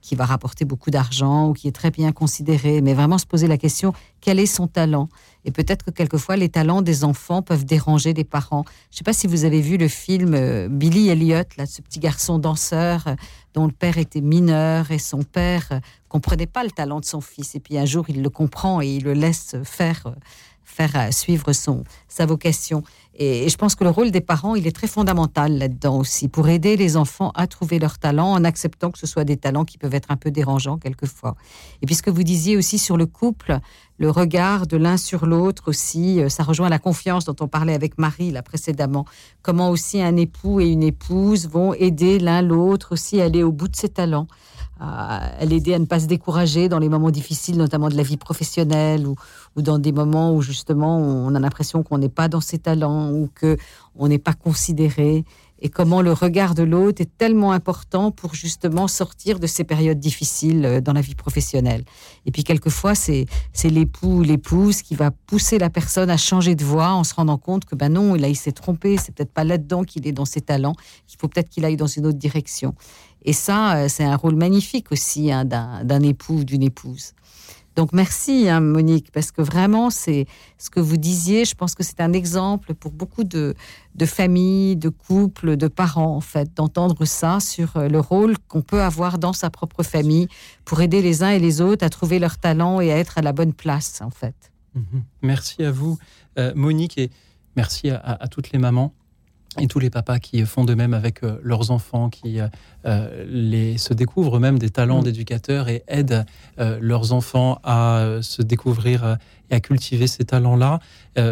qui 0.00 0.14
va 0.14 0.24
rapporter 0.24 0.64
beaucoup 0.64 0.90
d'argent 0.90 1.48
ou 1.48 1.52
qui 1.52 1.68
est 1.68 1.72
très 1.72 1.90
bien 1.90 2.12
considéré, 2.12 2.80
mais 2.80 2.94
vraiment 2.94 3.18
se 3.18 3.26
poser 3.26 3.46
la 3.46 3.58
question 3.58 3.92
quel 4.20 4.38
est 4.38 4.46
son 4.46 4.66
talent? 4.66 5.08
Et 5.48 5.50
peut-être 5.50 5.82
que 5.82 5.90
quelquefois 5.90 6.36
les 6.36 6.50
talents 6.50 6.82
des 6.82 7.04
enfants 7.04 7.40
peuvent 7.40 7.64
déranger 7.64 8.12
les 8.12 8.22
parents. 8.22 8.64
Je 8.90 8.96
ne 8.96 8.98
sais 8.98 9.04
pas 9.04 9.14
si 9.14 9.26
vous 9.26 9.46
avez 9.46 9.62
vu 9.62 9.78
le 9.78 9.88
film 9.88 10.34
euh, 10.34 10.68
Billy 10.68 11.08
Elliot, 11.08 11.48
là, 11.56 11.64
ce 11.64 11.80
petit 11.80 12.00
garçon 12.00 12.38
danseur 12.38 13.06
euh, 13.06 13.14
dont 13.54 13.64
le 13.64 13.72
père 13.72 13.96
était 13.96 14.20
mineur 14.20 14.90
et 14.90 14.98
son 14.98 15.22
père 15.22 15.66
euh, 15.72 15.80
comprenait 16.10 16.46
pas 16.46 16.64
le 16.64 16.70
talent 16.70 17.00
de 17.00 17.06
son 17.06 17.22
fils. 17.22 17.54
Et 17.54 17.60
puis 17.60 17.78
un 17.78 17.86
jour 17.86 18.04
il 18.10 18.20
le 18.22 18.28
comprend 18.28 18.82
et 18.82 18.88
il 18.88 19.04
le 19.04 19.14
laisse 19.14 19.56
faire. 19.64 20.02
euh, 20.06 20.12
faire 20.68 21.12
suivre 21.12 21.52
son, 21.54 21.82
sa 22.08 22.26
vocation. 22.26 22.84
Et, 23.18 23.48
je 23.48 23.56
pense 23.56 23.74
que 23.74 23.82
le 23.82 23.90
rôle 23.90 24.12
des 24.12 24.20
parents, 24.20 24.54
il 24.54 24.66
est 24.66 24.74
très 24.74 24.86
fondamental 24.86 25.58
là-dedans 25.58 25.98
aussi, 25.98 26.28
pour 26.28 26.48
aider 26.48 26.76
les 26.76 26.96
enfants 26.96 27.32
à 27.34 27.48
trouver 27.48 27.80
leur 27.80 27.98
talent 27.98 28.30
en 28.32 28.44
acceptant 28.44 28.92
que 28.92 28.98
ce 28.98 29.06
soit 29.06 29.24
des 29.24 29.36
talents 29.36 29.64
qui 29.64 29.76
peuvent 29.76 29.94
être 29.94 30.10
un 30.10 30.16
peu 30.16 30.30
dérangeants 30.30 30.78
quelquefois. 30.78 31.34
Et 31.82 31.86
puisque 31.86 32.08
vous 32.08 32.22
disiez 32.22 32.56
aussi 32.56 32.78
sur 32.78 32.96
le 32.96 33.06
couple, 33.06 33.58
le 33.98 34.08
regard 34.08 34.68
de 34.68 34.76
l'un 34.76 34.96
sur 34.96 35.26
l'autre 35.26 35.64
aussi, 35.66 36.20
euh, 36.20 36.28
ça 36.28 36.44
rejoint 36.44 36.68
la 36.68 36.78
confiance 36.78 37.24
dont 37.24 37.34
on 37.40 37.48
parlait 37.48 37.74
avec 37.74 37.98
Marie 37.98 38.30
là 38.30 38.42
précédemment. 38.42 39.04
Comment 39.42 39.70
aussi 39.70 40.00
un 40.00 40.16
époux 40.16 40.60
et 40.60 40.68
une 40.68 40.84
épouse 40.84 41.48
vont 41.48 41.74
aider 41.74 42.20
l'un 42.20 42.40
l'autre 42.40 42.92
aussi 42.92 43.20
à 43.20 43.24
aller 43.24 43.42
au 43.42 43.50
bout 43.50 43.66
de 43.66 43.74
ses 43.74 43.88
talents 43.88 44.28
à 44.80 45.44
l'aider 45.44 45.74
à 45.74 45.78
ne 45.78 45.86
pas 45.86 45.98
se 46.00 46.06
décourager 46.06 46.68
dans 46.68 46.78
les 46.78 46.88
moments 46.88 47.10
difficiles, 47.10 47.56
notamment 47.56 47.88
de 47.88 47.96
la 47.96 48.02
vie 48.02 48.16
professionnelle 48.16 49.06
ou 49.06 49.16
dans 49.56 49.78
des 49.78 49.92
moments 49.92 50.32
où 50.34 50.40
justement 50.40 50.98
on 50.98 51.34
a 51.34 51.40
l'impression 51.40 51.82
qu'on 51.82 51.98
n'est 51.98 52.08
pas 52.08 52.28
dans 52.28 52.40
ses 52.40 52.58
talents 52.58 53.07
ou 53.12 53.28
que 53.34 53.56
on 53.96 54.08
n'est 54.08 54.18
pas 54.18 54.34
considéré. 54.34 55.24
Et 55.60 55.70
comment 55.70 56.02
le 56.02 56.12
regard 56.12 56.54
de 56.54 56.62
l'autre 56.62 57.02
est 57.02 57.18
tellement 57.18 57.50
important 57.50 58.12
pour 58.12 58.34
justement 58.34 58.86
sortir 58.86 59.40
de 59.40 59.46
ces 59.48 59.64
périodes 59.64 59.98
difficiles 59.98 60.64
euh, 60.64 60.80
dans 60.80 60.92
la 60.92 61.00
vie 61.00 61.16
professionnelle. 61.16 61.84
Et 62.26 62.30
puis 62.30 62.44
quelquefois, 62.44 62.94
c'est 62.94 63.26
l'époux 63.64 64.18
ou 64.18 64.22
l'épouse 64.22 64.82
qui 64.82 64.94
va 64.94 65.10
pousser 65.10 65.58
la 65.58 65.68
personne 65.68 66.10
à 66.10 66.16
changer 66.16 66.54
de 66.54 66.64
voie 66.64 66.92
en 66.92 67.02
se 67.02 67.14
rendant 67.14 67.38
compte 67.38 67.64
que 67.64 67.74
ben 67.74 67.92
non, 67.92 68.14
là 68.14 68.28
il 68.28 68.36
s'est 68.36 68.52
trompé, 68.52 68.96
c'est 68.96 69.12
peut-être 69.12 69.32
pas 69.32 69.44
là-dedans 69.44 69.82
qu'il 69.82 70.06
est 70.06 70.12
dans 70.12 70.24
ses 70.24 70.40
talents, 70.40 70.76
qu'il 71.06 71.18
faut 71.18 71.28
peut-être 71.28 71.48
qu'il 71.48 71.64
aille 71.64 71.76
dans 71.76 71.86
une 71.86 72.06
autre 72.06 72.18
direction. 72.18 72.74
Et 73.24 73.32
ça, 73.32 73.76
euh, 73.76 73.88
c'est 73.88 74.04
un 74.04 74.16
rôle 74.16 74.36
magnifique 74.36 74.92
aussi 74.92 75.32
hein, 75.32 75.44
d'un 75.44 76.02
époux 76.02 76.34
ou 76.34 76.44
d'une 76.44 76.62
épouse. 76.62 77.14
Donc 77.78 77.92
merci 77.92 78.48
hein, 78.48 78.58
Monique, 78.58 79.12
parce 79.12 79.30
que 79.30 79.40
vraiment, 79.40 79.88
c'est 79.90 80.26
ce 80.58 80.68
que 80.68 80.80
vous 80.80 80.96
disiez, 80.96 81.44
je 81.44 81.54
pense 81.54 81.76
que 81.76 81.84
c'est 81.84 82.00
un 82.00 82.12
exemple 82.12 82.74
pour 82.74 82.90
beaucoup 82.90 83.22
de, 83.22 83.54
de 83.94 84.04
familles, 84.04 84.74
de 84.74 84.88
couples, 84.88 85.56
de 85.56 85.68
parents, 85.68 86.16
en 86.16 86.20
fait, 86.20 86.52
d'entendre 86.56 87.04
ça 87.04 87.38
sur 87.38 87.76
euh, 87.76 87.86
le 87.86 88.00
rôle 88.00 88.36
qu'on 88.48 88.62
peut 88.62 88.82
avoir 88.82 89.18
dans 89.18 89.32
sa 89.32 89.48
propre 89.48 89.84
famille 89.84 90.26
pour 90.64 90.80
aider 90.80 91.00
les 91.02 91.22
uns 91.22 91.30
et 91.30 91.38
les 91.38 91.60
autres 91.60 91.86
à 91.86 91.88
trouver 91.88 92.18
leur 92.18 92.36
talent 92.38 92.80
et 92.80 92.90
à 92.90 92.96
être 92.96 93.16
à 93.16 93.22
la 93.22 93.32
bonne 93.32 93.52
place, 93.52 94.00
en 94.02 94.10
fait. 94.10 94.50
Mhm. 94.74 95.04
Merci 95.22 95.62
à 95.62 95.70
vous, 95.70 96.00
euh, 96.36 96.52
Monique, 96.56 96.98
et 96.98 97.10
merci 97.54 97.90
à, 97.90 98.26
toutes 98.28 98.50
les 98.50 98.58
mamans 98.58 98.92
et 99.60 99.66
tous 99.66 99.78
les 99.78 99.90
papas 99.90 100.18
qui 100.18 100.44
font 100.44 100.64
de 100.64 100.74
même 100.74 100.94
avec 100.94 101.22
euh, 101.22 101.38
leurs 101.42 101.70
enfants, 101.70 102.08
qui 102.10 102.40
euh, 102.40 102.48
euh, 102.86 103.24
les, 103.28 103.76
se 103.76 103.92
découvrent 103.92 104.36
eux-mêmes 104.36 104.58
des 104.58 104.70
talents 104.70 105.02
d'éducateurs 105.02 105.68
et 105.68 105.82
aident 105.88 106.24
euh, 106.58 106.78
leurs 106.80 107.12
enfants 107.12 107.58
à 107.64 107.98
euh, 107.98 108.22
se 108.22 108.42
découvrir 108.42 109.18
et 109.50 109.54
à 109.54 109.60
cultiver 109.60 110.06
ces 110.06 110.24
talents-là. 110.24 110.78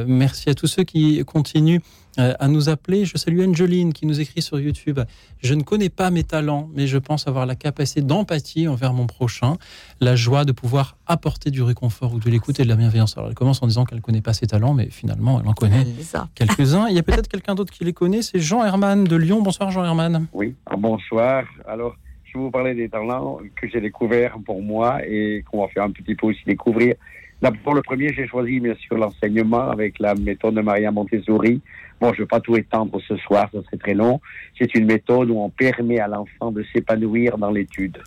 Merci 0.07 0.49
à 0.51 0.55
tous 0.55 0.67
ceux 0.67 0.85
qui 0.85 1.23
continuent 1.25 1.81
à 2.19 2.49
nous 2.49 2.69
appeler. 2.69 3.05
Je 3.05 3.17
salue 3.17 3.41
Angeline 3.47 3.93
qui 3.93 4.07
nous 4.07 4.21
écrit 4.21 4.43
sur 4.43 4.59
YouTube. 4.59 5.01
Je 5.43 5.55
ne 5.55 5.63
connais 5.63 5.89
pas 5.89 6.11
mes 6.11 6.25
talents, 6.25 6.69
mais 6.75 6.87
je 6.87 6.99
pense 6.99 7.29
avoir 7.29 7.47
la 7.47 7.55
capacité 7.55 8.01
d'empathie 8.01 8.69
envers 8.69 8.93
mon 8.93 9.07
prochain, 9.07 9.57
la 10.01 10.17
joie 10.17 10.45
de 10.45 10.53
pouvoir 10.53 10.97
apporter 11.07 11.51
du 11.51 11.63
réconfort 11.63 12.15
ou 12.15 12.19
de 12.21 12.31
l'écoute 12.31 12.59
et 12.61 12.65
de 12.65 12.69
la 12.69 12.77
bienveillance. 12.77 13.17
Alors 13.17 13.29
elle 13.29 13.35
commence 13.35 13.63
en 13.63 13.67
disant 13.67 13.85
qu'elle 13.85 13.99
ne 13.99 14.03
connaît 14.03 14.21
pas 14.23 14.33
ses 14.33 14.47
talents, 14.47 14.75
mais 14.75 14.89
finalement 14.91 15.41
elle 15.41 15.49
en 15.49 15.53
connaît 15.53 15.83
Elle 15.83 15.97
les 15.97 16.17
a. 16.17 16.29
quelques-uns. 16.35 16.89
Il 16.89 16.97
y 16.97 16.99
a 16.99 17.03
peut-être 17.03 17.29
quelqu'un 17.29 17.55
d'autre 17.55 17.73
qui 17.73 17.85
les 17.85 17.93
connaît, 17.93 18.23
c'est 18.23 18.39
Jean 18.41 18.65
Herman 18.65 19.05
de 19.05 19.17
Lyon. 19.17 19.43
Bonsoir 19.43 19.71
Jean 19.71 19.85
Herman. 19.85 20.27
Oui, 20.33 20.55
ah, 20.67 20.77
bonsoir. 20.77 21.45
Alors, 21.67 21.97
je 22.25 22.39
vais 22.39 22.45
vous 22.45 22.51
parler 22.51 22.75
des 22.75 22.89
talents 22.89 23.39
que 23.61 23.69
j'ai 23.69 23.81
découverts 23.81 24.37
pour 24.45 24.63
moi 24.63 25.01
et 25.07 25.45
qu'on 25.51 25.63
va 25.63 25.69
faire 25.69 25.85
un 25.85 25.91
petit 25.91 26.15
peu 26.15 26.27
aussi 26.27 26.41
découvrir. 26.47 26.95
D'abord, 27.43 27.75
le 27.75 27.83
premier, 27.83 28.13
j'ai 28.15 28.27
choisi 28.27 28.61
bien 28.61 28.75
sûr 28.77 28.97
l'enseignement 28.97 29.71
avec 29.71 29.99
la 29.99 30.15
méthode 30.15 30.55
de 30.55 30.63
Maria 30.63 30.91
Montessori. 30.91 31.61
Bon, 32.01 32.09
je 32.13 32.21
ne 32.21 32.25
vais 32.25 32.29
pas 32.29 32.41
tout 32.41 32.57
étendre 32.57 33.01
ce 33.07 33.17
soir, 33.17 33.49
ça 33.53 33.63
serait 33.63 33.77
très 33.77 33.95
long. 33.95 34.21
C'est 34.59 34.75
une 34.75 34.87
méthode 34.87 35.31
où 35.31 35.39
on 35.39 35.51
permet 35.51 35.99
à 36.01 36.09
l'enfant 36.09 36.51
de 36.51 36.65
s'épanouir 36.73 37.37
dans 37.39 37.51
l'étude 37.51 37.99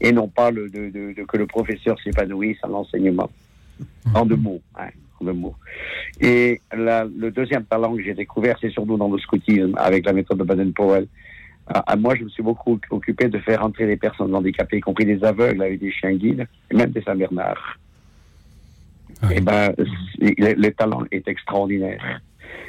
et 0.00 0.12
non 0.12 0.28
pas 0.28 0.52
de, 0.52 0.68
que 1.26 1.36
le 1.36 1.46
professeur 1.46 1.98
s'épanouisse 2.00 2.58
à 2.62 2.68
l'enseignement. 2.68 3.30
En 4.14 4.24
deux 4.24 4.36
mots. 4.36 4.60
hein, 4.78 4.88
en 5.20 5.24
deux 5.24 5.32
mots. 5.32 5.54
Et 6.20 6.60
le 6.72 7.30
deuxième 7.30 7.64
talent 7.64 7.96
que 7.96 8.02
j'ai 8.02 8.14
découvert, 8.14 8.56
c'est 8.60 8.70
surtout 8.70 8.96
dans 8.96 9.08
le 9.08 9.18
scoutisme 9.18 9.74
avec 9.76 10.04
la 10.06 10.12
méthode 10.12 10.38
de 10.38 10.44
Baden-Powell. 10.44 11.06
Ah, 11.66 11.82
ah, 11.86 11.96
moi, 11.96 12.14
je 12.14 12.24
me 12.24 12.28
suis 12.28 12.42
beaucoup 12.42 12.78
occupé 12.90 13.28
de 13.28 13.38
faire 13.38 13.64
entrer 13.64 13.86
les 13.86 13.96
personnes 13.96 14.34
handicapées, 14.34 14.78
y 14.78 14.80
compris 14.80 15.06
des 15.06 15.24
aveugles 15.24 15.62
avec 15.62 15.80
des 15.80 15.90
chiens 15.90 16.12
guides, 16.12 16.46
et 16.70 16.76
même 16.76 16.90
des 16.90 17.00
Saint-Bernard. 17.02 17.78
Et 19.30 19.40
ben, 19.40 19.72
le, 20.18 20.54
le 20.54 20.70
talent 20.72 21.02
est 21.10 21.26
extraordinaire. 21.28 22.20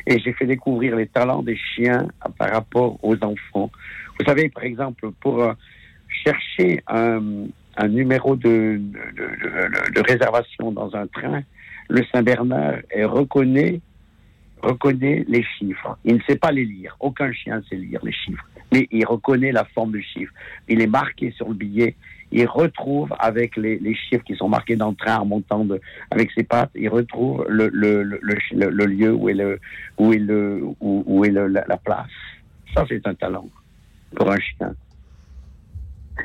Et 0.07 0.19
j'ai 0.19 0.34
fait 0.34 0.45
découvrir 0.45 0.95
les 0.95 1.07
talents 1.07 1.41
des 1.41 1.57
chiens 1.57 2.07
par 2.38 2.52
rapport 2.52 2.99
aux 3.03 3.15
enfants. 3.23 3.72
Vous 4.19 4.26
savez, 4.26 4.49
par 4.49 4.64
exemple, 4.64 5.10
pour 5.19 5.41
euh, 5.41 5.53
chercher 6.23 6.82
un, 6.88 7.48
numéro 7.90 8.36
de, 8.36 8.80
réservation 10.07 10.72
dans 10.72 10.95
un 10.95 11.07
train, 11.07 11.41
le 11.90 12.03
Saint-Bernard 12.11 12.76
reconnaît, 13.03 13.82
reconnaît 14.61 15.26
les 15.27 15.44
chiffres. 15.57 15.98
Il 16.06 16.15
ne 16.15 16.22
sait 16.27 16.38
pas 16.38 16.52
les 16.52 16.65
lire. 16.65 16.95
Aucun 16.99 17.32
chien 17.34 17.61
sait 17.69 17.76
lire 17.76 17.99
les 18.03 18.14
chiffres. 18.14 18.45
Mais 18.72 18.88
il 18.91 19.06
reconnaît 19.06 19.52
la 19.52 19.65
forme 19.65 19.91
du 19.91 20.02
chiffre. 20.02 20.32
Il 20.68 20.82
est 20.82 20.88
marqué 20.88 21.32
sur 21.32 21.49
le 21.49 21.56
billet. 21.56 21.95
Il 22.38 22.48
retrouve 22.48 23.16
avec 23.18 23.56
les, 23.56 23.95
chiffres 23.95 24.26
qui 24.26 24.36
sont 24.36 24.49
marqués 24.49 24.76
dans 24.76 24.90
le 24.90 24.95
train 24.95 25.20
en 25.20 25.26
montant 25.26 25.64
de, 25.64 25.80
avec 26.12 26.30
ses 26.32 26.44
pattes, 26.44 26.70
il 26.76 26.90
retrouve 26.90 27.45
le, 27.48 27.70
lieu 27.70 29.14
où 29.14 29.30
est, 29.30 29.34
le, 29.34 29.57
où 29.98 30.12
est, 30.12 30.18
le, 30.18 30.62
où, 30.82 31.24
est 31.24 31.32
la, 31.32 31.48
la 31.48 31.78
place. 31.78 32.10
Ça, 32.74 32.84
c'est 32.90 33.07
un 33.07 33.14
talent 33.14 33.48
pour 34.18 34.30
un 34.30 34.38
chien. 34.38 34.76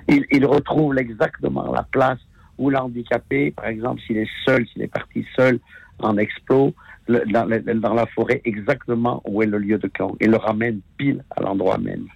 Il, 0.09 0.45
retrouve 0.47 0.99
exactement 0.99 1.70
la 1.70 1.85
place 1.85 2.19
où 2.59 2.70
l'handicapé, 2.70 3.53
par 3.53 3.66
exemple, 3.66 4.01
s'il 4.05 4.16
est 4.16 4.31
seul, 4.45 4.66
s'il 4.66 4.82
est 4.82 4.93
parti 4.93 5.24
seul 5.37 5.61
en 6.01 6.16
explos, 6.16 6.74
dans, 7.07 7.95
la 7.95 8.07
forêt, 8.07 8.41
exactement 8.45 9.23
où 9.24 9.45
est 9.45 9.47
le 9.47 9.59
lieu 9.59 9.78
de 9.78 9.87
camp. 9.87 10.16
Il 10.20 10.31
le 10.31 10.39
ramène 10.39 10.81
pile 10.97 11.23
à 11.37 11.43
l'endroit 11.43 11.78
même. 11.78 12.09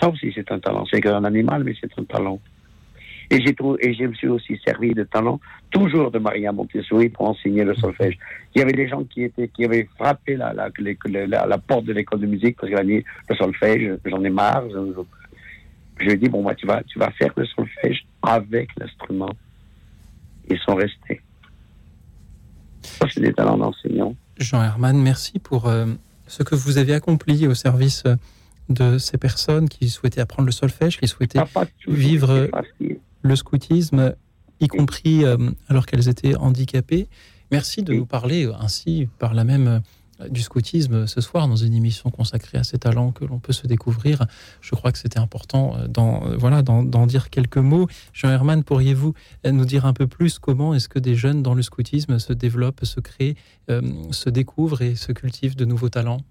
Ça 0.00 0.08
aussi, 0.08 0.32
c'est 0.34 0.50
un 0.50 0.60
talent. 0.60 0.86
C'est 0.90 1.06
un 1.06 1.24
animal, 1.24 1.62
mais 1.62 1.74
c'est 1.78 1.90
un 1.98 2.04
talent. 2.04 2.40
Et 3.30 3.40
j'ai 3.42 3.56
et 3.80 3.94
je 3.94 4.04
me 4.04 4.14
suis 4.14 4.28
aussi 4.28 4.58
servi 4.64 4.94
de 4.94 5.02
talent, 5.04 5.40
toujours 5.70 6.10
de 6.10 6.18
Maria 6.18 6.52
Montessori 6.52 7.08
pour 7.08 7.28
enseigner 7.28 7.64
le 7.64 7.74
solfège. 7.74 8.18
Il 8.54 8.60
y 8.60 8.62
avait 8.62 8.72
des 8.72 8.88
gens 8.88 9.02
qui 9.04 9.24
étaient, 9.24 9.48
qui 9.48 9.64
avaient 9.64 9.88
frappé 9.96 10.36
la, 10.36 10.52
la, 10.52 10.68
la, 10.78 11.46
la 11.46 11.58
porte 11.58 11.84
de 11.84 11.92
l'école 11.92 12.20
de 12.20 12.26
musique 12.26 12.56
parce 12.56 12.68
qu'ils 12.68 12.78
avaient 12.78 13.00
dit 13.00 13.04
le 13.28 13.36
solfège, 13.36 13.98
j'en 14.04 14.22
ai 14.22 14.30
marre. 14.30 14.64
Je, 14.70 16.04
lui 16.04 16.12
ai 16.12 16.16
dit, 16.16 16.28
bon, 16.28 16.42
bah, 16.44 16.54
tu 16.54 16.66
vas, 16.66 16.82
tu 16.84 16.98
vas 16.98 17.10
faire 17.12 17.32
le 17.36 17.46
solfège 17.46 18.06
avec 18.22 18.68
l'instrument. 18.78 19.30
Ils 20.48 20.58
sont 20.58 20.74
restés. 20.74 21.20
Ça, 22.82 23.06
c'est 23.12 23.20
des 23.20 23.32
talents 23.32 23.58
d'enseignant. 23.58 24.14
Jean 24.38 24.62
Herman, 24.62 24.96
merci 25.02 25.38
pour 25.38 25.66
euh, 25.66 25.86
ce 26.28 26.42
que 26.42 26.54
vous 26.54 26.78
avez 26.78 26.94
accompli 26.94 27.46
au 27.48 27.54
service 27.54 28.04
de 28.68 28.98
ces 28.98 29.18
personnes 29.18 29.68
qui 29.68 29.88
souhaitaient 29.88 30.20
apprendre 30.20 30.46
le 30.46 30.52
solfège, 30.52 30.98
qui 30.98 31.08
souhaitaient 31.08 31.40
vivre 31.86 32.48
le 33.26 33.36
scoutisme, 33.36 34.14
y 34.60 34.68
compris 34.68 35.24
euh, 35.24 35.36
alors 35.68 35.86
qu'elles 35.86 36.08
étaient 36.08 36.36
handicapées. 36.36 37.08
Merci 37.50 37.82
de 37.82 37.94
nous 37.94 38.06
parler 38.06 38.50
ainsi, 38.58 39.08
par 39.18 39.34
la 39.34 39.44
même, 39.44 39.82
euh, 40.20 40.28
du 40.28 40.40
scoutisme 40.40 41.06
ce 41.06 41.20
soir 41.20 41.46
dans 41.46 41.56
une 41.56 41.74
émission 41.74 42.10
consacrée 42.10 42.58
à 42.58 42.64
ces 42.64 42.78
talents 42.78 43.12
que 43.12 43.24
l'on 43.24 43.38
peut 43.38 43.52
se 43.52 43.66
découvrir. 43.66 44.26
Je 44.60 44.74
crois 44.74 44.92
que 44.92 44.98
c'était 44.98 45.18
important 45.18 45.76
euh, 45.76 45.86
d'en 45.88 46.20
voilà, 46.36 46.62
d'en 46.62 47.06
dire 47.06 47.30
quelques 47.30 47.58
mots. 47.58 47.86
Jean 48.12 48.30
Herman, 48.30 48.64
pourriez-vous 48.64 49.14
nous 49.44 49.64
dire 49.64 49.84
un 49.84 49.92
peu 49.92 50.06
plus 50.06 50.38
comment 50.38 50.74
est-ce 50.74 50.88
que 50.88 50.98
des 50.98 51.14
jeunes 51.14 51.42
dans 51.42 51.54
le 51.54 51.62
scoutisme 51.62 52.18
se 52.18 52.32
développent, 52.32 52.84
se 52.84 53.00
créent, 53.00 53.36
se 53.68 54.30
découvrent 54.30 54.82
et 54.82 54.94
se 54.96 55.12
cultivent 55.12 55.56
de 55.56 55.64
nouveaux 55.64 55.90
talents? 55.90 56.22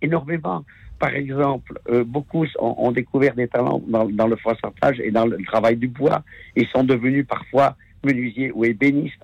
Énormément 0.00 0.64
par 0.98 1.14
exemple, 1.14 1.78
euh, 1.90 2.04
beaucoup 2.04 2.46
ont, 2.58 2.74
ont, 2.78 2.92
découvert 2.92 3.34
des 3.34 3.48
talents 3.48 3.82
dans, 3.86 4.06
dans, 4.06 4.26
le 4.26 4.36
froissage 4.36 5.00
et 5.00 5.10
dans 5.10 5.26
le 5.26 5.36
travail 5.44 5.76
du 5.76 5.88
bois. 5.88 6.22
Ils 6.56 6.68
sont 6.68 6.84
devenus 6.84 7.26
parfois 7.26 7.76
menuisiers 8.04 8.52
ou 8.52 8.64
ébénistes 8.64 9.20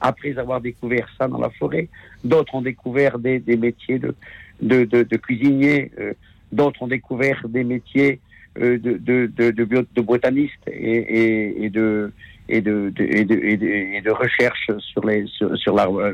après 0.00 0.38
avoir 0.38 0.60
découvert 0.60 1.08
ça 1.18 1.26
dans 1.28 1.38
la 1.38 1.50
forêt. 1.50 1.88
D'autres 2.24 2.54
ont 2.54 2.62
découvert 2.62 3.18
des, 3.18 3.40
des 3.40 3.56
métiers 3.56 3.98
de, 3.98 4.14
de, 4.62 4.84
de, 4.84 5.16
cuisiniers. 5.16 5.90
Euh, 5.98 6.12
D'autres 6.50 6.82
ont 6.82 6.88
découvert 6.88 7.46
des 7.48 7.64
métiers 7.64 8.20
euh, 8.58 8.78
de, 8.78 8.96
de, 8.96 9.50
de, 9.50 10.00
botanistes 10.00 10.66
et, 10.66 10.96
et, 11.20 11.64
et, 11.64 11.68
de, 11.68 12.10
et, 12.48 12.62
de, 12.62 12.90
et, 12.96 13.24
de, 13.24 13.36
et, 13.36 14.00
de, 14.00 14.10
recherche 14.10 14.70
sur, 14.78 15.04
les, 15.04 15.26
sur, 15.26 15.50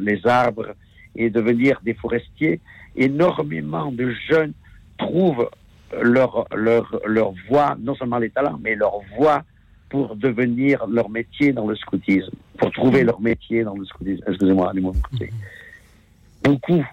les 0.01 0.27
arbres 0.27 0.75
et 1.15 1.31
devenir 1.31 1.81
des 1.85 1.95
forestiers. 1.95 2.61
Énormément 2.97 3.91
de 3.93 4.13
jeunes 4.29 4.53
trouvent 4.99 5.49
leur, 6.03 6.47
leur, 6.55 7.01
leur 7.07 7.33
voie, 7.49 7.77
non 7.81 7.95
seulement 7.95 8.19
les 8.19 8.31
talents, 8.31 8.59
mais 8.63 8.75
leur 8.75 9.01
voie 9.17 9.43
pour 9.89 10.17
devenir 10.17 10.87
leur 10.89 11.09
métier 11.09 11.53
dans 11.53 11.67
le 11.67 11.77
scoutisme, 11.77 12.33
pour 12.59 12.71
trouver 12.73 13.05
leur 13.05 13.21
métier 13.21 13.63
dans 13.63 13.77
le 13.77 13.85
scoutisme. 13.85 14.25
Excusez-moi, 14.27 14.73
côté. 15.11 15.31
Beaucoup, 16.43 16.85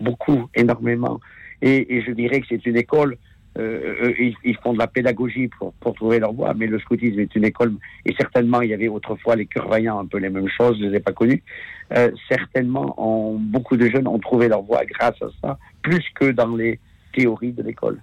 beaucoup, 0.00 0.48
énormément. 0.54 1.20
Et 1.62 2.02
je 2.06 2.12
dirais 2.12 2.40
que 2.40 2.46
c'est 2.48 2.66
une 2.66 2.76
école, 2.76 3.16
euh, 3.58 4.12
ils, 4.18 4.34
ils, 4.44 4.56
font 4.56 4.72
de 4.72 4.78
la 4.78 4.86
pédagogie 4.86 5.48
pour, 5.48 5.72
pour 5.74 5.94
trouver 5.94 6.18
leur 6.18 6.32
voie, 6.32 6.54
mais 6.54 6.66
le 6.66 6.78
scoutisme 6.78 7.18
est 7.20 7.34
une 7.34 7.44
école, 7.44 7.74
et 8.04 8.14
certainement 8.14 8.60
il 8.60 8.70
y 8.70 8.74
avait 8.74 8.88
autrefois 8.88 9.36
les 9.36 9.46
cœurs 9.46 9.68
vaillants, 9.68 10.00
un 10.00 10.06
peu 10.06 10.18
les 10.18 10.30
mêmes 10.30 10.48
choses, 10.48 10.78
je 10.78 10.84
ne 10.84 10.90
les 10.90 10.96
ai 10.98 11.00
pas 11.00 11.12
connus. 11.12 11.42
Euh, 11.96 12.10
certainement, 12.28 12.94
beaucoup 13.40 13.76
de 13.76 13.88
jeunes 13.88 14.06
ont 14.06 14.18
trouvé 14.18 14.48
leur 14.48 14.62
voie 14.62 14.84
grâce 14.84 15.20
à 15.22 15.28
ça, 15.42 15.58
plus 15.82 16.04
que 16.14 16.30
dans 16.30 16.54
les 16.54 16.78
théorie 17.12 17.52
de 17.52 17.62
l'école. 17.62 17.98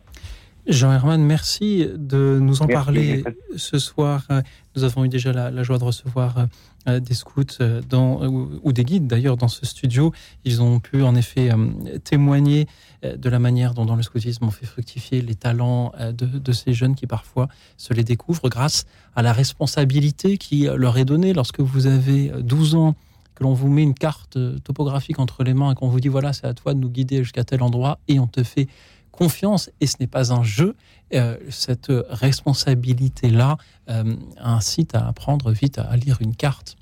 Jean 0.68 0.92
Herman, 0.92 1.22
merci 1.22 1.88
de 1.96 2.40
nous 2.42 2.62
en 2.62 2.66
merci. 2.66 2.86
parler 2.86 3.24
ce 3.56 3.78
soir. 3.78 4.28
Nous 4.76 4.84
avons 4.84 5.06
eu 5.06 5.10
déjà 5.10 5.32
la, 5.32 5.52
la 5.52 5.64
joie 5.64 5.78
de 5.78 5.84
recevoir 5.84 6.48
euh, 6.88 7.00
des 7.00 7.16
scouts 7.16 7.42
euh, 7.62 7.82
dans, 7.90 8.24
ou, 8.28 8.60
ou, 8.62 8.72
des 8.72 8.84
guides 8.84 9.08
d'ailleurs 9.08 9.38
dans 9.38 9.48
ce 9.48 9.66
studio. 9.66 10.14
Ils 10.44 10.62
ont 10.62 10.80
pu 10.80 11.02
en 11.02 11.16
effet 11.16 11.52
euh, 11.52 11.98
témoigner 12.04 12.68
de 13.04 13.30
la 13.30 13.38
manière 13.38 13.74
dont 13.74 13.86
dans 13.86 13.96
le 13.96 14.02
scoutisme 14.02 14.46
on 14.46 14.52
fait 14.52 14.66
fructifier 14.66 15.22
les 15.22 15.36
talents 15.36 15.94
de, 16.00 16.26
de, 16.26 16.52
ces 16.52 16.74
jeunes 16.74 16.96
qui 16.96 17.06
parfois 17.06 17.48
se 17.78 17.94
les 17.94 18.04
découvrent 18.04 18.50
grâce 18.50 18.86
à 19.16 19.22
la 19.22 19.32
responsabilité 19.32 20.40
qui 20.40 20.68
leur 20.76 20.98
est 20.98 21.06
donnée 21.06 21.34
lorsque 21.34 21.60
vous 21.60 21.86
avez 21.86 22.32
12 22.40 22.74
ans 22.74 22.96
que 23.36 23.44
l'on 23.44 23.54
vous 23.54 23.70
met 23.70 23.84
une 23.84 23.94
carte 23.94 24.40
topographique 24.64 25.20
entre 25.20 25.44
les 25.44 25.54
mains 25.54 25.72
et 25.72 25.76
qu'on 25.76 25.88
vous 25.88 26.00
dit 26.00 26.08
voilà 26.08 26.34
c'est 26.34 26.48
à 26.48 26.56
toi 26.56 26.74
de 26.74 26.80
nous 26.80 26.90
guider 26.90 27.20
jusqu'à 27.20 27.44
tel 27.44 27.62
endroit 27.62 28.00
et 28.08 28.20
on 28.20 28.26
te 28.26 28.42
fait 28.42 28.68
confiance 29.16 29.72
et 29.82 29.88
ce 29.88 29.96
n'est 30.00 30.08
pas 30.08 30.34
un 30.34 30.44
jeu. 30.44 30.76
Euh, 31.14 31.38
cette 31.50 31.92
responsabilité-là 32.10 33.58
euh, 33.90 34.16
incite 34.38 34.96
à 34.96 35.08
apprendre 35.08 35.52
vite 35.52 35.78
à 35.78 35.96
lire 35.96 36.18
une 36.20 36.36
carte 36.36 36.76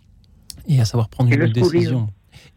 et 0.67 0.79
à 0.79 0.85
savoir 0.85 1.09
prendre 1.09 1.31
et 1.31 1.35
une 1.35 1.51
décision. 1.51 2.09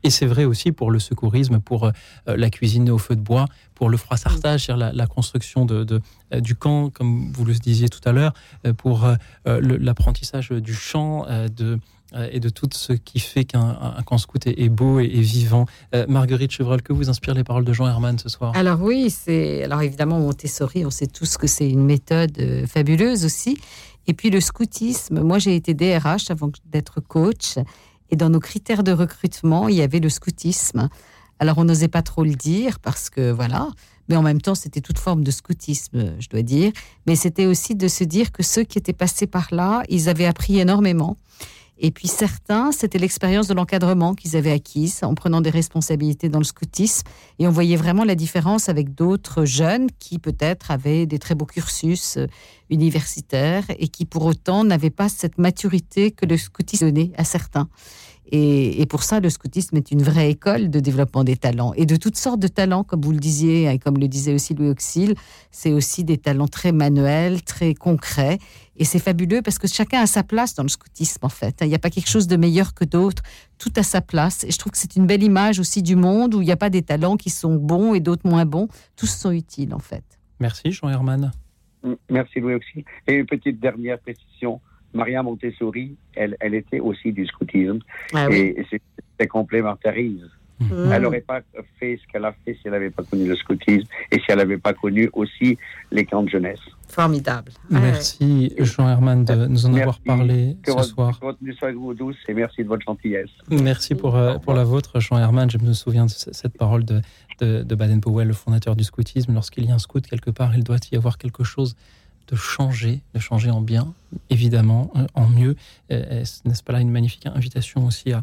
Et 0.03 0.11
c'est 0.11 0.27
vrai 0.27 0.44
aussi 0.44 0.73
pour 0.73 0.90
le 0.90 0.98
secourisme, 0.98 1.59
pour 1.59 1.85
euh, 1.85 1.90
la 2.27 2.51
cuisine 2.51 2.89
au 2.90 2.98
feu 2.98 3.16
de 3.16 3.20
bois, 3.20 3.47
pour 3.74 3.89
le 3.89 3.97
froissartage, 3.97 4.69
la, 4.69 4.93
la 4.93 5.07
construction 5.07 5.66
de, 5.66 5.85
de, 5.85 6.01
du 6.39 6.55
camp, 6.55 6.90
comme 6.90 7.32
vous 7.32 7.44
le 7.44 7.55
disiez 7.55 7.89
tout 7.89 8.01
à 8.09 8.12
l'heure, 8.12 8.32
pour 8.78 9.07
l'apprentissage 9.44 10.51
du 10.51 10.74
chant, 10.74 11.27
de, 11.55 11.78
et 12.14 12.40
de 12.40 12.48
tout 12.48 12.68
ce 12.72 12.92
qui 12.92 13.18
fait 13.18 13.44
qu'un 13.44 13.76
camp 14.06 14.18
scout 14.18 14.46
est, 14.46 14.68
beau 14.68 15.00
et, 15.00 15.08
vivant. 15.08 15.66
Euh, 15.94 16.06
Marguerite 16.08 16.52
Chevreul, 16.52 16.82
que 16.82 16.92
vous 16.92 17.08
inspirent 17.08 17.34
les 17.34 17.44
paroles 17.44 17.64
de 17.64 17.72
Jean 17.72 17.86
Herman 17.86 18.18
ce 18.18 18.28
soir? 18.28 18.52
Alors 18.54 18.80
oui, 18.80 19.10
c'est 19.10 19.64
alors 19.64 19.82
évidemment 19.82 20.18
Montessori, 20.20 20.86
on 20.86 20.90
sait 20.90 21.06
tous 21.06 21.36
que 21.36 21.46
c'est 21.46 21.68
une 21.68 21.84
méthode 21.84 22.38
euh, 22.38 22.66
fabuleuse 22.66 23.24
aussi. 23.24 23.58
Et 24.06 24.14
puis 24.14 24.30
le 24.30 24.40
scoutisme, 24.40 25.20
moi 25.20 25.38
j'ai 25.38 25.56
été 25.56 25.74
DRH 25.74 26.30
avant 26.30 26.50
d'être 26.66 27.00
coach, 27.00 27.56
et 28.10 28.16
dans 28.16 28.30
nos 28.30 28.40
critères 28.40 28.84
de 28.84 28.92
recrutement, 28.92 29.68
il 29.68 29.76
y 29.76 29.82
avait 29.82 30.00
le 30.00 30.08
scoutisme. 30.08 30.88
Alors 31.38 31.58
on 31.58 31.64
n'osait 31.64 31.88
pas 31.88 32.02
trop 32.02 32.24
le 32.24 32.34
dire 32.34 32.78
parce 32.78 33.10
que 33.10 33.30
voilà, 33.32 33.68
mais 34.08 34.16
en 34.16 34.22
même 34.22 34.40
temps 34.40 34.54
c'était 34.54 34.80
toute 34.80 34.98
forme 34.98 35.24
de 35.24 35.30
scoutisme, 35.30 36.14
je 36.20 36.28
dois 36.28 36.42
dire. 36.42 36.72
Mais 37.06 37.16
c'était 37.16 37.46
aussi 37.46 37.74
de 37.74 37.88
se 37.88 38.04
dire 38.04 38.30
que 38.30 38.42
ceux 38.42 38.62
qui 38.62 38.78
étaient 38.78 38.92
passés 38.92 39.26
par 39.26 39.48
là, 39.50 39.82
ils 39.88 40.08
avaient 40.08 40.26
appris 40.26 40.60
énormément. 40.60 41.16
Et 41.78 41.90
puis 41.90 42.09
certains, 42.09 42.73
c'était 42.73 42.98
l'expérience 42.98 43.48
de 43.48 43.55
l'encadrement 43.55 44.15
qu'ils 44.15 44.36
avaient 44.36 44.53
acquise 44.53 45.03
en 45.03 45.15
prenant 45.15 45.40
des 45.40 45.51
responsabilités 45.51 46.28
dans 46.28 46.39
le 46.39 46.44
scoutisme. 46.44 47.07
Et 47.39 47.47
on 47.47 47.51
voyait 47.51 47.77
vraiment 47.77 48.05
la 48.05 48.15
différence 48.15 48.69
avec 48.69 48.94
d'autres 48.94 49.44
jeunes 49.44 49.89
qui 49.98 50.19
peut-être 50.19 50.70
avaient 50.70 51.05
des 51.07 51.19
très 51.19 51.35
beaux 51.35 51.44
cursus 51.44 52.16
euh, 52.16 52.27
universitaires 52.70 53.65
et 53.78 53.89
qui 53.89 54.07
pour 54.07 54.24
autant 54.24 54.65
n'avaient 54.65 54.90
pas 54.90 55.09
cette 55.09 55.39
maturité 55.39 56.11
que 56.11 56.24
le 56.24 56.39
scoutisme 56.39 56.86
donnait 56.86 57.12
à 57.16 57.24
certains. 57.24 57.69
Et, 58.32 58.81
et, 58.81 58.86
pour 58.86 59.03
ça, 59.03 59.20
le 59.20 59.31
scoutisme 59.31 59.77
est 59.77 59.90
une 59.93 60.03
vraie 60.03 60.31
école 60.31 60.69
de 60.69 60.81
développement 60.81 61.23
des 61.23 61.36
talents 61.36 61.73
et 61.74 61.86
de 61.86 61.97
toutes 61.97 62.16
sortes 62.16 62.40
de 62.40 62.48
talents, 62.48 62.82
comme 62.82 63.01
vous 63.01 63.12
le 63.12 63.19
disiez 63.19 63.70
et 63.70 63.78
comme 63.78 63.98
le 63.98 64.09
disait 64.09 64.35
aussi 64.35 64.55
Louis 64.55 64.69
Auxil. 64.69 65.15
C'est 65.51 65.73
aussi 65.73 66.03
des 66.03 66.19
talents 66.19 66.48
très 66.48 66.73
manuels, 66.73 67.43
très 67.43 67.74
concrets. 67.74 68.39
Et 68.77 68.85
c'est 68.85 68.98
fabuleux 68.98 69.43
parce 69.43 69.59
que 69.59 69.69
chacun 69.69 70.01
a 70.01 70.07
sa 70.07 70.23
place 70.23 70.55
dans 70.55 70.65
le 70.65 70.69
scoutisme, 70.69 71.24
en 71.24 71.28
fait. 71.28 71.59
Il 71.62 71.69
n'y 71.69 71.74
a 71.74 71.78
pas 71.78 71.90
quelque 71.90 72.11
chose 72.11 72.27
de 72.27 72.36
meilleur 72.36 72.74
que 72.74 72.85
d'autres. 72.85 73.23
Tout 73.59 73.73
à 73.77 73.82
sa 73.82 74.01
place. 74.01 74.44
Et 74.44 74.51
je 74.51 74.59
trouve 74.59 74.73
que 74.73 74.78
c'est 74.78 74.97
une 74.97 75.07
belle 75.07 75.23
image 75.23 75.61
aussi 75.61 75.82
du 75.82 75.97
monde 75.97 76.35
où 76.35 76.43
il 76.43 76.47
n'y 76.47 76.53
a 76.53 76.57
pas 76.57 76.70
des 76.70 76.82
talents 76.82 77.16
qui 77.16 77.31
sont 77.31 77.55
bons 77.55 77.94
et 77.94 78.01
d'autres 78.01 78.28
moins 78.28 78.44
bons. 78.44 78.69
Tous 78.97 79.07
sont 79.07 79.31
utiles, 79.31 79.73
en 79.73 79.78
fait. 79.78 80.05
Merci 80.40 80.73
Jean 80.73 80.89
Herman. 80.89 81.32
Merci 82.11 82.40
Louis 82.40 82.55
aussi. 82.55 82.85
Et 83.07 83.15
une 83.15 83.27
petite 83.27 83.61
dernière 83.61 83.98
précision. 84.01 84.61
Maria 84.97 85.23
Montessori, 85.23 85.97
elle, 86.14 86.36
elle 86.40 86.55
était 86.55 86.81
aussi 86.81 87.12
du 87.12 87.24
scoutisme. 87.27 87.78
Ah 88.14 88.27
oui. 88.28 88.55
et 88.59 88.66
c'est- 88.70 88.82
c'est 89.18 89.27
complémentarise. 89.28 90.24
Mhm. 90.59 90.90
Elle 90.90 91.02
n'aurait 91.02 91.20
pas 91.20 91.40
fait 91.78 91.98
ce 92.02 92.10
qu'elle 92.10 92.24
a 92.24 92.32
fait 92.43 92.55
si 92.55 92.60
elle 92.64 92.73
n'avait 92.73 92.89
pas 92.89 93.02
connu 93.02 93.28
le 93.28 93.36
scoutisme 93.36 93.86
et 94.10 94.16
si 94.16 94.24
elle 94.28 94.39
n'avait 94.39 94.56
pas 94.56 94.73
connu 94.73 95.10
aussi 95.12 95.59
les 95.93 96.06
camps 96.06 96.23
de 96.23 96.31
jeunesse. 96.31 96.60
Formidable. 96.89 97.52
Merci 97.68 98.55
Jean 98.60 98.89
Herman 98.89 99.23
de 99.24 99.35
nous 99.47 99.66
en 99.66 99.74
avoir 99.74 99.98
Merci. 99.98 100.01
parlé 100.06 100.56
Que 100.62 100.70
ce 100.73 100.77
votre, 100.77 100.89
soir. 100.94 101.20
douce 101.94 102.16
et 102.28 102.32
merci 102.32 102.62
de 102.62 102.68
votre 102.68 102.85
gentillesse. 102.86 103.28
Merci 103.51 103.94
pour, 103.94 104.16
euh, 104.16 104.39
pour 104.39 104.55
la 104.55 104.64
vôtre, 104.64 104.98
Jean 104.98 105.18
Herman. 105.18 105.51
Je 105.51 105.59
me 105.59 105.74
souviens 105.74 106.06
de 106.06 106.10
ce- 106.10 106.32
cette 106.32 106.56
parole 106.56 106.85
de, 106.86 107.02
de, 107.43 107.62
de 107.62 107.74
Baden-Powell, 107.74 108.28
le 108.28 108.32
fondateur 108.35 108.77
du 108.77 108.85
scoutisme. 108.85 109.35
Lorsqu'il 109.35 109.66
y 109.66 109.70
a 109.70 109.74
un 109.74 109.78
scout 109.78 110.06
quelque 110.06 110.31
part, 110.31 110.56
il 110.56 110.64
doit 110.64 110.78
y 110.90 110.97
avoir 110.97 111.18
quelque 111.18 111.44
chose 111.44 111.77
de 112.28 112.36
changer, 112.36 113.03
de 113.15 113.20
changer 113.20 113.51
en 113.51 113.61
bien, 113.61 113.94
évidemment, 114.31 114.90
euh, 114.97 115.07
en 115.15 115.27
mieux. 115.28 115.57
Euh, 115.93 116.20
est-ce- 116.23 116.40
N'est-ce 116.47 116.62
pas 116.62 116.73
là 116.73 116.81
une 116.81 116.90
magnifique 116.90 117.27
invitation 117.27 117.86
aussi 117.86 118.12
à, 118.12 118.23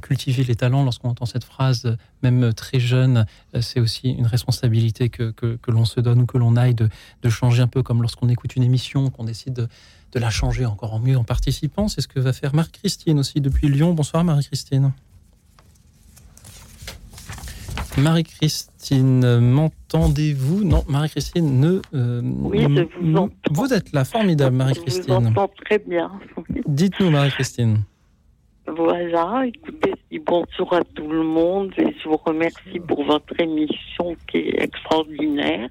cultiver 0.00 0.44
les 0.44 0.54
talents 0.54 0.84
Lorsqu'on 0.84 1.08
entend 1.08 1.24
cette 1.24 1.44
phrase, 1.44 1.96
même 2.22 2.52
très 2.52 2.78
jeune, 2.78 3.24
euh, 3.54 3.60
c'est 3.62 3.80
aussi 3.80 4.10
une 4.10 4.26
responsabilité 4.26 5.08
que, 5.08 5.32
l'on 5.68 5.84
se 5.84 6.00
donne 6.00 6.20
ou 6.22 6.26
que 6.26 6.36
l'on 6.36 6.56
aille 6.56 6.74
de, 6.74 6.88
de 7.22 7.28
changer 7.30 7.62
un 7.62 7.68
peu, 7.68 7.82
comme 7.82 8.02
lorsqu'on 8.02 8.28
écoute 8.28 8.54
une 8.56 8.64
émission, 8.64 9.08
qu'on 9.10 9.24
décide 9.24 9.54
de, 9.54 9.68
de 10.12 10.18
la 10.18 10.30
changer 10.30 10.66
encore 10.66 10.92
en 10.94 10.98
mieux 10.98 11.16
en 11.16 11.24
participant. 11.24 11.88
C'est 11.88 12.00
ce 12.02 12.08
que 12.08 12.20
va 12.20 12.32
faire 12.32 12.54
Marie-Christine 12.54 13.18
aussi 13.18 13.40
depuis 13.40 13.68
Lyon. 13.68 13.94
Bonsoir 13.94 14.24
Marie-Christine. 14.24 14.92
Marie-Christine, 18.02 19.40
m'entendez-vous? 19.40 20.64
Non, 20.64 20.84
Marie-Christine 20.88 21.60
ne. 21.60 21.80
euh, 21.94 22.20
Oui, 22.42 22.60
je 22.62 23.28
vous 23.50 23.72
êtes 23.72 23.92
là, 23.92 24.04
formidable, 24.04 24.50
Je 24.52 24.52
vous 24.52 24.58
Marie-Christine. 24.58 25.26
entends 25.28 25.50
très 25.64 25.78
bien. 25.78 26.10
Dites-nous, 26.66 27.10
Marie-Christine. 27.10 27.78
Voilà, 28.66 29.44
écoutez, 29.46 29.94
bonjour 30.26 30.74
à 30.74 30.84
tout 30.84 31.08
le 31.08 31.22
monde 31.22 31.72
et 31.78 31.86
je 32.02 32.08
vous 32.08 32.18
remercie 32.24 32.78
pour 32.86 33.02
votre 33.04 33.38
émission 33.40 34.14
qui 34.30 34.38
est 34.38 34.62
extraordinaire. 34.62 35.70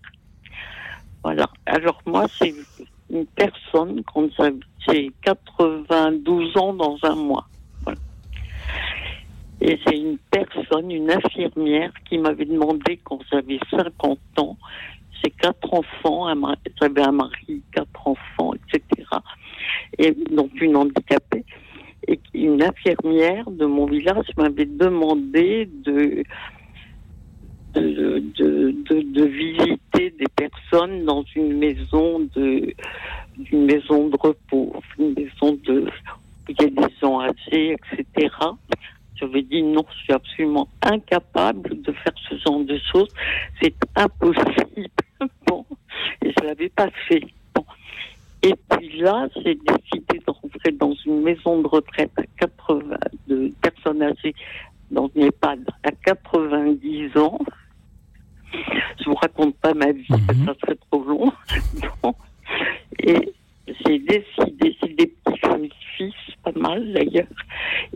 Voilà, 1.24 1.48
alors 1.68 2.02
moi, 2.08 2.26
c'est 2.40 2.56
une 3.12 3.26
personne, 3.28 4.02
quand 4.12 4.28
j'ai 4.90 5.12
92 5.22 6.58
ans 6.58 6.74
dans 6.74 6.98
un 7.04 7.16
mois. 7.16 7.48
Et 9.62 9.80
c'est 9.86 9.98
une 9.98 10.18
personne, 10.32 10.92
une 10.92 11.10
infirmière 11.10 11.92
qui 12.08 12.18
m'avait 12.18 12.46
demandé 12.46 13.00
quand 13.04 13.20
j'avais 13.32 13.60
50 13.72 14.20
ans, 14.38 14.58
j'ai 15.24 15.32
quatre 15.32 15.74
enfants, 15.74 16.28
j'avais 16.80 17.02
un 17.02 17.12
mari, 17.12 17.62
quatre 17.72 18.08
enfants, 18.08 18.54
etc. 18.54 19.04
Et 19.98 20.12
donc 20.32 20.52
une 20.62 20.76
handicapée 20.76 21.44
et 22.08 22.20
une 22.34 22.62
infirmière 22.62 23.50
de 23.50 23.66
mon 23.66 23.86
village 23.86 24.28
m'avait 24.38 24.66
demandé 24.66 25.68
de 25.86 26.24
de, 27.74 28.24
de, 28.38 28.76
de, 28.90 29.02
de 29.02 29.24
visiter 29.26 30.10
des 30.18 30.28
personnes 30.36 31.06
dans 31.06 31.24
une 31.36 31.58
maison 31.58 32.28
de 32.36 32.74
une 33.52 33.66
maison 33.66 34.08
de 34.08 34.18
repos, 34.20 34.74
une 34.98 35.14
maison 35.14 35.58
de 35.66 35.82
où 36.48 36.52
il 36.52 36.62
y 36.62 36.66
a 36.66 36.88
des 36.88 36.94
gens 37.02 37.20
âgés, 37.22 37.76
etc. 37.92 38.30
J'avais 39.20 39.42
dit 39.42 39.64
non, 39.64 39.86
je 39.92 39.98
suis 40.04 40.14
absolument 40.14 40.68
incapable 40.82 41.82
de 41.82 41.92
faire 41.92 42.14
ce 42.30 42.36
genre 42.38 42.64
de 42.64 42.80
choses. 42.92 43.10
C'est 43.62 43.76
impossible. 43.96 44.90
Bon, 45.48 45.66
et 46.22 46.32
je 46.32 46.46
l'avais 46.46 46.70
pas 46.70 46.90
fait. 47.08 47.24
Bon. 47.56 47.66
Et 48.44 48.54
puis 48.70 49.00
là, 49.00 49.28
j'ai 49.38 49.56
décidé 49.56 50.20
de 50.20 50.32
rentrer 50.32 50.72
dans 50.74 50.94
une 51.08 51.24
maison 51.24 51.60
de 51.60 51.68
retraite 51.68 52.12
à 52.18 52.24
80 52.40 52.98
de 53.28 53.52
personnes 53.60 54.04
âgées 54.04 54.36
dans 54.92 55.10
une 55.16 55.24
EHPAD 55.24 55.66
à 55.84 55.92
90 55.92 57.18
ans. 57.18 57.40
Je 58.54 59.06
vous 59.06 59.16
raconte 59.16 59.56
pas 59.56 59.74
ma 59.74 59.92
vie, 59.92 60.08
que 60.08 60.36
ça 60.46 60.54
serait 60.62 60.78
trop 60.92 61.04
long. 61.04 61.32
Et 63.00 63.34
j'ai 63.68 64.00
décidé, 64.00 64.78
c'est 64.82 64.96
des 64.96 65.08
petits 65.08 65.72
fils, 65.98 66.14
pas 66.44 66.52
mal 66.56 66.94
d'ailleurs, 66.94 67.28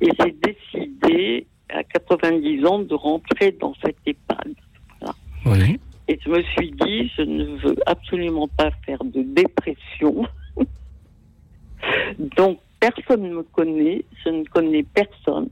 et 0.01 0.09
j'ai 0.19 0.31
décidé 0.31 1.47
à 1.69 1.83
90 1.83 2.65
ans 2.65 2.79
de 2.79 2.93
rentrer 2.93 3.51
dans 3.51 3.73
cette 3.83 3.97
EHPAD. 4.05 4.53
Voilà. 4.99 5.15
Oui. 5.45 5.79
Et 6.07 6.19
je 6.23 6.29
me 6.29 6.41
suis 6.41 6.71
dit, 6.71 7.11
je 7.17 7.21
ne 7.21 7.45
veux 7.57 7.75
absolument 7.85 8.47
pas 8.49 8.71
faire 8.85 9.03
de 9.03 9.21
dépression. 9.21 10.27
Donc, 12.37 12.59
personne 12.79 13.23
ne 13.23 13.35
me 13.35 13.43
connaît, 13.43 14.03
je 14.25 14.29
ne 14.29 14.43
connais 14.43 14.83
personne. 14.83 15.49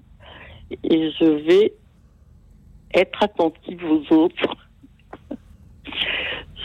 Et 0.84 1.12
je 1.12 1.26
vais 1.26 1.74
être 2.94 3.24
attentive 3.24 3.84
aux 3.86 4.14
autres. 4.14 4.56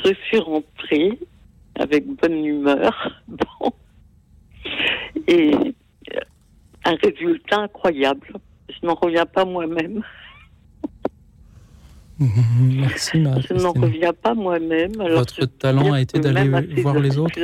Je 0.04 0.12
suis 0.26 0.38
rentrée 0.38 1.18
avec 1.78 2.06
bonne 2.06 2.44
humeur. 2.44 3.22
Bon. 3.28 3.72
Et 5.26 5.52
un 6.84 6.96
résultat 7.02 7.60
incroyable. 7.60 8.32
Je 8.68 8.86
n'en 8.86 8.94
reviens 8.94 9.26
pas 9.26 9.44
moi-même. 9.44 10.02
Merci, 12.18 13.24
Je 13.48 13.54
n'en 13.54 13.72
reviens 13.72 14.12
pas 14.12 14.34
moi-même. 14.34 14.92
Votre 14.96 15.46
talent 15.46 15.92
a 15.92 16.00
été 16.00 16.18
d'aller 16.20 16.48
voir 16.82 16.98
les 16.98 17.18
autres. 17.18 17.38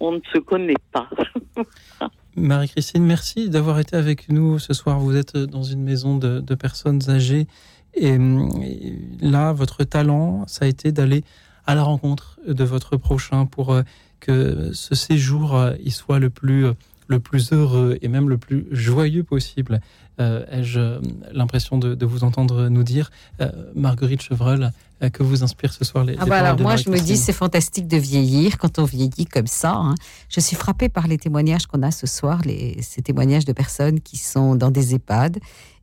On 0.00 0.12
ne 0.12 0.20
se 0.32 0.38
connaît 0.38 0.74
pas. 0.92 1.08
Marie-Christine, 2.36 3.04
merci 3.04 3.50
d'avoir 3.50 3.80
été 3.80 3.96
avec 3.96 4.28
nous 4.28 4.58
ce 4.58 4.72
soir. 4.72 5.00
Vous 5.00 5.16
êtes 5.16 5.36
dans 5.36 5.62
une 5.64 5.82
maison 5.82 6.16
de, 6.16 6.40
de 6.40 6.54
personnes 6.54 7.00
âgées. 7.08 7.46
Et, 7.94 8.12
hum, 8.12 8.48
et 8.62 8.94
là, 9.20 9.52
votre 9.52 9.82
talent, 9.84 10.46
ça 10.46 10.64
a 10.64 10.68
été 10.68 10.92
d'aller 10.92 11.24
à 11.68 11.74
la 11.74 11.82
rencontre 11.84 12.38
de 12.48 12.64
votre 12.64 12.96
prochain 12.96 13.44
pour 13.46 13.72
euh, 13.72 13.82
que 14.20 14.70
ce 14.72 14.94
séjour 14.94 15.54
euh, 15.54 15.74
il 15.84 15.92
soit 15.92 16.18
le 16.18 16.30
plus, 16.30 16.64
euh, 16.66 16.72
le 17.08 17.20
plus 17.20 17.52
heureux 17.52 17.98
et 18.02 18.08
même 18.08 18.28
le 18.30 18.38
plus 18.38 18.66
joyeux 18.72 19.22
possible. 19.22 19.80
Euh, 20.18 20.44
Ai-je 20.50 20.80
euh, 20.80 20.98
l'impression 21.32 21.76
de, 21.78 21.94
de 21.94 22.06
vous 22.06 22.24
entendre 22.24 22.68
nous 22.70 22.82
dire, 22.82 23.10
euh, 23.42 23.50
Marguerite 23.76 24.22
Chevreul, 24.22 24.72
que 25.12 25.22
vous 25.22 25.44
inspire 25.44 25.72
ce 25.72 25.84
soir 25.84 26.04
les, 26.04 26.16
Ah 26.18 26.24
bah 26.26 26.38
alors 26.38 26.56
de 26.56 26.64
moi 26.64 26.74
je 26.74 26.90
me 26.90 26.98
dis 26.98 27.16
c'est 27.16 27.32
fantastique 27.32 27.86
de 27.86 27.96
vieillir 27.98 28.58
quand 28.58 28.80
on 28.80 28.84
vieillit 28.84 29.26
comme 29.26 29.46
ça. 29.46 29.74
hein. 29.76 29.94
Je 30.28 30.40
suis 30.40 30.56
frappée 30.56 30.88
par 30.88 31.06
les 31.06 31.18
témoignages 31.18 31.66
qu'on 31.66 31.82
a 31.84 31.92
ce 31.92 32.08
soir, 32.08 32.40
les, 32.44 32.82
ces 32.82 33.00
témoignages 33.02 33.44
de 33.44 33.52
personnes 33.52 34.00
qui 34.00 34.16
sont 34.16 34.56
dans 34.56 34.72
des 34.72 34.94
EHPAD 34.96 35.38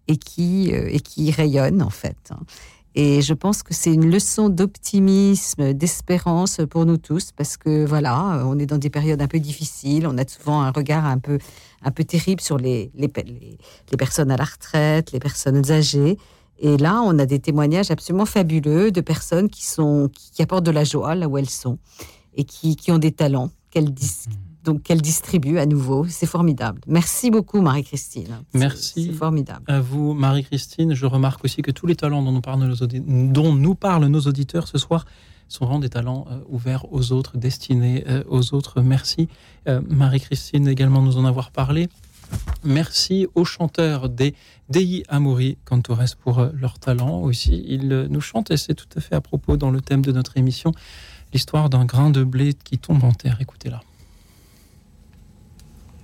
et 0.10 0.18
qui, 0.18 0.68
et 0.72 1.00
qui 1.00 1.32
rayonnent 1.32 1.82
en 1.82 1.90
fait. 1.90 2.18
hein. 2.32 2.40
Et 2.98 3.22
je 3.22 3.34
pense 3.34 3.62
que 3.62 3.74
c'est 3.74 3.94
une 3.94 4.10
leçon 4.10 4.48
d'optimisme, 4.48 5.74
d'espérance 5.74 6.62
pour 6.70 6.86
nous 6.86 6.96
tous, 6.96 7.34
parce 7.34 7.58
que 7.58 7.86
voilà, 7.86 8.42
on 8.46 8.58
est 8.58 8.66
dans 8.66 8.78
des 8.78 8.90
périodes 8.90 9.22
un 9.22 9.28
peu 9.28 9.40
difficiles, 9.40 10.08
on 10.08 10.18
a 10.18 10.26
souvent 10.26 10.62
un 10.62 10.72
regard 10.72 11.06
un 11.06 11.20
peu, 11.20 11.38
un 11.84 11.92
peu 11.92 12.06
terrible 12.06 12.40
sur 12.40 12.58
les, 12.58 12.92
les, 12.96 13.12
les, 13.92 13.98
personnes 13.98 14.32
à 14.32 14.38
la 14.38 14.46
retraite, 14.46 15.12
les 15.12 15.20
personnes 15.20 15.70
âgées. 15.72 16.18
Et 16.58 16.78
là, 16.78 17.02
on 17.04 17.20
a 17.20 17.26
des 17.26 17.40
témoignages 17.40 17.92
absolument 17.92 18.26
fabuleux 18.26 18.92
de 18.92 19.02
personnes 19.02 19.50
qui, 19.50 19.66
sont, 19.66 20.10
qui, 20.14 20.42
apportent 20.42 20.66
de 20.66 20.72
la 20.72 20.86
joie 20.86 21.16
là 21.16 21.28
où 21.28 21.38
elles 21.38 21.50
sont 21.50 21.78
et 22.34 22.46
qui, 22.46 22.78
qui 22.78 22.94
ont 22.94 22.98
des 22.98 23.12
talents 23.12 23.52
qu'elles 23.72 23.94
dis- 23.94 24.24
donc 24.66 24.84
qu'elles 24.84 25.02
distribuent 25.02 25.60
à 25.60 25.66
nouveau. 25.66 26.06
C'est 26.10 26.26
formidable. 26.26 26.82
Merci 26.88 27.32
beaucoup, 27.32 27.62
Marie-Christine. 27.62 28.40
Merci 28.54 29.06
C'est 29.08 29.14
formidable. 29.14 29.64
à 29.68 29.80
vous, 29.80 30.14
Marie-Christine. 30.14 30.94
Je 30.94 31.06
remarque 31.06 31.44
aussi 31.46 31.62
que 31.62 31.72
tous 31.72 31.86
les 31.88 31.96
talents 31.96 32.22
dont 32.24 32.32
nous 32.32 32.42
parlent 32.42 32.64
nos, 32.66 32.76
audi- 32.76 33.02
dont 33.32 33.54
nous 33.54 33.76
parlent 33.76 34.06
nos 34.08 34.22
auditeurs 34.22 34.68
ce 34.68 34.78
soir 34.78 35.06
sont 35.48 35.66
vraiment 35.66 35.80
des 35.80 35.90
talents 35.90 36.26
euh, 36.32 36.40
ouverts 36.50 36.92
aux 36.92 37.12
autres, 37.12 37.38
destinés 37.38 38.04
euh, 38.10 38.24
aux 38.28 38.54
autres. 38.56 38.82
Merci, 38.82 39.30
euh, 39.68 39.80
Marie-Christine, 39.88 40.68
également 40.68 41.02
de 41.02 41.06
nous 41.08 41.18
en 41.18 41.26
avoir 41.26 41.52
parlé. 41.52 41.88
Merci 42.64 43.28
aux 43.36 43.46
chanteurs 43.46 44.10
des 44.10 44.34
Dei 44.70 45.04
Amori 45.10 45.58
Cantores 45.64 46.16
pour 46.20 46.48
leur 46.54 46.80
talent 46.80 47.20
aussi. 47.22 47.64
Ils 47.68 48.08
nous 48.10 48.22
chantent, 48.22 48.50
et 48.50 48.58
c'est 48.58 48.74
tout 48.74 48.88
à 48.96 49.02
fait 49.02 49.14
à 49.14 49.22
propos 49.22 49.58
dans 49.58 49.70
le 49.70 49.80
thème 49.82 50.02
de 50.02 50.12
notre 50.12 50.36
émission, 50.38 50.72
l'histoire 51.34 51.70
d'un 51.70 51.86
grain 51.86 52.10
de 52.10 52.24
blé 52.24 52.56
qui 52.56 52.80
tombe 52.80 53.04
en 53.04 53.12
terre. 53.12 53.38
Écoutez-la. 53.40 53.82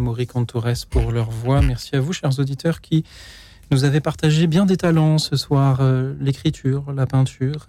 Dei 0.00 0.06
Amori 0.06 0.26
Cantores 0.26 0.86
pour 0.88 1.12
leur 1.12 1.30
voix. 1.30 1.60
Merci 1.60 1.94
à 1.94 2.00
vous, 2.00 2.14
chers 2.14 2.38
auditeurs, 2.38 2.80
qui 2.80 3.04
nous 3.70 3.84
avez 3.84 4.00
partagé 4.00 4.46
bien 4.46 4.64
des 4.64 4.78
talents 4.78 5.18
ce 5.18 5.36
soir. 5.36 5.80
euh, 5.82 6.14
L'écriture, 6.18 6.90
la 6.94 7.04
peinture, 7.06 7.66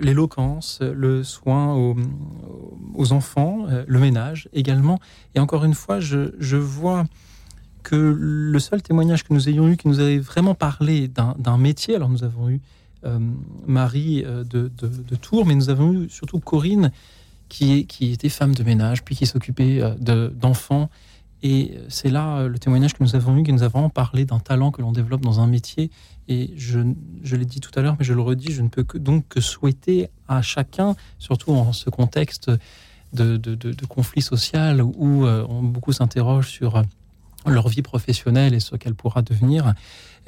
l'éloquence, 0.00 0.78
le 0.80 1.24
soin 1.24 1.74
aux, 1.74 3.12
enfants, 3.12 3.66
euh, 3.68 3.84
le 3.88 3.98
ménage 3.98 4.48
également. 4.52 5.00
Et 5.34 5.40
encore 5.40 5.64
une 5.64 5.74
fois, 5.74 5.98
je, 5.98 6.56
vois 6.56 7.06
que 7.82 7.96
le 7.96 8.58
seul 8.60 8.80
témoignage 8.80 9.24
que 9.24 9.34
nous 9.34 9.48
ayons 9.48 9.68
eu, 9.68 9.76
qui 9.76 9.88
nous 9.88 9.98
avait 9.98 10.18
vraiment 10.18 10.54
parlé 10.54 11.08
d'un 11.08 11.58
métier, 11.58 11.96
alors 11.96 12.08
nous 12.08 12.22
avons 12.22 12.50
eu 12.50 12.60
euh, 13.04 13.18
Marie 13.66 14.22
de, 14.22 14.70
Tours, 15.20 15.44
mais 15.44 15.56
nous 15.56 15.70
avons 15.70 15.92
eu 15.92 16.08
surtout 16.08 16.38
Corinne, 16.38 16.92
qui, 17.48 17.84
était 18.00 18.28
femme 18.28 18.54
de 18.54 18.62
ménage, 18.62 19.02
puis 19.02 19.16
qui 19.16 19.26
s'occupait 19.26 19.80
de- 19.98 20.32
d'enfants. 20.36 20.88
Et 21.44 21.76
c'est 21.88 22.08
là 22.08 22.38
euh, 22.38 22.48
le 22.48 22.58
témoignage 22.58 22.94
que 22.94 23.02
nous 23.04 23.14
avons 23.14 23.36
eu, 23.36 23.42
qui 23.42 23.52
nous 23.52 23.62
a 23.62 23.68
vraiment 23.68 23.90
parlé 23.90 24.24
d'un 24.24 24.38
talent 24.38 24.70
que 24.70 24.80
l'on 24.80 24.92
développe 24.92 25.20
dans 25.20 25.40
un 25.40 25.46
métier. 25.46 25.90
Et 26.26 26.54
je, 26.56 26.80
l'ai 27.36 27.44
dit 27.44 27.60
tout 27.60 27.70
à 27.78 27.82
l'heure, 27.82 27.96
mais 27.98 28.04
je 28.04 28.14
le 28.14 28.22
redis, 28.22 28.50
je 28.50 28.62
ne 28.62 28.68
peux 28.68 28.86
donc 28.98 29.28
que 29.28 29.42
souhaiter 29.42 30.08
à 30.26 30.40
chacun, 30.40 30.96
surtout 31.18 31.52
en 31.52 31.74
ce 31.74 31.90
contexte 31.90 32.50
de, 33.12 33.36
conflit 33.86 34.22
social 34.22 34.82
où 34.82 35.26
euh, 35.26 35.46
beaucoup 35.46 35.92
s'interrogent 35.92 36.48
sur 36.48 36.76
euh, 36.76 36.82
leur 37.46 37.68
vie 37.68 37.82
professionnelle 37.82 38.54
et 38.54 38.60
ce 38.60 38.74
qu'elle 38.76 38.94
pourra 38.94 39.20
devenir. 39.20 39.74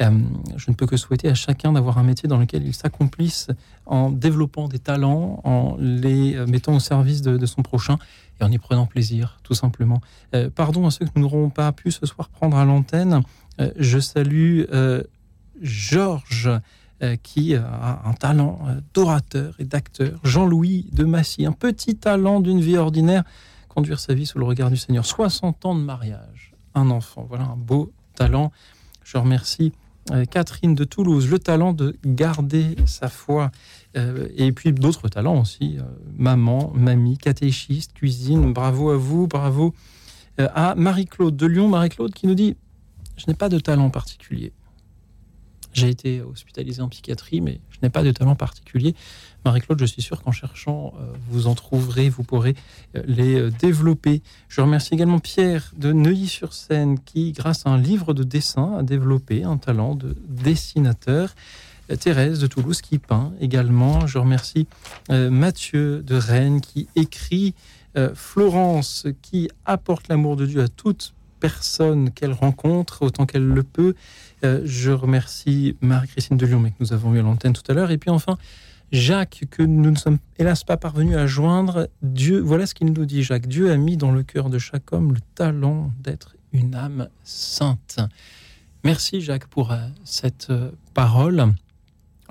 Euh, 0.01 0.11
je 0.57 0.71
ne 0.71 0.75
peux 0.75 0.87
que 0.87 0.97
souhaiter 0.97 1.29
à 1.29 1.35
chacun 1.35 1.73
d'avoir 1.73 1.99
un 1.99 2.03
métier 2.03 2.29
dans 2.29 2.39
lequel 2.39 2.67
il 2.67 2.75
s'accomplisse 2.75 3.49
en 3.87 4.11
développant 4.11 4.69
des 4.69 4.79
talents, 4.79 5.41
en 5.45 5.77
les 5.79 6.37
euh, 6.37 6.47
mettant 6.47 6.75
au 6.75 6.81
service 6.81 7.23
de, 7.23 7.47
son 7.47 7.63
prochain 7.63 7.99
et 8.41 8.45
en 8.45 8.51
y 8.51 8.59
prenant 8.59 8.87
plaisir, 8.87 9.39
tout 9.43 9.55
simplement. 9.55 10.01
Euh, 10.35 10.51
pardon 10.55 10.87
à 10.87 10.91
ceux 10.91 11.07
que 11.07 11.13
nous 11.17 11.23
n'aurons 11.23 11.49
pas 11.49 11.73
pu 11.73 11.91
ce 11.91 12.05
soir 12.05 12.29
prendre 12.29 12.57
à 12.57 12.65
l'antenne. 12.65 13.23
Je 13.79 13.99
salue 13.99 14.65
Georges, 15.63 16.51
qui 17.23 17.55
a 17.55 18.03
un 18.05 18.13
talent 18.13 18.59
d'orateur 18.93 19.55
et 19.59 19.65
d'acteur. 19.65 20.21
Jean-Louis 20.25 20.91
de 20.93 21.05
Massy, 21.05 21.47
un 21.47 21.53
petit 21.53 21.97
talent 21.97 22.41
d'une 22.41 22.61
vie 22.61 22.77
ordinaire, 22.77 23.25
conduire 23.69 23.99
sa 23.99 24.13
vie 24.13 24.27
sous 24.27 24.39
le 24.39 24.45
regard 24.45 24.69
du 24.69 24.77
Seigneur. 24.77 25.07
60 25.07 25.65
ans 25.65 25.75
de 25.75 25.81
mariage, 25.81 26.53
un 26.75 26.91
enfant, 26.91 27.25
voilà 27.27 27.45
un 27.45 27.57
beau 27.57 27.95
talent. 28.15 28.53
Je 29.05 29.17
remercie 29.17 29.73
Catherine 30.31 30.75
de 30.75 30.85
Toulouse, 30.85 31.29
le 31.29 31.39
talent 31.39 31.73
de 31.73 31.97
garder 32.05 32.77
sa 32.87 33.09
foi. 33.09 33.51
Euh, 33.97 34.29
et 34.37 34.53
puis 34.53 34.73
d'autres 34.73 35.09
talents 35.09 35.41
aussi, 35.41 35.79
euh, 35.79 35.83
maman, 36.17 36.71
mamie, 36.75 37.17
catéchiste, 37.17 37.95
cuisine. 37.95 38.53
Bravo 38.53 38.91
à 38.91 38.97
vous, 38.97 39.27
bravo 39.27 39.75
euh, 40.39 40.49
à 40.55 40.75
Marie-Claude 40.75 41.37
de 41.37 41.47
Lyon. 41.47 41.69
Marie-Claude 41.69 42.13
qui 42.13 42.27
nous 42.27 42.35
dit 42.35 42.57
Je 43.17 43.25
n'ai 43.29 43.35
pas 43.35 43.49
de 43.49 43.59
talent 43.59 43.89
particulier. 43.89 44.53
J'ai 45.77 45.91
été 45.91 46.23
hospitalisé 46.23 46.81
en 46.81 46.89
psychiatrie, 46.89 47.43
mais 47.43 47.61
je 47.69 47.77
n'ai 47.83 47.91
pas 47.91 48.03
de 48.03 48.11
talent 48.11 48.35
particulier. 48.35 48.95
Marie-Claude, 49.45 49.79
je 49.79 49.85
suis 49.85 50.01
sûr 50.01 50.23
qu'en 50.23 50.33
cherchant, 50.33 50.95
euh, 50.99 51.13
vous 51.29 51.49
en 51.49 51.55
trouverez, 51.55 52.09
vous 52.09 52.23
pourrez 52.23 52.55
euh, 52.97 53.03
les 53.07 53.39
euh, 53.39 53.51
développer. 53.51 54.23
Je 54.49 54.63
remercie 54.63 54.95
également 54.95 55.19
Pierre 55.19 55.73
de 55.77 55.93
Neuilly-sur-Seine 55.93 56.99
qui, 56.99 57.33
grâce 57.33 57.67
à 57.67 57.71
un 57.71 57.79
livre 57.79 58.15
de 58.15 58.23
dessin, 58.23 58.79
a 58.79 58.83
développé 58.83 59.45
un 59.45 59.59
talent 59.59 59.95
de 59.95 60.17
dessinateur. 60.27 61.35
Thérèse 62.01 62.41
de 62.41 62.47
Toulouse 62.47 62.81
qui 62.81 62.99
peint 62.99 63.35
également. 63.39 64.09
Je 64.09 64.19
remercie 64.19 64.67
Mathieu 65.09 66.03
de 66.03 66.17
Rennes 66.17 66.61
qui 66.61 66.89
écrit. 66.97 67.55
Florence 68.13 69.07
qui 69.23 69.49
apporte 69.65 70.09
l'amour 70.09 70.37
de 70.37 70.45
Dieu 70.45 70.61
à 70.61 70.69
toute 70.69 71.15
personne 71.47 72.11
qu'elle 72.11 72.33
rencontre 72.33 73.03
autant 73.03 73.25
qu'elle 73.25 73.47
le 73.47 73.63
peut. 73.63 73.95
Euh, 74.45 74.63
je 74.65 74.91
remercie 74.91 75.77
Marie-Christine 75.81 76.37
de 76.37 76.45
Lyon, 76.45 76.59
mais 76.59 76.71
que 76.71 76.77
nous 76.81 76.93
avons 76.93 77.15
eu 77.15 77.21
à 77.21 77.23
l'antenne 77.23 77.53
tout 77.53 77.63
à 77.69 77.73
l'heure. 77.73 77.93
Et 77.93 77.99
puis 77.99 78.11
enfin, 78.11 78.37
Jacques, 78.91 79.45
que 79.49 79.63
nous 79.63 79.93
ne 79.93 79.97
sommes 79.97 80.19
hélas 80.39 80.65
pas 80.65 80.77
parvenus 80.77 81.17
à 81.17 81.29
joindre. 81.29 81.89
Dieu, 82.03 82.41
voilà 82.41 82.67
ce 82.67 82.75
qu'il 82.75 82.93
nous 82.93 83.05
dit, 83.05 83.23
Jacques. 83.23 83.47
Dieu 83.47 83.71
a 83.71 83.77
mis 83.77 83.97
dans 83.97 84.11
le 84.11 84.25
cœur 84.25 84.51
de 84.51 84.59
chaque 84.59 84.93
homme 84.93 85.15
le 85.15 85.21
talent 85.37 85.93
d'être 86.01 86.35
une 86.53 86.75
âme 86.75 87.09
sainte. 87.23 88.01
Merci, 88.83 89.21
Jacques, 89.21 89.47
pour 89.47 89.71
euh, 89.71 89.79
cette 90.03 90.51
euh, 90.51 90.73
parole, 90.95 91.55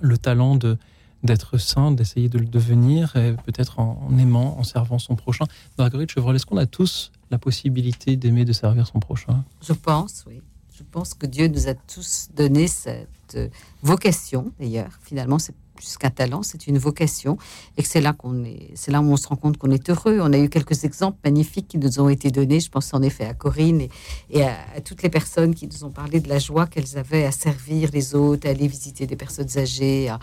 le 0.01 0.17
talent 0.17 0.57
de 0.57 0.77
d'être 1.23 1.57
saint, 1.57 1.91
d'essayer 1.91 2.29
de 2.29 2.37
le 2.37 2.45
devenir, 2.45 3.13
peut-être 3.13 3.79
en, 3.79 4.07
en 4.07 4.17
aimant, 4.19 4.59
en 4.59 4.63
servant 4.63 4.99
son 4.99 5.15
prochain. 5.15 5.45
Marguerite 5.79 6.11
Chevrolet, 6.11 6.35
est-ce 6.35 6.45
qu'on 6.45 6.57
a 6.57 6.67
tous 6.67 7.11
la 7.31 7.37
possibilité 7.37 8.15
d'aimer, 8.15 8.45
de 8.45 8.53
servir 8.53 8.87
son 8.87 8.99
prochain 8.99 9.43
Je 9.61 9.73
pense, 9.73 10.23
oui. 10.27 10.41
Je 10.77 10.83
pense 10.83 11.13
que 11.13 11.25
Dieu 11.25 11.47
nous 11.47 11.69
a 11.69 11.73
tous 11.73 12.29
donné 12.35 12.67
cette 12.67 13.07
euh, 13.35 13.47
vocation, 13.81 14.51
d'ailleurs. 14.59 14.91
Finalement, 15.01 15.39
c'est 15.39 15.55
plus 15.75 15.97
qu'un 15.97 16.09
talent, 16.09 16.41
c'est 16.41 16.67
une 16.67 16.77
vocation. 16.77 17.37
Et 17.77 17.83
que 17.83 17.87
c'est 17.87 18.01
là 18.01 18.13
qu'on 18.13 18.43
est, 18.43 18.71
c'est 18.75 18.91
là 18.91 19.01
où 19.01 19.05
on 19.05 19.17
se 19.17 19.27
rend 19.27 19.35
compte 19.35 19.57
qu'on 19.57 19.71
est 19.71 19.89
heureux. 19.89 20.19
On 20.21 20.33
a 20.33 20.37
eu 20.37 20.49
quelques 20.49 20.83
exemples 20.83 21.17
magnifiques 21.23 21.67
qui 21.67 21.77
nous 21.77 21.99
ont 21.99 22.09
été 22.09 22.31
donnés. 22.31 22.59
Je 22.59 22.69
pense 22.69 22.93
en 22.93 23.01
effet 23.01 23.25
à 23.25 23.33
Corinne 23.33 23.87
et, 24.29 24.43
à 24.43 24.81
toutes 24.83 25.03
les 25.03 25.09
personnes 25.09 25.53
qui 25.53 25.67
nous 25.67 25.83
ont 25.83 25.91
parlé 25.91 26.19
de 26.19 26.29
la 26.29 26.39
joie 26.39 26.65
qu'elles 26.65 26.97
avaient 26.97 27.25
à 27.25 27.31
servir 27.31 27.89
les 27.93 28.15
autres, 28.15 28.47
à 28.47 28.51
aller 28.51 28.67
visiter 28.67 29.05
des 29.05 29.15
personnes 29.15 29.57
âgées, 29.57 30.09
à, 30.09 30.19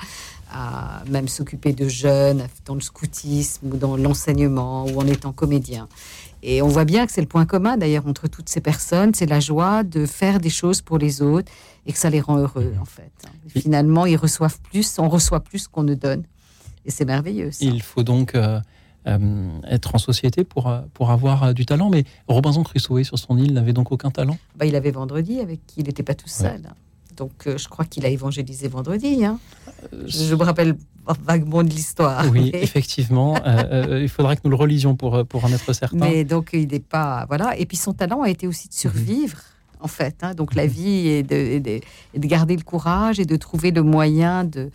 à 0.50 1.02
même 1.08 1.28
s'occuper 1.28 1.72
de 1.72 1.88
jeunes 1.88 2.46
dans 2.64 2.74
le 2.74 2.80
scoutisme 2.80 3.68
ou 3.72 3.76
dans 3.76 3.96
l'enseignement 3.96 4.86
ou 4.86 5.00
en 5.00 5.06
étant 5.06 5.32
comédien. 5.32 5.88
Et 6.43 6.60
on 6.60 6.69
voit 6.69 6.85
bien 6.85 7.06
que 7.06 7.12
c'est 7.12 7.20
le 7.20 7.28
point 7.28 7.47
commun 7.47 7.77
d'ailleurs 7.77 8.06
entre 8.06 8.28
toutes 8.28 8.48
ces 8.48 8.60
personnes, 8.60 9.14
c'est 9.14 9.27
la 9.27 9.40
joie 9.40 9.85
de 9.85 10.06
faire 10.06 10.40
des 10.40 10.51
choses 10.51 10.81
pour 10.81 10.98
les 10.98 11.23
autres 11.23 11.51
et 11.86 11.93
que 11.93 11.98
ça 11.98 12.10
les 12.10 12.20
rend 12.20 12.36
heureux 12.36 12.74
en 12.81 12.85
fait. 12.85 13.12
Et 13.55 13.60
finalement, 13.60 14.06
ils 14.06 14.16
reçoivent 14.16 14.60
plus, 14.60 14.98
on 14.98 15.09
reçoit 15.09 15.40
plus 15.40 15.69
qu'on 15.69 15.85
ne 15.85 15.94
donne. 15.94 16.24
Et 16.85 16.90
c'est 16.90 17.05
merveilleux. 17.05 17.52
ça. 17.52 17.64
Il 17.64 17.81
faut 17.81 18.02
donc 18.02 18.35
euh, 18.35 18.59
euh, 19.09 19.60
être 19.69 19.94
en 19.97 19.98
société 19.98 20.44
pour, 20.44 20.69
euh, 20.69 20.81
pour 20.94 21.10
avoir 21.10 21.43
euh, 21.43 21.52
du 21.52 21.66
talent. 21.66 21.90
Mais 21.90 22.05
Robinson 22.28 22.62
Crusoe, 22.62 23.02
sur 23.02 23.19
son 23.19 23.36
île, 23.36 23.52
n'avait 23.52 23.73
donc 23.73 23.90
aucun 23.90 24.10
talent? 24.10 24.39
Bah, 24.56 24.64
il 24.64 24.77
avait 24.77 24.93
vendredi 24.93 25.40
avec 25.40 25.66
qui 25.66 25.81
il 25.81 25.86
n'était 25.86 26.05
pas 26.05 26.14
tout 26.14 26.28
seul. 26.28 26.62
Donc 27.22 27.46
euh, 27.46 27.56
je 27.56 27.68
crois 27.68 27.84
qu'il 27.84 28.04
a 28.04 28.08
évangélisé 28.08 28.66
vendredi. 28.66 29.24
hein. 29.24 29.38
Je, 30.06 30.34
me 30.34 30.42
rappelle 30.42 30.74
vaguement 31.24 31.62
de 31.62 31.70
l'histoire. 31.70 32.24
Oui, 32.32 32.50
mais- 32.52 32.62
effectivement. 32.62 33.36
euh, 33.46 33.86
euh, 33.90 34.02
il 34.02 34.08
faudra 34.08 34.34
que 34.34 34.40
nous 34.44 34.50
le 34.50 34.56
relisions 34.56 34.96
pour, 34.96 35.24
pour 35.26 35.44
en 35.44 35.52
être 35.52 35.72
certain. 35.72 35.96
Mais 35.96 36.24
donc, 36.24 36.50
il 36.52 36.66
n'est 36.66 36.80
pas. 36.96 37.24
Voilà. 37.28 37.56
Et 37.60 37.64
puis, 37.66 37.76
son 37.76 37.92
talent 37.92 38.22
a 38.22 38.30
été 38.30 38.48
aussi 38.48 38.66
de 38.68 38.74
survivre, 38.74 39.38
en 39.80 39.86
fait. 39.86 40.16
hein. 40.22 40.34
Donc, 40.34 40.56
la 40.56 40.66
vie 40.66 41.06
est 41.08 41.22
de, 41.22 41.36
est 41.36 41.60
de- 41.60 41.80
est 42.14 42.18
de 42.18 42.26
garder 42.26 42.56
le 42.56 42.64
courage 42.64 43.20
et 43.20 43.24
de 43.24 43.36
trouver 43.36 43.70
le 43.70 43.82
moyen 43.82 44.42
de, 44.44 44.70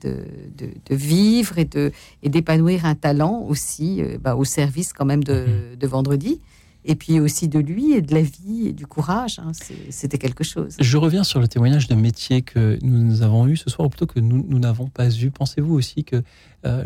de, 0.00 0.24
de- 0.58 0.94
vivre 0.94 1.58
et 1.58 1.66
de 1.66 1.92
et 2.22 2.28
d'épanouir 2.30 2.86
un 2.86 2.94
talent 2.94 3.44
aussi 3.46 4.00
euh, 4.02 4.16
bah, 4.24 4.36
au 4.36 4.44
service, 4.44 4.92
quand 4.94 5.04
même, 5.04 5.22
de, 5.24 5.44
de 5.78 5.86
vendredi. 5.86 6.40
Et 6.84 6.94
puis 6.94 7.20
aussi 7.20 7.48
de 7.48 7.58
lui 7.58 7.92
et 7.92 8.00
de 8.02 8.14
la 8.14 8.22
vie 8.22 8.68
et 8.68 8.72
du 8.72 8.86
courage. 8.86 9.38
hein. 9.38 9.52
C'était 9.90 10.18
quelque 10.18 10.44
chose. 10.44 10.76
Je 10.80 10.96
reviens 10.96 11.24
sur 11.24 11.38
le 11.40 11.46
témoignage 11.46 11.88
de 11.88 11.94
métier 11.94 12.42
que 12.42 12.78
nous 12.82 13.22
avons 13.22 13.46
eu 13.46 13.56
ce 13.56 13.68
soir, 13.68 13.86
ou 13.86 13.90
plutôt 13.90 14.06
que 14.06 14.20
nous 14.20 14.58
n'avons 14.58 14.86
pas 14.88 15.10
eu. 15.14 15.30
Pensez-vous 15.30 15.74
aussi 15.74 16.04
que 16.04 16.22
euh, 16.66 16.84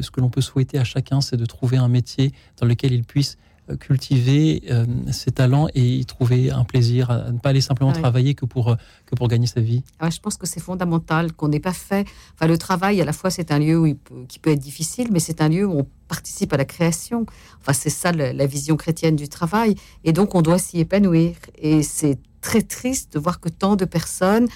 ce 0.00 0.10
que 0.10 0.20
l'on 0.20 0.30
peut 0.30 0.40
souhaiter 0.42 0.78
à 0.78 0.84
chacun, 0.84 1.20
c'est 1.20 1.36
de 1.36 1.46
trouver 1.46 1.76
un 1.78 1.88
métier 1.88 2.32
dans 2.60 2.66
lequel 2.66 2.92
il 2.92 3.04
puisse 3.04 3.38
cultiver 3.80 4.62
euh, 4.70 4.84
ses 5.12 5.30
talents 5.30 5.68
et 5.74 5.96
y 5.96 6.04
trouver 6.04 6.50
un 6.50 6.64
plaisir, 6.64 7.10
à 7.10 7.30
ne 7.30 7.38
pas 7.38 7.50
aller 7.50 7.60
simplement 7.60 7.92
travailler 7.92 8.34
que 8.34 8.44
pour, 8.44 8.68
euh, 8.70 8.74
que 9.06 9.14
pour 9.14 9.28
gagner 9.28 9.46
sa 9.46 9.60
vie 9.60 9.82
Ah, 10.00 10.10
je 10.10 10.20
pense 10.20 10.36
que 10.36 10.46
c'est 10.46 10.60
fondamental 10.60 11.32
qu'on 11.32 11.48
n'ait 11.48 11.60
pas 11.60 11.72
fait. 11.72 12.06
Enfin, 12.34 12.46
le 12.46 12.58
travail, 12.58 13.00
à 13.00 13.04
la 13.04 13.12
fois, 13.12 13.30
c'est 13.30 13.50
un 13.52 13.58
lieu 13.58 13.78
où 13.78 13.86
il 13.86 13.96
peut- 13.96 14.24
qui 14.28 14.38
peut 14.38 14.50
être 14.50 14.60
difficile, 14.60 15.08
mais 15.12 15.20
c'est 15.20 15.40
un 15.40 15.48
lieu 15.48 15.66
où 15.66 15.78
on 15.80 15.86
participe 16.08 16.52
à 16.52 16.56
la 16.56 16.64
création. 16.64 17.26
Enfin, 17.60 17.72
c'est 17.72 17.90
ça 17.90 18.12
la 18.12 18.46
vision 18.46 18.76
chrétienne 18.76 19.16
du 19.16 19.28
travail. 19.28 19.74
Et 20.04 20.12
donc, 20.12 20.34
on 20.34 20.42
doit 20.42 20.58
s'y 20.58 20.78
épanouir. 20.80 21.34
Et 21.58 21.82
c'est 21.82 22.18
très 22.40 22.62
triste 22.62 23.14
de 23.14 23.18
voir 23.18 23.40
que 23.40 23.48
tant 23.48 23.74
de 23.76 23.84
personnes 23.86 24.46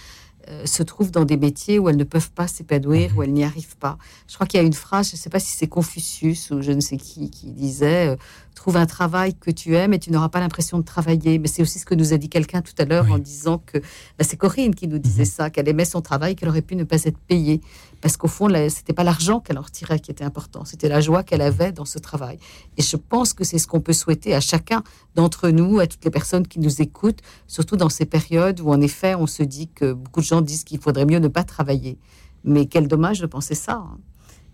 euh, 0.49 0.67
se 0.67 0.83
trouvent 0.83 1.11
dans 1.11 1.25
des 1.25 1.37
métiers 1.37 1.79
où 1.79 1.89
elles 1.89 1.97
ne 1.97 2.05
peuvent 2.05 2.31
pas 2.31 2.49
s'épanouir, 2.49 3.17
où 3.17 3.23
elles 3.23 3.33
n'y 3.33 3.45
arrivent 3.45 3.77
pas. 3.77 3.99
Je 4.29 4.35
crois 4.35 4.47
qu'il 4.47 4.59
y 4.59 4.63
a 4.63 4.67
une 4.67 4.73
phrase, 4.73 5.09
je 5.09 5.17
ne 5.17 5.19
sais 5.19 5.31
pas 5.31 5.41
si 5.41 5.57
c'est 5.57 5.67
Confucius 5.67 6.51
ou 6.51 6.63
je 6.63 6.73
ne 6.73 6.81
sais 6.81 6.97
qui, 6.97 7.31
qui 7.31 7.51
disait 7.51 8.09
euh, 8.09 8.17
Trouve 8.59 8.77
un 8.77 8.87
travail 8.87 9.35
que 9.35 9.53
tu 9.53 9.77
aimes 9.77 9.93
et 9.93 10.01
tu 10.01 10.11
n'auras 10.11 10.31
pas 10.31 10.41
l'impression 10.41 10.79
de 10.79 10.83
travailler. 10.83 11.39
Mais 11.39 11.47
c'est 11.47 11.63
aussi 11.63 11.79
ce 11.79 11.87
que 11.87 11.95
nous 11.95 12.13
a 12.13 12.17
dit 12.17 12.29
quelqu'un 12.29 12.61
tout 12.61 12.73
à 12.79 12.85
l'heure 12.85 13.09
en 13.09 13.19
disant 13.19 13.63
que 13.65 13.79
bah, 13.79 14.25
c'est 14.25 14.37
Corinne 14.37 14.75
qui 14.75 14.89
nous 14.89 14.99
disait 14.99 15.25
ça, 15.25 15.49
qu'elle 15.49 15.69
aimait 15.69 15.85
son 15.85 16.01
travail, 16.01 16.35
qu'elle 16.35 16.49
aurait 16.49 16.61
pu 16.61 16.75
ne 16.75 16.83
pas 16.83 17.05
être 17.05 17.19
payée. 17.19 17.61
Parce 18.01 18.17
qu'au 18.17 18.29
fond, 18.29 18.49
c'était 18.69 18.93
pas 18.93 19.03
l'argent 19.03 19.41
qu'elle 19.41 19.59
en 19.59 19.63
retirait 19.63 19.99
qui 19.99 20.11
était 20.13 20.23
important, 20.25 20.65
c'était 20.65 20.89
la 20.89 21.01
joie 21.01 21.25
qu'elle 21.25 21.41
avait 21.43 21.73
dans 21.73 21.85
ce 21.85 21.99
travail. 21.99 22.39
Et 22.77 22.83
je 22.83 22.97
pense 22.97 23.33
que 23.33 23.43
c'est 23.43 23.59
ce 23.59 23.67
qu'on 23.67 23.81
peut 23.81 23.93
souhaiter 23.93 24.35
à 24.35 24.41
chacun 24.41 24.85
d'entre 25.17 25.49
nous, 25.51 25.81
à 25.81 25.87
toutes 25.89 26.05
les 26.05 26.11
personnes 26.13 26.47
qui 26.47 26.61
nous 26.61 26.81
écoutent, 26.81 27.21
surtout 27.49 27.77
dans 27.77 27.89
ces 27.89 28.07
périodes 28.07 28.61
où, 28.61 28.71
en 28.71 28.81
effet, 28.81 29.17
on 29.17 29.27
se 29.27 29.43
dit 29.43 29.69
que 29.69 29.93
beaucoup 29.93 30.21
de 30.21 30.27
gens 30.27 30.43
disent 30.43 30.63
qu'il 30.65 30.79
faudrait 30.81 31.07
mieux 31.07 31.19
ne 31.19 31.29
pas 31.29 31.43
travailler. 31.43 31.99
Mais 32.45 32.67
quel 32.67 32.87
dommage 32.87 33.19
de 33.21 33.27
penser 33.27 33.57
ça. 33.57 33.75
hein. 33.75 33.99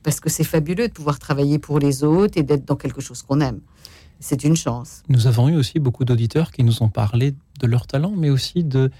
Parce 0.02 0.20
que 0.20 0.30
c'est 0.30 0.44
fabuleux 0.44 0.88
de 0.88 0.92
pouvoir 0.92 1.18
travailler 1.18 1.58
pour 1.58 1.78
les 1.78 2.02
autres 2.02 2.38
et 2.38 2.42
d'être 2.42 2.64
dans 2.64 2.76
quelque 2.76 3.00
chose 3.02 3.22
qu'on 3.22 3.40
aime. 3.40 3.60
c'est 4.20 4.42
une 4.44 4.56
chance. 4.56 5.02
Nous 5.10 5.26
avons 5.26 5.48
eu 5.50 5.56
aussi 5.56 5.78
beaucoup 5.80 6.04
d'auditeurs 6.06 6.50
qui 6.50 6.62
nous 6.64 6.82
ont 6.82 6.88
parlé 6.88 7.34
de 7.60 7.66
leur 7.66 7.86
talent, 7.86 8.12
mais 8.16 8.30
aussi 8.30 8.64
de 8.64 8.90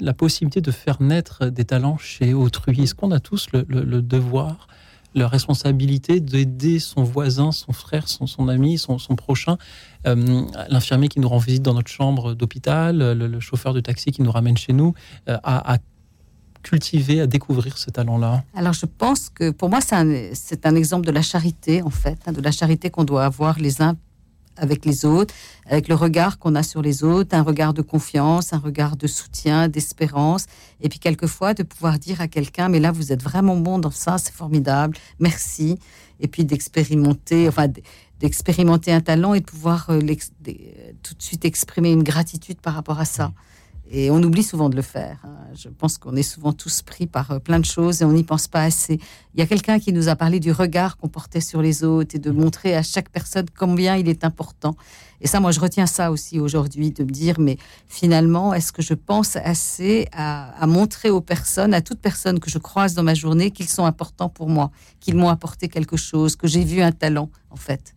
la 0.00 0.14
possibilité 0.14 0.60
de 0.60 0.70
faire 0.70 1.00
naître 1.02 1.46
des 1.46 1.64
talents 1.64 1.98
chez 1.98 2.34
autrui. 2.34 2.82
Est-ce 2.82 2.94
qu'on 2.94 3.10
a 3.10 3.20
tous 3.20 3.48
le, 3.52 4.02
devoir, 4.02 4.66
la 5.14 5.28
responsabilité 5.28 6.20
d'aider 6.20 6.78
son 6.78 7.02
voisin, 7.02 7.52
son 7.52 7.72
frère, 7.72 8.08
son, 8.08 8.48
ami, 8.48 8.78
son, 8.78 8.98
prochain, 9.16 9.58
euh, 10.06 10.44
l'infirmier 10.68 11.08
qui 11.08 11.20
nous 11.20 11.28
rend 11.28 11.38
visite 11.38 11.62
dans 11.62 11.74
notre 11.74 11.90
chambre 11.90 12.34
d'hôpital, 12.34 12.98
le, 12.98 13.40
chauffeur 13.40 13.74
de 13.74 13.80
taxi 13.80 14.10
qui 14.10 14.22
nous 14.22 14.32
ramène 14.32 14.56
chez 14.56 14.72
nous, 14.72 14.94
euh, 15.28 15.38
à, 15.42 15.78
cultiver, 16.62 17.20
à 17.20 17.26
découvrir 17.26 17.76
ce 17.76 17.90
talent-là? 17.90 18.44
Alors 18.54 18.72
je 18.72 18.86
pense 18.86 19.28
que 19.28 19.50
pour 19.50 19.68
moi 19.68 19.80
c'est 19.80 19.96
un, 19.96 20.08
un, 20.08 20.76
exemple 20.76 21.04
de 21.04 21.10
la 21.10 21.22
charité 21.22 21.82
en 21.82 21.90
fait, 21.90 22.18
hein, 22.26 22.32
de 22.32 22.40
la 22.40 22.52
charité 22.52 22.88
qu'on 22.88 23.02
doit 23.02 23.24
avoir 23.24 23.58
les 23.58 23.82
uns 23.82 23.96
avec 24.56 24.84
les 24.84 25.04
autres, 25.04 25.34
avec 25.66 25.88
le 25.88 25.94
regard 25.94 26.38
qu'on 26.38 26.54
a 26.54 26.62
sur 26.62 26.82
les 26.82 27.04
autres, 27.04 27.34
un 27.34 27.42
regard 27.42 27.74
de 27.74 27.82
confiance, 27.82 28.52
un 28.52 28.58
regard 28.58 28.96
de 28.96 29.06
soutien, 29.06 29.68
d'espérance, 29.68 30.46
et 30.80 30.88
puis 30.88 30.98
quelquefois 30.98 31.54
de 31.54 31.62
pouvoir 31.62 31.98
dire 31.98 32.20
à 32.20 32.28
quelqu'un, 32.28 32.68
mais 32.68 32.80
là 32.80 32.92
vous 32.92 33.12
êtes 33.12 33.22
vraiment 33.22 33.56
bon 33.56 33.78
dans 33.78 33.90
ça, 33.90 34.18
c'est 34.18 34.34
formidable, 34.34 34.96
merci, 35.18 35.78
et 36.20 36.28
puis 36.28 36.44
d'expérimenter, 36.44 37.48
enfin 37.48 37.68
d'expérimenter 38.20 38.92
un 38.92 39.00
talent 39.00 39.34
et 39.34 39.40
de 39.40 39.46
pouvoir 39.46 39.86
euh, 39.90 40.00
tout 40.00 41.14
de 41.14 41.22
suite 41.22 41.44
exprimer 41.44 41.90
une 41.90 42.04
gratitude 42.04 42.60
par 42.60 42.74
rapport 42.74 43.00
à 43.00 43.04
ça. 43.04 43.32
Et 43.94 44.10
on 44.10 44.22
oublie 44.22 44.42
souvent 44.42 44.70
de 44.70 44.76
le 44.76 44.80
faire. 44.80 45.18
Hein. 45.22 45.36
Je 45.54 45.68
pense 45.68 45.98
qu'on 45.98 46.16
est 46.16 46.22
souvent 46.22 46.54
tous 46.54 46.80
pris 46.80 47.06
par 47.06 47.30
euh, 47.30 47.38
plein 47.38 47.60
de 47.60 47.66
choses 47.66 48.00
et 48.00 48.06
on 48.06 48.12
n'y 48.12 48.24
pense 48.24 48.48
pas 48.48 48.62
assez. 48.62 48.98
Il 49.34 49.40
y 49.40 49.42
a 49.42 49.46
quelqu'un 49.46 49.78
qui 49.78 49.92
nous 49.92 50.08
a 50.08 50.16
parlé 50.16 50.40
du 50.40 50.50
regard 50.50 50.96
qu'on 50.96 51.08
portait 51.08 51.42
sur 51.42 51.60
les 51.60 51.84
autres 51.84 52.16
et 52.16 52.18
de 52.18 52.30
montrer 52.30 52.74
à 52.74 52.82
chaque 52.82 53.10
personne 53.10 53.44
combien 53.54 53.96
il 53.96 54.08
est 54.08 54.24
important. 54.24 54.74
Et 55.20 55.26
ça, 55.26 55.40
moi, 55.40 55.50
je 55.50 55.60
retiens 55.60 55.84
ça 55.84 56.10
aussi 56.10 56.40
aujourd'hui, 56.40 56.90
de 56.90 57.04
me 57.04 57.10
dire, 57.10 57.38
mais 57.38 57.58
finalement, 57.86 58.54
est-ce 58.54 58.72
que 58.72 58.80
je 58.80 58.94
pense 58.94 59.36
assez 59.36 60.08
à, 60.12 60.58
à, 60.58 60.66
montrer 60.66 61.10
aux 61.10 61.20
personnes, 61.20 61.74
à 61.74 61.82
toutes 61.82 62.00
personnes 62.00 62.40
que 62.40 62.50
je 62.50 62.58
croise 62.58 62.94
dans 62.94 63.02
ma 63.02 63.14
journée, 63.14 63.50
qu'ils 63.50 63.68
sont 63.68 63.84
importants 63.84 64.30
pour 64.30 64.48
moi, 64.48 64.70
qu'ils 65.00 65.16
m'ont 65.16 65.28
apporté 65.28 65.68
quelque 65.68 65.98
chose, 65.98 66.34
que 66.34 66.48
j'ai 66.48 66.64
vu 66.64 66.80
un 66.80 66.92
talent, 66.92 67.28
en 67.50 67.56
fait 67.56 67.94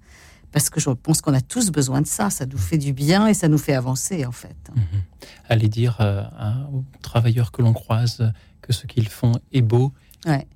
parce 0.55 0.69
que 0.69 0.79
je 0.79 0.89
pense 0.89 1.19
qu'on 1.19 1.33
a 1.33 1.41
tous 1.41 1.69
besoin 1.69 1.99
de 1.99 2.07
ça. 2.07 2.29
Ça 2.29 2.45
nous 2.45 2.57
fait 2.57 2.77
du 2.77 2.93
bien 2.93 3.27
et 3.27 3.33
ça 3.33 3.49
nous 3.49 3.57
fait 3.57 3.73
avancer, 3.73 4.25
en 4.25 4.31
fait. 4.31 4.55
Mhm. 4.73 5.01
Aller 5.49 5.67
dire 5.67 5.97
euh, 5.99 6.23
aux 6.71 6.85
travailleurs 7.01 7.51
que 7.51 7.61
l'on 7.61 7.73
croise 7.73 8.31
que 8.61 8.71
ce 8.71 8.87
qu'ils 8.87 9.09
font 9.09 9.33
est 9.51 9.61
beau. 9.61 9.91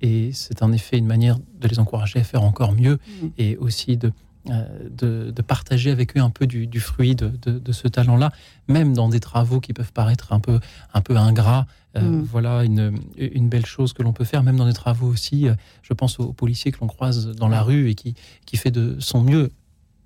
Et 0.00 0.30
c'est 0.32 0.62
en 0.62 0.72
effet 0.72 0.96
une 0.96 1.06
manière 1.06 1.38
de 1.38 1.68
les 1.68 1.78
encourager 1.78 2.18
à 2.18 2.24
faire 2.24 2.42
encore 2.42 2.72
mieux 2.72 2.98
mhm. 3.22 3.32
et 3.36 3.58
aussi 3.58 3.98
de, 3.98 4.10
euh, 4.48 4.88
de, 4.90 5.42
partager 5.42 5.90
avec 5.90 6.16
eux 6.16 6.20
un 6.20 6.30
peu 6.30 6.46
du, 6.46 6.80
fruit 6.80 7.14
de, 7.14 7.72
ce 7.72 7.86
talent-là, 7.86 8.32
même 8.68 8.94
dans 8.94 9.10
des 9.10 9.20
travaux 9.20 9.60
qui 9.60 9.74
peuvent 9.74 9.92
paraître 9.92 10.32
un 10.32 10.40
peu, 10.40 10.60
un 10.94 11.02
peu 11.02 11.18
ingrats. 11.18 11.66
Euh, 11.96 12.00
mhm. 12.00 12.22
Voilà 12.22 12.64
une, 12.64 12.98
une, 13.18 13.50
belle 13.50 13.66
chose 13.66 13.92
que 13.92 14.02
l'on 14.02 14.14
peut 14.14 14.24
faire, 14.24 14.42
même 14.42 14.56
dans 14.56 14.66
des 14.66 14.72
travaux 14.72 15.08
aussi. 15.08 15.46
je 15.82 15.92
pense 15.92 16.18
aux, 16.18 16.32
policiers 16.32 16.72
que 16.72 16.78
l'on 16.80 16.86
croise 16.86 17.36
dans 17.36 17.48
la 17.48 17.62
rue 17.62 17.90
et 17.90 17.94
qui, 17.94 18.14
qui 18.46 18.56
fait 18.56 18.70
de 18.70 18.96
son 18.98 19.20
mieux 19.20 19.50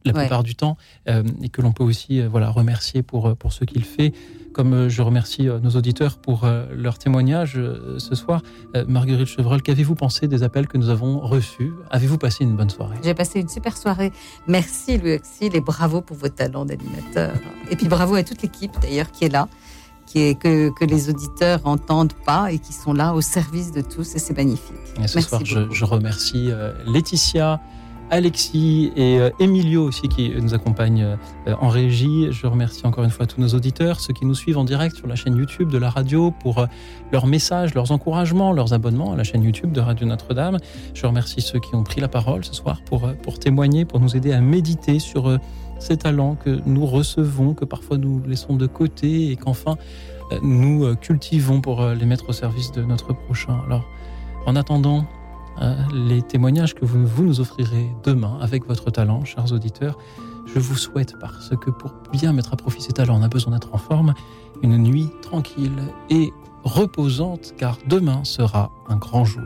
la 0.05 0.13
plupart 0.13 0.43
du 0.43 0.55
temps, 0.55 0.77
euh, 1.09 1.23
et 1.43 1.49
que 1.49 1.63
l'on 1.63 1.73
peut 1.73 1.85
aussi 1.85 2.21
euh, 2.21 2.29
voilà, 2.29 2.51
remercier 2.51 3.03
pour, 3.03 3.29
euh, 3.29 3.35
pour 3.35 3.53
ce 3.53 3.65
qu'il 3.65 3.85
fait. 3.85 4.13
Comme 4.53 4.89
je 4.89 5.03
remercie 5.03 5.49
nos 5.65 5.71
auditeurs 5.71 6.17
pour 6.17 6.47
leur 6.71 6.97
témoignage 6.97 7.61
ce 7.99 8.15
soir. 8.15 8.41
Marguerite 8.87 9.27
Chevreul, 9.27 9.61
qu'avez-vous 9.63 9.97
pensé 9.97 10.29
des 10.29 10.45
appels 10.45 10.69
que 10.69 10.79
nous 10.79 10.91
avons 10.91 11.19
reçus? 11.19 11.73
Avez-vous 11.91 12.19
passé 12.19 12.45
une 12.45 12.55
bonne 12.55 12.71
soirée? 12.71 12.95
J'ai 13.03 13.15
passé 13.15 13.41
une 13.41 13.49
super 13.49 13.77
soirée. 13.77 14.13
Merci 14.47 14.97
Louis 14.97 15.15
Auxil 15.15 15.57
et 15.57 15.61
bravo 15.61 16.03
pour 16.03 16.17
vos 16.17 16.29
talents 16.29 16.65
d'animateur. 16.65 17.35
Et 17.69 17.75
puis 17.75 17.89
bravo 17.89 18.15
à 18.15 18.23
toute 18.23 18.43
l'équipe 18.43 18.71
d'ailleurs 18.81 19.11
qui 19.11 19.25
est 19.25 19.29
là. 19.29 19.49
Qui 20.07 20.21
est, 20.21 20.35
que, 20.39 20.71
que, 20.79 20.85
les 20.85 21.09
auditeurs 21.09 21.63
entendent 21.65 22.15
pas 22.25 22.53
et 22.53 22.61
qui 22.61 22.75
sont 22.75 22.93
là 22.93 23.13
au 23.15 23.23
service 23.23 23.73
de 23.73 23.81
tous 23.81 24.15
et 24.15 24.21
c'est 24.21 24.37
magnifique. 24.37 24.77
Et 25.03 25.09
ce 25.09 25.21
soir, 25.21 25.45
je, 25.45 25.69
je, 25.69 25.85
remercie 25.85 26.51
Laetitia, 26.87 27.61
Alexis 28.15 28.93
et 28.95 29.19
euh, 29.19 29.31
Emilio 29.41 29.83
aussi 29.83 30.09
qui 30.09 30.31
nous 30.41 30.55
accompagnent 30.55 31.03
euh, 31.49 31.55
en 31.61 31.67
régie. 31.67 32.29
Je 32.31 32.47
remercie 32.47 32.87
encore 32.87 33.03
une 33.03 33.11
fois 33.11 33.27
tous 33.27 33.41
nos 33.41 33.49
auditeurs, 33.49 33.99
ceux 33.99 34.15
qui 34.15 34.25
nous 34.25 34.37
suivent 34.37 34.57
en 34.57 34.63
direct 34.63 34.95
sur 34.95 35.09
la 35.09 35.17
chaîne 35.17 35.37
YouTube 35.37 35.69
de 35.69 35.79
la 35.79 35.91
radio 35.91 36.31
pour 36.31 36.61
euh, 36.61 36.67
leurs 37.11 37.27
messages, 37.27 37.75
leurs 37.75 37.91
encouragements, 37.91 38.53
leurs 38.53 38.73
abonnements 38.73 39.13
à 39.13 39.17
la 39.17 39.25
chaîne 39.25 39.43
YouTube 39.43 39.73
de 39.73 39.81
Radio 39.81 40.07
Notre-Dame. 40.07 40.59
Je 40.95 41.07
remercie 41.07 41.41
ceux 41.41 41.59
qui 41.59 41.75
ont 41.75 41.83
pris 41.83 42.01
la 42.01 42.07
parole 42.07 42.45
ce 42.45 42.55
soir 42.55 42.83
pour, 42.87 43.11
pour 43.25 43.41
témoigner, 43.41 43.85
pour 43.85 43.99
nous 43.99 44.17
aider 44.17 44.33
à 44.33 44.41
méditer 44.41 45.01
sur 45.01 45.37
ces 45.81 45.97
talents 45.97 46.37
que 46.37 46.61
nous 46.67 46.87
recevons, 46.87 47.55
que 47.55 47.65
parfois 47.65 47.99
nous 47.99 48.23
laissons 48.25 48.55
de 48.55 48.69
côté 48.69 49.33
et 49.33 49.37
qu'enfin 49.37 49.77
nous 50.41 50.95
cultivons 50.97 51.61
pour 51.61 51.85
les 51.85 52.07
mettre 52.07 52.29
au 52.29 52.33
service 52.33 52.71
de 52.71 52.83
notre 52.83 53.13
prochain. 53.13 53.61
Alors, 53.67 53.85
en 54.47 54.55
attendant, 54.55 55.05
les 55.93 56.23
témoignages 56.23 56.75
que 56.75 56.85
vous, 56.85 57.07
vous 57.07 57.25
nous 57.25 57.41
offrirez 57.41 57.95
demain 58.03 58.39
avec 58.41 58.67
votre 58.67 58.91
talent, 58.91 59.25
chers 59.25 59.53
auditeurs. 59.53 59.99
Je 60.47 60.59
vous 60.59 60.77
souhaite, 60.77 61.19
parce 61.19 61.51
que 61.57 61.71
pour 61.71 61.93
bien 62.13 62.33
mettre 62.33 62.53
à 62.53 62.57
profit 62.57 62.83
ces 62.83 62.93
talents, 62.93 63.19
on 63.19 63.23
a 63.23 63.29
besoin 63.29 63.55
d'être 63.55 63.75
en 63.75 63.79
forme, 63.79 64.15
une 64.63 64.77
nuit 64.79 65.09
tranquille 65.23 65.83
et 66.11 66.33
reposante, 66.65 67.55
car 67.57 67.79
demain 67.87 68.25
sera 68.25 68.71
un 68.89 68.97
grand 68.97 69.25
jour. 69.25 69.43